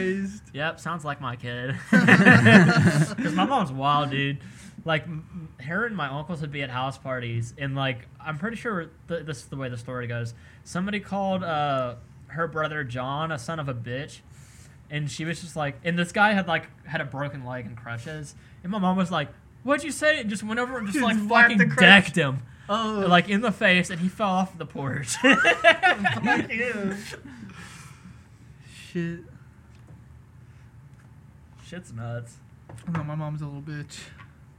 Yep, 0.54 0.78
sounds 0.78 1.06
like 1.06 1.22
my 1.22 1.38
kid. 1.38 1.74
Because 1.90 3.34
my 3.34 3.46
mom's 3.46 3.72
wild, 3.72 4.10
dude. 4.10 4.40
Like, 4.86 5.06
her 5.62 5.86
and 5.86 5.96
my 5.96 6.08
uncles 6.10 6.42
would 6.42 6.52
be 6.52 6.62
at 6.62 6.70
house 6.70 6.98
parties, 6.98 7.54
and 7.58 7.74
like, 7.76 8.08
I'm 8.20 8.38
pretty 8.38 8.58
sure 8.58 8.90
th- 9.08 9.26
this 9.26 9.38
is 9.38 9.46
the 9.46 9.56
way 9.56 9.70
the 9.70 9.78
story 9.78 10.08
goes. 10.08 10.34
Somebody 10.66 11.00
called 11.00 11.42
uh, 11.44 11.96
her 12.28 12.48
brother 12.50 12.84
John 12.84 13.32
a 13.32 13.40
son 13.40 13.60
of 13.62 13.70
a 13.70 13.74
bitch, 13.74 14.20
and 14.90 15.10
she 15.10 15.24
was 15.24 15.40
just 15.40 15.56
like, 15.56 15.76
and 15.86 15.98
this 15.98 16.12
guy 16.12 16.34
had 16.34 16.48
like 16.50 16.68
had 16.86 17.00
a 17.00 17.06
broken 17.06 17.46
leg 17.46 17.66
and 17.66 17.78
crutches, 17.78 18.36
and 18.62 18.72
my 18.74 18.78
mom 18.78 18.98
was 18.98 19.10
like, 19.10 19.30
"What'd 19.64 19.86
you 19.86 19.92
say?" 19.92 20.20
And 20.20 20.30
just 20.30 20.44
went 20.44 20.60
over 20.60 20.78
and 20.78 20.86
just 20.88 21.00
Just 21.00 21.06
like 21.18 21.30
whacked 21.30 21.54
fucking 21.54 21.76
decked 21.76 22.16
him, 22.18 22.40
Oh. 22.68 23.06
like 23.08 23.30
in 23.30 23.40
the 23.40 23.54
face, 23.54 23.90
and 23.90 24.02
he 24.02 24.10
fell 24.10 24.28
off 24.30 24.58
the 24.58 24.66
porch. 24.66 25.16
Fuck 25.16 26.52
you. 26.52 26.96
Shit. 28.92 29.20
Shit's 31.66 31.94
nuts. 31.94 32.38
No, 32.94 33.04
my 33.04 33.16
mom's 33.16 33.42
a 33.42 33.46
little 33.46 33.62
bitch. 33.62 34.00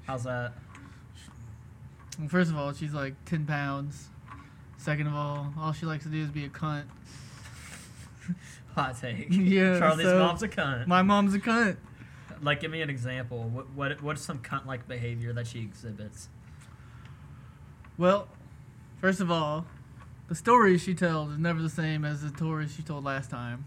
How's 0.06 0.24
that? 0.24 0.52
Well, 2.18 2.28
first 2.28 2.50
of 2.50 2.56
all, 2.56 2.72
she's 2.72 2.92
like 2.92 3.14
10 3.24 3.46
pounds. 3.46 4.08
Second 4.76 5.06
of 5.06 5.14
all, 5.14 5.52
all 5.58 5.72
she 5.72 5.86
likes 5.86 6.04
to 6.04 6.10
do 6.10 6.22
is 6.22 6.30
be 6.30 6.44
a 6.44 6.48
cunt. 6.48 6.84
Hot 8.74 8.98
take. 9.00 9.28
Yeah, 9.30 9.78
Charlie's 9.78 10.06
so- 10.06 10.18
mom's 10.18 10.42
a 10.42 10.48
cunt. 10.48 10.86
My 10.86 11.02
mom's 11.02 11.34
a 11.34 11.40
cunt. 11.40 11.76
Like, 12.42 12.60
give 12.60 12.70
me 12.70 12.82
an 12.82 12.90
example. 12.90 13.44
What 13.44 13.70
what 13.74 14.02
what's 14.02 14.20
some 14.20 14.40
cunt 14.40 14.66
like 14.66 14.86
behavior 14.86 15.32
that 15.32 15.46
she 15.46 15.60
exhibits? 15.60 16.28
Well, 17.96 18.28
first 19.00 19.20
of 19.20 19.30
all, 19.30 19.64
the 20.28 20.34
story 20.34 20.76
she 20.76 20.94
tells 20.94 21.30
is 21.30 21.38
never 21.38 21.62
the 21.62 21.70
same 21.70 22.04
as 22.04 22.22
the 22.22 22.28
story 22.28 22.66
she 22.68 22.82
told 22.82 23.04
last 23.04 23.30
time. 23.30 23.64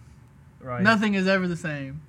Right. 0.59 0.83
Nothing 0.83 1.13
is 1.13 1.27
ever 1.27 1.47
the 1.47 1.55
same. 1.57 2.01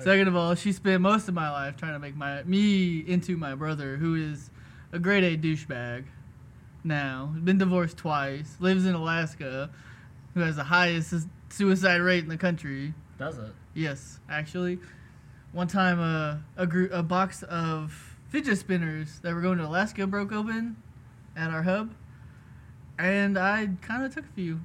Second 0.00 0.28
of 0.28 0.36
all, 0.36 0.54
she 0.54 0.72
spent 0.72 1.00
most 1.00 1.28
of 1.28 1.34
my 1.34 1.50
life 1.50 1.76
trying 1.76 1.92
to 1.92 1.98
make 1.98 2.16
my 2.16 2.42
me 2.44 3.00
into 3.06 3.36
my 3.36 3.54
brother, 3.54 3.96
who 3.96 4.14
is 4.14 4.50
a 4.92 4.98
grade 4.98 5.24
A 5.24 5.36
douchebag. 5.36 6.04
Now, 6.84 7.34
been 7.42 7.58
divorced 7.58 7.96
twice, 7.96 8.56
lives 8.60 8.86
in 8.86 8.94
Alaska, 8.94 9.70
who 10.34 10.40
has 10.40 10.56
the 10.56 10.64
highest 10.64 11.14
suicide 11.48 12.00
rate 12.00 12.22
in 12.22 12.28
the 12.28 12.36
country. 12.36 12.94
Does 13.18 13.38
it? 13.38 13.52
Yes, 13.74 14.20
actually, 14.30 14.78
one 15.52 15.66
time 15.66 16.00
uh, 16.00 16.36
a 16.56 16.66
group, 16.66 16.92
a 16.92 17.02
box 17.02 17.42
of 17.42 18.16
fidget 18.28 18.58
spinners 18.58 19.18
that 19.22 19.34
were 19.34 19.40
going 19.40 19.58
to 19.58 19.66
Alaska 19.66 20.06
broke 20.06 20.32
open 20.32 20.76
at 21.36 21.50
our 21.50 21.62
hub, 21.62 21.92
and 22.98 23.36
I 23.36 23.70
kind 23.82 24.04
of 24.04 24.14
took 24.14 24.24
a 24.24 24.32
few. 24.34 24.60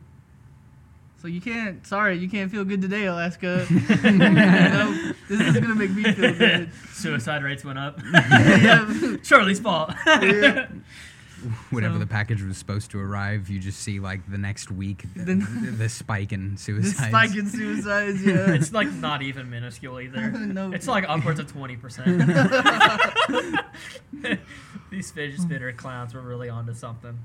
So 1.23 1.29
you 1.29 1.39
can't. 1.39 1.87
Sorry, 1.87 2.17
you 2.17 2.27
can't 2.29 2.51
feel 2.51 2.65
good 2.65 2.81
today, 2.81 3.05
Alaska. 3.05 3.65
Nope, 4.03 5.15
this 5.29 5.39
is 5.39 5.53
gonna 5.57 5.73
make 5.73 5.91
me 5.91 6.03
feel 6.03 6.33
good. 6.37 6.69
Suicide 6.91 7.43
rates 7.45 7.63
went 7.63 7.79
up. 7.79 7.97
Yeah. 8.13 9.15
Charlie's 9.23 9.61
fault. 9.61 9.93
Yeah. 10.05 10.67
Whenever 11.69 11.95
So- 11.95 11.99
the 11.99 12.07
package 12.07 12.41
was 12.41 12.57
supposed 12.57 12.91
to 12.91 12.99
arrive, 12.99 13.49
you 13.49 13.57
just 13.59 13.79
see 13.79 14.01
like 14.01 14.29
the 14.29 14.37
next 14.37 14.69
week 14.69 15.05
the, 15.15 15.35
The- 15.35 15.71
the 15.77 15.87
spike 15.87 16.33
in 16.33 16.51
This 16.55 16.63
suicides. 16.63 17.07
spike 17.07 17.35
in 17.37 17.47
suicides. 17.49 18.21
Yeah. 18.25 18.51
it's 18.53 18.73
like 18.73 18.91
not 18.91 19.21
even 19.21 19.49
minuscule 19.49 20.01
either. 20.01 20.29
No. 20.29 20.73
It's 20.73 20.89
like 20.89 21.05
upwards 21.07 21.39
of 21.39 21.47
twenty 21.49 21.77
percent. 21.77 22.19
These 24.91 25.09
fidget 25.11 25.39
spinner 25.39 25.71
clowns 25.71 26.13
were 26.13 26.21
really 26.21 26.49
onto 26.49 26.73
something. 26.73 27.17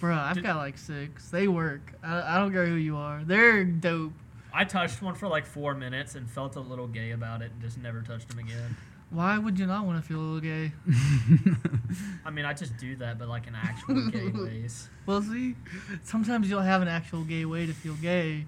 Bro, 0.00 0.14
I've 0.14 0.42
got 0.42 0.56
like 0.56 0.78
six. 0.78 1.28
They 1.30 1.48
work. 1.48 1.92
I, 2.02 2.36
I 2.36 2.38
don't 2.38 2.52
care 2.52 2.66
who 2.66 2.74
you 2.74 2.96
are. 2.96 3.22
They're 3.24 3.64
dope. 3.64 4.12
I 4.52 4.64
touched 4.64 5.02
one 5.02 5.14
for 5.14 5.28
like 5.28 5.44
four 5.44 5.74
minutes 5.74 6.14
and 6.14 6.28
felt 6.30 6.56
a 6.56 6.60
little 6.60 6.86
gay 6.86 7.10
about 7.10 7.42
it 7.42 7.50
and 7.52 7.60
just 7.60 7.78
never 7.78 8.00
touched 8.02 8.28
them 8.28 8.38
again. 8.38 8.76
Why 9.10 9.38
would 9.38 9.58
you 9.58 9.66
not 9.66 9.86
want 9.86 10.02
to 10.02 10.06
feel 10.06 10.18
a 10.18 10.20
little 10.20 10.40
gay? 10.40 10.72
I 12.24 12.30
mean, 12.30 12.44
I 12.44 12.52
just 12.54 12.76
do 12.76 12.96
that, 12.96 13.18
but 13.18 13.28
like 13.28 13.46
in 13.46 13.54
actual 13.54 14.10
gay 14.10 14.28
ways. 14.34 14.88
Well, 15.06 15.22
see, 15.22 15.54
sometimes 16.02 16.50
you'll 16.50 16.60
have 16.60 16.82
an 16.82 16.88
actual 16.88 17.22
gay 17.22 17.44
way 17.44 17.66
to 17.66 17.72
feel 17.72 17.94
gay, 17.94 18.46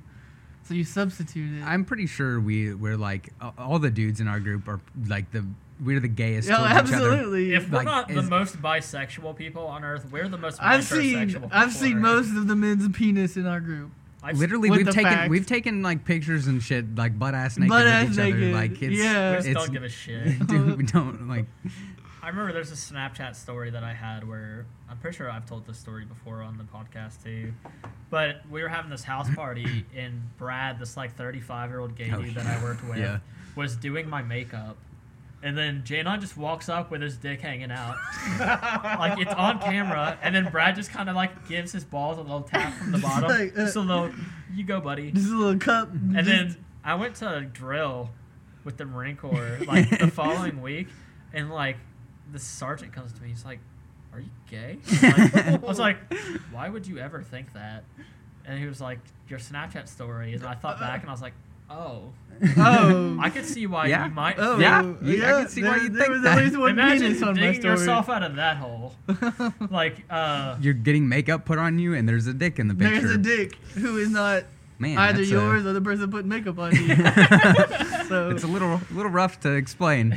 so 0.64 0.74
you 0.74 0.82
substitute 0.84 1.60
it. 1.60 1.64
I'm 1.64 1.84
pretty 1.84 2.06
sure 2.06 2.40
we 2.40 2.74
we're 2.74 2.96
like 2.96 3.32
all 3.56 3.78
the 3.78 3.90
dudes 3.90 4.20
in 4.20 4.26
our 4.26 4.40
group 4.40 4.66
are 4.66 4.80
like 5.06 5.30
the 5.30 5.44
we're 5.82 6.00
the 6.00 6.08
gayest. 6.08 6.48
yeah, 6.48 6.56
towards 6.56 6.90
each 6.90 6.96
other. 6.96 7.10
absolutely. 7.12 7.54
If 7.54 7.70
we're 7.70 7.78
Like, 7.78 7.84
not 7.86 8.08
the 8.08 8.22
most 8.22 8.60
bisexual 8.60 9.36
people 9.36 9.66
on 9.66 9.84
earth, 9.84 10.10
we're 10.10 10.28
the 10.28 10.38
most 10.38 10.58
I've 10.62 10.84
seen 10.84 11.28
people 11.30 11.48
I've 11.52 11.72
seen 11.72 11.96
earth. 11.96 12.02
most 12.02 12.36
of 12.36 12.46
the 12.48 12.56
men's 12.56 12.88
penis 12.96 13.36
in 13.36 13.46
our 13.46 13.60
group. 13.60 13.90
I've 14.22 14.36
Literally, 14.38 14.68
we've 14.70 14.86
taken 14.86 15.04
facts. 15.04 15.30
we've 15.30 15.46
taken 15.46 15.82
like 15.82 16.04
pictures 16.04 16.48
and 16.48 16.60
shit, 16.60 16.96
like 16.96 17.16
butt 17.18 17.34
ass 17.34 17.56
naked 17.56 17.68
Butt 17.70 17.84
with 17.84 17.92
ass 17.94 18.10
each 18.10 18.16
naked, 18.16 18.42
other. 18.42 18.52
Like 18.52 18.82
it's 18.82 18.96
yeah. 18.98 19.30
we 19.30 19.36
just 19.36 19.48
it's 19.48 19.58
don't 19.60 19.72
give 19.72 19.84
a 19.84 19.88
shit. 19.88 20.46
dude, 20.48 20.76
we 20.76 20.82
don't 20.84 21.28
like. 21.28 21.46
I 22.20 22.28
remember 22.30 22.52
there's 22.52 22.72
a 22.72 22.74
Snapchat 22.74 23.36
story 23.36 23.70
that 23.70 23.84
I 23.84 23.94
had 23.94 24.26
where 24.28 24.66
I'm 24.90 24.98
pretty 24.98 25.16
sure 25.16 25.30
I've 25.30 25.46
told 25.46 25.66
this 25.66 25.78
story 25.78 26.04
before 26.04 26.42
on 26.42 26.58
the 26.58 26.64
podcast 26.64 27.22
too. 27.22 27.54
But 28.10 28.42
we 28.50 28.60
were 28.60 28.68
having 28.68 28.90
this 28.90 29.04
house 29.04 29.32
party 29.34 29.86
and 29.96 30.20
Brad, 30.36 30.78
this 30.80 30.96
like 30.96 31.14
35 31.16 31.70
year 31.70 31.78
old 31.78 31.94
gay 31.96 32.10
Oh, 32.12 32.20
dude 32.20 32.34
that 32.34 32.44
I 32.46 32.60
worked 32.62 32.84
with, 32.84 32.98
yeah. 32.98 33.20
was 33.54 33.76
doing 33.76 34.10
my 34.10 34.20
makeup. 34.22 34.76
And 35.42 35.56
then 35.56 35.82
Janon 35.84 36.20
just 36.20 36.36
walks 36.36 36.68
up 36.68 36.90
with 36.90 37.00
his 37.00 37.16
dick 37.16 37.40
hanging 37.40 37.70
out. 37.70 37.94
like 38.40 39.18
it's 39.20 39.32
on 39.32 39.60
camera. 39.60 40.18
And 40.20 40.34
then 40.34 40.50
Brad 40.50 40.74
just 40.74 40.90
kind 40.90 41.08
of 41.08 41.14
like 41.14 41.48
gives 41.48 41.70
his 41.70 41.84
balls 41.84 42.18
a 42.18 42.22
little 42.22 42.42
tap 42.42 42.74
from 42.74 42.90
the 42.92 42.98
bottom. 43.02 43.28
like, 43.30 43.52
uh, 43.52 43.64
just 43.64 43.76
a 43.76 43.80
little, 43.80 44.10
you 44.52 44.64
go, 44.64 44.80
buddy. 44.80 45.12
Just 45.12 45.30
a 45.30 45.36
little 45.36 45.58
cup. 45.60 45.90
And 45.92 46.26
then 46.26 46.56
I 46.84 46.94
went 46.96 47.14
to 47.16 47.48
drill 47.52 48.10
with 48.64 48.76
the 48.78 48.84
Marine 48.84 49.16
Corps 49.16 49.58
like 49.66 49.88
the 49.98 50.08
following 50.12 50.60
week, 50.60 50.88
and 51.32 51.50
like 51.50 51.76
the 52.32 52.38
sergeant 52.38 52.92
comes 52.92 53.12
to 53.12 53.22
me. 53.22 53.28
He's 53.28 53.44
like, 53.44 53.60
"Are 54.12 54.20
you 54.20 54.30
gay?" 54.50 54.78
Like- 55.02 55.34
I 55.36 55.56
was 55.56 55.78
like, 55.78 55.96
"Why 56.50 56.68
would 56.68 56.86
you 56.86 56.98
ever 56.98 57.22
think 57.22 57.52
that?" 57.54 57.84
And 58.44 58.58
he 58.58 58.66
was 58.66 58.80
like, 58.80 58.98
"Your 59.28 59.38
Snapchat 59.38 59.86
story." 59.88 60.34
And 60.34 60.44
I 60.44 60.54
thought 60.54 60.80
back, 60.80 61.00
and 61.02 61.08
I 61.08 61.12
was 61.12 61.22
like, 61.22 61.34
"Oh, 61.70 62.12
oh, 62.56 63.18
I 63.20 63.30
could 63.30 63.44
see 63.44 63.66
why 63.66 63.86
Yeah. 63.86 64.06
you 64.06 64.12
might." 64.14 64.36
oh, 64.38 64.58
think- 64.58 64.62
Yeah, 64.62 64.82
you- 65.02 65.24
I 65.24 65.30
can 65.42 65.48
see 65.48 65.62
why 65.64 65.76
you'd 65.76 65.92
there 65.94 66.00
think 66.02 66.08
was 66.14 66.22
that. 66.22 66.38
at 66.38 66.44
least 66.44 66.58
one 66.58 66.70
Imagine 66.70 67.06
penis 67.08 67.22
on 67.22 67.34
my 67.34 67.40
digging 67.40 67.60
story. 67.60 67.78
yourself 67.78 68.08
out 68.08 68.22
of 68.22 68.36
that 68.36 68.56
hole. 68.58 68.94
like, 69.70 70.04
uh, 70.10 70.56
You're 70.60 70.74
getting 70.74 71.08
makeup 71.08 71.44
put 71.44 71.58
on 71.58 71.78
you, 71.78 71.94
and 71.94 72.08
there's 72.08 72.26
a 72.26 72.34
dick 72.34 72.58
in 72.58 72.68
the 72.68 72.74
picture. 72.74 73.00
There's 73.00 73.14
a 73.14 73.18
dick 73.18 73.56
who 73.74 73.96
is 73.98 74.10
not 74.10 74.44
Man, 74.78 74.96
either 74.98 75.22
yours 75.22 75.64
A, 75.64 75.70
or 75.70 75.72
the 75.72 75.80
person 75.80 76.10
putting 76.10 76.28
makeup 76.28 76.58
on 76.58 76.72
you. 76.76 76.86
so 78.06 78.30
it's 78.30 78.44
a 78.44 78.46
little 78.46 78.80
little 78.92 79.10
rough 79.10 79.40
to 79.40 79.52
explain. 79.54 80.16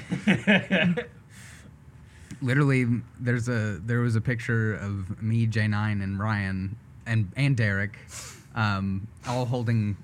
Literally, 2.43 2.85
there's 3.19 3.47
a 3.49 3.79
there 3.85 3.99
was 3.99 4.15
a 4.15 4.21
picture 4.21 4.73
of 4.75 5.21
me, 5.21 5.45
J9, 5.45 6.03
and 6.03 6.19
Ryan, 6.19 6.75
and 7.05 7.31
and 7.35 7.55
Derek, 7.55 7.97
um, 8.55 9.07
all 9.27 9.45
holding 9.45 9.95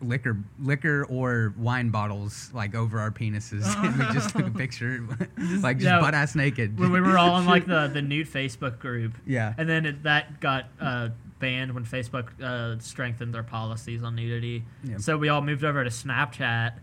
liquor 0.00 0.36
liquor 0.60 1.06
or 1.08 1.54
wine 1.56 1.90
bottles 1.90 2.50
like 2.52 2.74
over 2.74 3.00
our 3.00 3.10
penises. 3.10 3.64
and 3.82 3.98
we 4.08 4.12
just 4.12 4.30
took 4.30 4.46
a 4.46 4.50
picture, 4.58 5.06
like 5.60 5.78
just 5.78 6.00
butt 6.00 6.14
ass 6.14 6.34
naked. 6.34 6.78
when 6.78 6.92
we 6.92 7.00
were 7.00 7.18
all 7.18 7.38
in 7.38 7.46
like 7.46 7.66
the 7.66 7.88
the 7.88 8.02
nude 8.02 8.28
Facebook 8.28 8.78
group, 8.78 9.14
yeah. 9.26 9.54
And 9.56 9.68
then 9.68 9.86
it, 9.86 10.02
that 10.02 10.40
got 10.40 10.66
uh, 10.80 11.10
banned 11.38 11.74
when 11.74 11.84
Facebook 11.84 12.40
uh, 12.42 12.78
strengthened 12.80 13.34
their 13.34 13.42
policies 13.42 14.02
on 14.02 14.14
nudity. 14.14 14.64
Yeah. 14.84 14.98
So 14.98 15.16
we 15.16 15.28
all 15.28 15.42
moved 15.42 15.64
over 15.64 15.82
to 15.82 15.90
Snapchat, 15.90 16.74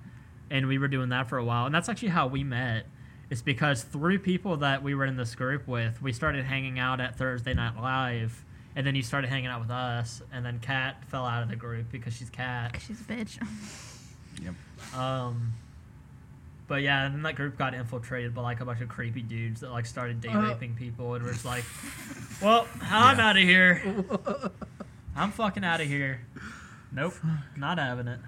and 0.49 0.67
we 0.67 0.77
were 0.77 0.87
doing 0.87 1.09
that 1.09 1.29
for 1.29 1.37
a 1.37 1.45
while. 1.45 1.65
And 1.65 1.73
that's 1.73 1.89
actually 1.89 2.09
how 2.09 2.27
we 2.27 2.43
met. 2.43 2.85
It's 3.29 3.43
because 3.43 3.83
three 3.83 4.17
people 4.17 4.57
that 4.57 4.81
we 4.81 4.95
were 4.95 5.05
in 5.05 5.15
this 5.15 5.35
group 5.35 5.67
with, 5.67 6.01
we 6.01 6.11
started 6.11 6.45
hanging 6.45 6.79
out 6.79 6.99
at 6.99 7.15
Thursday 7.15 7.53
Night 7.53 7.79
Live, 7.79 8.43
and 8.75 8.85
then 8.85 8.95
you 8.95 9.01
started 9.03 9.29
hanging 9.29 9.47
out 9.47 9.61
with 9.61 9.71
us. 9.71 10.21
And 10.31 10.45
then 10.45 10.59
Kat 10.59 11.03
fell 11.07 11.25
out 11.25 11.43
of 11.43 11.49
the 11.49 11.55
group 11.55 11.91
because 11.91 12.13
she's 12.13 12.29
Kat. 12.29 12.77
She's 12.85 12.99
a 13.01 13.03
bitch. 13.03 13.37
Um, 14.95 15.51
but 16.67 16.81
yeah, 16.81 17.05
and 17.05 17.13
then 17.15 17.23
that 17.23 17.35
group 17.35 17.57
got 17.57 17.73
infiltrated 17.73 18.33
by 18.33 18.41
like 18.41 18.61
a 18.61 18.65
bunch 18.65 18.79
of 18.79 18.87
creepy 18.87 19.21
dudes 19.21 19.59
that 19.61 19.71
like 19.71 19.85
started 19.85 20.21
day 20.21 20.29
Uh. 20.29 20.41
raping 20.41 20.75
people, 20.75 21.13
and 21.15 21.25
it 21.25 21.27
was 21.27 21.43
like, 21.43 21.65
"Well, 22.41 22.65
I'm 22.81 23.17
Yeah. 23.17 23.27
out 23.29 23.37
of 23.37 23.43
here. 23.43 24.05
I'm 25.15 25.31
fucking 25.31 25.63
out 25.65 25.81
of 25.81 25.87
here. 25.87 26.21
Nope, 26.91 27.15
not 27.57 27.77
having 27.79 28.07
it." 28.07 28.19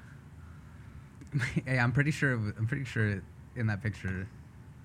hey, 1.65 1.79
I'm 1.79 1.93
pretty 1.93 2.11
sure. 2.11 2.33
I'm 2.33 2.67
pretty 2.67 2.83
sure 2.85 3.21
in 3.55 3.67
that 3.67 3.81
picture. 3.81 4.27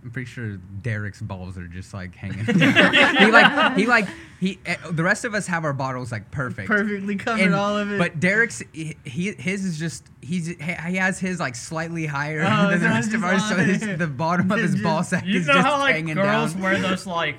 I'm 0.06 0.12
pretty 0.12 0.30
sure 0.30 0.56
Derek's 0.82 1.20
balls 1.20 1.58
are 1.58 1.66
just 1.66 1.92
like 1.92 2.14
hanging. 2.14 2.44
he 2.44 3.26
like 3.32 3.76
he 3.76 3.86
like 3.86 4.06
he. 4.38 4.60
eh, 4.64 4.76
The 4.92 5.02
rest 5.02 5.24
of 5.24 5.34
us 5.34 5.48
have 5.48 5.64
our 5.64 5.72
bottles 5.72 6.12
like 6.12 6.30
perfect. 6.30 6.68
perfectly 6.68 7.16
covered 7.16 7.42
And- 7.42 7.54
all 7.56 7.76
of 7.76 7.90
it. 7.90 7.98
But 7.98 8.20
Derek's 8.20 8.62
he, 8.72 8.96
he 9.02 9.32
his 9.32 9.64
is 9.64 9.80
just 9.80 10.04
he's 10.22 10.46
he 10.46 10.96
has 10.96 11.18
his 11.18 11.40
like 11.40 11.56
slightly 11.56 12.06
higher 12.06 12.42
Oh, 12.48 12.70
than 12.70 12.78
the 12.82 12.86
rest 12.86 13.12
of 13.14 13.22
just 13.22 13.24
ours, 13.24 13.48
so 13.48 13.56
his, 13.56 13.98
the 13.98 14.06
bottom 14.06 14.48
of 14.52 14.60
his 14.60 14.72
Just- 14.74 14.84
ball 14.84 15.02
sack 15.02 15.26
is 15.26 15.44
just 15.46 15.58
how 15.58 15.78
like 15.80 15.96
hanging 15.96 16.14
girls 16.14 16.52
down. 16.52 16.62
wear 16.62 16.78
those 16.78 17.04
like 17.08 17.38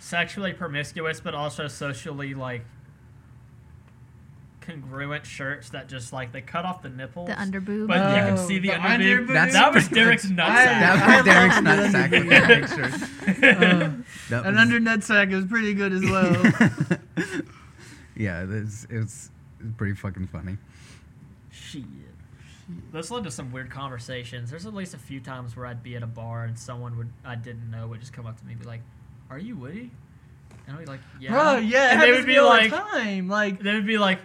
sexually 0.00 0.52
promiscuous 0.52 1.20
but 1.20 1.34
also 1.34 1.68
socially 1.68 2.34
like 2.34 2.64
congruent 4.60 5.24
shirts 5.26 5.70
that 5.70 5.88
just 5.88 6.12
like 6.12 6.32
they 6.32 6.40
cut 6.42 6.64
off 6.64 6.82
the 6.82 6.88
nipples, 6.90 7.28
The 7.28 7.40
under 7.40 7.60
boob. 7.60 7.88
but 7.88 7.96
you 7.96 8.22
can 8.22 8.32
Oh, 8.38 8.48
see 8.48 8.58
the, 8.58 8.68
the 8.68 8.74
under 8.90 9.18
boob. 9.18 9.28
underboob? 9.28 9.32
That's- 9.32 9.52
that 9.54 9.74
was 9.74 9.88
Derek's 9.88 10.26
I- 10.26 10.28
nutsack. 10.28 10.36
that 10.36 11.02
I 11.02 11.16
was 11.16 11.24
Derek's 11.24 11.56
nutsack 11.56 12.12
in 12.12 12.28
picture. 13.88 13.96
Uh, 14.30 14.36
an 14.36 14.44
was- 14.54 14.56
under 14.58 14.80
nutsack 14.80 15.32
is 15.32 15.44
pretty 15.46 15.74
good 15.74 15.92
as 15.92 16.02
well. 16.02 16.42
yeah, 18.16 18.44
it's 18.48 18.86
it's 18.90 19.30
pretty 19.76 19.94
fucking 19.94 20.26
funny. 20.28 20.56
Shit. 21.50 21.84
This 22.92 23.10
led 23.10 23.24
to 23.24 23.30
some 23.30 23.50
weird 23.50 23.70
conversations. 23.70 24.50
There's 24.50 24.64
at 24.66 24.74
least 24.74 24.94
a 24.94 24.98
few 24.98 25.18
times 25.20 25.56
where 25.56 25.66
I'd 25.66 25.82
be 25.82 25.96
at 25.96 26.02
a 26.02 26.06
bar 26.06 26.44
and 26.44 26.56
someone 26.58 26.96
would 26.98 27.10
I 27.24 27.34
didn't 27.34 27.70
know 27.70 27.88
would 27.88 28.00
just 28.00 28.12
come 28.12 28.26
up 28.26 28.38
to 28.38 28.44
me 28.46 28.52
and 28.52 28.60
be 28.60 28.66
like, 28.66 28.82
"Are 29.28 29.38
you 29.38 29.56
Woody?" 29.56 29.90
And 30.66 30.76
I'd 30.76 30.80
be 30.80 30.86
like, 30.86 31.00
"Yeah." 31.20 31.30
Bro, 31.32 31.56
yeah, 31.58 31.92
And 31.92 32.02
they 32.02 32.12
would 32.12 32.26
be 32.26 32.40
like, 32.40 32.70
time. 32.70 33.28
Like, 33.28 33.60
they 33.60 33.74
would 33.74 33.86
be 33.86 33.98
like, 33.98 34.20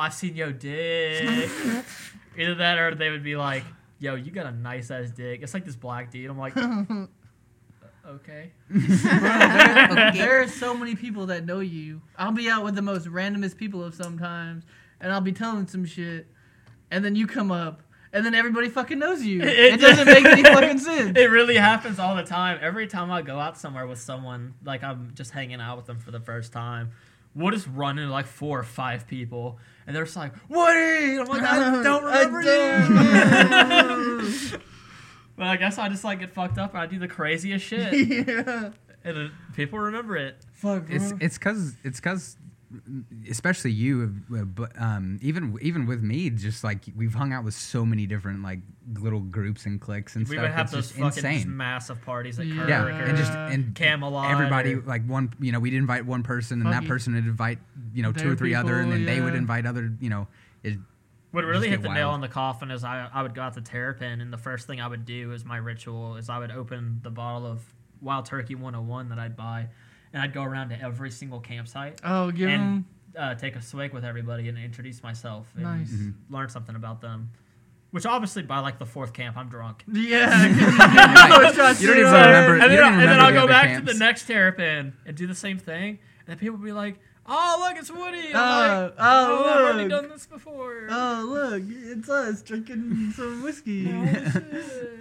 "I've 0.00 0.14
seen 0.14 0.34
your 0.36 0.52
dick." 0.52 1.50
Either 2.38 2.54
that 2.56 2.78
or 2.78 2.94
they 2.94 3.10
would 3.10 3.22
be 3.24 3.36
like, 3.36 3.64
"Yo, 3.98 4.14
you 4.14 4.30
got 4.30 4.46
a 4.46 4.52
nice 4.52 4.90
ass 4.90 5.10
dick." 5.10 5.40
It's 5.42 5.54
like 5.54 5.64
this 5.64 5.76
black 5.76 6.10
dude. 6.10 6.30
I'm 6.30 6.38
like, 6.38 6.56
okay. 8.06 8.50
there, 8.70 10.12
there 10.12 10.42
are 10.42 10.48
so 10.48 10.74
many 10.74 10.94
people 10.94 11.26
that 11.26 11.44
know 11.44 11.60
you. 11.60 12.00
I'll 12.16 12.32
be 12.32 12.48
out 12.48 12.64
with 12.64 12.74
the 12.74 12.82
most 12.82 13.06
randomest 13.06 13.56
people 13.56 13.84
of 13.84 13.94
sometimes, 13.94 14.64
and 15.00 15.12
I'll 15.12 15.20
be 15.20 15.32
telling 15.32 15.66
some 15.66 15.84
shit, 15.84 16.26
and 16.90 17.04
then 17.04 17.14
you 17.16 17.26
come 17.26 17.50
up, 17.52 17.82
and 18.12 18.24
then 18.24 18.34
everybody 18.34 18.68
fucking 18.68 18.98
knows 18.98 19.22
you. 19.22 19.42
It- 19.42 19.74
It, 19.74 19.80
doesn't 19.80 20.06
make 20.06 20.24
any 20.24 20.42
fucking 20.54 20.78
sense. 20.78 21.16
It 21.18 21.30
really 21.30 21.56
happens 21.56 21.98
all 21.98 22.16
the 22.16 22.24
time. 22.24 22.58
Every 22.60 22.86
time 22.86 23.10
I 23.10 23.22
go 23.22 23.38
out 23.38 23.58
somewhere 23.58 23.86
with 23.86 24.00
someone, 24.00 24.54
like 24.64 24.82
I'm 24.82 25.12
just 25.14 25.30
hanging 25.32 25.60
out 25.60 25.76
with 25.76 25.86
them 25.86 25.98
for 25.98 26.10
the 26.10 26.20
first 26.20 26.52
time, 26.52 26.90
we'll 27.34 27.52
just 27.52 27.68
run 27.68 27.98
into 27.98 28.12
like 28.12 28.26
four 28.26 28.58
or 28.58 28.64
five 28.64 29.06
people, 29.06 29.58
and 29.86 29.94
they're 29.94 30.04
just 30.04 30.16
like, 30.16 30.32
"Woody!" 30.48 31.18
I'm 31.18 31.26
like, 31.26 31.42
"I 31.42 31.82
don't 31.82 32.04
I 32.04 32.22
remember 32.24 32.42
don't 32.42 34.22
you." 34.52 34.58
but 35.36 35.46
I 35.46 35.56
guess 35.56 35.78
I 35.78 35.88
just 35.88 36.04
like 36.04 36.20
get 36.20 36.32
fucked 36.32 36.58
up 36.58 36.74
and 36.74 36.82
I 36.82 36.86
do 36.86 36.98
the 36.98 37.08
craziest 37.08 37.64
shit, 37.64 37.92
yeah. 38.08 38.70
and 39.04 39.16
then 39.16 39.32
people 39.54 39.78
remember 39.78 40.16
it. 40.16 40.36
Fuck, 40.52 40.86
bro. 40.86 40.96
It's 40.96 41.12
it's 41.20 41.38
cause 41.38 41.74
it's 41.84 42.00
cause 42.00 42.36
especially 43.28 43.72
you, 43.72 44.14
uh, 44.34 44.44
but 44.44 44.80
um, 44.80 45.18
even 45.22 45.56
even 45.60 45.86
with 45.86 46.02
me, 46.02 46.30
just 46.30 46.62
like 46.62 46.84
we've 46.96 47.14
hung 47.14 47.32
out 47.32 47.44
with 47.44 47.54
so 47.54 47.84
many 47.84 48.06
different 48.06 48.42
like 48.42 48.60
little 48.98 49.20
groups 49.20 49.66
and 49.66 49.80
cliques 49.80 50.16
and 50.16 50.26
We 50.26 50.34
stuff. 50.34 50.42
We 50.42 50.42
would 50.42 50.50
have 50.52 50.64
it's 50.66 50.72
those 50.72 50.88
just 50.92 50.98
fucking 50.98 51.30
insane. 51.30 51.56
massive 51.56 52.02
parties 52.02 52.38
at 52.38 52.46
Yeah. 52.46 52.56
Kirk 52.56 52.68
yeah, 52.68 52.84
or 52.84 52.88
and 52.90 53.16
just 53.16 53.32
and 53.32 53.74
Camelot. 53.74 54.30
everybody 54.30 54.74
or- 54.74 54.80
like 54.82 55.04
one 55.06 55.32
you 55.40 55.52
know 55.52 55.60
we'd 55.60 55.74
invite 55.74 56.06
one 56.06 56.22
person 56.22 56.60
and 56.62 56.72
that 56.72 56.86
person 56.86 57.14
would 57.14 57.24
invite 57.26 57.58
you 57.94 58.02
know 58.02 58.12
two 58.12 58.30
or 58.30 58.34
three 58.36 58.54
other 58.54 58.80
and 58.80 58.90
then 58.90 59.00
people, 59.00 59.14
they 59.14 59.20
would 59.20 59.34
invite 59.34 59.66
other 59.66 59.92
you 60.00 60.10
know 60.10 60.26
it, 60.62 60.78
What 61.30 61.44
really 61.44 61.68
hit 61.68 61.82
the 61.82 61.92
nail 61.92 62.10
on 62.10 62.20
the 62.20 62.28
coffin 62.28 62.70
is 62.70 62.82
I, 62.84 63.08
I 63.12 63.22
would 63.22 63.34
go 63.34 63.42
out 63.42 63.54
to 63.54 63.60
Terrapin, 63.60 64.20
and 64.20 64.32
the 64.32 64.36
first 64.38 64.66
thing 64.66 64.80
I 64.80 64.88
would 64.88 65.04
do 65.06 65.32
is 65.32 65.44
my 65.44 65.56
ritual 65.58 66.16
is 66.16 66.28
I 66.28 66.38
would 66.38 66.50
open 66.50 67.00
the 67.02 67.10
bottle 67.10 67.46
of 67.46 67.62
Wild 68.00 68.26
Turkey 68.26 68.54
101 68.56 69.08
that 69.10 69.18
I'd 69.18 69.36
buy, 69.36 69.68
and 70.12 70.20
I'd 70.20 70.32
go 70.32 70.42
around 70.42 70.70
to 70.70 70.80
every 70.82 71.10
single 71.12 71.38
campsite 71.40 72.00
oh, 72.02 72.30
give 72.32 72.48
and 72.48 72.60
him. 72.62 72.84
uh, 73.16 73.34
take 73.36 73.54
a 73.54 73.62
swig 73.62 73.92
with 73.92 74.04
everybody 74.04 74.48
and 74.48 74.58
introduce 74.58 75.02
myself 75.04 75.46
and 75.54 75.62
Nice. 75.62 75.92
Mhm. 75.92 76.14
learn 76.30 76.48
something 76.48 76.74
about 76.74 77.00
them. 77.00 77.30
Which 77.92 78.06
obviously 78.06 78.42
by 78.42 78.60
like 78.60 78.78
the 78.78 78.86
fourth 78.86 79.12
camp 79.12 79.36
I'm 79.36 79.48
drunk. 79.48 79.82
Yeah. 79.92 80.46
you 80.48 80.54
don't 80.58 81.98
even 81.98 82.04
remember- 82.12 82.52
and 82.58 82.62
then, 82.62 82.78
don't 82.78 82.84
I- 82.84 82.88
and 82.92 83.00
then 83.00 83.08
remember 83.08 83.22
I'll 83.22 83.32
the 83.32 83.40
go 83.40 83.46
back 83.48 83.66
camps. 83.68 83.86
to 83.88 83.92
the 83.94 83.98
next 83.98 84.26
Terrapin 84.26 84.92
and 85.06 85.16
do 85.16 85.26
the 85.26 85.34
same 85.34 85.58
thing, 85.58 85.98
and 86.20 86.26
then 86.26 86.38
people 86.38 86.56
will 86.58 86.64
be 86.64 86.70
like, 86.72 86.98
"Oh 87.26 87.56
look, 87.60 87.76
it's 87.78 87.90
Woody!" 87.90 88.32
I'm 88.32 88.36
Oh, 88.36 88.84
like, 88.84 88.94
oh, 88.98 89.44
I've 89.48 89.60
already 89.74 89.88
done 89.88 90.08
this 90.08 90.26
before." 90.26 90.86
Oh, 90.88 91.26
look, 91.28 91.62
it's 91.66 92.08
us 92.08 92.42
drinking 92.42 93.12
some 93.16 93.42
whiskey. 93.42 93.90
Oh, 93.92 94.06
shit. 94.06 95.00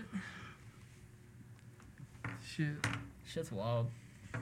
Shit. 2.45 2.87
Shit's 3.27 3.51
wild. 3.51 3.87
I'll 4.33 4.39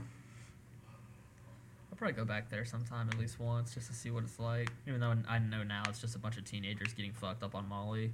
probably 1.97 2.13
go 2.15 2.25
back 2.25 2.49
there 2.49 2.63
sometime 2.63 3.09
at 3.09 3.17
least 3.17 3.39
once 3.39 3.73
just 3.73 3.87
to 3.87 3.93
see 3.93 4.11
what 4.11 4.23
it's 4.23 4.39
like. 4.39 4.71
Even 4.87 4.99
though 5.01 5.15
I 5.27 5.39
know 5.39 5.63
now 5.63 5.83
it's 5.89 5.99
just 5.99 6.15
a 6.15 6.19
bunch 6.19 6.37
of 6.37 6.45
teenagers 6.45 6.93
getting 6.93 7.11
fucked 7.11 7.43
up 7.43 7.55
on 7.55 7.67
Molly. 7.67 8.13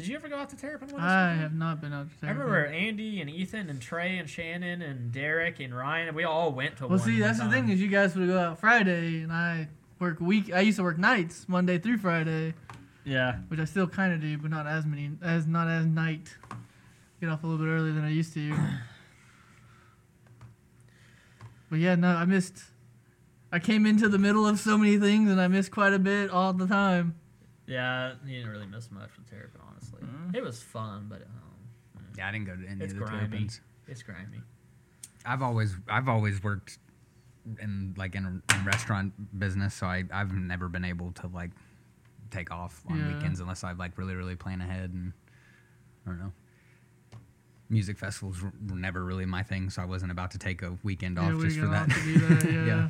Did 0.00 0.08
you 0.08 0.16
ever 0.16 0.28
go 0.30 0.36
out 0.36 0.48
to 0.48 0.56
Terrapin 0.56 0.86
with 0.88 0.96
us? 0.96 1.02
I 1.02 1.26
weekend? 1.26 1.42
have 1.42 1.52
not 1.54 1.80
been 1.82 1.92
out 1.92 2.08
to 2.10 2.20
Terrapin. 2.20 2.28
I 2.28 2.44
remember 2.44 2.66
Andy 2.72 3.20
and 3.20 3.28
Ethan 3.28 3.68
and 3.68 3.82
Trey 3.82 4.16
and 4.16 4.26
Shannon 4.30 4.80
and 4.80 5.12
Derek 5.12 5.60
and 5.60 5.76
Ryan. 5.76 6.14
We 6.14 6.24
all 6.24 6.52
went 6.52 6.78
to 6.78 6.84
Well, 6.86 6.98
one. 6.98 7.00
see, 7.00 7.12
one 7.20 7.20
that's 7.20 7.38
the 7.38 7.50
thing 7.50 7.68
is 7.68 7.82
you 7.82 7.88
guys 7.88 8.16
would 8.16 8.26
go 8.26 8.38
out 8.38 8.58
Friday, 8.58 9.20
and 9.20 9.30
I 9.30 9.68
work 9.98 10.18
week. 10.18 10.50
I 10.54 10.60
used 10.60 10.78
to 10.78 10.84
work 10.84 10.96
nights, 10.96 11.46
Monday 11.50 11.76
through 11.78 11.98
Friday, 11.98 12.54
Yeah. 13.04 13.40
which 13.48 13.60
I 13.60 13.66
still 13.66 13.86
kind 13.86 14.14
of 14.14 14.22
do, 14.22 14.38
but 14.38 14.50
not 14.50 14.66
as 14.66 14.86
many, 14.86 15.10
as 15.20 15.46
not 15.46 15.68
as 15.68 15.84
night. 15.84 16.34
Get 17.20 17.28
off 17.28 17.44
a 17.44 17.46
little 17.46 17.62
bit 17.62 17.70
earlier 17.70 17.92
than 17.92 18.04
I 18.04 18.10
used 18.10 18.32
to. 18.32 18.56
but 21.68 21.78
yeah, 21.78 21.94
no, 21.94 22.08
I 22.16 22.24
missed. 22.24 22.56
I 23.52 23.58
came 23.58 23.84
into 23.84 24.08
the 24.08 24.18
middle 24.18 24.46
of 24.46 24.58
so 24.60 24.78
many 24.78 24.96
things, 24.98 25.30
and 25.30 25.38
I 25.38 25.48
missed 25.48 25.70
quite 25.72 25.92
a 25.92 25.98
bit 25.98 26.30
all 26.30 26.54
the 26.54 26.66
time. 26.66 27.16
Yeah, 27.66 28.14
you 28.24 28.36
didn't 28.38 28.50
really 28.50 28.66
miss 28.66 28.90
much 28.90 29.10
with 29.16 29.28
Terrapin, 29.30 29.60
honestly. 30.02 30.28
Mm. 30.32 30.36
It 30.36 30.42
was 30.44 30.62
fun, 30.62 31.06
but 31.08 31.22
um, 31.22 32.04
Yeah, 32.16 32.28
I 32.28 32.32
didn't 32.32 32.46
go 32.46 32.56
to 32.56 32.66
any 32.66 32.84
It's 32.84 32.92
of 32.92 32.98
the 32.98 33.04
grimy. 33.04 33.18
terrapins. 33.28 33.60
it's 33.88 34.02
grimy. 34.02 34.40
I've 35.24 35.42
always 35.42 35.76
I've 35.88 36.08
always 36.08 36.42
worked 36.42 36.78
in 37.60 37.94
like 37.96 38.14
in, 38.14 38.42
in 38.54 38.64
restaurant 38.64 39.12
business, 39.38 39.74
so 39.74 39.86
I 39.86 40.04
I've 40.12 40.32
never 40.32 40.68
been 40.68 40.84
able 40.84 41.12
to 41.12 41.26
like 41.28 41.50
take 42.30 42.50
off 42.50 42.82
on 42.88 42.98
Yeah. 42.98 43.14
weekends 43.14 43.40
unless 43.40 43.64
I 43.64 43.72
like 43.72 43.98
really 43.98 44.14
really 44.14 44.36
plan 44.36 44.60
ahead 44.60 44.92
and 44.92 45.12
I 46.06 46.10
don't 46.10 46.18
know. 46.20 46.32
Music 47.68 47.98
festivals 47.98 48.42
were 48.42 48.52
were 48.68 48.76
never 48.76 49.04
really 49.04 49.26
my 49.26 49.42
thing, 49.42 49.70
so 49.70 49.80
I 49.82 49.84
wasn't 49.84 50.10
about 50.10 50.30
to 50.32 50.38
take 50.38 50.62
a 50.62 50.76
weekend 50.82 51.16
yeah, 51.18 51.28
off 51.28 51.34
we 51.34 51.44
just 51.44 51.58
for 51.58 51.66
that. 51.68 51.82
off 51.90 51.94
to 51.94 52.02
do 52.04 52.18
that. 52.18 52.44
Yeah. 52.52 52.66
Yeah. 52.66 52.88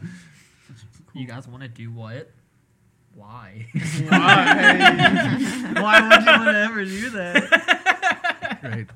You 1.14 1.26
guys 1.26 1.48
want 1.48 1.62
to 1.64 1.68
do 1.68 1.90
what? 1.90 2.30
Why? 3.14 3.66
Why? 4.08 4.78
Why 5.80 6.08
would 6.08 6.20
you 6.22 6.26
want 6.32 6.44
to 6.50 6.58
ever 6.64 6.84
do 6.84 7.10
that? 7.10 8.58
right. 8.62 8.86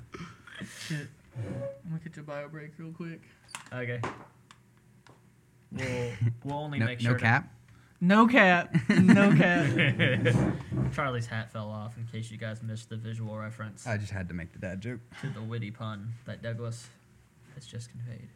Shit. 0.86 1.08
I'm 1.36 1.90
gonna 1.90 2.00
get 2.02 2.16
your 2.16 2.24
bio 2.24 2.48
break 2.48 2.72
real 2.78 2.92
quick. 2.92 3.20
okay. 3.72 4.00
We'll, 5.72 6.10
we'll 6.44 6.56
only 6.58 6.78
No, 6.78 6.86
make 6.86 7.02
no 7.02 7.10
sure. 7.10 7.18
cap. 7.18 7.50
No 8.00 8.26
cap. 8.28 8.74
No 8.90 9.34
cap. 9.34 10.34
Charlie's 10.94 11.26
hat 11.26 11.50
fell 11.52 11.68
off 11.70 11.96
in 11.96 12.06
case 12.06 12.30
you 12.30 12.36
guys 12.38 12.62
missed 12.62 12.88
the 12.90 12.96
visual 12.96 13.36
reference 13.36 13.86
I 13.86 13.96
just 13.96 14.12
had 14.12 14.28
to 14.28 14.34
make 14.34 14.52
the 14.52 14.58
dad 14.58 14.80
joke. 14.80 15.00
to 15.22 15.30
the 15.30 15.42
witty 15.42 15.70
pun 15.70 16.12
that 16.26 16.42
Douglas 16.42 16.86
has 17.54 17.66
just 17.66 17.90
conveyed. 17.90 18.28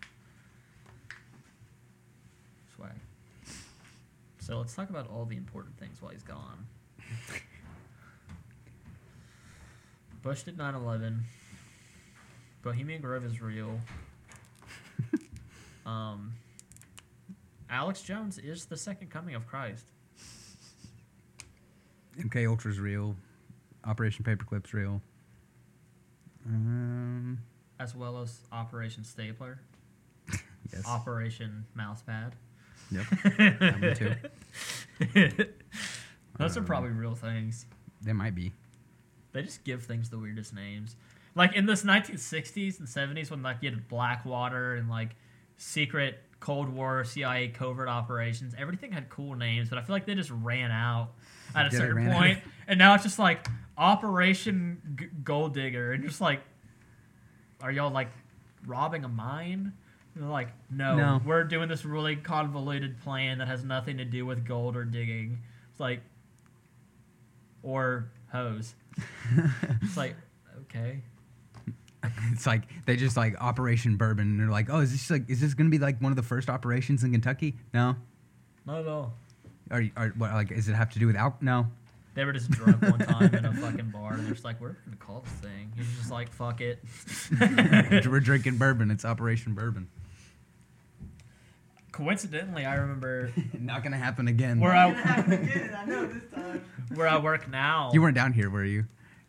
So 4.49 4.57
let's 4.57 4.75
talk 4.75 4.89
about 4.89 5.11
all 5.11 5.27
the 5.27 5.37
important 5.37 5.77
things 5.77 6.01
while 6.01 6.11
he's 6.11 6.23
gone. 6.23 6.67
Bush 10.23 10.45
did 10.45 10.57
9 10.57 10.75
11. 10.75 11.23
Bohemian 12.63 13.03
Grove 13.03 13.27
is 13.27 13.43
real. 13.43 13.79
um, 15.87 16.33
Alex 17.69 18.01
Jones 18.01 18.39
is 18.39 18.65
the 18.65 18.77
second 18.79 19.11
coming 19.11 19.35
of 19.35 19.47
Christ. 19.47 19.85
MK 22.19 22.49
Ultra's 22.49 22.81
real. 22.81 23.15
Operation 23.85 24.25
Paperclip's 24.25 24.73
real. 24.73 25.03
Um, 26.47 27.39
as 27.79 27.95
well 27.95 28.23
as 28.23 28.41
Operation 28.51 29.05
Stapler, 29.05 29.61
yes. 30.73 30.87
Operation 30.87 31.67
Mousepad. 31.77 32.33
Yep. 32.91 33.05
Too. 33.97 34.15
Those 36.39 36.57
are 36.57 36.61
Um, 36.61 36.67
probably 36.67 36.91
real 36.91 37.15
things. 37.15 37.67
They 38.03 38.13
might 38.13 38.35
be. 38.35 38.53
They 39.33 39.43
just 39.43 39.65
give 39.65 39.83
things 39.85 40.09
the 40.11 40.19
weirdest 40.19 40.55
names. 40.55 40.97
Like 41.35 41.55
in 41.55 41.67
this 41.67 41.85
1960s 41.85 42.79
and 42.79 42.89
70s 42.89 43.31
when 43.31 43.43
like 43.43 43.59
you 43.61 43.71
had 43.71 43.89
Blackwater 43.89 44.75
and 44.77 44.89
like 44.89 45.11
secret 45.57 46.23
Cold 46.41 46.69
War 46.69 47.05
CIA 47.05 47.49
covert 47.49 47.89
operations, 47.89 48.55
everything 48.57 48.93
had 48.93 49.09
cool 49.09 49.35
names, 49.35 49.69
but 49.69 49.79
I 49.79 49.83
feel 49.83 49.95
like 49.95 50.07
they 50.07 50.15
just 50.15 50.31
ran 50.31 50.71
out 50.71 51.11
at 51.55 51.63
a 51.63 51.65
Yeah, 51.65 51.69
they 51.71 51.77
certain 51.79 51.97
ran 51.97 52.11
out. 52.11 52.17
point, 52.19 52.39
and 52.69 52.79
now 52.79 52.95
it's 52.95 53.03
just 53.03 53.19
like 53.19 53.47
Operation 53.77 54.81
G- 54.99 55.07
Gold 55.25 55.55
Digger, 55.55 55.93
and 55.93 56.05
just 56.05 56.21
like, 56.21 56.41
are 57.61 57.71
y'all 57.73 57.91
like 57.91 58.09
robbing 58.67 59.05
a 59.05 59.09
mine? 59.09 59.73
And 60.19 60.27
they're 60.27 60.33
like, 60.33 60.49
no, 60.69 60.97
No. 60.97 61.21
we're 61.25 61.45
doing 61.45 61.69
this 61.69 61.85
really 61.85 62.17
convoluted 62.17 62.99
plan 63.03 63.39
that 63.39 63.47
has 63.47 63.63
nothing 63.63 63.99
to 63.99 64.05
do 64.05 64.27
with 64.27 64.45
gold 64.45 64.77
or 64.77 64.85
digging. 64.85 65.39
It's 65.71 65.79
like, 65.79 66.01
or 67.63 68.11
hose. 68.33 68.75
It's 69.83 69.97
like, 69.97 70.17
okay. 70.63 71.03
It's 72.33 72.47
like 72.47 72.65
they 72.85 72.97
just 72.97 73.17
like 73.17 73.41
Operation 73.41 73.97
Bourbon. 73.97 74.27
And 74.27 74.41
they're 74.41 74.51
like, 74.51 74.69
oh, 74.71 74.81
is 74.81 74.91
this 74.91 75.09
like 75.09 75.31
is 75.31 75.41
this 75.41 75.55
gonna 75.55 75.71
be 75.71 75.79
like 75.79 76.01
one 76.01 76.11
of 76.11 76.17
the 76.17 76.23
first 76.25 76.51
operations 76.51 77.05
in 77.05 77.13
Kentucky? 77.13 77.55
No. 77.73 77.95
Not 78.67 78.81
at 78.81 78.89
all. 78.89 79.13
Are, 79.71 79.85
are 79.97 80.09
what 80.17 80.33
like 80.33 80.49
does 80.49 80.69
it 80.69 80.75
have 80.75 80.91
to 80.95 80.99
do 80.99 81.07
with 81.07 81.15
al? 81.17 81.37
No. 81.41 81.69
They 82.15 82.25
were 82.25 82.33
just 82.33 82.51
drunk 82.51 82.83
one 82.83 82.99
time 82.99 83.33
in 83.33 83.45
a 83.45 83.53
fucking 83.53 83.91
bar, 83.91 84.15
and 84.15 84.25
they're 84.25 84.33
just 84.33 84.45
like, 84.45 84.61
"We're 84.61 84.73
gonna 84.85 84.97
call 84.97 85.21
this 85.21 85.33
thing." 85.35 85.73
He's 85.77 85.87
just 85.97 86.11
like, 86.11 86.33
"Fuck 86.33 86.61
it." 86.61 86.83
We're 87.41 88.19
drinking 88.19 88.57
bourbon. 88.59 88.91
It's 88.91 89.05
Operation 89.05 89.55
Bourbon. 89.55 89.89
Coincidentally, 91.99 92.65
I 92.65 92.77
remember 92.77 93.33
Not 93.59 93.83
gonna 93.83 93.97
happen 93.99 94.29
again. 94.29 94.61
where 94.61 94.73
I 94.73 94.87
I 94.87 95.85
know 95.85 96.07
this 96.07 96.23
time. 96.33 96.65
where 96.95 97.09
I 97.09 97.19
work 97.19 97.51
now. 97.51 97.91
You 97.93 98.01
weren't 98.01 98.15
down 98.15 98.33
here, 98.33 98.49
were 98.51 98.65
you? 98.65 98.85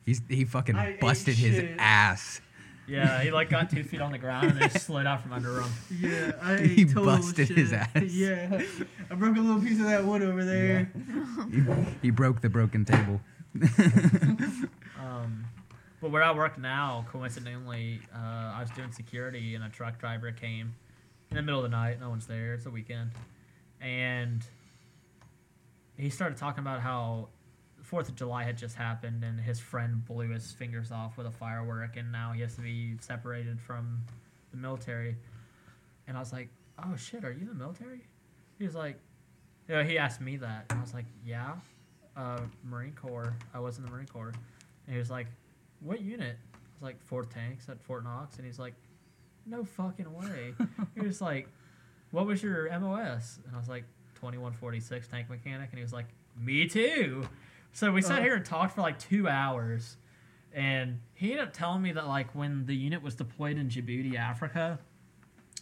He's 0.06 0.22
he 0.30 0.46
fucking 0.46 0.76
I 0.76 0.98
busted 1.02 1.34
his 1.36 1.56
shit. 1.56 1.76
ass. 1.80 2.42
Yeah, 2.88 3.22
he 3.24 3.32
like 3.32 3.50
got 3.50 3.72
two 3.72 3.84
feet 3.84 4.02
on 4.02 4.12
the 4.12 4.20
ground 4.20 4.52
and 4.52 4.60
just 4.72 4.86
slid 4.86 5.08
out 5.08 5.22
from 5.24 5.34
under 5.34 5.62
him. 5.62 5.70
Yeah, 6.00 6.32
I 6.44 6.58
He 6.58 6.82
ate 6.84 6.90
total 6.90 7.06
busted 7.06 7.50
his 7.50 7.74
ass. 7.74 7.90
Yeah, 8.04 8.62
I 9.10 9.16
broke 9.16 9.36
a 9.36 9.40
little 9.40 9.62
piece 9.62 9.80
of 9.80 9.86
that 9.88 10.06
wood 10.06 10.22
over 10.22 10.46
there. 10.46 10.92
He, 11.52 11.62
he 12.04 12.12
broke 12.12 12.42
the 12.42 12.50
broken 12.50 12.86
table. 12.86 13.20
Um, 15.00 15.46
but 16.02 16.12
where 16.12 16.24
I 16.24 16.32
work 16.34 16.58
now, 16.60 17.06
coincidentally, 17.12 18.00
uh, 18.14 18.54
I 18.56 18.62
was 18.62 18.70
doing 18.72 18.92
security, 18.92 19.56
and 19.56 19.64
a 19.64 19.70
truck 19.70 20.00
driver 20.00 20.32
came 20.32 20.76
in 21.30 21.38
the 21.38 21.42
middle 21.42 21.64
of 21.64 21.70
the 21.70 21.76
night. 21.76 22.00
No 22.00 22.10
one's 22.10 22.28
there. 22.28 22.54
It's 22.54 22.66
a 22.66 22.70
weekend, 22.70 23.12
and 23.82 24.46
he 25.98 26.10
started 26.10 26.38
talking 26.38 26.62
about 26.62 26.82
how 26.82 27.30
Fourth 27.84 28.10
of 28.10 28.16
July 28.16 28.44
had 28.44 28.58
just 28.58 28.76
happened, 28.76 29.24
and 29.24 29.40
his 29.40 29.60
friend 29.60 30.06
blew 30.06 30.30
his 30.30 30.52
fingers 30.52 30.92
off 30.92 31.18
with 31.18 31.28
a 31.28 31.32
firework, 31.32 31.98
and 31.98 32.12
now 32.12 32.32
he 32.32 32.42
has 32.42 32.56
to 32.56 32.62
be 32.62 32.96
separated 33.00 33.60
from 33.60 34.02
the 34.52 34.58
military. 34.58 35.16
And 36.08 36.18
I 36.18 36.20
was 36.20 36.34
like, 36.34 36.50
"Oh 36.78 36.96
shit, 36.96 37.24
are 37.24 37.32
you 37.32 37.42
in 37.42 37.48
the 37.48 37.54
military?" 37.54 38.02
He 38.58 38.66
was 38.66 38.76
like, 38.76 39.00
"You 39.68 39.76
know," 39.76 39.84
he 39.84 39.98
asked 39.98 40.22
me 40.22 40.38
that, 40.38 40.66
and 40.70 40.80
I 40.80 40.82
was 40.82 40.94
like, 40.94 41.06
"Yeah." 41.26 41.56
uh, 42.20 42.42
Marine 42.64 42.94
Corps. 42.94 43.36
I 43.54 43.60
was 43.60 43.78
in 43.78 43.86
the 43.86 43.92
Marine 43.92 44.08
Corps. 44.08 44.34
And 44.86 44.94
he 44.94 44.98
was 44.98 45.10
like, 45.10 45.28
What 45.80 46.02
unit? 46.02 46.38
I 46.54 46.58
was 46.76 46.82
like, 46.82 47.02
Fourth 47.04 47.34
Tanks 47.34 47.70
at 47.70 47.82
Fort 47.82 48.04
Knox. 48.04 48.38
And 48.38 48.46
he's 48.46 48.60
like, 48.60 48.74
No 49.50 49.64
fucking 49.64 50.14
way. 50.14 50.54
he 50.96 51.02
was 51.02 51.22
like, 51.22 51.48
What 52.12 52.26
was 52.26 52.42
your 52.44 52.70
MOS? 52.80 53.40
And 53.46 53.56
I 53.56 53.60
was 53.60 53.68
like, 53.70 53.84
2146 54.16 55.08
tank 55.08 55.30
mechanic. 55.30 55.70
And 55.72 55.78
he 55.80 55.84
was 55.84 55.94
like, 55.94 56.08
Me 56.40 56.68
too. 56.68 57.28
So 57.74 57.92
we 57.92 58.02
sat 58.02 58.20
Uh. 58.20 58.24
here 58.24 58.36
and 58.36 58.46
talked 58.46 58.76
for 58.76 58.82
like 58.82 59.00
two 59.00 59.28
hours. 59.28 59.98
And 60.54 61.00
he 61.14 61.32
ended 61.32 61.48
up 61.48 61.54
telling 61.54 61.82
me 61.84 61.92
that, 61.92 62.08
like, 62.08 62.34
when 62.34 62.66
the 62.66 62.76
unit 62.76 63.04
was 63.04 63.14
deployed 63.14 63.58
in 63.60 63.70
Djibouti, 63.70 64.16
Africa, 64.18 64.80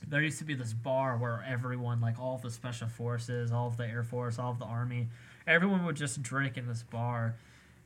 there 0.08 0.22
used 0.22 0.38
to 0.40 0.46
be 0.46 0.54
this 0.54 0.72
bar 0.72 1.18
where 1.18 1.44
everyone, 1.46 2.00
like 2.00 2.18
all 2.18 2.36
of 2.36 2.42
the 2.42 2.50
special 2.50 2.88
forces, 2.88 3.52
all 3.52 3.68
of 3.68 3.76
the 3.76 3.86
Air 3.86 4.04
Force, 4.04 4.40
all 4.40 4.52
of 4.52 4.60
the 4.60 4.66
Army, 4.66 5.10
everyone 5.46 5.84
would 5.86 5.98
just 5.98 6.22
drink 6.24 6.56
in 6.56 6.68
this 6.68 6.84
bar. 6.84 7.36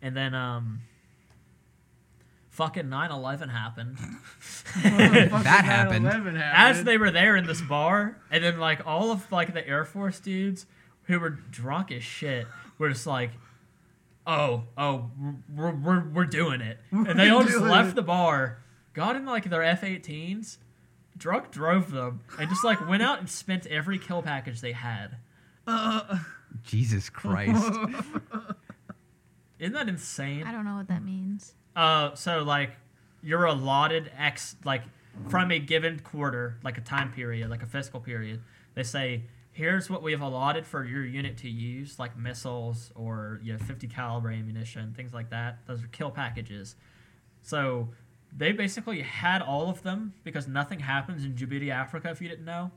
And 0.04 0.16
then, 0.16 0.36
um, 0.36 0.82
fucking 2.62 2.90
9 2.90 3.12
11 3.12 3.50
happened. 3.50 3.98
That 4.84 5.66
happened. 5.66 6.38
As 6.38 6.84
they 6.84 6.96
were 7.00 7.10
there 7.10 7.36
in 7.36 7.48
this 7.48 7.60
bar, 7.60 8.20
and 8.30 8.44
then, 8.44 8.60
like, 8.60 8.86
all 8.86 9.12
of, 9.12 9.32
like, 9.32 9.56
the 9.56 9.68
Air 9.68 9.84
Force 9.84 10.20
dudes 10.20 10.68
who 11.06 11.20
were 11.20 11.32
drunk 11.32 11.92
as 11.92 12.04
shit 12.04 12.46
were 12.78 12.90
just 12.90 13.08
like, 13.08 13.32
oh, 14.28 14.66
oh, 14.78 15.10
we're, 15.56 15.72
we're, 15.72 16.10
we're 16.10 16.26
doing 16.26 16.62
it. 16.62 16.78
And 16.92 17.20
they 17.20 17.30
all 17.30 17.44
just 17.44 17.58
left 17.58 17.90
it. 17.90 17.96
the 17.96 18.04
bar, 18.04 18.60
got 18.94 19.16
in, 19.16 19.26
like, 19.26 19.50
their 19.50 19.64
F 19.64 19.82
18s, 19.82 20.58
drunk 21.18 21.50
drove 21.50 21.90
them, 21.90 22.20
and 22.38 22.48
just, 22.48 22.64
like, 22.64 22.88
went 22.88 23.02
out 23.02 23.18
and 23.18 23.28
spent 23.28 23.66
every 23.66 23.98
kill 23.98 24.22
package 24.22 24.62
they 24.62 24.74
had. 24.74 25.18
Uh, 25.66 26.20
Jesus 26.64 27.10
Christ. 27.10 27.74
Isn't 29.58 29.74
that 29.74 29.90
insane? 29.90 30.44
I 30.44 30.52
don't 30.52 30.66
know 30.66 30.76
what 30.76 30.90
that 30.90 31.04
means. 31.04 31.56
Uh, 31.76 32.14
so 32.16 32.44
like, 32.44 32.72
you're 33.24 33.46
allotted 33.46 34.12
X 34.18 34.56
like 34.64 34.84
from 35.30 35.52
a 35.52 35.60
given 35.60 36.00
quarter, 36.00 36.58
like 36.64 36.78
a 36.78 36.82
time 36.82 37.12
period, 37.12 37.50
like 37.50 37.64
a 37.64 37.68
fiscal 37.68 38.00
period. 38.00 38.42
They 38.74 38.84
say 38.84 39.24
here's 39.54 39.90
what 39.90 40.02
we 40.02 40.12
have 40.14 40.22
allotted 40.22 40.66
for 40.66 40.84
your 40.86 41.06
unit 41.06 41.38
to 41.38 41.50
use, 41.50 42.00
like 42.00 42.18
missiles 42.18 42.92
or 42.96 43.40
you 43.44 43.54
know 43.54 43.60
50 43.60 43.88
caliber 43.88 44.32
ammunition, 44.32 44.94
things 44.96 45.14
like 45.14 45.30
that. 45.30 45.60
Those 45.68 45.84
are 45.84 45.88
kill 45.88 46.10
packages. 46.12 46.76
So 47.42 47.90
they 48.36 48.52
basically 48.52 49.02
had 49.02 49.42
all 49.42 49.70
of 49.70 49.84
them 49.84 50.14
because 50.24 50.48
nothing 50.48 50.80
happens 50.80 51.26
in 51.26 51.34
Djibouti, 51.34 51.72
Africa, 51.72 52.10
if 52.10 52.22
you 52.22 52.30
didn't 52.30 52.46
know. 52.46 52.72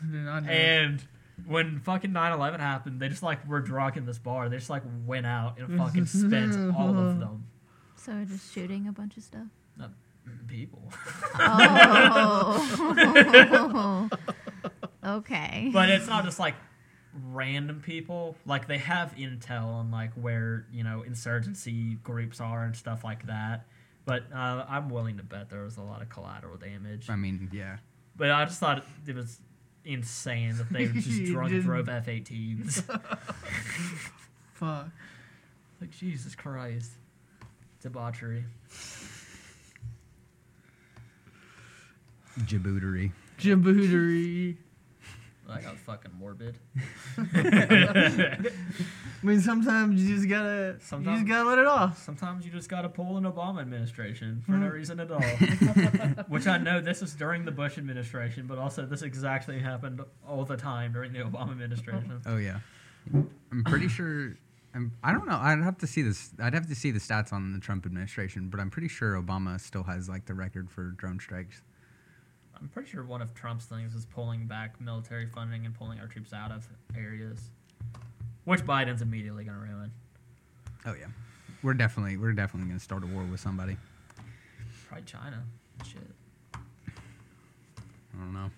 Did 0.00 0.24
not 0.24 0.44
know. 0.44 0.50
And 0.50 1.02
when 1.46 1.80
fucking 1.80 2.10
9-11 2.10 2.60
happened, 2.60 3.00
they 3.00 3.08
just 3.08 3.22
like 3.22 3.46
were 3.46 3.60
drunk 3.60 3.96
in 3.96 4.06
this 4.06 4.18
bar. 4.18 4.48
They 4.48 4.56
just 4.56 4.70
like 4.70 4.82
went 5.06 5.26
out 5.26 5.58
and 5.58 5.76
fucking 5.78 6.06
spent 6.06 6.74
all 6.74 6.96
of 6.98 7.18
them. 7.20 7.46
So 8.04 8.12
we're 8.12 8.24
just 8.24 8.52
shooting 8.54 8.88
a 8.88 8.92
bunch 8.92 9.18
of 9.18 9.22
stuff. 9.22 9.46
People. 10.46 10.92
Oh. 11.38 12.58
okay. 15.04 15.70
but 15.72 15.88
it's 15.88 16.06
not 16.06 16.24
just 16.24 16.38
like 16.38 16.54
random 17.30 17.82
people. 17.84 18.36
Like 18.46 18.66
they 18.68 18.78
have 18.78 19.14
intel 19.16 19.66
on 19.66 19.90
like 19.90 20.12
where, 20.14 20.66
you 20.72 20.82
know, 20.82 21.02
insurgency 21.02 21.96
groups 22.02 22.40
are 22.40 22.64
and 22.64 22.74
stuff 22.74 23.04
like 23.04 23.26
that. 23.26 23.66
But 24.06 24.24
uh, 24.32 24.64
I'm 24.68 24.88
willing 24.88 25.18
to 25.18 25.22
bet 25.22 25.50
there 25.50 25.64
was 25.64 25.76
a 25.76 25.82
lot 25.82 26.00
of 26.00 26.08
collateral 26.08 26.56
damage. 26.56 27.10
I 27.10 27.16
mean, 27.16 27.50
yeah. 27.52 27.78
But 28.16 28.30
I 28.30 28.44
just 28.46 28.60
thought 28.60 28.84
it 29.06 29.14
was 29.14 29.40
insane 29.84 30.56
that 30.56 30.72
they 30.72 30.86
just 31.00 31.24
drunk 31.24 31.52
drove 31.62 31.88
F-18s. 31.88 32.82
Fuck. 34.54 34.88
like 35.80 35.90
Jesus 35.90 36.34
Christ, 36.34 36.92
debauchery. 37.80 38.44
Djibouti. 42.40 43.12
Djibouti. 43.38 44.56
I 45.48 45.60
got 45.60 45.76
fucking 45.78 46.12
morbid. 46.16 46.58
I 47.34 48.38
mean, 49.22 49.40
sometimes 49.40 50.00
you 50.00 50.14
just 50.14 50.28
gotta, 50.28 50.76
you 50.92 51.04
just 51.04 51.26
gotta 51.26 51.48
let 51.48 51.58
it 51.58 51.66
off. 51.66 52.00
Sometimes 52.04 52.46
you 52.46 52.52
just 52.52 52.68
gotta 52.68 52.88
pull 52.88 53.16
an 53.16 53.24
Obama 53.24 53.60
administration 53.60 54.42
for 54.46 54.52
no 54.52 54.68
reason 54.68 55.00
at 55.00 55.10
all. 55.10 55.20
Which 56.28 56.46
I 56.46 56.58
know 56.58 56.80
this 56.80 57.02
is 57.02 57.14
during 57.14 57.44
the 57.44 57.50
Bush 57.50 57.78
administration, 57.78 58.46
but 58.46 58.58
also 58.58 58.86
this 58.86 59.02
exactly 59.02 59.58
happened 59.58 60.00
all 60.26 60.44
the 60.44 60.56
time 60.56 60.92
during 60.92 61.12
the 61.12 61.18
Obama 61.20 61.50
administration. 61.50 62.22
Oh 62.26 62.36
yeah. 62.36 62.60
I'm 63.12 63.64
pretty 63.64 63.88
sure. 63.88 64.36
I'm, 64.74 64.92
I 65.02 65.12
don't 65.12 65.26
know. 65.26 65.36
I'd 65.36 65.62
have 65.62 65.78
to 65.78 65.86
see 65.86 66.02
this. 66.02 66.30
I'd 66.38 66.54
have 66.54 66.68
to 66.68 66.74
see 66.74 66.90
the 66.90 67.00
stats 67.00 67.32
on 67.32 67.52
the 67.52 67.58
Trump 67.58 67.86
administration, 67.86 68.48
but 68.48 68.60
I'm 68.60 68.70
pretty 68.70 68.88
sure 68.88 69.20
Obama 69.20 69.60
still 69.60 69.82
has 69.84 70.08
like 70.08 70.26
the 70.26 70.34
record 70.34 70.70
for 70.70 70.92
drone 70.92 71.18
strikes. 71.18 71.62
I'm 72.60 72.68
pretty 72.68 72.90
sure 72.90 73.04
one 73.04 73.22
of 73.22 73.34
Trump's 73.34 73.64
things 73.64 73.94
is 73.94 74.04
pulling 74.04 74.46
back 74.46 74.80
military 74.80 75.26
funding 75.26 75.64
and 75.66 75.74
pulling 75.74 75.98
our 75.98 76.06
troops 76.06 76.32
out 76.32 76.52
of 76.52 76.68
areas, 76.96 77.50
which 78.44 78.64
Biden's 78.64 79.02
immediately 79.02 79.44
gonna 79.44 79.58
ruin. 79.58 79.90
Oh 80.86 80.94
yeah. 80.98 81.06
We're 81.62 81.74
definitely 81.74 82.16
we're 82.16 82.32
definitely 82.32 82.68
gonna 82.68 82.80
start 82.80 83.02
a 83.02 83.06
war 83.06 83.24
with 83.24 83.40
somebody. 83.40 83.76
Probably 84.88 85.04
China. 85.04 85.42
Shit. 85.84 86.02
I 86.54 86.58
don't 88.18 88.34
know. 88.34 88.50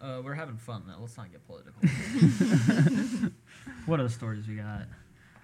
Uh, 0.00 0.20
we're 0.22 0.34
having 0.34 0.58
fun 0.58 0.84
though. 0.86 1.00
Let's 1.00 1.16
not 1.16 1.32
get 1.32 1.46
political. 1.46 1.80
what 3.86 4.00
other 4.00 4.08
stories 4.08 4.46
we 4.46 4.56
got? 4.56 4.86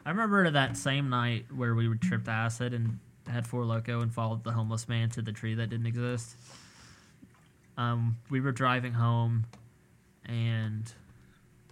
I 0.04 0.10
remember 0.10 0.50
that 0.50 0.76
same 0.76 1.10
night 1.10 1.46
where 1.54 1.74
we 1.74 1.88
would 1.88 2.00
tripped 2.00 2.28
acid 2.28 2.72
and 2.74 2.98
had 3.28 3.46
Four 3.46 3.64
Loko 3.64 4.02
and 4.02 4.12
followed 4.12 4.44
the 4.44 4.52
homeless 4.52 4.88
man 4.88 5.10
to 5.10 5.22
the 5.22 5.32
tree 5.32 5.54
that 5.54 5.70
didn't 5.70 5.86
exist. 5.86 6.36
Um, 7.76 8.16
we 8.28 8.40
were 8.40 8.52
driving 8.52 8.92
home, 8.92 9.46
and 10.26 10.92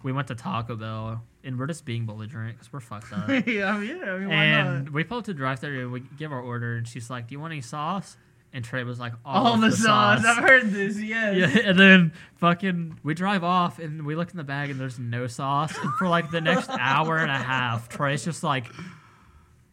we 0.03 0.11
went 0.11 0.27
to 0.29 0.35
Taco 0.35 0.75
Bell, 0.75 1.21
and 1.43 1.59
we're 1.59 1.67
just 1.67 1.85
being 1.85 2.05
belligerent 2.05 2.57
because 2.57 2.71
we're 2.71 2.79
fucked 2.79 3.13
up. 3.13 3.29
yeah, 3.29 3.43
yeah, 3.47 3.73
I 3.75 3.79
mean, 4.19 4.29
why 4.29 4.45
and 4.45 4.85
not? 4.85 4.93
we 4.93 5.03
pull 5.03 5.19
up 5.19 5.25
to 5.25 5.33
the 5.33 5.37
drive-thru 5.37 5.81
and 5.83 5.91
we 5.91 6.01
give 6.17 6.31
our 6.31 6.41
order, 6.41 6.77
and 6.77 6.87
she's 6.87 7.09
like, 7.09 7.27
"Do 7.27 7.33
you 7.33 7.39
want 7.39 7.51
any 7.53 7.61
sauce?" 7.61 8.15
And 8.51 8.65
Trey 8.65 8.83
was 8.83 8.99
like, 8.99 9.13
"All, 9.23 9.45
All 9.47 9.57
the 9.57 9.69
the 9.69 9.75
sauce. 9.77 10.25
I've 10.25 10.37
heard 10.43 10.71
this. 10.71 10.97
Yes. 11.01 11.35
yeah, 11.55 11.61
and 11.69 11.79
then 11.79 12.13
fucking 12.37 12.99
we 13.03 13.13
drive 13.13 13.43
off 13.43 13.77
and 13.79 14.05
we 14.05 14.15
look 14.15 14.31
in 14.31 14.37
the 14.37 14.43
bag 14.43 14.71
and 14.71 14.79
there's 14.79 14.97
no 14.97 15.27
sauce. 15.27 15.77
And 15.77 15.93
for 15.95 16.07
like 16.07 16.31
the 16.31 16.41
next 16.41 16.69
hour 16.71 17.17
and 17.17 17.29
a 17.29 17.35
half, 17.37 17.89
Trey's 17.89 18.25
just 18.25 18.41
like 18.43 18.65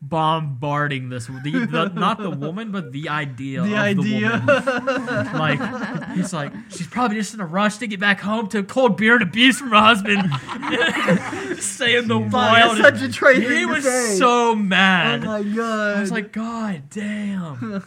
bombarding 0.02 1.08
this 1.08 1.26
the, 1.26 1.66
the 1.70 1.88
not 1.94 2.18
the 2.18 2.28
woman 2.30 2.70
but 2.70 2.92
the 2.92 3.08
idea 3.08 3.62
The 3.62 3.72
of 3.72 3.78
idea. 3.78 4.42
the 4.44 4.82
woman. 4.84 5.32
like 5.32 6.10
he's 6.14 6.34
like 6.34 6.52
she's 6.68 6.86
probably 6.86 7.16
just 7.16 7.32
in 7.32 7.40
a 7.40 7.46
rush 7.46 7.78
to 7.78 7.86
get 7.86 7.98
back 7.98 8.20
home 8.20 8.46
to 8.48 8.62
cold 8.62 8.98
beer 8.98 9.14
and 9.14 9.22
abuse 9.22 9.58
from 9.58 9.70
her 9.70 9.76
husband. 9.80 10.20
Saying 11.60 12.08
the 12.08 12.20
Fuck, 12.20 12.32
wild. 12.32 12.78
that's 12.78 13.00
such 13.00 13.08
a 13.08 13.12
Trey 13.12 13.40
he 13.40 13.46
thing 13.46 13.66
to 13.68 13.74
was 13.74 13.84
say. 13.84 14.16
so 14.16 14.50
Oh 14.50 14.54
mad. 14.54 15.24
my 15.24 15.42
god. 15.42 15.96
I 15.96 16.00
was 16.00 16.10
like, 16.12 16.32
God 16.32 16.82
damn. 16.90 17.82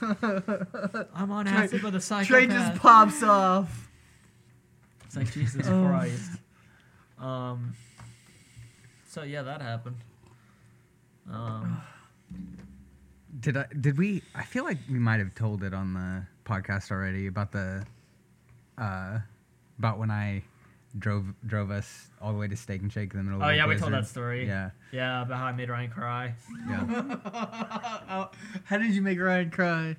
I'm 1.15 1.31
on 1.31 1.47
acid 1.47 1.83
with 1.83 1.93
the 1.93 2.01
psychopath. 2.01 2.27
Trey 2.27 2.47
just 2.47 2.75
pops 2.81 3.23
off. 3.23 3.89
It's 5.05 5.15
like 5.15 5.31
Jesus 5.31 5.67
Oh. 5.67 5.87
Christ. 5.87 6.31
Um. 7.19 7.73
So 9.07 9.23
yeah, 9.23 9.41
that 9.43 9.61
happened. 9.61 9.97
Um. 11.31 11.81
Did 13.39 13.57
I? 13.57 13.65
Did 13.79 13.97
we? 13.97 14.21
I 14.35 14.43
feel 14.43 14.63
like 14.63 14.77
we 14.89 14.99
might 14.99 15.19
have 15.19 15.33
told 15.35 15.63
it 15.63 15.73
on 15.73 15.93
the 15.93 16.23
podcast 16.45 16.91
already 16.91 17.27
about 17.27 17.51
the, 17.51 17.85
uh, 18.77 19.19
about 19.77 19.99
when 19.99 20.09
I 20.11 20.43
drove 20.98 21.26
drove 21.45 21.70
us 21.72 22.07
all 22.22 22.32
the 22.34 22.40
way 22.40 22.48
to 22.48 22.56
Steak 22.56 22.82
and 22.82 22.91
Shake 22.91 23.14
in 23.14 23.18
the 23.20 23.24
middle. 23.24 23.40
Oh 23.41 23.45
of 23.45 23.52
a 23.52 23.56
yeah, 23.56 23.68
we 23.68 23.76
told 23.76 23.94
that 23.94 24.07
story. 24.07 24.48
Yeah, 24.48 24.72
Yeah, 24.91 25.22
about 25.22 25.38
how 25.38 25.45
I 25.45 25.52
made 25.52 25.70
Ryan 25.70 25.90
cry. 25.91 26.34
yeah. 26.68 27.16
Oh, 28.10 28.30
How 28.66 28.78
did 28.78 28.95
you 28.95 29.02
make 29.02 29.20
Ryan 29.20 29.52
cry? 29.52 29.95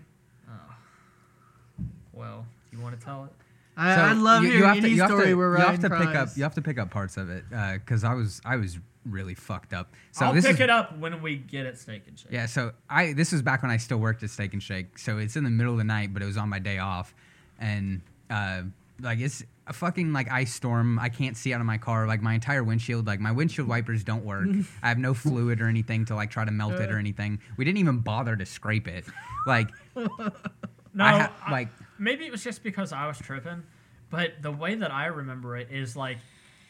Well, 2.12 2.45
you 2.73 2.79
want 2.81 2.99
to 2.99 3.05
tell 3.05 3.25
it? 3.25 3.31
I, 3.77 3.95
So 3.95 4.01
I 4.03 4.12
love 4.12 4.43
you- 4.43 4.51
hearing 4.51 4.62
you 4.62 4.67
have 4.67 4.75
to- 4.77 4.83
any 4.83 4.91
you 4.95 5.01
have 5.01 5.11
story 5.11 5.27
to- 5.29 5.35
where 5.35 5.57
you 5.59 5.65
have 5.65 5.81
to 5.81 5.89
cries. 5.89 6.07
pick 6.07 6.15
up. 6.17 6.29
You 6.37 6.43
have 6.43 6.55
to 6.55 6.62
pick 6.62 6.79
up 6.79 6.91
parts 6.91 7.17
of 7.17 7.31
it 7.31 7.45
because 7.49 8.05
I 8.05 8.15
was 8.15 8.41
I 8.45 8.57
was 8.57 8.79
really 9.07 9.35
fucked 9.35 9.73
up. 9.73 9.95
So 10.12 10.27
I'll 10.27 10.33
this 10.35 10.45
pick 10.45 10.55
is 10.57 10.61
it 10.61 10.71
up 10.71 10.99
when 10.99 11.23
we 11.23 11.37
get 11.37 11.65
at 11.67 11.79
steak 11.79 12.03
and 12.07 12.19
shake. 12.19 12.33
Yeah, 12.33 12.47
so 12.47 12.73
I 12.91 13.12
this 13.15 13.33
was 13.33 13.41
back 13.43 13.62
when 13.62 13.71
I 13.71 13.79
still 13.79 13.99
worked 13.99 14.23
at 14.23 14.31
Steak 14.31 14.53
and 14.53 14.62
Shake. 14.62 14.99
So 14.99 15.17
it's 15.19 15.37
in 15.37 15.45
the 15.45 15.51
middle 15.51 15.73
of 15.73 15.79
the 15.79 15.85
night, 15.85 16.12
but 16.12 16.23
it 16.23 16.27
was 16.27 16.37
on 16.37 16.49
my 16.51 16.59
day 16.59 16.79
off, 16.79 17.15
and 17.59 18.03
uh, 18.29 18.62
like 19.01 19.21
it's 19.21 19.43
a 19.70 19.72
fucking 19.72 20.12
like 20.12 20.30
ice 20.30 20.52
storm. 20.52 20.98
I 20.98 21.09
can't 21.09 21.36
see 21.36 21.55
out 21.55 21.60
of 21.60 21.66
my 21.66 21.78
car. 21.78 22.06
Like 22.06 22.20
my 22.20 22.34
entire 22.34 22.64
windshield, 22.64 23.06
like 23.06 23.20
my 23.20 23.30
windshield 23.30 23.68
wipers 23.68 24.02
don't 24.02 24.24
work. 24.24 24.48
I 24.82 24.88
have 24.88 24.98
no 24.98 25.14
fluid 25.14 25.60
or 25.60 25.68
anything 25.68 26.05
to 26.06 26.16
like 26.16 26.30
try 26.30 26.44
to 26.44 26.51
melt 26.51 26.74
it 26.74 26.90
or 26.90 26.97
uh. 26.97 26.98
anything. 26.98 27.38
We 27.56 27.64
didn't 27.64 27.78
even 27.78 28.01
bother 28.01 28.36
to 28.36 28.44
scrape 28.44 28.88
it. 28.88 29.05
Like 29.47 29.70
No, 30.92 31.05
I 31.05 31.18
ha- 31.20 31.32
I- 31.47 31.51
like 31.51 31.68
maybe 31.98 32.26
it 32.26 32.32
was 32.32 32.42
just 32.42 32.62
because 32.64 32.92
I 32.92 33.06
was 33.06 33.18
tripping, 33.18 33.62
but 34.10 34.42
the 34.42 34.51
way 34.51 34.74
that 34.74 34.92
I 34.92 35.06
remember 35.06 35.56
it 35.56 35.68
is 35.70 35.97
like 35.97 36.18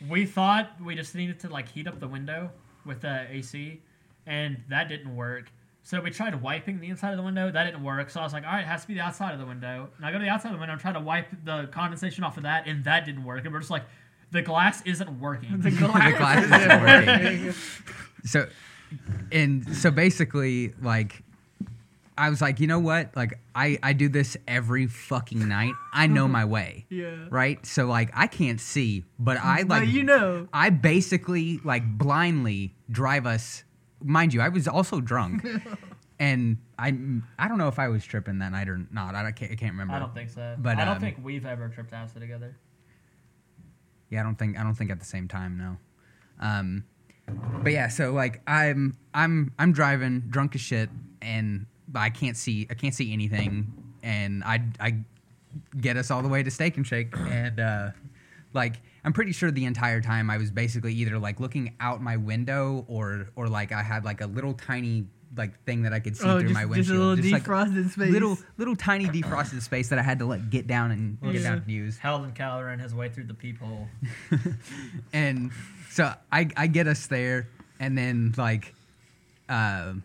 we 0.09 0.27
thought 0.27 0.71
we 0.85 0.95
just 0.95 1.15
needed 1.15 1.41
to 1.41 1.49
like 1.49 1.69
heat 1.69 1.87
up 1.87 2.01
the 2.01 2.09
window 2.09 2.51
with 2.85 3.01
the 3.01 3.27
AC, 3.31 3.81
and 4.27 4.59
that 4.69 4.89
didn't 4.89 5.17
work. 5.17 5.51
So 5.83 6.01
we 6.01 6.11
tried 6.11 6.41
wiping 6.43 6.81
the 6.81 6.89
inside 6.89 7.11
of 7.13 7.17
the 7.17 7.23
window. 7.23 7.51
That 7.51 7.65
didn't 7.65 7.83
work. 7.83 8.11
So 8.11 8.21
I 8.21 8.23
was 8.25 8.33
like, 8.33 8.45
all 8.45 8.53
right, 8.53 8.61
it 8.61 8.67
has 8.67 8.83
to 8.83 8.89
be 8.89 8.95
the 8.95 9.01
outside 9.01 9.33
of 9.33 9.41
the 9.41 9.47
window. 9.47 9.89
And 9.97 10.05
I 10.07 10.13
go 10.13 10.19
to 10.19 10.25
the 10.25 10.31
outside 10.31 10.49
of 10.51 10.55
the 10.55 10.59
window 10.61 10.73
and 10.75 10.81
try 10.81 10.93
to 10.93 11.01
wipe 11.01 11.29
the 11.45 11.69
condensation 11.73 12.23
off 12.23 12.37
of 12.37 12.43
that, 12.45 12.67
and 12.67 12.85
that 12.85 13.07
didn't 13.07 13.25
work. 13.25 13.45
And 13.45 13.53
we're 13.53 13.61
just 13.61 13.71
like, 13.71 13.85
the 14.31 14.43
glass 14.43 14.83
isn't 14.85 15.19
working. 15.21 15.59
The 15.61 15.71
the 15.71 15.77
glass 15.77 16.45
isn't 16.45 16.83
working. 16.83 17.55
so 18.25 18.47
and 19.33 19.77
so 19.77 19.91
basically 19.91 20.73
like 20.83 21.23
i 22.19 22.29
was 22.29 22.41
like 22.43 22.59
you 22.59 22.67
know 22.67 22.81
what 22.81 23.15
like 23.15 23.39
i 23.55 23.79
i 23.85 23.93
do 23.93 24.09
this 24.09 24.37
every 24.49 24.89
fucking 24.89 25.47
night 25.49 25.73
i 25.93 26.09
know 26.09 26.27
my 26.27 26.45
way 26.57 26.85
Yeah. 26.91 27.15
right 27.31 27.65
so 27.65 27.87
like 27.87 28.11
i 28.15 28.27
can't 28.27 28.61
see 28.61 29.05
but 29.19 29.37
i 29.39 29.59
But 29.63 29.83
like 29.83 29.89
you 29.91 30.03
know. 30.03 30.49
i 30.53 30.71
basically 30.71 31.61
like 31.65 31.85
blindly 31.99 32.75
drive 32.91 33.27
us 33.27 33.63
mind 34.03 34.33
you 34.35 34.41
i 34.41 34.49
was 34.49 34.67
also 34.67 35.01
drunk 35.01 35.47
and 36.19 36.57
i 36.79 36.89
i 37.39 37.49
don't 37.49 37.59
know 37.59 37.69
if 37.69 37.79
i 37.79 37.89
was 37.89 38.05
tripping 38.05 38.39
that 38.39 38.53
night 38.53 38.69
or 38.69 38.81
not 38.91 39.15
i 39.15 39.31
can't, 39.33 39.53
I 39.53 39.55
can't 39.55 39.73
remember 39.73 39.95
I 39.95 39.99
don't 39.99 40.15
think 40.15 40.31
so. 40.31 40.57
But, 40.59 40.79
I 40.79 40.85
don't 40.85 40.97
um, 40.97 41.01
think 41.01 41.19
we've 41.23 41.47
ever 41.47 41.69
tripped 41.69 41.93
acid 41.93 42.21
together. 42.21 42.57
Yeah, 44.11 44.21
I 44.21 44.23
don't 44.25 44.37
think 44.37 44.59
I 44.59 44.63
don't 44.63 44.75
think 44.75 44.91
at 44.91 44.99
the 44.99 45.07
same 45.07 45.29
time, 45.29 45.57
no. 45.57 45.77
Um, 46.45 46.85
but 47.63 47.73
yeah, 47.73 47.89
so 47.89 48.13
like 48.13 48.43
I'm 48.47 48.97
I'm 49.15 49.53
I'm 49.59 49.73
driving 49.73 50.25
drunk 50.29 50.55
as 50.55 50.61
shit, 50.61 50.91
and 51.23 51.67
I 51.95 52.11
can't 52.11 52.37
see 52.37 52.67
I 52.71 52.75
can't 52.75 52.95
see 52.95 53.13
anything, 53.13 53.73
and 54.03 54.43
I 54.45 54.65
I 54.81 54.97
get 55.81 55.97
us 55.97 56.11
all 56.11 56.23
the 56.23 56.29
way 56.29 56.43
to 56.43 56.51
Steak 56.51 56.77
and 56.77 56.87
Shake, 56.87 57.17
and 57.17 57.61
uh, 57.61 57.91
like 58.53 58.81
I'm 59.05 59.13
pretty 59.13 59.33
sure 59.33 59.51
the 59.51 59.65
entire 59.65 60.01
time 60.01 60.29
I 60.31 60.37
was 60.37 60.51
basically 60.51 60.93
either 60.95 61.19
like 61.19 61.41
looking 61.41 61.75
out 61.81 62.03
my 62.03 62.17
window 62.17 62.85
or 62.89 63.29
or 63.37 63.49
like 63.49 63.73
I 63.73 63.83
had 63.83 64.05
like 64.05 64.21
a 64.21 64.27
little 64.27 64.55
tiny 64.55 65.07
like 65.37 65.63
thing 65.65 65.83
that 65.83 65.93
I 65.93 66.01
could 66.01 66.17
see 66.17 66.25
Oh, 66.27 66.41
through 66.41 66.49
just, 66.49 66.55
my 66.55 66.63
just 66.63 66.71
windshield. 66.91 66.99
a 66.99 67.23
little 67.23 67.31
like, 67.33 67.45
defrosted 67.45 67.91
space. 67.91 68.11
little 68.11 68.39
little 68.59 68.75
tiny 68.77 69.07
defrosted 69.07 69.63
space 69.63 69.89
that 69.91 69.99
I 69.99 70.03
had 70.03 70.19
to 70.19 70.27
like 70.27 70.51
get 70.51 70.67
down 70.67 70.91
and 70.91 71.21
get 71.21 71.35
Yeah. 71.35 71.43
down 71.51 71.59
and 71.59 71.71
use. 71.71 71.99
Helen 71.99 72.33
Keller 72.33 72.69
and 72.69 72.83
his 72.83 72.95
way 72.95 73.09
through 73.09 73.25
the 73.25 73.35
peephole. 73.35 73.87
and 75.13 75.51
so 75.91 76.13
I 76.33 76.49
I 76.57 76.67
get 76.67 76.87
us 76.87 77.07
there, 77.07 77.49
and 77.79 77.97
then 77.97 78.35
like, 78.37 78.75
um, 79.49 80.03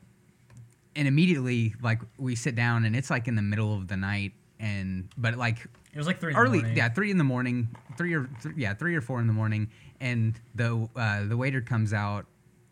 and 0.96 1.08
immediately 1.08 1.74
like 1.82 2.00
we 2.18 2.36
sit 2.36 2.56
down, 2.56 2.86
and 2.86 2.96
it's 2.96 3.10
like 3.10 3.28
in 3.28 3.36
the 3.36 3.42
middle 3.42 3.74
of 3.76 3.88
the 3.88 3.98
night, 3.98 4.34
and 4.60 5.08
but 5.18 5.36
like 5.38 5.58
It 5.96 5.98
was 5.98 6.08
like 6.08 6.20
three 6.20 6.32
in 6.32 6.36
the 6.36 6.42
early, 6.42 6.58
morning. 6.60 6.78
yeah, 6.78 6.90
three 6.90 7.10
in 7.10 7.18
the 7.18 7.24
morning, 7.24 7.70
three 7.98 8.14
or 8.14 8.30
th- 8.44 8.56
yeah, 8.58 8.74
three 8.74 8.96
or 8.96 9.02
four 9.02 9.22
in 9.22 9.28
the 9.28 9.34
morning, 9.34 9.70
and 10.02 10.38
the 10.54 10.90
uh, 10.96 11.24
the 11.26 11.38
waiter 11.38 11.62
comes 11.62 11.94
out, 11.94 12.26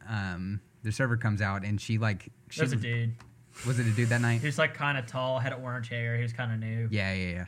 um, 0.08 0.60
the 0.84 0.92
server 0.92 1.16
comes 1.16 1.42
out, 1.42 1.64
and 1.64 1.80
she 1.80 1.98
like 1.98 2.28
she 2.50 2.60
There's 2.60 2.74
a 2.74 2.76
dude. 2.76 3.14
was 3.66 3.80
it 3.80 3.88
a 3.88 3.92
dude 3.92 4.10
that 4.10 4.20
night? 4.22 4.42
He 4.42 4.46
was 4.46 4.58
like 4.58 4.74
kind 4.74 4.98
of 4.98 5.06
tall, 5.08 5.40
had 5.40 5.54
orange 5.54 5.88
hair. 5.88 6.18
He 6.18 6.22
was 6.24 6.34
kind 6.34 6.52
of 6.52 6.60
new. 6.60 6.90
Yeah, 6.92 7.14
yeah, 7.14 7.30
yeah. 7.32 7.46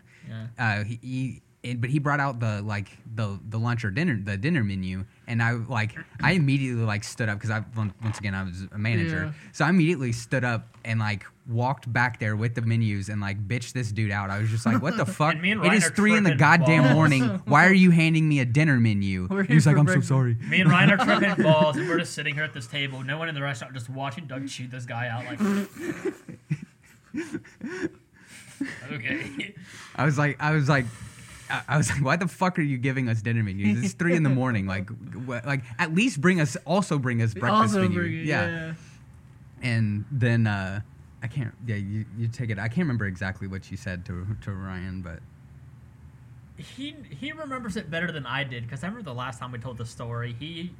Yeah. 0.58 0.80
uh, 0.80 0.84
he, 0.86 1.00
he 1.02 1.42
and, 1.66 1.82
but 1.82 1.90
he 1.90 2.00
brought 2.00 2.20
out 2.20 2.40
the 2.40 2.62
like 2.62 2.90
the 3.16 3.40
the 3.50 3.58
lunch 3.58 3.84
or 3.84 3.92
dinner 3.92 4.20
the 4.22 4.38
dinner 4.38 4.64
menu 4.64 5.06
and 5.28 5.42
i 5.42 5.52
like 5.54 5.96
i 6.22 6.32
immediately 6.34 6.84
like 6.84 7.04
stood 7.04 7.30
up 7.30 7.38
because 7.38 7.50
i 7.50 7.64
once 7.76 8.20
again 8.20 8.36
i 8.36 8.44
was 8.44 8.68
a 8.72 8.78
manager 8.78 9.26
Yeah. 9.26 9.32
so 9.52 9.66
i 9.66 9.70
immediately 9.70 10.12
stood 10.12 10.44
up 10.44 10.68
and 10.84 11.00
like 11.00 11.26
walked 11.48 11.92
back 11.92 12.20
there 12.20 12.36
with 12.36 12.56
the 12.56 12.62
menus 12.62 13.10
and 13.10 13.22
like 13.22 13.48
bitched 13.48 13.74
this 13.74 13.92
dude 13.92 14.12
out 14.12 14.30
i 14.30 14.40
was 14.40 14.50
just 14.50 14.66
like 14.66 14.82
what 14.82 14.98
the 14.98 15.06
fuck 15.06 15.34
And 15.34 15.42
me 15.42 15.52
and 15.52 15.64
it 15.66 15.74
is 15.74 15.90
three 15.90 16.16
in 16.16 16.24
the 16.24 16.36
goddamn 16.36 16.84
balls. 16.84 16.94
morning 16.96 17.24
why 17.46 17.66
are 17.68 17.74
you 17.74 17.92
handing 17.92 18.28
me 18.28 18.40
a 18.40 18.46
dinner 18.46 18.80
menu 18.80 19.28
We're 19.30 19.44
he 19.44 19.56
was 19.56 19.66
here 19.66 19.78
like 19.78 19.88
i'm 19.88 20.02
so 20.02 20.02
sorry 20.02 20.36
Me 20.50 20.62
and 20.62 20.70
Ryan 20.70 20.92
are 20.92 20.98
tripping 21.06 21.44
balls, 21.44 21.78
and 21.78 21.88
we're 21.88 22.00
just 22.00 22.14
sitting 22.14 22.34
here 22.36 22.44
at 22.44 22.54
this 22.54 22.68
table. 22.68 23.04
No 23.04 23.18
one 23.18 23.30
in 23.30 23.36
the 23.36 23.42
restaurant, 23.42 23.74
just 23.74 23.90
watching 23.90 24.26
Doug 24.28 24.50
shoot 24.50 24.70
this 24.72 24.86
guy 24.86 25.08
out. 25.08 25.26
Like, 25.26 25.40
okay. 28.92 29.56
I 29.96 30.06
was 30.06 30.18
like, 30.18 30.38
I 30.40 30.52
was 30.52 30.70
like, 30.70 30.86
I 31.50 31.62
I 31.68 31.78
was 31.78 31.90
like, 31.92 32.04
why 32.04 32.16
the 32.16 32.28
fuck 32.28 32.58
are 32.60 32.64
you 32.64 32.78
giving 32.78 33.10
us 33.10 33.22
dinner 33.22 33.44
menus? 33.44 33.84
It's 33.84 33.94
three 33.94 34.16
in 34.16 34.24
the 34.24 34.30
morning. 34.42 34.66
Like, 34.68 34.90
wh- 35.26 35.46
like 35.46 35.64
at 35.80 35.94
least 35.94 36.22
bring 36.22 36.40
us, 36.42 36.56
also 36.66 36.98
bring 36.98 37.22
us 37.22 37.34
breakfast 37.34 37.76
also 37.76 37.82
menu. 37.84 38.00
bring 38.00 38.14
it, 38.14 38.26
yeah. 38.26 38.48
yeah. 38.48 38.74
And 39.62 40.06
then 40.12 40.48
uh, 40.48 40.82
I 41.24 41.28
can't. 41.28 41.54
Yeah, 41.66 41.76
you, 41.76 42.06
you 42.18 42.28
take 42.28 42.50
it. 42.50 42.60
I 42.60 42.68
can't 42.68 42.80
remember 42.80 43.06
exactly 43.06 43.48
what 43.48 43.70
you 43.72 43.78
said 43.78 44.06
to 44.06 44.26
to 44.42 44.52
Ryan, 44.52 45.02
but 45.02 45.20
He 46.58 46.96
he 47.10 47.32
remembers 47.32 47.76
it 47.76 47.90
better 47.92 48.12
than 48.12 48.26
I 48.26 48.44
did 48.44 48.64
because 48.64 48.84
I 48.84 48.88
remember 48.88 49.10
the 49.10 49.16
last 49.16 49.40
time 49.40 49.52
we 49.52 49.60
told 49.60 49.78
the 49.78 49.86
story. 49.86 50.36
He 50.38 50.72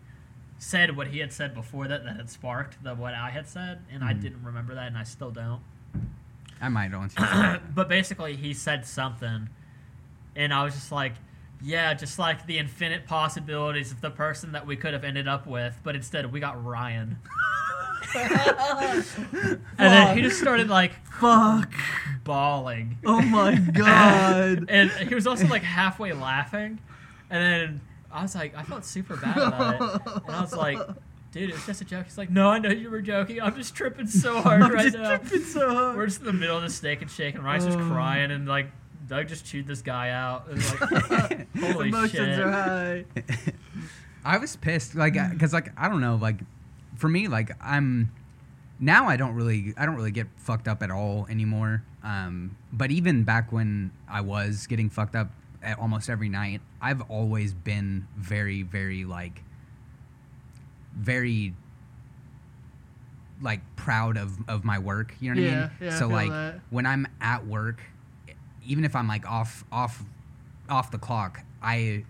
said 0.58 0.96
what 0.96 1.08
he 1.08 1.20
had 1.20 1.34
said 1.34 1.54
before 1.54 1.88
that 1.88 2.06
that 2.06 2.16
had 2.16 2.30
sparked 2.30 2.82
the 2.84 2.96
what 2.96 3.14
I 3.14 3.30
had 3.30 3.48
said, 3.48 3.80
and 3.92 4.04
I 4.04 4.14
didn't 4.14 4.44
remember 4.44 4.74
that, 4.76 4.88
and 4.88 4.98
I 4.98 5.04
still 5.04 5.32
don't. 5.32 5.62
I 6.62 6.70
might 6.70 6.92
once. 6.94 7.14
but 7.76 7.90
basically 7.90 8.36
he 8.38 8.54
said 8.54 8.86
something 8.86 9.50
and 10.36 10.54
i 10.54 10.64
was 10.64 10.74
just 10.74 10.92
like 10.92 11.14
yeah 11.64 11.94
just 11.94 12.20
like 12.20 12.46
the 12.48 12.58
infinite 12.58 13.06
possibilities 13.08 13.92
of 13.92 14.02
the 14.02 14.10
person 14.12 14.52
that 14.52 14.66
we 14.68 14.76
could 14.76 14.94
have 14.94 15.04
ended 15.04 15.28
up 15.28 15.48
with 15.48 15.80
but 15.84 15.96
instead 15.96 16.32
we 16.32 16.40
got 16.40 16.64
ryan 16.64 17.18
and 18.16 19.06
then 19.78 20.16
he 20.16 20.22
just 20.22 20.40
started 20.40 20.70
like 20.70 20.94
Fuck. 21.20 21.74
bawling 22.24 22.98
Oh 23.06 23.22
my 23.22 23.56
god. 23.56 24.66
and 24.70 24.90
he 24.92 25.16
was 25.16 25.28
also 25.28 25.48
like 25.48 25.64
halfway 25.64 26.14
laughing 26.14 26.80
and 27.30 27.42
then 27.42 27.82
i 28.12 28.22
was 28.22 28.36
like 28.36 28.56
i 28.56 28.64
felt 28.64 28.86
super 28.86 29.16
bad 29.18 29.38
about 29.38 29.76
it 29.76 30.02
and 30.28 30.36
i 30.36 30.42
was 30.42 30.54
like 30.56 30.78
dude 31.32 31.50
it's 31.50 31.66
just 31.66 31.82
a 31.82 31.86
joke 31.86 32.06
he's 32.06 32.18
like 32.18 32.30
no 32.30 32.50
i 32.50 32.60
know 32.60 32.70
you 32.70 32.90
were 32.90 33.02
joking 33.02 33.42
i'm 33.42 33.56
just 33.56 33.76
tripping 33.76 34.08
so 34.08 34.40
hard 34.42 34.62
I'm 34.62 34.72
right 34.72 34.84
just 34.86 34.98
now 34.98 35.18
tripping 35.18 35.44
so 35.44 35.74
hard. 35.74 35.98
we're 35.98 36.06
just 36.06 36.20
in 36.20 36.26
the 36.26 36.34
middle 36.34 36.58
of 36.58 36.64
the 36.64 36.70
steak 36.70 37.02
and 37.02 37.10
shake, 37.12 37.36
and 37.36 37.44
Ryan's 37.44 37.66
just 37.66 37.78
Oh. 37.80 37.90
crying, 37.90 38.32
and 38.32 38.48
like 38.48 38.72
Doug 39.08 39.28
just 39.28 39.46
chewed 39.46 39.68
this 39.68 39.82
guy 39.82 40.10
out. 40.10 40.48
And 40.48 40.58
like, 40.82 41.48
holy 41.74 41.88
Emotions 41.90 42.12
shit! 42.12 42.40
are 42.40 42.52
high. 42.52 43.06
I 44.26 44.38
was 44.38 44.56
pissed, 44.56 44.96
like, 44.96 45.14
because 45.32 45.54
like 45.54 45.72
I 45.78 45.88
don't 45.88 46.02
know, 46.02 46.16
like 46.16 46.40
for 46.98 47.08
me, 47.08 47.28
like 47.28 47.52
I'm 47.62 48.12
now 48.80 49.08
I 49.08 49.18
don't 49.18 49.36
really 49.36 49.74
I 49.78 49.86
don't 49.86 49.96
really 49.96 50.12
get 50.12 50.28
fucked 50.38 50.68
up 50.68 50.82
at 50.82 50.92
all 50.92 51.28
anymore. 51.30 51.84
Um, 52.04 52.58
but 52.72 52.92
even 52.92 53.24
back 53.24 53.52
when 53.52 53.92
I 54.10 54.22
was 54.22 54.68
getting 54.68 54.90
fucked 54.90 55.16
up 55.16 55.30
at 55.62 55.78
almost 55.80 56.10
every 56.10 56.30
night, 56.30 56.62
I've 56.82 57.02
always 57.10 57.54
been 57.54 58.08
very 58.18 58.64
very 58.64 59.06
like 59.06 59.44
very 60.98 61.54
like 63.42 63.62
proud 63.76 64.18
of 64.18 64.38
of 64.50 64.64
my 64.64 64.80
work. 64.80 65.14
You 65.20 65.34
know 65.34 65.42
what 65.42 65.48
I 65.48 65.56
mean? 65.56 65.72
yeah, 65.82 65.88
I 65.88 66.00
so 66.00 66.08
feel 66.08 66.16
like 66.16 66.30
that. 66.30 66.60
when 66.70 66.86
I'm 66.86 67.08
at 67.22 67.46
work, 67.46 67.82
even 68.66 68.86
if 68.86 68.96
I'm 68.96 69.08
like 69.08 69.30
off 69.30 69.64
off 69.72 70.04
off 70.70 70.92
the 70.92 70.98
clock, 70.98 71.42
I 71.62 72.04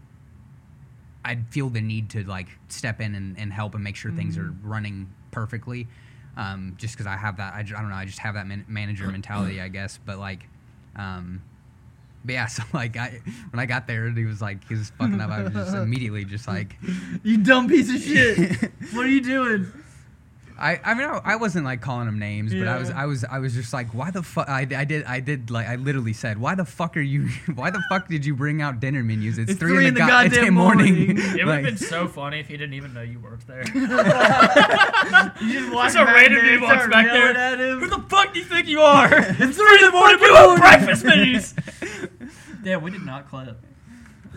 I 1.24 1.38
feel 1.50 1.70
the 1.70 1.82
need 1.82 2.10
to 2.12 2.24
like 2.24 2.48
step 2.68 3.02
in 3.02 3.16
and, 3.16 3.38
and 3.40 3.52
help 3.52 3.74
and 3.76 3.84
make 3.84 3.96
sure 3.96 4.12
things 4.12 4.38
are 4.38 4.54
running 4.64 5.10
perfectly. 5.32 5.88
Um, 6.38 6.76
just 6.78 6.94
because 6.96 7.08
I 7.08 7.16
have 7.16 7.38
that, 7.38 7.54
I, 7.54 7.60
I 7.60 7.64
don't 7.64 7.90
know, 7.90 7.96
I 7.96 8.06
just 8.06 8.20
have 8.20 8.34
that 8.36 8.46
man- 8.46 8.66
manager 8.68 9.08
mentality, 9.08 9.62
I 9.62 9.70
guess. 9.70 9.98
But 10.06 10.20
like, 10.20 10.48
um, 10.96 11.42
but 12.24 12.34
yeah, 12.34 12.46
so 12.48 12.64
like 12.74 12.98
I 12.98 13.22
when 13.50 13.60
I 13.60 13.66
got 13.66 13.88
there, 13.88 14.10
he 14.12 14.26
was 14.26 14.42
like 14.42 14.68
he 14.68 14.76
was 14.76 14.92
fucking 14.92 15.20
up. 15.20 15.30
I 15.30 15.44
was 15.44 15.54
just 15.54 15.76
immediately 15.76 16.26
just 16.26 16.48
like 16.48 16.76
You 17.24 17.38
dumb 17.38 17.68
piece 17.68 17.90
of 17.94 18.02
shit. 18.02 18.72
what 18.94 19.06
are 19.06 19.10
you 19.10 19.22
doing? 19.22 19.72
I, 20.58 20.80
I 20.84 20.94
mean 20.94 21.08
I, 21.08 21.20
I 21.24 21.36
wasn't 21.36 21.66
like 21.66 21.82
calling 21.82 22.08
him 22.08 22.18
names, 22.18 22.54
but 22.54 22.68
I 22.68 22.78
was 22.78 22.90
I 22.90 23.06
was 23.06 23.24
I 23.26 23.40
was 23.40 23.54
just 23.54 23.74
like 23.74 23.94
why 23.94 24.12
the 24.12 24.24
fuck 24.24 24.48
I, 24.48 24.62
I 24.62 24.86
did 24.86 25.04
I 25.06 25.20
did 25.20 25.52
like 25.52 25.68
I 25.68 25.76
literally 25.76 26.14
said 26.14 26.38
why 26.38 26.56
the 26.56 26.64
fuck 26.66 26.96
are 26.96 27.02
you 27.02 27.28
why 27.56 27.72
the 27.72 27.84
fuck 27.90 28.08
did 28.08 28.26
you 28.26 28.36
bring 28.36 28.62
out 28.62 28.80
dinner 28.80 29.04
menus? 29.04 29.38
It's, 29.38 29.52
It's 29.52 29.60
three, 29.60 29.88
in 29.88 29.94
the, 29.94 30.00
goddamn 30.08 30.54
morning. 30.54 31.12
It 31.12 31.16
would 31.18 31.40
have 31.40 31.48
Like- 31.48 31.64
been 31.66 31.78
so 31.78 32.08
funny 32.08 32.40
if 32.40 32.48
he 32.48 32.58
didn't 32.58 32.74
even 32.76 32.94
know 32.94 33.02
you 33.02 33.20
worked 33.20 33.48
there. 33.48 33.64
You 33.68 33.88
just 35.54 35.74
walk 35.74 35.86
Just 35.86 35.96
a 35.98 36.06
back 36.06 36.16
random 36.16 36.34
there 36.34 36.44
dude 36.44 36.54
and 36.54 36.62
walks 36.62 36.88
back 36.88 37.06
there. 37.06 37.36
At. 37.38 37.60
Who 37.60 37.88
the 37.88 38.04
fuck 38.10 38.34
do 38.34 38.40
you 38.40 38.46
think 38.46 38.68
you 38.68 38.82
are? 38.82 39.10
It's 39.14 39.58
three 39.58 39.76
in 39.76 39.82
the 39.86 39.92
morning. 39.92 40.20
we 40.22 40.32
want 40.32 40.60
breakfast 40.60 41.04
menus. 41.04 41.54
Damn, 42.64 42.82
we 42.82 42.92
did 42.92 43.06
not 43.06 43.30
clip. 43.30 43.60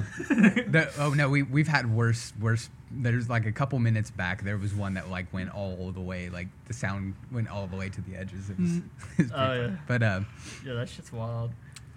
The, 0.29 0.91
oh 0.99 1.15
no, 1.15 1.29
we 1.29 1.43
we've 1.43 1.69
had 1.69 1.93
worse 1.93 2.33
worse. 2.41 2.69
There's 2.91 3.29
like 3.29 3.47
a 3.47 3.53
couple 3.53 3.79
minutes 3.79 4.11
back. 4.11 4.43
There 4.45 4.57
was 4.57 4.75
one 4.75 4.95
that 4.95 5.09
like 5.11 5.33
went 5.33 5.51
all 5.55 5.91
the 5.93 6.01
way, 6.01 6.29
like 6.31 6.49
the 6.67 6.75
sound 6.75 7.15
went 7.33 7.49
all 7.49 7.67
the 7.67 7.77
way 7.77 7.89
to 7.91 8.01
the 8.01 8.17
edges. 8.17 8.51
It 8.51 8.59
was, 8.59 8.71
Mm. 8.71 8.83
it 9.19 9.23
was 9.25 9.33
Oh, 9.33 9.37
pretty 9.47 9.61
yeah. 9.61 9.67
funny. 9.67 9.79
But 9.87 10.03
uh, 10.03 10.21
Yeah, 10.67 10.73
that 10.75 10.89
shit's 10.89 11.13
wild. 11.13 11.51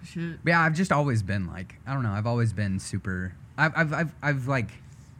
Shit. 0.04 0.38
yeah, 0.44 0.60
I've 0.60 0.74
just 0.74 0.90
always 0.92 1.22
been 1.22 1.46
like 1.46 1.76
I 1.86 1.94
don't 1.94 2.02
know. 2.02 2.10
I've 2.12 2.26
always 2.26 2.52
been 2.52 2.78
super. 2.78 3.34
I've 3.56 3.72
I've 3.76 3.92
I've, 3.92 4.14
I've 4.22 4.48
like 4.48 4.70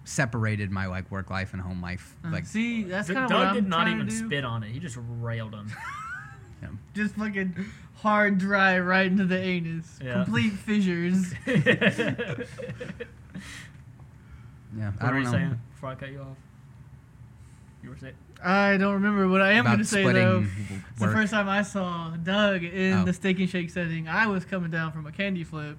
separated 0.05 0.71
my 0.71 0.87
like 0.87 1.11
work 1.11 1.31
life 1.31 1.53
and 1.53 1.63
home 1.63 1.81
life. 1.81 2.17
Uh, 2.25 2.31
Like 2.31 2.47
see, 2.47 2.83
that's 2.83 3.09
Doug 3.09 3.17
kind 3.17 3.33
of 3.33 3.39
what 3.39 3.47
I'm 3.49 3.55
did 3.55 3.69
not 3.69 3.89
even 3.89 4.11
spit 4.11 4.45
on 4.45 4.63
it. 4.65 4.71
He 4.73 4.79
just 4.81 4.99
railed 5.21 5.55
him. 5.55 5.71
Just 6.95 7.15
fucking 7.17 7.57
hard, 8.03 8.39
dry, 8.39 8.79
right 8.79 9.07
into 9.07 9.25
the 9.25 9.39
anus. 9.39 9.99
Yeah. 10.03 10.25
Complete 10.25 10.53
fissures. 10.53 11.33
what 11.45 11.57
yeah, 14.77 14.93
I 15.01 15.07
don't 15.11 15.19
you 15.19 15.25
know. 15.25 15.31
saying 15.31 15.61
before 15.75 15.91
I 15.91 15.95
cut 15.95 16.11
you 16.11 16.21
off? 16.21 16.37
You 17.83 17.91
were 17.91 17.97
saying 17.97 18.15
I 18.45 18.77
don't 18.77 18.95
remember 18.95 19.29
what 19.29 19.41
I 19.41 19.53
am 19.53 19.65
going 19.65 19.79
to 19.79 19.85
say 19.85 20.03
though. 20.05 20.41
w- 20.43 20.49
It's 20.91 21.01
the 21.01 21.09
first 21.09 21.33
time 21.33 21.49
I 21.49 21.63
saw 21.63 22.11
Doug 22.17 22.65
in 22.65 22.95
Oh. 22.95 23.05
the 23.05 23.13
steak 23.13 23.39
and 23.39 23.49
shake 23.49 23.71
setting. 23.71 24.09
I 24.09 24.27
was 24.27 24.45
coming 24.45 24.71
down 24.71 24.93
from 24.93 25.07
a 25.07 25.13
candy 25.13 25.45
flip. 25.45 25.77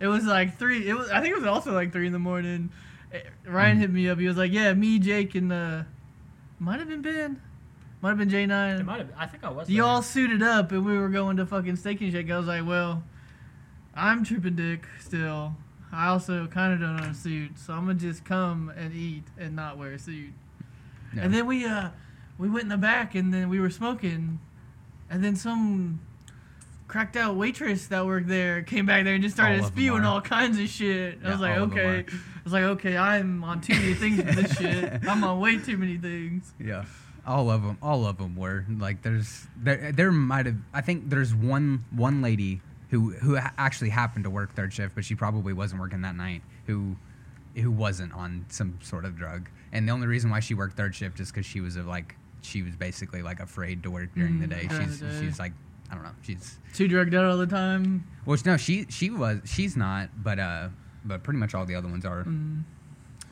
It 0.00 0.06
was 0.06 0.24
like 0.24 0.58
three. 0.58 0.88
It 0.88 0.94
was. 0.94 1.10
I 1.10 1.20
think 1.20 1.32
it 1.32 1.38
was 1.38 1.46
also 1.46 1.72
like 1.72 1.92
three 1.92 2.06
in 2.06 2.12
the 2.12 2.18
morning. 2.20 2.70
Eh, 3.12 3.20
Ryan 3.46 3.78
Mhm. 3.78 3.80
hit 3.80 3.90
me 3.90 4.08
up. 4.08 4.18
He 4.20 4.28
was 4.28 4.36
like, 4.36 4.52
"Yeah, 4.52 4.72
me, 4.74 4.98
Jake, 5.00 5.34
and 5.34 5.52
uh, 5.52 5.82
might 6.60 6.78
have 6.78 6.88
been 6.88 7.02
Ben, 7.02 7.40
might 8.00 8.10
have 8.10 8.18
been 8.18 8.28
J 8.28 8.46
Nine. 8.46 8.74
it 8.74 8.76
Nine. 8.78 8.86
might 8.86 8.98
have. 8.98 9.10
I 9.16 9.26
think 9.26 9.44
I 9.44 9.50
was. 9.50 9.68
You 9.68 9.82
there. 9.82 9.90
all 9.90 10.02
suited 10.02 10.42
up, 10.42 10.72
and 10.72 10.84
we 10.84 10.96
were 10.98 11.08
going 11.08 11.36
to 11.38 11.46
fucking 11.46 11.76
steak 11.76 12.00
and 12.00 12.12
shake. 12.12 12.30
I 12.30 12.38
was 12.38 12.46
like, 12.46 12.66
well, 12.66 13.02
I'm 13.94 14.24
tripping 14.24 14.56
dick 14.56 14.84
still. 15.00 15.56
I 15.90 16.08
also 16.08 16.46
kind 16.46 16.74
of 16.74 16.80
don't 16.80 17.00
own 17.00 17.10
a 17.10 17.14
suit, 17.14 17.58
so 17.58 17.72
I'm 17.72 17.86
gonna 17.86 17.94
just 17.98 18.24
come 18.24 18.70
and 18.76 18.94
eat 18.94 19.24
and 19.38 19.56
not 19.56 19.78
wear 19.78 19.92
a 19.92 19.98
suit. 19.98 20.32
Yeah. 21.14 21.22
And 21.22 21.34
then 21.34 21.46
we 21.46 21.64
uh 21.64 21.90
we 22.36 22.48
went 22.50 22.64
in 22.64 22.68
the 22.68 22.76
back 22.76 23.14
and 23.14 23.32
then 23.32 23.48
we 23.48 23.58
were 23.58 23.70
smoking, 23.70 24.38
and 25.08 25.24
then 25.24 25.34
some 25.34 26.00
cracked 26.88 27.16
out 27.16 27.36
waitress 27.36 27.86
that 27.88 28.04
worked 28.06 28.28
there 28.28 28.62
came 28.62 28.86
back 28.86 29.04
there 29.04 29.14
and 29.14 29.22
just 29.22 29.34
started 29.36 29.60
All 29.60 29.66
spewing 29.66 30.04
all 30.04 30.20
kinds 30.20 30.58
of 30.58 30.68
shit. 30.68 31.18
I 31.24 31.30
was 31.32 31.40
like, 31.40 31.56
all 31.56 31.64
of 31.64 31.70
them 31.70 31.78
okay. 31.78 32.06
I 32.10 32.40
was 32.44 32.52
like, 32.52 32.62
okay, 32.64 32.96
I'm 32.96 33.42
on 33.44 33.60
too 33.60 33.74
many 33.74 33.94
things 33.94 34.16
for 34.22 34.34
this 34.42 34.56
shit. 34.56 34.92
I'm 35.08 35.22
on 35.24 35.40
way 35.40 35.58
too 35.58 35.76
many 35.78 35.96
things. 35.98 36.52
Yeah, 36.60 36.84
all 37.28 37.50
of 37.50 37.62
them, 37.62 37.78
all 37.82 38.06
of 38.06 38.16
them 38.18 38.34
were 38.34 38.64
like. 38.68 39.02
There's 39.02 39.46
there 39.56 39.92
there 39.92 40.10
might 40.10 40.46
have. 40.46 40.56
I 40.72 40.80
think 40.80 41.08
there's 41.10 41.34
one 41.34 41.84
one 41.90 42.22
lady 42.22 42.60
who 42.90 43.10
who 43.12 43.36
actually 43.36 43.90
happened 43.90 44.24
to 44.24 44.30
work 44.30 44.54
third 44.56 44.72
shift, 44.72 44.94
but 44.94 45.04
she 45.04 45.14
probably 45.14 45.52
wasn't 45.52 45.80
working 45.80 46.00
that 46.02 46.16
night. 46.16 46.42
Who 46.66 46.96
who 47.54 47.70
wasn't 47.70 48.12
on 48.14 48.46
some 48.48 48.78
sort 48.82 49.04
of 49.04 49.16
drug, 49.16 49.48
and 49.72 49.86
the 49.86 49.92
only 49.92 50.06
reason 50.06 50.30
why 50.30 50.40
she 50.40 50.54
worked 50.54 50.76
third 50.76 50.94
shift 50.94 51.20
is 51.20 51.30
because 51.30 51.46
she 51.46 51.60
was 51.60 51.76
a 51.76 51.82
like 51.82 52.16
she 52.40 52.62
was 52.62 52.74
basically 52.76 53.20
like 53.22 53.40
afraid 53.40 53.82
to 53.82 53.90
work 53.90 54.14
during 54.14 54.40
the 54.40 54.46
Mm, 54.46 54.50
day. 54.50 54.68
She's 54.80 55.00
the 55.00 55.06
day. 55.08 55.20
she's 55.20 55.38
like 55.38 55.52
I 55.90 55.94
don't 55.94 56.04
know. 56.04 56.14
She's 56.22 56.58
Too 56.74 56.86
drugged 56.88 57.14
out 57.14 57.24
all 57.24 57.36
the 57.38 57.46
time. 57.46 58.06
well, 58.26 58.38
no, 58.46 58.56
she 58.56 58.86
she 58.90 59.10
was 59.10 59.40
she's 59.44 59.76
not, 59.76 60.10
but 60.22 60.38
uh, 60.38 60.68
but 61.04 61.22
pretty 61.22 61.38
much 61.38 61.54
all 61.54 61.66
the 61.66 61.74
other 61.74 61.88
ones 61.88 62.04
are. 62.04 62.24
Mm. 62.24 62.62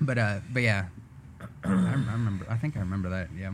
But 0.00 0.18
uh, 0.18 0.40
but 0.52 0.62
yeah, 0.62 0.86
I, 1.64 1.68
I 1.68 1.70
remember. 1.70 2.46
I 2.50 2.56
think 2.56 2.76
I 2.76 2.80
remember 2.80 3.08
that. 3.10 3.28
Yeah. 3.38 3.52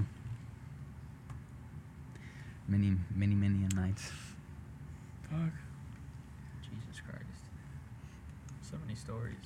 Many 2.72 2.96
many 3.14 3.34
many 3.34 3.66
a 3.70 3.74
nights. 3.74 4.10
Fuck. 5.28 5.52
Jesus 6.62 7.02
Christ. 7.06 7.42
So 8.62 8.78
many 8.82 8.94
stories. 8.94 9.36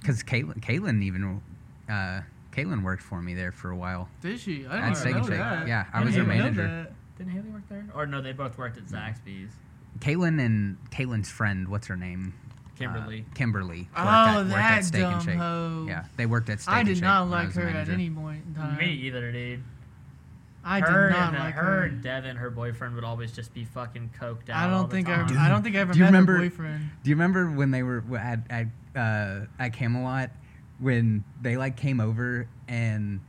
Because 0.00 0.24
Caitlin, 0.24 0.60
Caitlin 0.60 1.00
even, 1.04 1.40
uh, 1.88 2.22
Caitlin 2.52 2.82
worked 2.82 3.02
for 3.02 3.22
me 3.22 3.34
there 3.34 3.52
for 3.52 3.70
a 3.70 3.76
while. 3.76 4.08
Did 4.22 4.40
she? 4.40 4.66
I 4.66 4.78
At 4.78 4.84
didn't 4.86 4.96
Steak 4.96 5.14
know 5.14 5.22
Shake. 5.22 5.30
that. 5.38 5.68
Yeah, 5.68 5.84
I 5.92 6.00
I 6.00 6.04
was 6.04 6.14
her 6.16 6.22
didn't 6.24 6.34
even 6.36 6.56
know 6.56 6.62
manager. 6.62 6.92
Didn't 7.16 7.32
Haley 7.32 7.48
work 7.50 7.62
there? 7.68 7.86
Or 7.94 8.04
no, 8.06 8.20
they 8.20 8.32
both 8.32 8.58
worked 8.58 8.76
at 8.78 8.86
Zaxby's. 8.86 9.52
Caitlin 10.00 10.44
and 10.44 10.78
Caitlin's 10.90 11.30
friend, 11.30 11.68
what's 11.68 11.86
her 11.86 11.96
name? 11.96 12.34
Kimberly. 12.76 13.24
Uh, 13.30 13.34
Kimberly. 13.34 13.78
Worked 13.82 13.90
Oh, 13.96 14.02
at, 14.02 14.36
worked 14.36 14.48
that 14.50 14.78
at 14.78 14.84
Steak 14.84 15.00
dumb 15.02 15.12
and 15.14 15.22
Shake. 15.22 15.36
hoe. 15.36 15.84
Yeah, 15.88 16.04
they 16.16 16.26
worked 16.26 16.48
at 16.50 16.60
Steak 16.60 16.74
I 16.74 16.78
and 16.80 16.88
did 16.88 16.96
Shake 16.96 17.02
not 17.04 17.24
when 17.28 17.32
I 17.34 17.36
like 17.38 17.46
was 17.46 17.54
the 17.54 17.60
her 17.62 17.68
at 17.68 17.88
any 17.88 18.10
point 18.10 18.42
in 18.48 18.54
time. 18.56 18.78
Me 18.78 18.86
either, 18.92 19.30
dude. 19.30 19.62
I 20.68 20.80
her 20.80 21.08
did 21.08 21.16
not 21.16 21.34
and 21.34 21.42
like 21.44 21.54
her, 21.54 21.62
her. 21.64 21.82
and 21.84 22.02
Devin, 22.02 22.36
her 22.36 22.50
boyfriend, 22.50 22.94
would 22.94 23.04
always 23.04 23.32
just 23.32 23.54
be 23.54 23.64
fucking 23.64 24.10
coked 24.20 24.50
out. 24.50 24.56
I 24.66 24.70
don't 24.70 24.88
the 24.90 24.96
think 24.96 25.08
I. 25.08 25.16
time. 25.26 25.38
I 25.38 25.48
don't 25.48 25.62
think 25.62 25.76
I 25.76 25.78
ever 25.80 25.92
Do 25.92 25.98
you 25.98 26.04
met 26.04 26.08
remember- 26.10 26.32
her 26.34 26.38
boyfriend. 26.40 26.90
Do 27.02 27.10
you 27.10 27.16
remember 27.16 27.50
when 27.50 27.70
they 27.70 27.82
were 27.82 28.00
w- 28.02 28.20
at 28.22 28.40
at 28.50 28.66
uh, 28.94 29.46
at 29.58 29.72
Camelot 29.72 30.30
when 30.78 31.24
they 31.40 31.56
like 31.56 31.76
came 31.76 32.00
over 32.00 32.46
and 32.68 33.20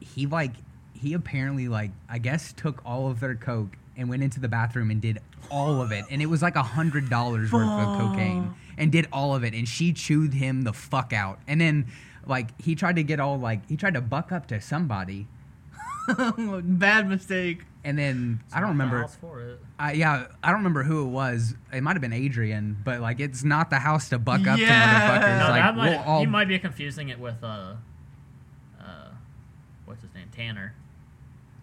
he 0.00 0.26
like 0.26 0.52
he 0.94 1.14
apparently 1.14 1.68
like 1.68 1.90
I 2.08 2.18
guess 2.18 2.52
took 2.52 2.80
all 2.84 3.10
of 3.10 3.20
their 3.20 3.34
coke 3.34 3.76
and 3.96 4.08
went 4.08 4.22
into 4.22 4.40
the 4.40 4.48
bathroom 4.48 4.90
and 4.90 5.00
did 5.00 5.18
all 5.50 5.82
of 5.82 5.92
it 5.92 6.04
and 6.10 6.22
it 6.22 6.26
was 6.26 6.40
like 6.42 6.56
a 6.56 6.62
hundred 6.62 7.10
dollars 7.10 7.52
worth 7.52 7.68
of 7.68 7.98
cocaine 7.98 8.54
and 8.78 8.90
did 8.92 9.06
all 9.12 9.34
of 9.34 9.44
it 9.44 9.52
and 9.54 9.68
she 9.68 9.92
chewed 9.92 10.32
him 10.34 10.62
the 10.62 10.72
fuck 10.72 11.12
out 11.12 11.38
and 11.46 11.60
then 11.60 11.86
like 12.26 12.58
he 12.60 12.74
tried 12.74 12.96
to 12.96 13.02
get 13.02 13.20
all 13.20 13.38
like 13.38 13.68
he 13.68 13.76
tried 13.76 13.94
to 13.94 14.00
buck 14.00 14.32
up 14.32 14.46
to 14.46 14.60
somebody 14.60 15.26
Bad 16.62 17.08
mistake. 17.08 17.62
and 17.84 17.98
then 17.98 18.40
It's 18.46 18.54
I 18.54 18.60
don't 18.60 18.70
remember 18.70 19.00
house 19.02 19.16
for 19.20 19.40
it. 19.40 19.60
I, 19.78 19.92
yeah, 19.92 20.26
I 20.42 20.48
don't 20.48 20.58
remember 20.58 20.82
who 20.82 21.04
it 21.06 21.10
was. 21.10 21.54
It 21.72 21.82
might 21.82 21.92
have 21.94 22.00
been 22.02 22.12
Adrian, 22.12 22.76
but 22.84 23.00
like 23.00 23.20
it's 23.20 23.44
not 23.44 23.70
the 23.70 23.78
house 23.78 24.08
to 24.10 24.18
buck 24.18 24.46
up 24.46 24.58
Yeah. 24.58 24.68
to 24.68 25.26
motherfuckers. 25.26 25.38
No, 25.38 25.50
like 25.50 25.62
that 25.62 25.76
might, 25.76 25.90
we'll 25.90 25.98
all 26.00 26.20
you 26.22 26.28
might 26.28 26.48
be 26.48 26.58
confusing 26.58 27.08
it 27.08 27.18
with 27.18 27.42
uh, 27.42 27.74
uh, 28.80 28.84
what's 29.84 30.02
his 30.02 30.14
name, 30.14 30.28
Tanner. 30.34 30.74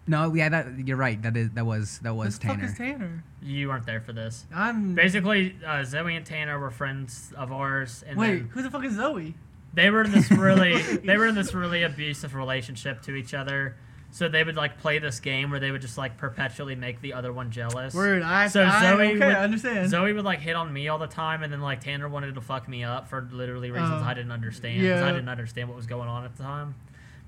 no, 0.06 0.34
yeah, 0.34 0.48
that 0.48 0.86
you're 0.86 0.96
right. 0.96 1.20
That 1.22 1.36
is 1.36 1.50
that 1.50 1.64
was 1.66 1.98
that 2.00 2.14
was 2.14 2.34
Who 2.36 2.40
the 2.40 2.46
fuck 2.48 2.56
Tanner. 2.56 2.68
is 2.68 2.78
Tanner? 2.78 3.24
You 3.42 3.68
weren't 3.68 3.86
there 3.86 4.00
for 4.00 4.12
this. 4.12 4.46
I'm. 4.54 4.94
Basically, 4.94 5.56
uh, 5.66 5.84
Zoe 5.84 6.14
and 6.16 6.26
Tanner 6.26 6.58
were 6.58 6.70
friends 6.70 7.32
of 7.36 7.52
ours, 7.52 8.04
and 8.06 8.18
Wait, 8.18 8.26
then 8.38 8.48
who 8.52 8.62
the 8.62 8.70
fuck 8.70 8.84
is 8.84 8.94
Zoe? 8.94 9.34
they 9.72 9.88
were 9.88 10.02
in 10.02 10.10
this 10.10 10.28
really, 10.32 10.82
they 11.04 11.16
were 11.16 11.26
in 11.28 11.34
this 11.36 11.54
really 11.54 11.84
abusive 11.84 12.34
relationship 12.34 13.00
to 13.02 13.14
each 13.14 13.32
other. 13.34 13.76
So 14.12 14.28
they 14.28 14.42
would 14.42 14.56
like 14.56 14.78
play 14.78 14.98
this 14.98 15.20
game 15.20 15.50
where 15.50 15.60
they 15.60 15.70
would 15.70 15.80
just 15.82 15.96
like 15.96 16.16
perpetually 16.16 16.74
make 16.74 17.00
the 17.00 17.12
other 17.12 17.32
one 17.32 17.50
jealous. 17.50 17.94
Word. 17.94 18.22
I. 18.22 18.48
So 18.48 18.64
I, 18.64 18.80
Zoe 18.82 18.92
okay, 18.92 19.12
would- 19.14 19.22
I 19.22 19.44
understand. 19.44 19.88
Zoe 19.88 20.12
would 20.12 20.24
like 20.24 20.40
hit 20.40 20.56
on 20.56 20.72
me 20.72 20.88
all 20.88 20.98
the 20.98 21.06
time, 21.06 21.42
and 21.42 21.52
then 21.52 21.60
like 21.60 21.80
Tanner 21.80 22.08
wanted 22.08 22.34
to 22.34 22.40
fuck 22.40 22.68
me 22.68 22.82
up 22.82 23.08
for 23.08 23.28
literally 23.30 23.70
reasons 23.70 24.02
Oh. 24.02 24.06
I 24.06 24.14
didn't 24.14 24.32
understand 24.32 24.80
because 24.80 25.02
I 25.02 25.12
didn't 25.12 25.28
understand 25.28 25.68
what 25.68 25.76
was 25.76 25.86
going 25.86 26.08
on 26.08 26.24
at 26.24 26.36
the 26.36 26.42
time. 26.42 26.74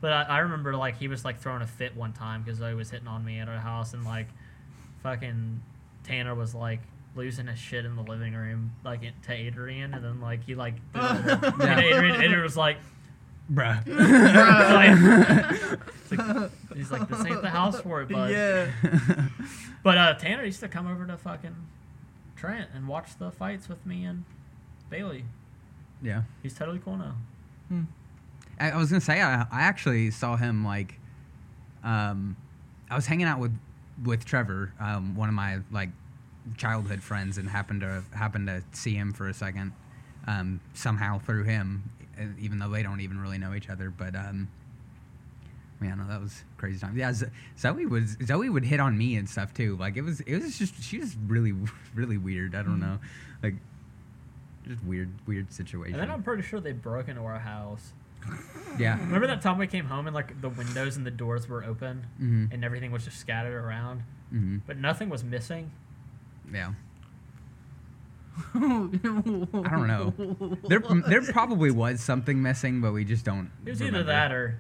But 0.01 0.13
I, 0.13 0.23
I 0.23 0.39
remember 0.41 0.75
like 0.77 0.99
he 0.99 1.07
was 1.07 1.25
like 1.25 1.39
throwing 1.41 1.63
a 1.63 1.67
fit 1.67 1.97
one 1.97 2.13
time 2.13 2.43
because 2.43 2.59
Zoe 2.59 2.75
was 2.75 2.91
hitting 2.91 3.07
on 3.07 3.25
me 3.25 3.39
at 3.39 3.49
our 3.49 3.59
house, 3.59 3.95
and 3.95 4.05
like 4.05 4.27
fucking 5.05 5.63
Tanner 6.05 6.35
was 6.35 6.55
like 6.55 6.81
losing 7.15 7.47
his 7.47 7.59
shit 7.59 7.85
in 7.85 7.95
the 7.95 8.03
living 8.03 8.35
room 8.35 8.73
like 8.85 9.03
to 9.23 9.33
Adrian, 9.33 9.95
and 9.95 10.05
then 10.05 10.21
like 10.21 10.43
he 10.45 10.55
like 10.57 10.75
and 10.95 11.63
Adrian, 11.81 12.21
Adrian 12.21 12.43
was 12.43 12.57
like, 12.57 12.79
Bruh. 13.51 13.83
like, 15.63 15.71
it's 16.11 16.13
like- 16.13 16.51
he's 16.77 16.91
like 16.91 17.09
this 17.09 17.25
ain't 17.25 17.43
the 17.43 17.51
house 17.51 17.81
for 17.81 18.03
it, 18.03 18.09
bud. 18.09 18.31
yeah. 18.31 18.71
But 19.83 19.99
uh, 19.99 20.15
Tanner 20.15 20.45
used 20.45 20.61
to 20.61 20.69
come 20.69 20.87
over 20.87 21.05
to 21.07 21.17
fucking 21.17 21.57
Trent 22.37 22.71
and 22.73 22.87
watch 22.87 23.19
the 23.19 23.33
fights 23.33 23.69
with 23.69 23.85
me 23.85 24.05
and 24.05 24.25
Bailey. 24.91 25.25
yeah. 26.01 26.23
He's 26.43 26.55
totally 26.55 26.79
cool 26.79 26.97
now. 26.97 27.15
I, 28.61 28.71
I 28.71 28.77
was 28.77 28.91
gonna 28.91 29.01
say 29.01 29.21
I, 29.21 29.43
I 29.43 29.63
actually 29.63 30.11
saw 30.13 30.37
him 30.37 30.65
like, 30.65 31.01
um, 31.83 32.37
I 32.91 32.95
was 32.95 33.07
hanging 33.07 33.27
out 33.27 33.41
with 33.41 33.59
with 34.05 34.25
Trevor, 34.25 34.73
um, 34.79 35.17
one 35.17 35.29
of 35.29 35.35
my 35.35 35.59
like 35.73 35.89
childhood 36.57 37.03
friends, 37.03 37.39
and 37.39 37.49
happened 37.49 37.81
to 37.81 38.05
happened 38.15 38.47
to 38.47 38.63
see 38.73 38.95
him 38.95 39.13
for 39.13 39.27
a 39.29 39.35
second, 39.35 39.73
um, 40.29 40.61
somehow 40.75 41.19
through 41.19 41.45
him, 41.45 41.91
even 42.39 42.59
though 42.59 42.69
they 42.69 42.83
don't 42.83 43.01
even 43.01 43.19
really 43.19 43.39
know 43.39 43.55
each 43.55 43.69
other. 43.69 43.91
But 43.91 44.15
um, 44.15 44.49
yeah, 45.83 45.95
no, 45.95 46.07
that 46.07 46.21
was 46.21 46.45
crazy 46.59 46.79
time. 46.79 46.97
Yeah, 46.97 47.13
Zoe 47.59 47.87
was 47.87 48.17
Zoe 48.25 48.49
would 48.49 48.65
hit 48.65 48.81
on 48.81 48.97
me 48.97 49.17
and 49.17 49.29
stuff 49.29 49.53
too. 49.55 49.77
Like 49.77 49.97
it 49.97 50.03
was 50.03 50.21
it 50.21 50.41
was 50.41 50.59
just 50.59 50.83
she 50.83 50.99
was 50.99 51.17
really 51.27 51.53
really 51.95 52.19
weird. 52.19 52.55
I 52.55 52.63
don't 52.63 52.81
know, 52.81 52.99
like 53.43 53.55
just 54.67 54.83
weird 54.85 55.11
weird 55.27 55.53
situation. 55.53 55.95
And 55.95 56.03
then 56.03 56.11
I'm 56.11 56.23
pretty 56.23 56.43
sure 56.43 56.61
they 56.61 56.73
broke 56.73 57.09
into 57.09 57.23
our 57.23 57.39
house. 57.39 57.93
yeah. 58.79 58.99
Remember 59.01 59.27
that 59.27 59.43
time 59.43 59.59
we 59.59 59.67
came 59.67 59.87
home 59.87 60.07
and 60.07 60.15
like 60.15 60.41
the 60.41 60.49
windows 60.49 60.97
and 60.97 61.05
the 61.05 61.11
doors 61.11 61.49
were 61.49 61.65
open 61.65 62.07
hmm 62.19 62.47
and 62.53 62.65
everything 62.65 62.93
was 62.93 63.05
just 63.05 63.19
scattered 63.19 63.55
around, 63.55 64.03
hmm 64.31 64.59
but 64.67 64.77
nothing 64.79 65.09
was 65.09 65.25
missing. 65.25 65.73
Yeah. 66.53 66.73
I 68.55 68.59
I 68.59 69.71
don't 69.71 69.87
know. 69.87 70.13
There, 70.69 70.81
there 71.09 71.23
probably 71.23 71.71
was 71.71 72.01
something 72.01 72.41
missing, 72.43 72.81
but 72.81 72.93
we 72.93 73.05
just 73.05 73.25
don't. 73.25 73.51
It 73.65 73.71
was 73.71 73.83
either 73.83 73.91
remember. 73.91 74.13
that 74.13 74.33
or 74.33 74.59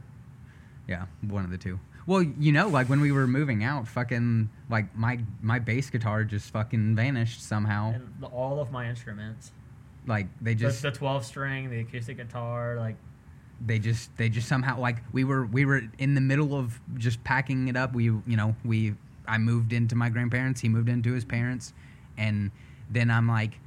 yeah, 0.88 1.06
one 1.22 1.44
of 1.44 1.50
the 1.50 1.58
two. 1.58 1.78
Well, 2.06 2.22
you 2.22 2.50
know, 2.52 2.68
like 2.68 2.88
when 2.88 3.00
we 3.00 3.12
were 3.12 3.26
moving 3.26 3.62
out, 3.62 3.86
fucking 3.86 4.50
like 4.68 4.96
my 4.96 5.20
my 5.40 5.58
bass 5.58 5.88
guitar 5.90 6.24
just 6.24 6.50
fucking 6.50 6.96
vanished 6.96 7.42
somehow. 7.42 7.92
and 7.94 8.24
all 8.32 8.60
of 8.60 8.72
my 8.72 8.88
instruments. 8.88 9.52
Like 10.06 10.26
they 10.40 10.54
The, 10.54 10.60
just 10.60 10.82
the 10.82 10.90
12 10.90 11.24
string, 11.24 11.70
the 11.70 11.80
acoustic 11.80 12.16
guitar, 12.16 12.76
like 12.76 12.96
they 13.64 13.78
just 13.78 14.14
they 14.16 14.28
just 14.28 14.48
somehow 14.48 14.80
like 14.80 14.96
we 15.12 15.22
were 15.22 15.46
we 15.46 15.64
were 15.64 15.82
in 15.98 16.14
the 16.14 16.20
middle 16.20 16.56
of 16.56 16.80
just 16.98 17.22
packing 17.22 17.68
it 17.68 17.76
up. 17.76 17.94
We 17.94 18.04
you 18.04 18.22
know 18.26 18.56
we 18.64 18.94
I 19.28 19.38
moved 19.38 19.72
into 19.72 19.94
my 19.94 20.08
grandparents. 20.08 20.60
He 20.60 20.68
moved 20.68 20.88
into 20.88 21.12
his 21.12 21.24
parents, 21.24 21.72
and 22.18 22.50
then 22.90 23.10
I'm 23.10 23.28
like. 23.28 23.58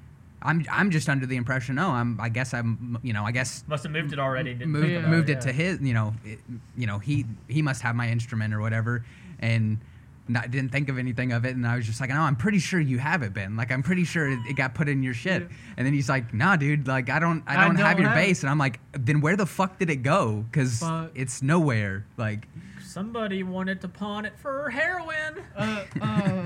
I'm, 0.46 0.66
I'm 0.72 0.92
just 0.92 1.10
under 1.10 1.26
the 1.26 1.36
impression. 1.36 1.78
Oh, 1.80 1.90
I'm. 1.90 2.20
I 2.22 2.30
guess 2.30 2.54
I'm. 2.54 3.00
You 3.04 3.14
know. 3.14 3.24
I 3.26 3.32
guess 3.32 3.64
must 3.68 3.84
have 3.84 3.92
moved 3.92 4.14
it 4.14 4.20
already. 4.20 4.54
Didn't 4.54 4.72
moved, 4.72 4.86
think 4.86 5.00
about 5.00 5.10
moved 5.12 5.30
it 5.30 5.34
yeah. 5.34 5.40
to 5.40 5.52
his 5.52 5.82
you 5.82 5.94
know 5.94 6.14
it, 6.24 6.40
you 6.78 6.88
know 6.88 7.00
he 7.00 7.26
he 7.48 7.62
must 7.62 7.82
have 7.82 7.96
my 7.96 8.10
instrument 8.10 8.54
or 8.54 8.62
whatever 8.62 9.04
and 9.40 9.80
not, 10.28 10.50
didn't 10.50 10.72
think 10.72 10.90
of 10.90 10.98
anything 10.98 11.32
of 11.34 11.46
it 11.46 11.56
and 11.56 11.68
i 11.68 11.76
was 11.76 11.86
just 11.86 12.02
like 12.02 12.10
no 12.10 12.20
i'm 12.22 12.36
pretty 12.36 12.58
sure 12.58 12.80
you 12.80 12.98
have 12.98 13.22
it 13.22 13.32
ben 13.32 13.56
like 13.56 13.72
i'm 13.72 13.84
pretty 13.84 14.04
sure 14.04 14.28
it, 14.28 14.40
it 14.50 14.56
got 14.56 14.74
put 14.74 14.90
in 14.90 15.04
your 15.04 15.14
shit 15.14 15.44
Yeah. 15.44 15.48
and 15.78 15.86
then 15.86 15.94
he's 15.94 16.10
like 16.10 16.34
nah 16.34 16.56
dude 16.56 16.88
like 16.88 17.12
i 17.12 17.20
don't 17.20 17.44
i 17.46 17.54
I 17.58 17.68
don't, 17.68 17.76
have 17.76 17.92
don't 17.98 18.02
your 18.02 18.10
have 18.10 18.18
it." 18.18 18.28
bass 18.30 18.42
and 18.42 18.50
i'm 18.50 18.58
like 18.58 18.80
then 18.94 19.22
where 19.22 19.36
the 19.36 19.46
fuck 19.46 19.78
did 19.78 19.92
it 19.92 19.98
go 19.98 20.44
because 20.50 20.84
it's 21.14 21.42
nowhere 21.44 22.06
like 22.18 22.48
Somebody 22.82 23.44
wanted 23.44 23.82
to 23.82 23.88
pawn 23.90 24.26
it 24.26 24.34
for 24.40 24.70
heroin. 24.70 25.44
uh, 25.56 25.84
uh, 26.02 26.44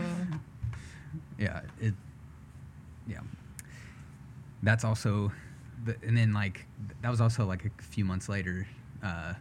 yeah 1.38 1.62
it 1.80 1.94
yeah 1.94 2.09
that's 4.64 4.84
also 4.84 5.31
the, 5.86 5.95
and 6.03 6.18
then 6.18 6.34
like 6.34 6.65
that 7.02 7.10
was 7.10 7.22
also 7.22 7.45
like 7.45 7.65
a 7.65 7.84
few 7.84 8.03
months 8.06 8.27
later 8.30 8.68
uh 9.03 9.34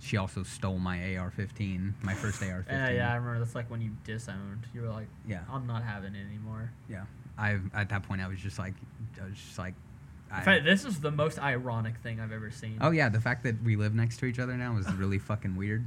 she 0.00 0.18
also 0.18 0.42
stole 0.42 0.78
my 0.78 1.16
AR-15, 1.16 1.94
my 2.02 2.12
first 2.12 2.42
AR-15. 2.42 2.66
Yeah, 2.68 2.90
yeah, 2.90 3.12
I 3.12 3.16
remember. 3.16 3.38
That's 3.38 3.54
like 3.54 3.70
when 3.70 3.80
you 3.80 3.92
disowned. 4.04 4.66
You 4.74 4.82
were 4.82 4.90
like, 4.90 5.06
Yeah. 5.26 5.40
I'm 5.50 5.66
not 5.66 5.82
having 5.82 6.14
it 6.14 6.26
anymore." 6.26 6.70
Yeah, 6.90 7.04
I 7.38 7.58
at 7.72 7.88
that 7.88 8.02
point 8.02 8.20
I 8.20 8.28
was 8.28 8.38
just 8.38 8.58
like, 8.58 8.74
I 9.18 9.24
was 9.24 9.38
just 9.38 9.58
like, 9.58 9.72
I, 10.30 10.42
fact, 10.42 10.64
this 10.64 10.84
is 10.84 11.00
the 11.00 11.10
most 11.10 11.38
ironic 11.38 11.96
thing 12.02 12.20
I've 12.20 12.32
ever 12.32 12.50
seen. 12.50 12.76
oh 12.82 12.90
yeah, 12.90 13.08
the 13.08 13.20
fact 13.20 13.44
that 13.44 13.62
we 13.62 13.76
live 13.76 13.94
next 13.94 14.18
to 14.18 14.26
each 14.26 14.38
other 14.38 14.54
now 14.58 14.76
is 14.76 14.92
really 14.92 15.18
fucking 15.30 15.56
weird. 15.56 15.86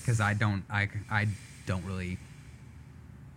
Because 0.00 0.20
I 0.20 0.34
don't, 0.34 0.62
I, 0.70 0.88
I 1.10 1.26
don't 1.66 1.84
really, 1.84 2.18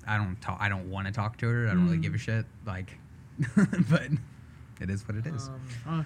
I 0.06 0.18
don't 0.18 0.40
talk, 0.42 0.58
I 0.60 0.68
don't 0.70 0.90
want 0.92 1.08
to 1.08 1.14
talk 1.14 1.38
to 1.38 1.48
her. 1.48 1.68
I 1.68 1.72
don't 1.72 1.86
really 1.86 1.98
give 1.98 2.14
a 2.14 2.18
shit. 2.20 2.46
Like, 2.66 2.98
but 3.90 4.08
it 4.82 4.90
is 4.90 5.08
what 5.08 5.18
it 5.18 5.26
is. 5.28 5.50
Um, 5.88 6.00
uh, 6.00 6.04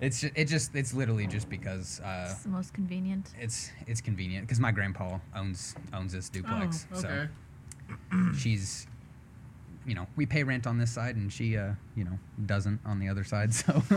it's 0.00 0.20
ju- 0.20 0.30
it 0.34 0.44
just 0.46 0.74
it's 0.74 0.92
literally 0.92 1.26
just 1.26 1.48
because 1.48 2.00
uh, 2.04 2.28
It's 2.30 2.42
the 2.42 2.48
most 2.50 2.74
convenient. 2.74 3.32
it's 3.40 3.70
it's 3.86 4.00
convenient 4.00 4.46
because 4.46 4.60
my 4.60 4.70
grandpa 4.72 5.18
owns 5.34 5.74
owns 5.94 6.12
this 6.12 6.28
duplex, 6.28 6.86
oh, 6.92 6.98
okay. 6.98 7.28
so 8.12 8.32
she's 8.38 8.86
you 9.86 9.94
know 9.94 10.06
we 10.16 10.26
pay 10.26 10.42
rent 10.42 10.66
on 10.66 10.76
this 10.78 10.90
side 10.90 11.14
and 11.16 11.32
she 11.32 11.56
uh 11.56 11.70
you 11.94 12.04
know 12.04 12.18
doesn't 12.44 12.80
on 12.84 12.98
the 12.98 13.08
other 13.08 13.22
side 13.24 13.54
so 13.54 13.72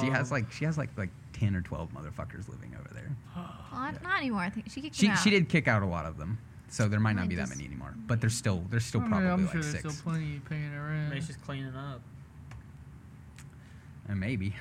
she 0.00 0.06
has 0.06 0.30
Um, 0.30 0.34
like 0.36 0.50
she 0.52 0.64
has 0.64 0.78
like 0.78 0.90
like 0.96 1.10
ten 1.32 1.54
or 1.56 1.62
twelve 1.62 1.92
motherfuckers 1.92 2.48
living 2.48 2.74
over 2.78 2.88
there. 2.92 3.10
Well, 3.34 3.50
not- 3.72 4.02
not 4.02 4.18
anymore. 4.18 4.40
I 4.40 4.50
think 4.50 4.70
she 4.70 4.80
kicked 4.80 4.94
She 4.96 5.06
him 5.06 5.12
out. 5.12 5.18
she 5.18 5.30
did 5.30 5.48
kick 5.48 5.66
out 5.68 5.82
a 5.82 5.86
lot 5.86 6.06
of 6.06 6.16
them, 6.18 6.38
so 6.74 6.88
there 6.88 6.98
might 6.98 7.12
not 7.12 7.22
Might 7.22 7.28
be 7.28 7.36
that 7.36 7.48
many 7.48 7.64
anymore. 7.64 7.94
But 8.08 8.20
there's 8.20 8.34
still 8.34 8.64
there's 8.68 8.84
still 8.84 9.00
I 9.00 9.04
mean, 9.04 9.10
probably 9.12 9.28
I'm 9.28 9.44
like 9.44 9.52
sure 9.52 9.62
six, 9.62 9.82
there's 9.84 9.94
still 9.96 10.12
plenty 10.12 10.40
paying 10.48 10.72
her 10.72 10.88
rent. 10.88 11.08
Maybe 11.10 11.20
she's 11.24 11.36
cleaning 11.36 11.76
up. 11.76 12.00
and 14.08 14.18
maybe. 14.18 14.56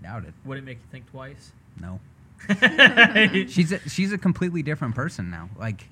Doubt 0.00 0.24
it. 0.26 0.34
Would 0.44 0.58
it 0.58 0.64
make 0.64 0.78
you 0.78 0.84
think 0.92 1.10
twice? 1.10 1.50
No. 1.80 1.98
she's 3.48 3.72
a, 3.72 3.80
she's 3.88 4.12
a 4.12 4.18
completely 4.18 4.62
different 4.62 4.94
person 4.94 5.28
now. 5.28 5.50
Like, 5.58 5.88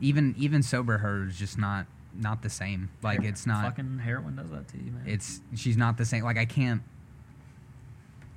even 0.00 0.34
even 0.38 0.62
sober, 0.62 0.96
her 0.98 1.26
is 1.26 1.36
just 1.36 1.58
not 1.58 1.86
not 2.14 2.42
the 2.42 2.50
same. 2.50 2.88
Like, 3.02 3.24
it's 3.24 3.46
not. 3.46 3.62
Fucking 3.62 3.98
heroin 3.98 4.36
does 4.36 4.48
that 4.50 4.68
to 4.68 4.78
you, 4.78 4.90
man. 4.90 5.02
It's 5.04 5.42
she's 5.54 5.76
not 5.76 5.98
the 5.98 6.06
same. 6.06 6.24
Like, 6.24 6.38
I 6.38 6.46
can't. 6.46 6.80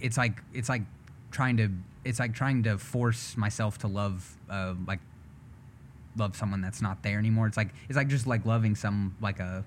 It's 0.01 0.17
like 0.17 0.43
it's 0.53 0.67
like 0.67 0.81
trying 1.31 1.55
to 1.57 1.69
it's 2.03 2.19
like 2.19 2.33
trying 2.33 2.63
to 2.63 2.77
force 2.77 3.37
myself 3.37 3.77
to 3.77 3.87
love 3.87 4.35
uh 4.49 4.73
like 4.85 4.99
love 6.17 6.35
someone 6.35 6.61
that's 6.61 6.81
not 6.81 7.01
there 7.03 7.17
anymore. 7.19 7.47
It's 7.47 7.57
like 7.57 7.69
it's 7.87 7.95
like 7.97 8.07
just 8.07 8.27
like 8.27 8.45
loving 8.45 8.75
some 8.75 9.15
like 9.21 9.39
a 9.39 9.63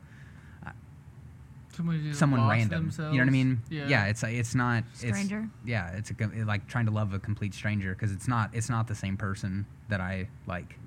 Somebody 1.75 2.03
just 2.09 2.19
someone 2.19 2.47
random. 2.49 2.83
Themselves. 2.85 3.15
You 3.15 3.21
know 3.21 3.25
what 3.25 3.31
I 3.31 3.33
mean? 3.33 3.63
Yeah. 3.71 4.05
it's 4.07 4.23
like 4.23 4.35
it's 4.35 4.55
not 4.55 4.85
Stranger? 4.93 5.49
It's, 5.63 5.69
yeah, 5.69 5.97
it's 5.97 6.11
a 6.11 6.15
com- 6.15 6.47
like 6.47 6.67
trying 6.67 6.85
to 6.85 6.93
love 6.93 7.15
a 7.15 7.19
complete 7.19 7.55
stranger 7.55 7.95
because 7.95 8.13
it's 8.13 8.29
not 8.29 8.51
it's 8.53 8.69
not 8.69 8.89
the 8.89 8.95
same 8.95 9.17
person 9.17 9.65
that 9.89 9.99
I 10.01 10.29
like 10.47 10.79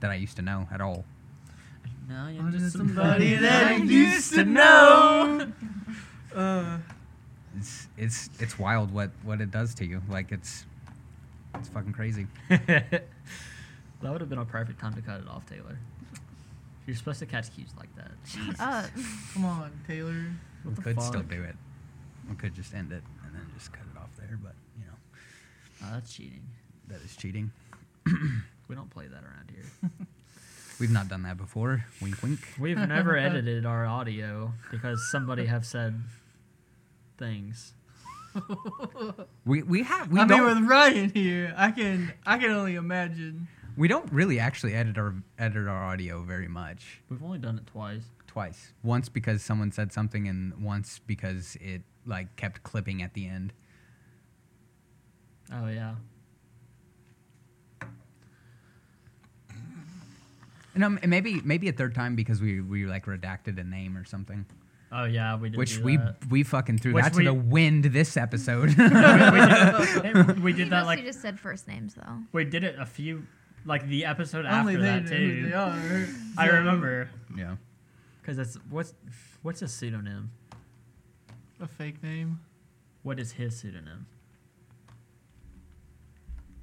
that 0.00 0.12
I 0.12 0.14
used 0.14 0.36
to 0.36 0.42
know 0.42 0.68
at 0.70 0.80
all. 0.80 1.04
no, 2.08 2.28
you're 2.28 2.44
just 2.50 2.64
just 2.66 2.76
somebody 2.76 3.34
somebody 3.34 3.34
that 3.36 3.66
I 3.66 3.76
used 3.76 4.32
to 4.34 4.44
know. 4.44 5.52
Uh, 6.34 6.76
It's 7.56 7.88
it's 7.96 8.28
it's 8.38 8.58
wild 8.58 8.92
what 8.92 9.10
what 9.24 9.40
it 9.40 9.50
does 9.50 9.74
to 9.76 9.86
you. 9.86 10.02
Like 10.08 10.30
it's 10.32 10.66
it's 11.54 11.70
fucking 11.70 11.94
crazy. 11.94 12.26
that 14.02 14.12
would 14.12 14.20
have 14.20 14.30
been 14.30 14.38
a 14.38 14.44
perfect 14.44 14.80
time 14.80 14.94
to 14.94 15.02
cut 15.02 15.20
it 15.20 15.28
off, 15.28 15.46
Taylor. 15.48 15.78
You're 16.86 16.96
supposed 16.96 17.18
to 17.20 17.26
catch 17.26 17.52
cues 17.54 17.70
like 17.76 17.94
that. 17.96 18.12
Shut 18.26 18.60
up. 18.60 18.90
come 19.34 19.44
on, 19.44 19.72
Taylor. 19.86 20.26
What 20.62 20.70
we 20.70 20.74
the 20.76 20.82
could 20.82 21.02
still 21.02 21.22
do 21.22 21.42
it. 21.42 21.56
We 22.28 22.36
could 22.36 22.54
just 22.54 22.74
end 22.74 22.92
it 22.92 23.02
and 23.24 23.34
then 23.34 23.46
just 23.54 23.72
cut 23.72 23.82
it 23.92 23.98
off 23.98 24.10
there. 24.18 24.38
But 24.42 24.54
you 24.78 24.84
know 24.86 24.92
Oh, 25.84 25.94
that's 25.94 26.12
cheating. 26.12 26.42
that 26.88 27.00
is 27.02 27.16
cheating. 27.16 27.50
We 28.68 28.74
don't 28.74 28.90
play 28.90 29.06
that 29.06 29.22
around 29.22 29.50
here. 29.52 29.90
We've 30.80 30.90
not 30.90 31.08
done 31.08 31.22
that 31.22 31.38
before. 31.38 31.84
Wink, 32.02 32.22
wink. 32.22 32.40
We've 32.58 32.76
never 32.76 33.16
edited 33.16 33.64
our 33.64 33.86
audio 33.86 34.52
because 34.70 35.10
somebody 35.10 35.46
have 35.46 35.64
said 35.64 35.98
things. 37.18 37.72
We 39.46 39.62
we 39.62 39.82
have 39.84 40.10
we 40.12 40.20
I 40.20 40.24
mean, 40.26 40.38
don't 40.38 40.60
with 40.62 40.68
Ryan 40.70 41.10
here, 41.10 41.54
I 41.56 41.70
can 41.70 42.12
I 42.26 42.36
can 42.38 42.50
only 42.50 42.74
imagine. 42.74 43.48
We 43.76 43.88
don't 43.88 44.10
really 44.12 44.38
actually 44.38 44.74
edit 44.74 44.98
our 44.98 45.14
edit 45.38 45.68
our 45.68 45.84
audio 45.84 46.22
very 46.22 46.48
much. 46.48 47.02
We've 47.08 47.22
only 47.22 47.38
done 47.38 47.58
it 47.58 47.66
twice. 47.66 48.04
Twice. 48.26 48.72
Once 48.82 49.08
because 49.08 49.42
someone 49.42 49.72
said 49.72 49.92
something, 49.92 50.28
and 50.28 50.62
once 50.62 51.00
because 51.06 51.56
it 51.60 51.82
like 52.06 52.36
kept 52.36 52.62
clipping 52.62 53.02
at 53.02 53.14
the 53.14 53.26
end. 53.26 53.52
Oh 55.52 55.68
yeah. 55.68 55.94
And 60.74 60.84
um, 60.84 60.98
and 61.00 61.10
maybe 61.10 61.40
maybe 61.42 61.68
a 61.68 61.72
third 61.72 61.94
time 61.94 62.16
because 62.16 62.40
we 62.40 62.60
we 62.60 62.84
like 62.86 63.06
redacted 63.06 63.58
a 63.58 63.64
name 63.64 63.96
or 63.96 64.04
something. 64.04 64.44
Oh 64.92 65.04
yeah, 65.04 65.36
we 65.36 65.48
did. 65.48 65.58
Which 65.58 65.78
do 65.78 65.84
we 65.84 65.96
that. 65.96 66.16
we 66.28 66.42
fucking 66.42 66.78
threw 66.78 66.92
Which 66.94 67.04
that 67.04 67.14
we- 67.16 67.24
to 67.24 67.30
the 67.30 67.34
wind 67.34 67.84
this 67.84 68.16
episode. 68.16 68.68
we, 68.78 68.88
did, 68.88 70.40
we 70.42 70.52
He 70.52 70.58
did 70.64 70.70
that 70.70 70.84
mostly 70.84 70.96
like 70.96 71.04
just 71.04 71.22
said 71.22 71.40
first 71.40 71.66
names 71.66 71.94
though. 71.94 72.18
we 72.32 72.44
did 72.44 72.62
it 72.62 72.76
a 72.78 72.84
few 72.86 73.26
like 73.66 73.86
the 73.88 74.04
episode 74.04 74.46
Only 74.46 74.74
after 74.76 74.82
they 74.82 74.88
that 74.88 75.06
too. 75.08 75.48
they 75.48 75.52
are. 75.52 76.08
I 76.38 76.46
remember 76.46 77.10
yeah. 77.36 77.56
because 78.20 78.36
that's 78.36 78.56
what's 78.70 78.94
what's 79.42 79.62
a 79.62 79.68
pseudonym? 79.68 80.30
A 81.60 81.66
fake 81.66 82.02
name. 82.02 82.40
What 83.02 83.18
is 83.20 83.32
his 83.32 83.56
pseudonym? 83.56 84.06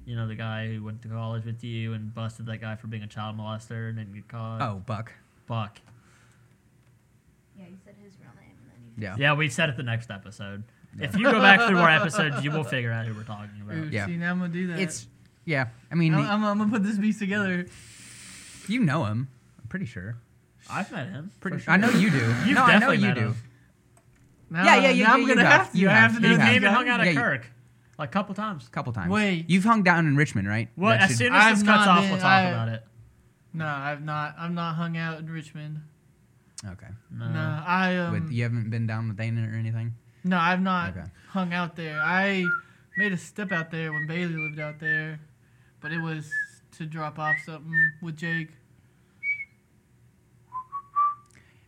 You 0.06 0.16
know 0.16 0.26
the 0.28 0.34
guy 0.34 0.68
who 0.68 0.84
went 0.84 1.00
to 1.02 1.08
college 1.08 1.44
with 1.44 1.64
you 1.64 1.94
and 1.94 2.14
busted 2.14 2.46
that 2.46 2.58
guy 2.60 2.76
for 2.76 2.88
being 2.88 3.02
a 3.02 3.06
child 3.06 3.38
molester 3.38 3.88
and 3.88 3.96
didn't 3.96 4.12
get 4.14 4.28
caught. 4.28 4.60
Oh, 4.60 4.82
Buck. 4.84 5.12
Buck. 5.46 5.78
Yeah, 7.58 7.64
you 7.68 7.76
said 7.84 7.94
his 8.02 8.12
real 8.20 8.30
name 8.38 8.54
and 8.60 8.70
then 8.70 9.02
you. 9.18 9.22
Yeah. 9.22 9.30
Yeah, 9.30 9.34
we 9.34 9.48
said 9.48 9.70
it 9.70 9.76
the 9.78 9.82
next 9.82 10.10
episode. 10.10 10.64
If 11.00 11.16
you 11.16 11.24
go 11.24 11.40
back 11.40 11.66
through 11.68 11.78
our 11.78 11.88
episodes, 12.00 12.44
you 12.44 12.50
will 12.50 12.64
figure 12.64 12.92
out 12.92 13.06
who 13.06 13.14
we're 13.14 13.24
talking 13.24 13.60
about. 13.62 13.76
Ooh, 13.78 13.88
Yeah. 13.88 14.06
See, 14.06 14.16
now 14.16 14.30
I'm 14.30 14.38
gonna 14.40 14.52
do 14.52 14.66
that. 14.68 14.78
It's 14.78 15.06
yeah. 15.44 15.68
I 15.90 15.94
mean, 15.94 16.14
I'm, 16.14 16.24
I'm, 16.26 16.44
I'm 16.44 16.58
gonna 16.58 16.70
put 16.70 16.82
this 16.82 16.98
piece 16.98 17.18
together. 17.18 17.66
you 18.68 18.80
know 18.80 19.04
him. 19.04 19.28
I'm 19.60 19.68
pretty 19.68 19.86
sure. 19.86 20.16
I've 20.70 20.90
met 20.90 21.08
him. 21.08 21.30
Pretty 21.40 21.58
for 21.58 21.70
I 21.70 21.76
know 21.76 21.90
you 21.90 22.10
do. 22.10 22.16
You've 22.46 22.54
no, 22.54 22.62
I 22.64 22.78
know 22.78 22.90
definitely 22.90 22.96
you 22.96 23.02
met 23.08 23.14
do. 23.16 23.20
him. 23.20 23.36
Now, 24.50 24.64
Yeah, 24.64 24.76
yeah, 24.76 24.90
yeah, 24.90 25.06
Now 25.06 25.14
I'm 25.14 25.20
yeah, 25.22 25.26
gonna 25.28 25.40
you 25.40 25.46
have, 25.46 25.60
have, 25.60 25.72
to. 25.72 25.78
you 25.78 25.88
I 25.88 25.92
have, 25.92 26.12
have, 26.12 26.20
to 26.22 26.28
you 26.28 26.28
know 26.28 26.34
You 26.34 26.38
have. 26.40 26.46
this 26.46 26.54
came 26.54 26.56
and 26.56 26.64
guy. 26.64 26.72
hung 26.72 26.88
out 26.88 27.00
at 27.00 27.06
Yeah, 27.06 27.12
you- 27.12 27.18
Kirk 27.18 27.46
like 27.98 28.08
a 28.08 28.12
couple 28.12 28.34
times. 28.34 28.68
couple 28.68 28.92
times. 28.92 29.10
Wait. 29.10 29.44
you've 29.48 29.64
hung 29.64 29.82
down 29.84 30.06
in 30.06 30.16
Richmond, 30.16 30.48
right? 30.48 30.68
Well, 30.76 30.90
That 30.92 31.02
as 31.02 31.08
should- 31.10 31.18
soon 31.18 31.34
as 31.34 31.44
I've 31.44 31.58
this 31.58 31.66
cuts 31.66 31.86
not 31.86 31.88
off, 31.88 32.00
been- 32.02 32.10
we'll 32.10 32.20
talk 32.20 32.26
I- 32.30 32.42
about 32.50 32.68
it. 32.68 32.82
No, 33.52 33.66
I've 33.66 34.02
not. 34.02 34.34
I'm 34.38 34.54
not 34.54 34.74
hung 34.74 34.96
out 34.96 35.18
in 35.20 35.30
Richmond. 35.30 35.80
okay. 36.66 36.88
No. 37.12 37.28
No, 37.28 37.62
I 37.66 37.96
um. 37.96 38.18
But 38.24 38.32
you 38.32 38.42
haven't 38.42 38.68
been 38.70 38.86
down 38.86 39.06
with 39.08 39.16
Dana 39.16 39.48
or 39.48 39.54
anything. 39.54 39.94
No, 40.24 40.38
I've 40.38 40.60
not 40.62 40.90
Okay. 40.96 41.06
hung 41.28 41.52
out 41.52 41.76
there. 41.76 42.00
I 42.00 42.44
made 42.96 43.12
a 43.12 43.16
step 43.16 43.52
out 43.52 43.70
there 43.70 43.92
when 43.92 44.06
Bailey 44.08 44.34
lived 44.34 44.58
out 44.58 44.80
there, 44.80 45.20
but 45.84 45.92
it 45.92 46.00
was 46.00 46.32
to 46.78 46.86
drop 46.86 47.18
off 47.18 47.36
something 47.44 47.92
with 48.00 48.16
Jake. 48.16 48.48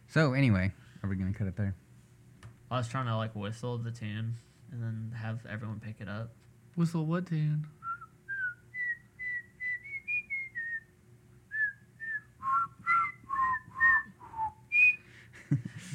So 0.09 0.33
anyway, 0.33 0.73
are 1.03 1.11
we 1.11 1.17
gonna 1.17 1.35
cut 1.35 1.47
it 1.47 1.57
there? 1.57 1.75
I 2.71 2.79
was 2.79 2.89
trying 2.89 3.05
to 3.09 3.17
like 3.17 3.37
whistle 3.37 3.77
the 3.77 3.91
tune 3.91 4.37
and 4.73 4.83
then 4.83 5.13
have 5.21 5.45
everyone 5.45 5.81
pick 5.81 5.97
it 6.01 6.09
up. 6.09 6.31
Whistle 6.77 7.05
what 7.05 7.27
tune? 7.27 7.67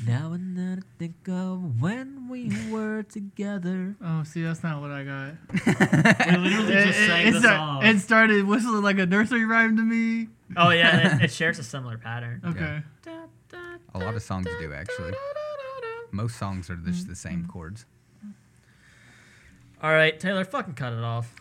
Now 0.07 0.33
and 0.33 0.57
then 0.57 0.83
I 0.83 0.97
think 0.97 1.27
of 1.29 1.79
when 1.81 2.27
we 2.27 2.51
were 2.71 3.03
together. 3.03 3.95
Oh, 4.03 4.23
see, 4.23 4.41
that's 4.41 4.63
not 4.63 4.81
what 4.81 4.89
I 4.89 5.03
got. 5.03 5.33
We 6.31 6.49
literally 6.49 6.73
It, 6.73 6.85
just 6.87 6.99
sang 6.99 7.27
it 7.27 7.31
the 7.33 7.39
start- 7.39 7.57
song. 7.57 7.85
it 7.85 7.99
started 7.99 8.45
whistling 8.45 8.81
like 8.81 8.97
a 8.97 9.05
nursery 9.05 9.45
rhyme 9.45 9.77
to 9.77 9.83
me. 9.83 10.29
oh 10.57 10.69
yeah, 10.71 11.15
it, 11.17 11.21
it 11.25 11.31
shares 11.31 11.59
a 11.59 11.63
similar 11.63 11.97
pattern. 11.97 12.41
Okay. 12.45 12.81
A 13.93 13.99
lot 13.99 14.15
of 14.15 14.23
songs 14.23 14.47
do 14.59 14.73
actually. 14.73 15.13
Most 16.11 16.37
songs 16.37 16.69
are 16.69 16.75
just 16.77 17.07
the 17.07 17.15
same 17.15 17.41
mm-hmm. 17.41 17.51
chords. 17.51 17.85
All 19.83 19.91
right, 19.91 20.19
Taylor, 20.19 20.45
fucking 20.45 20.75
cut 20.75 20.93
it 20.93 21.03
off. 21.03 21.33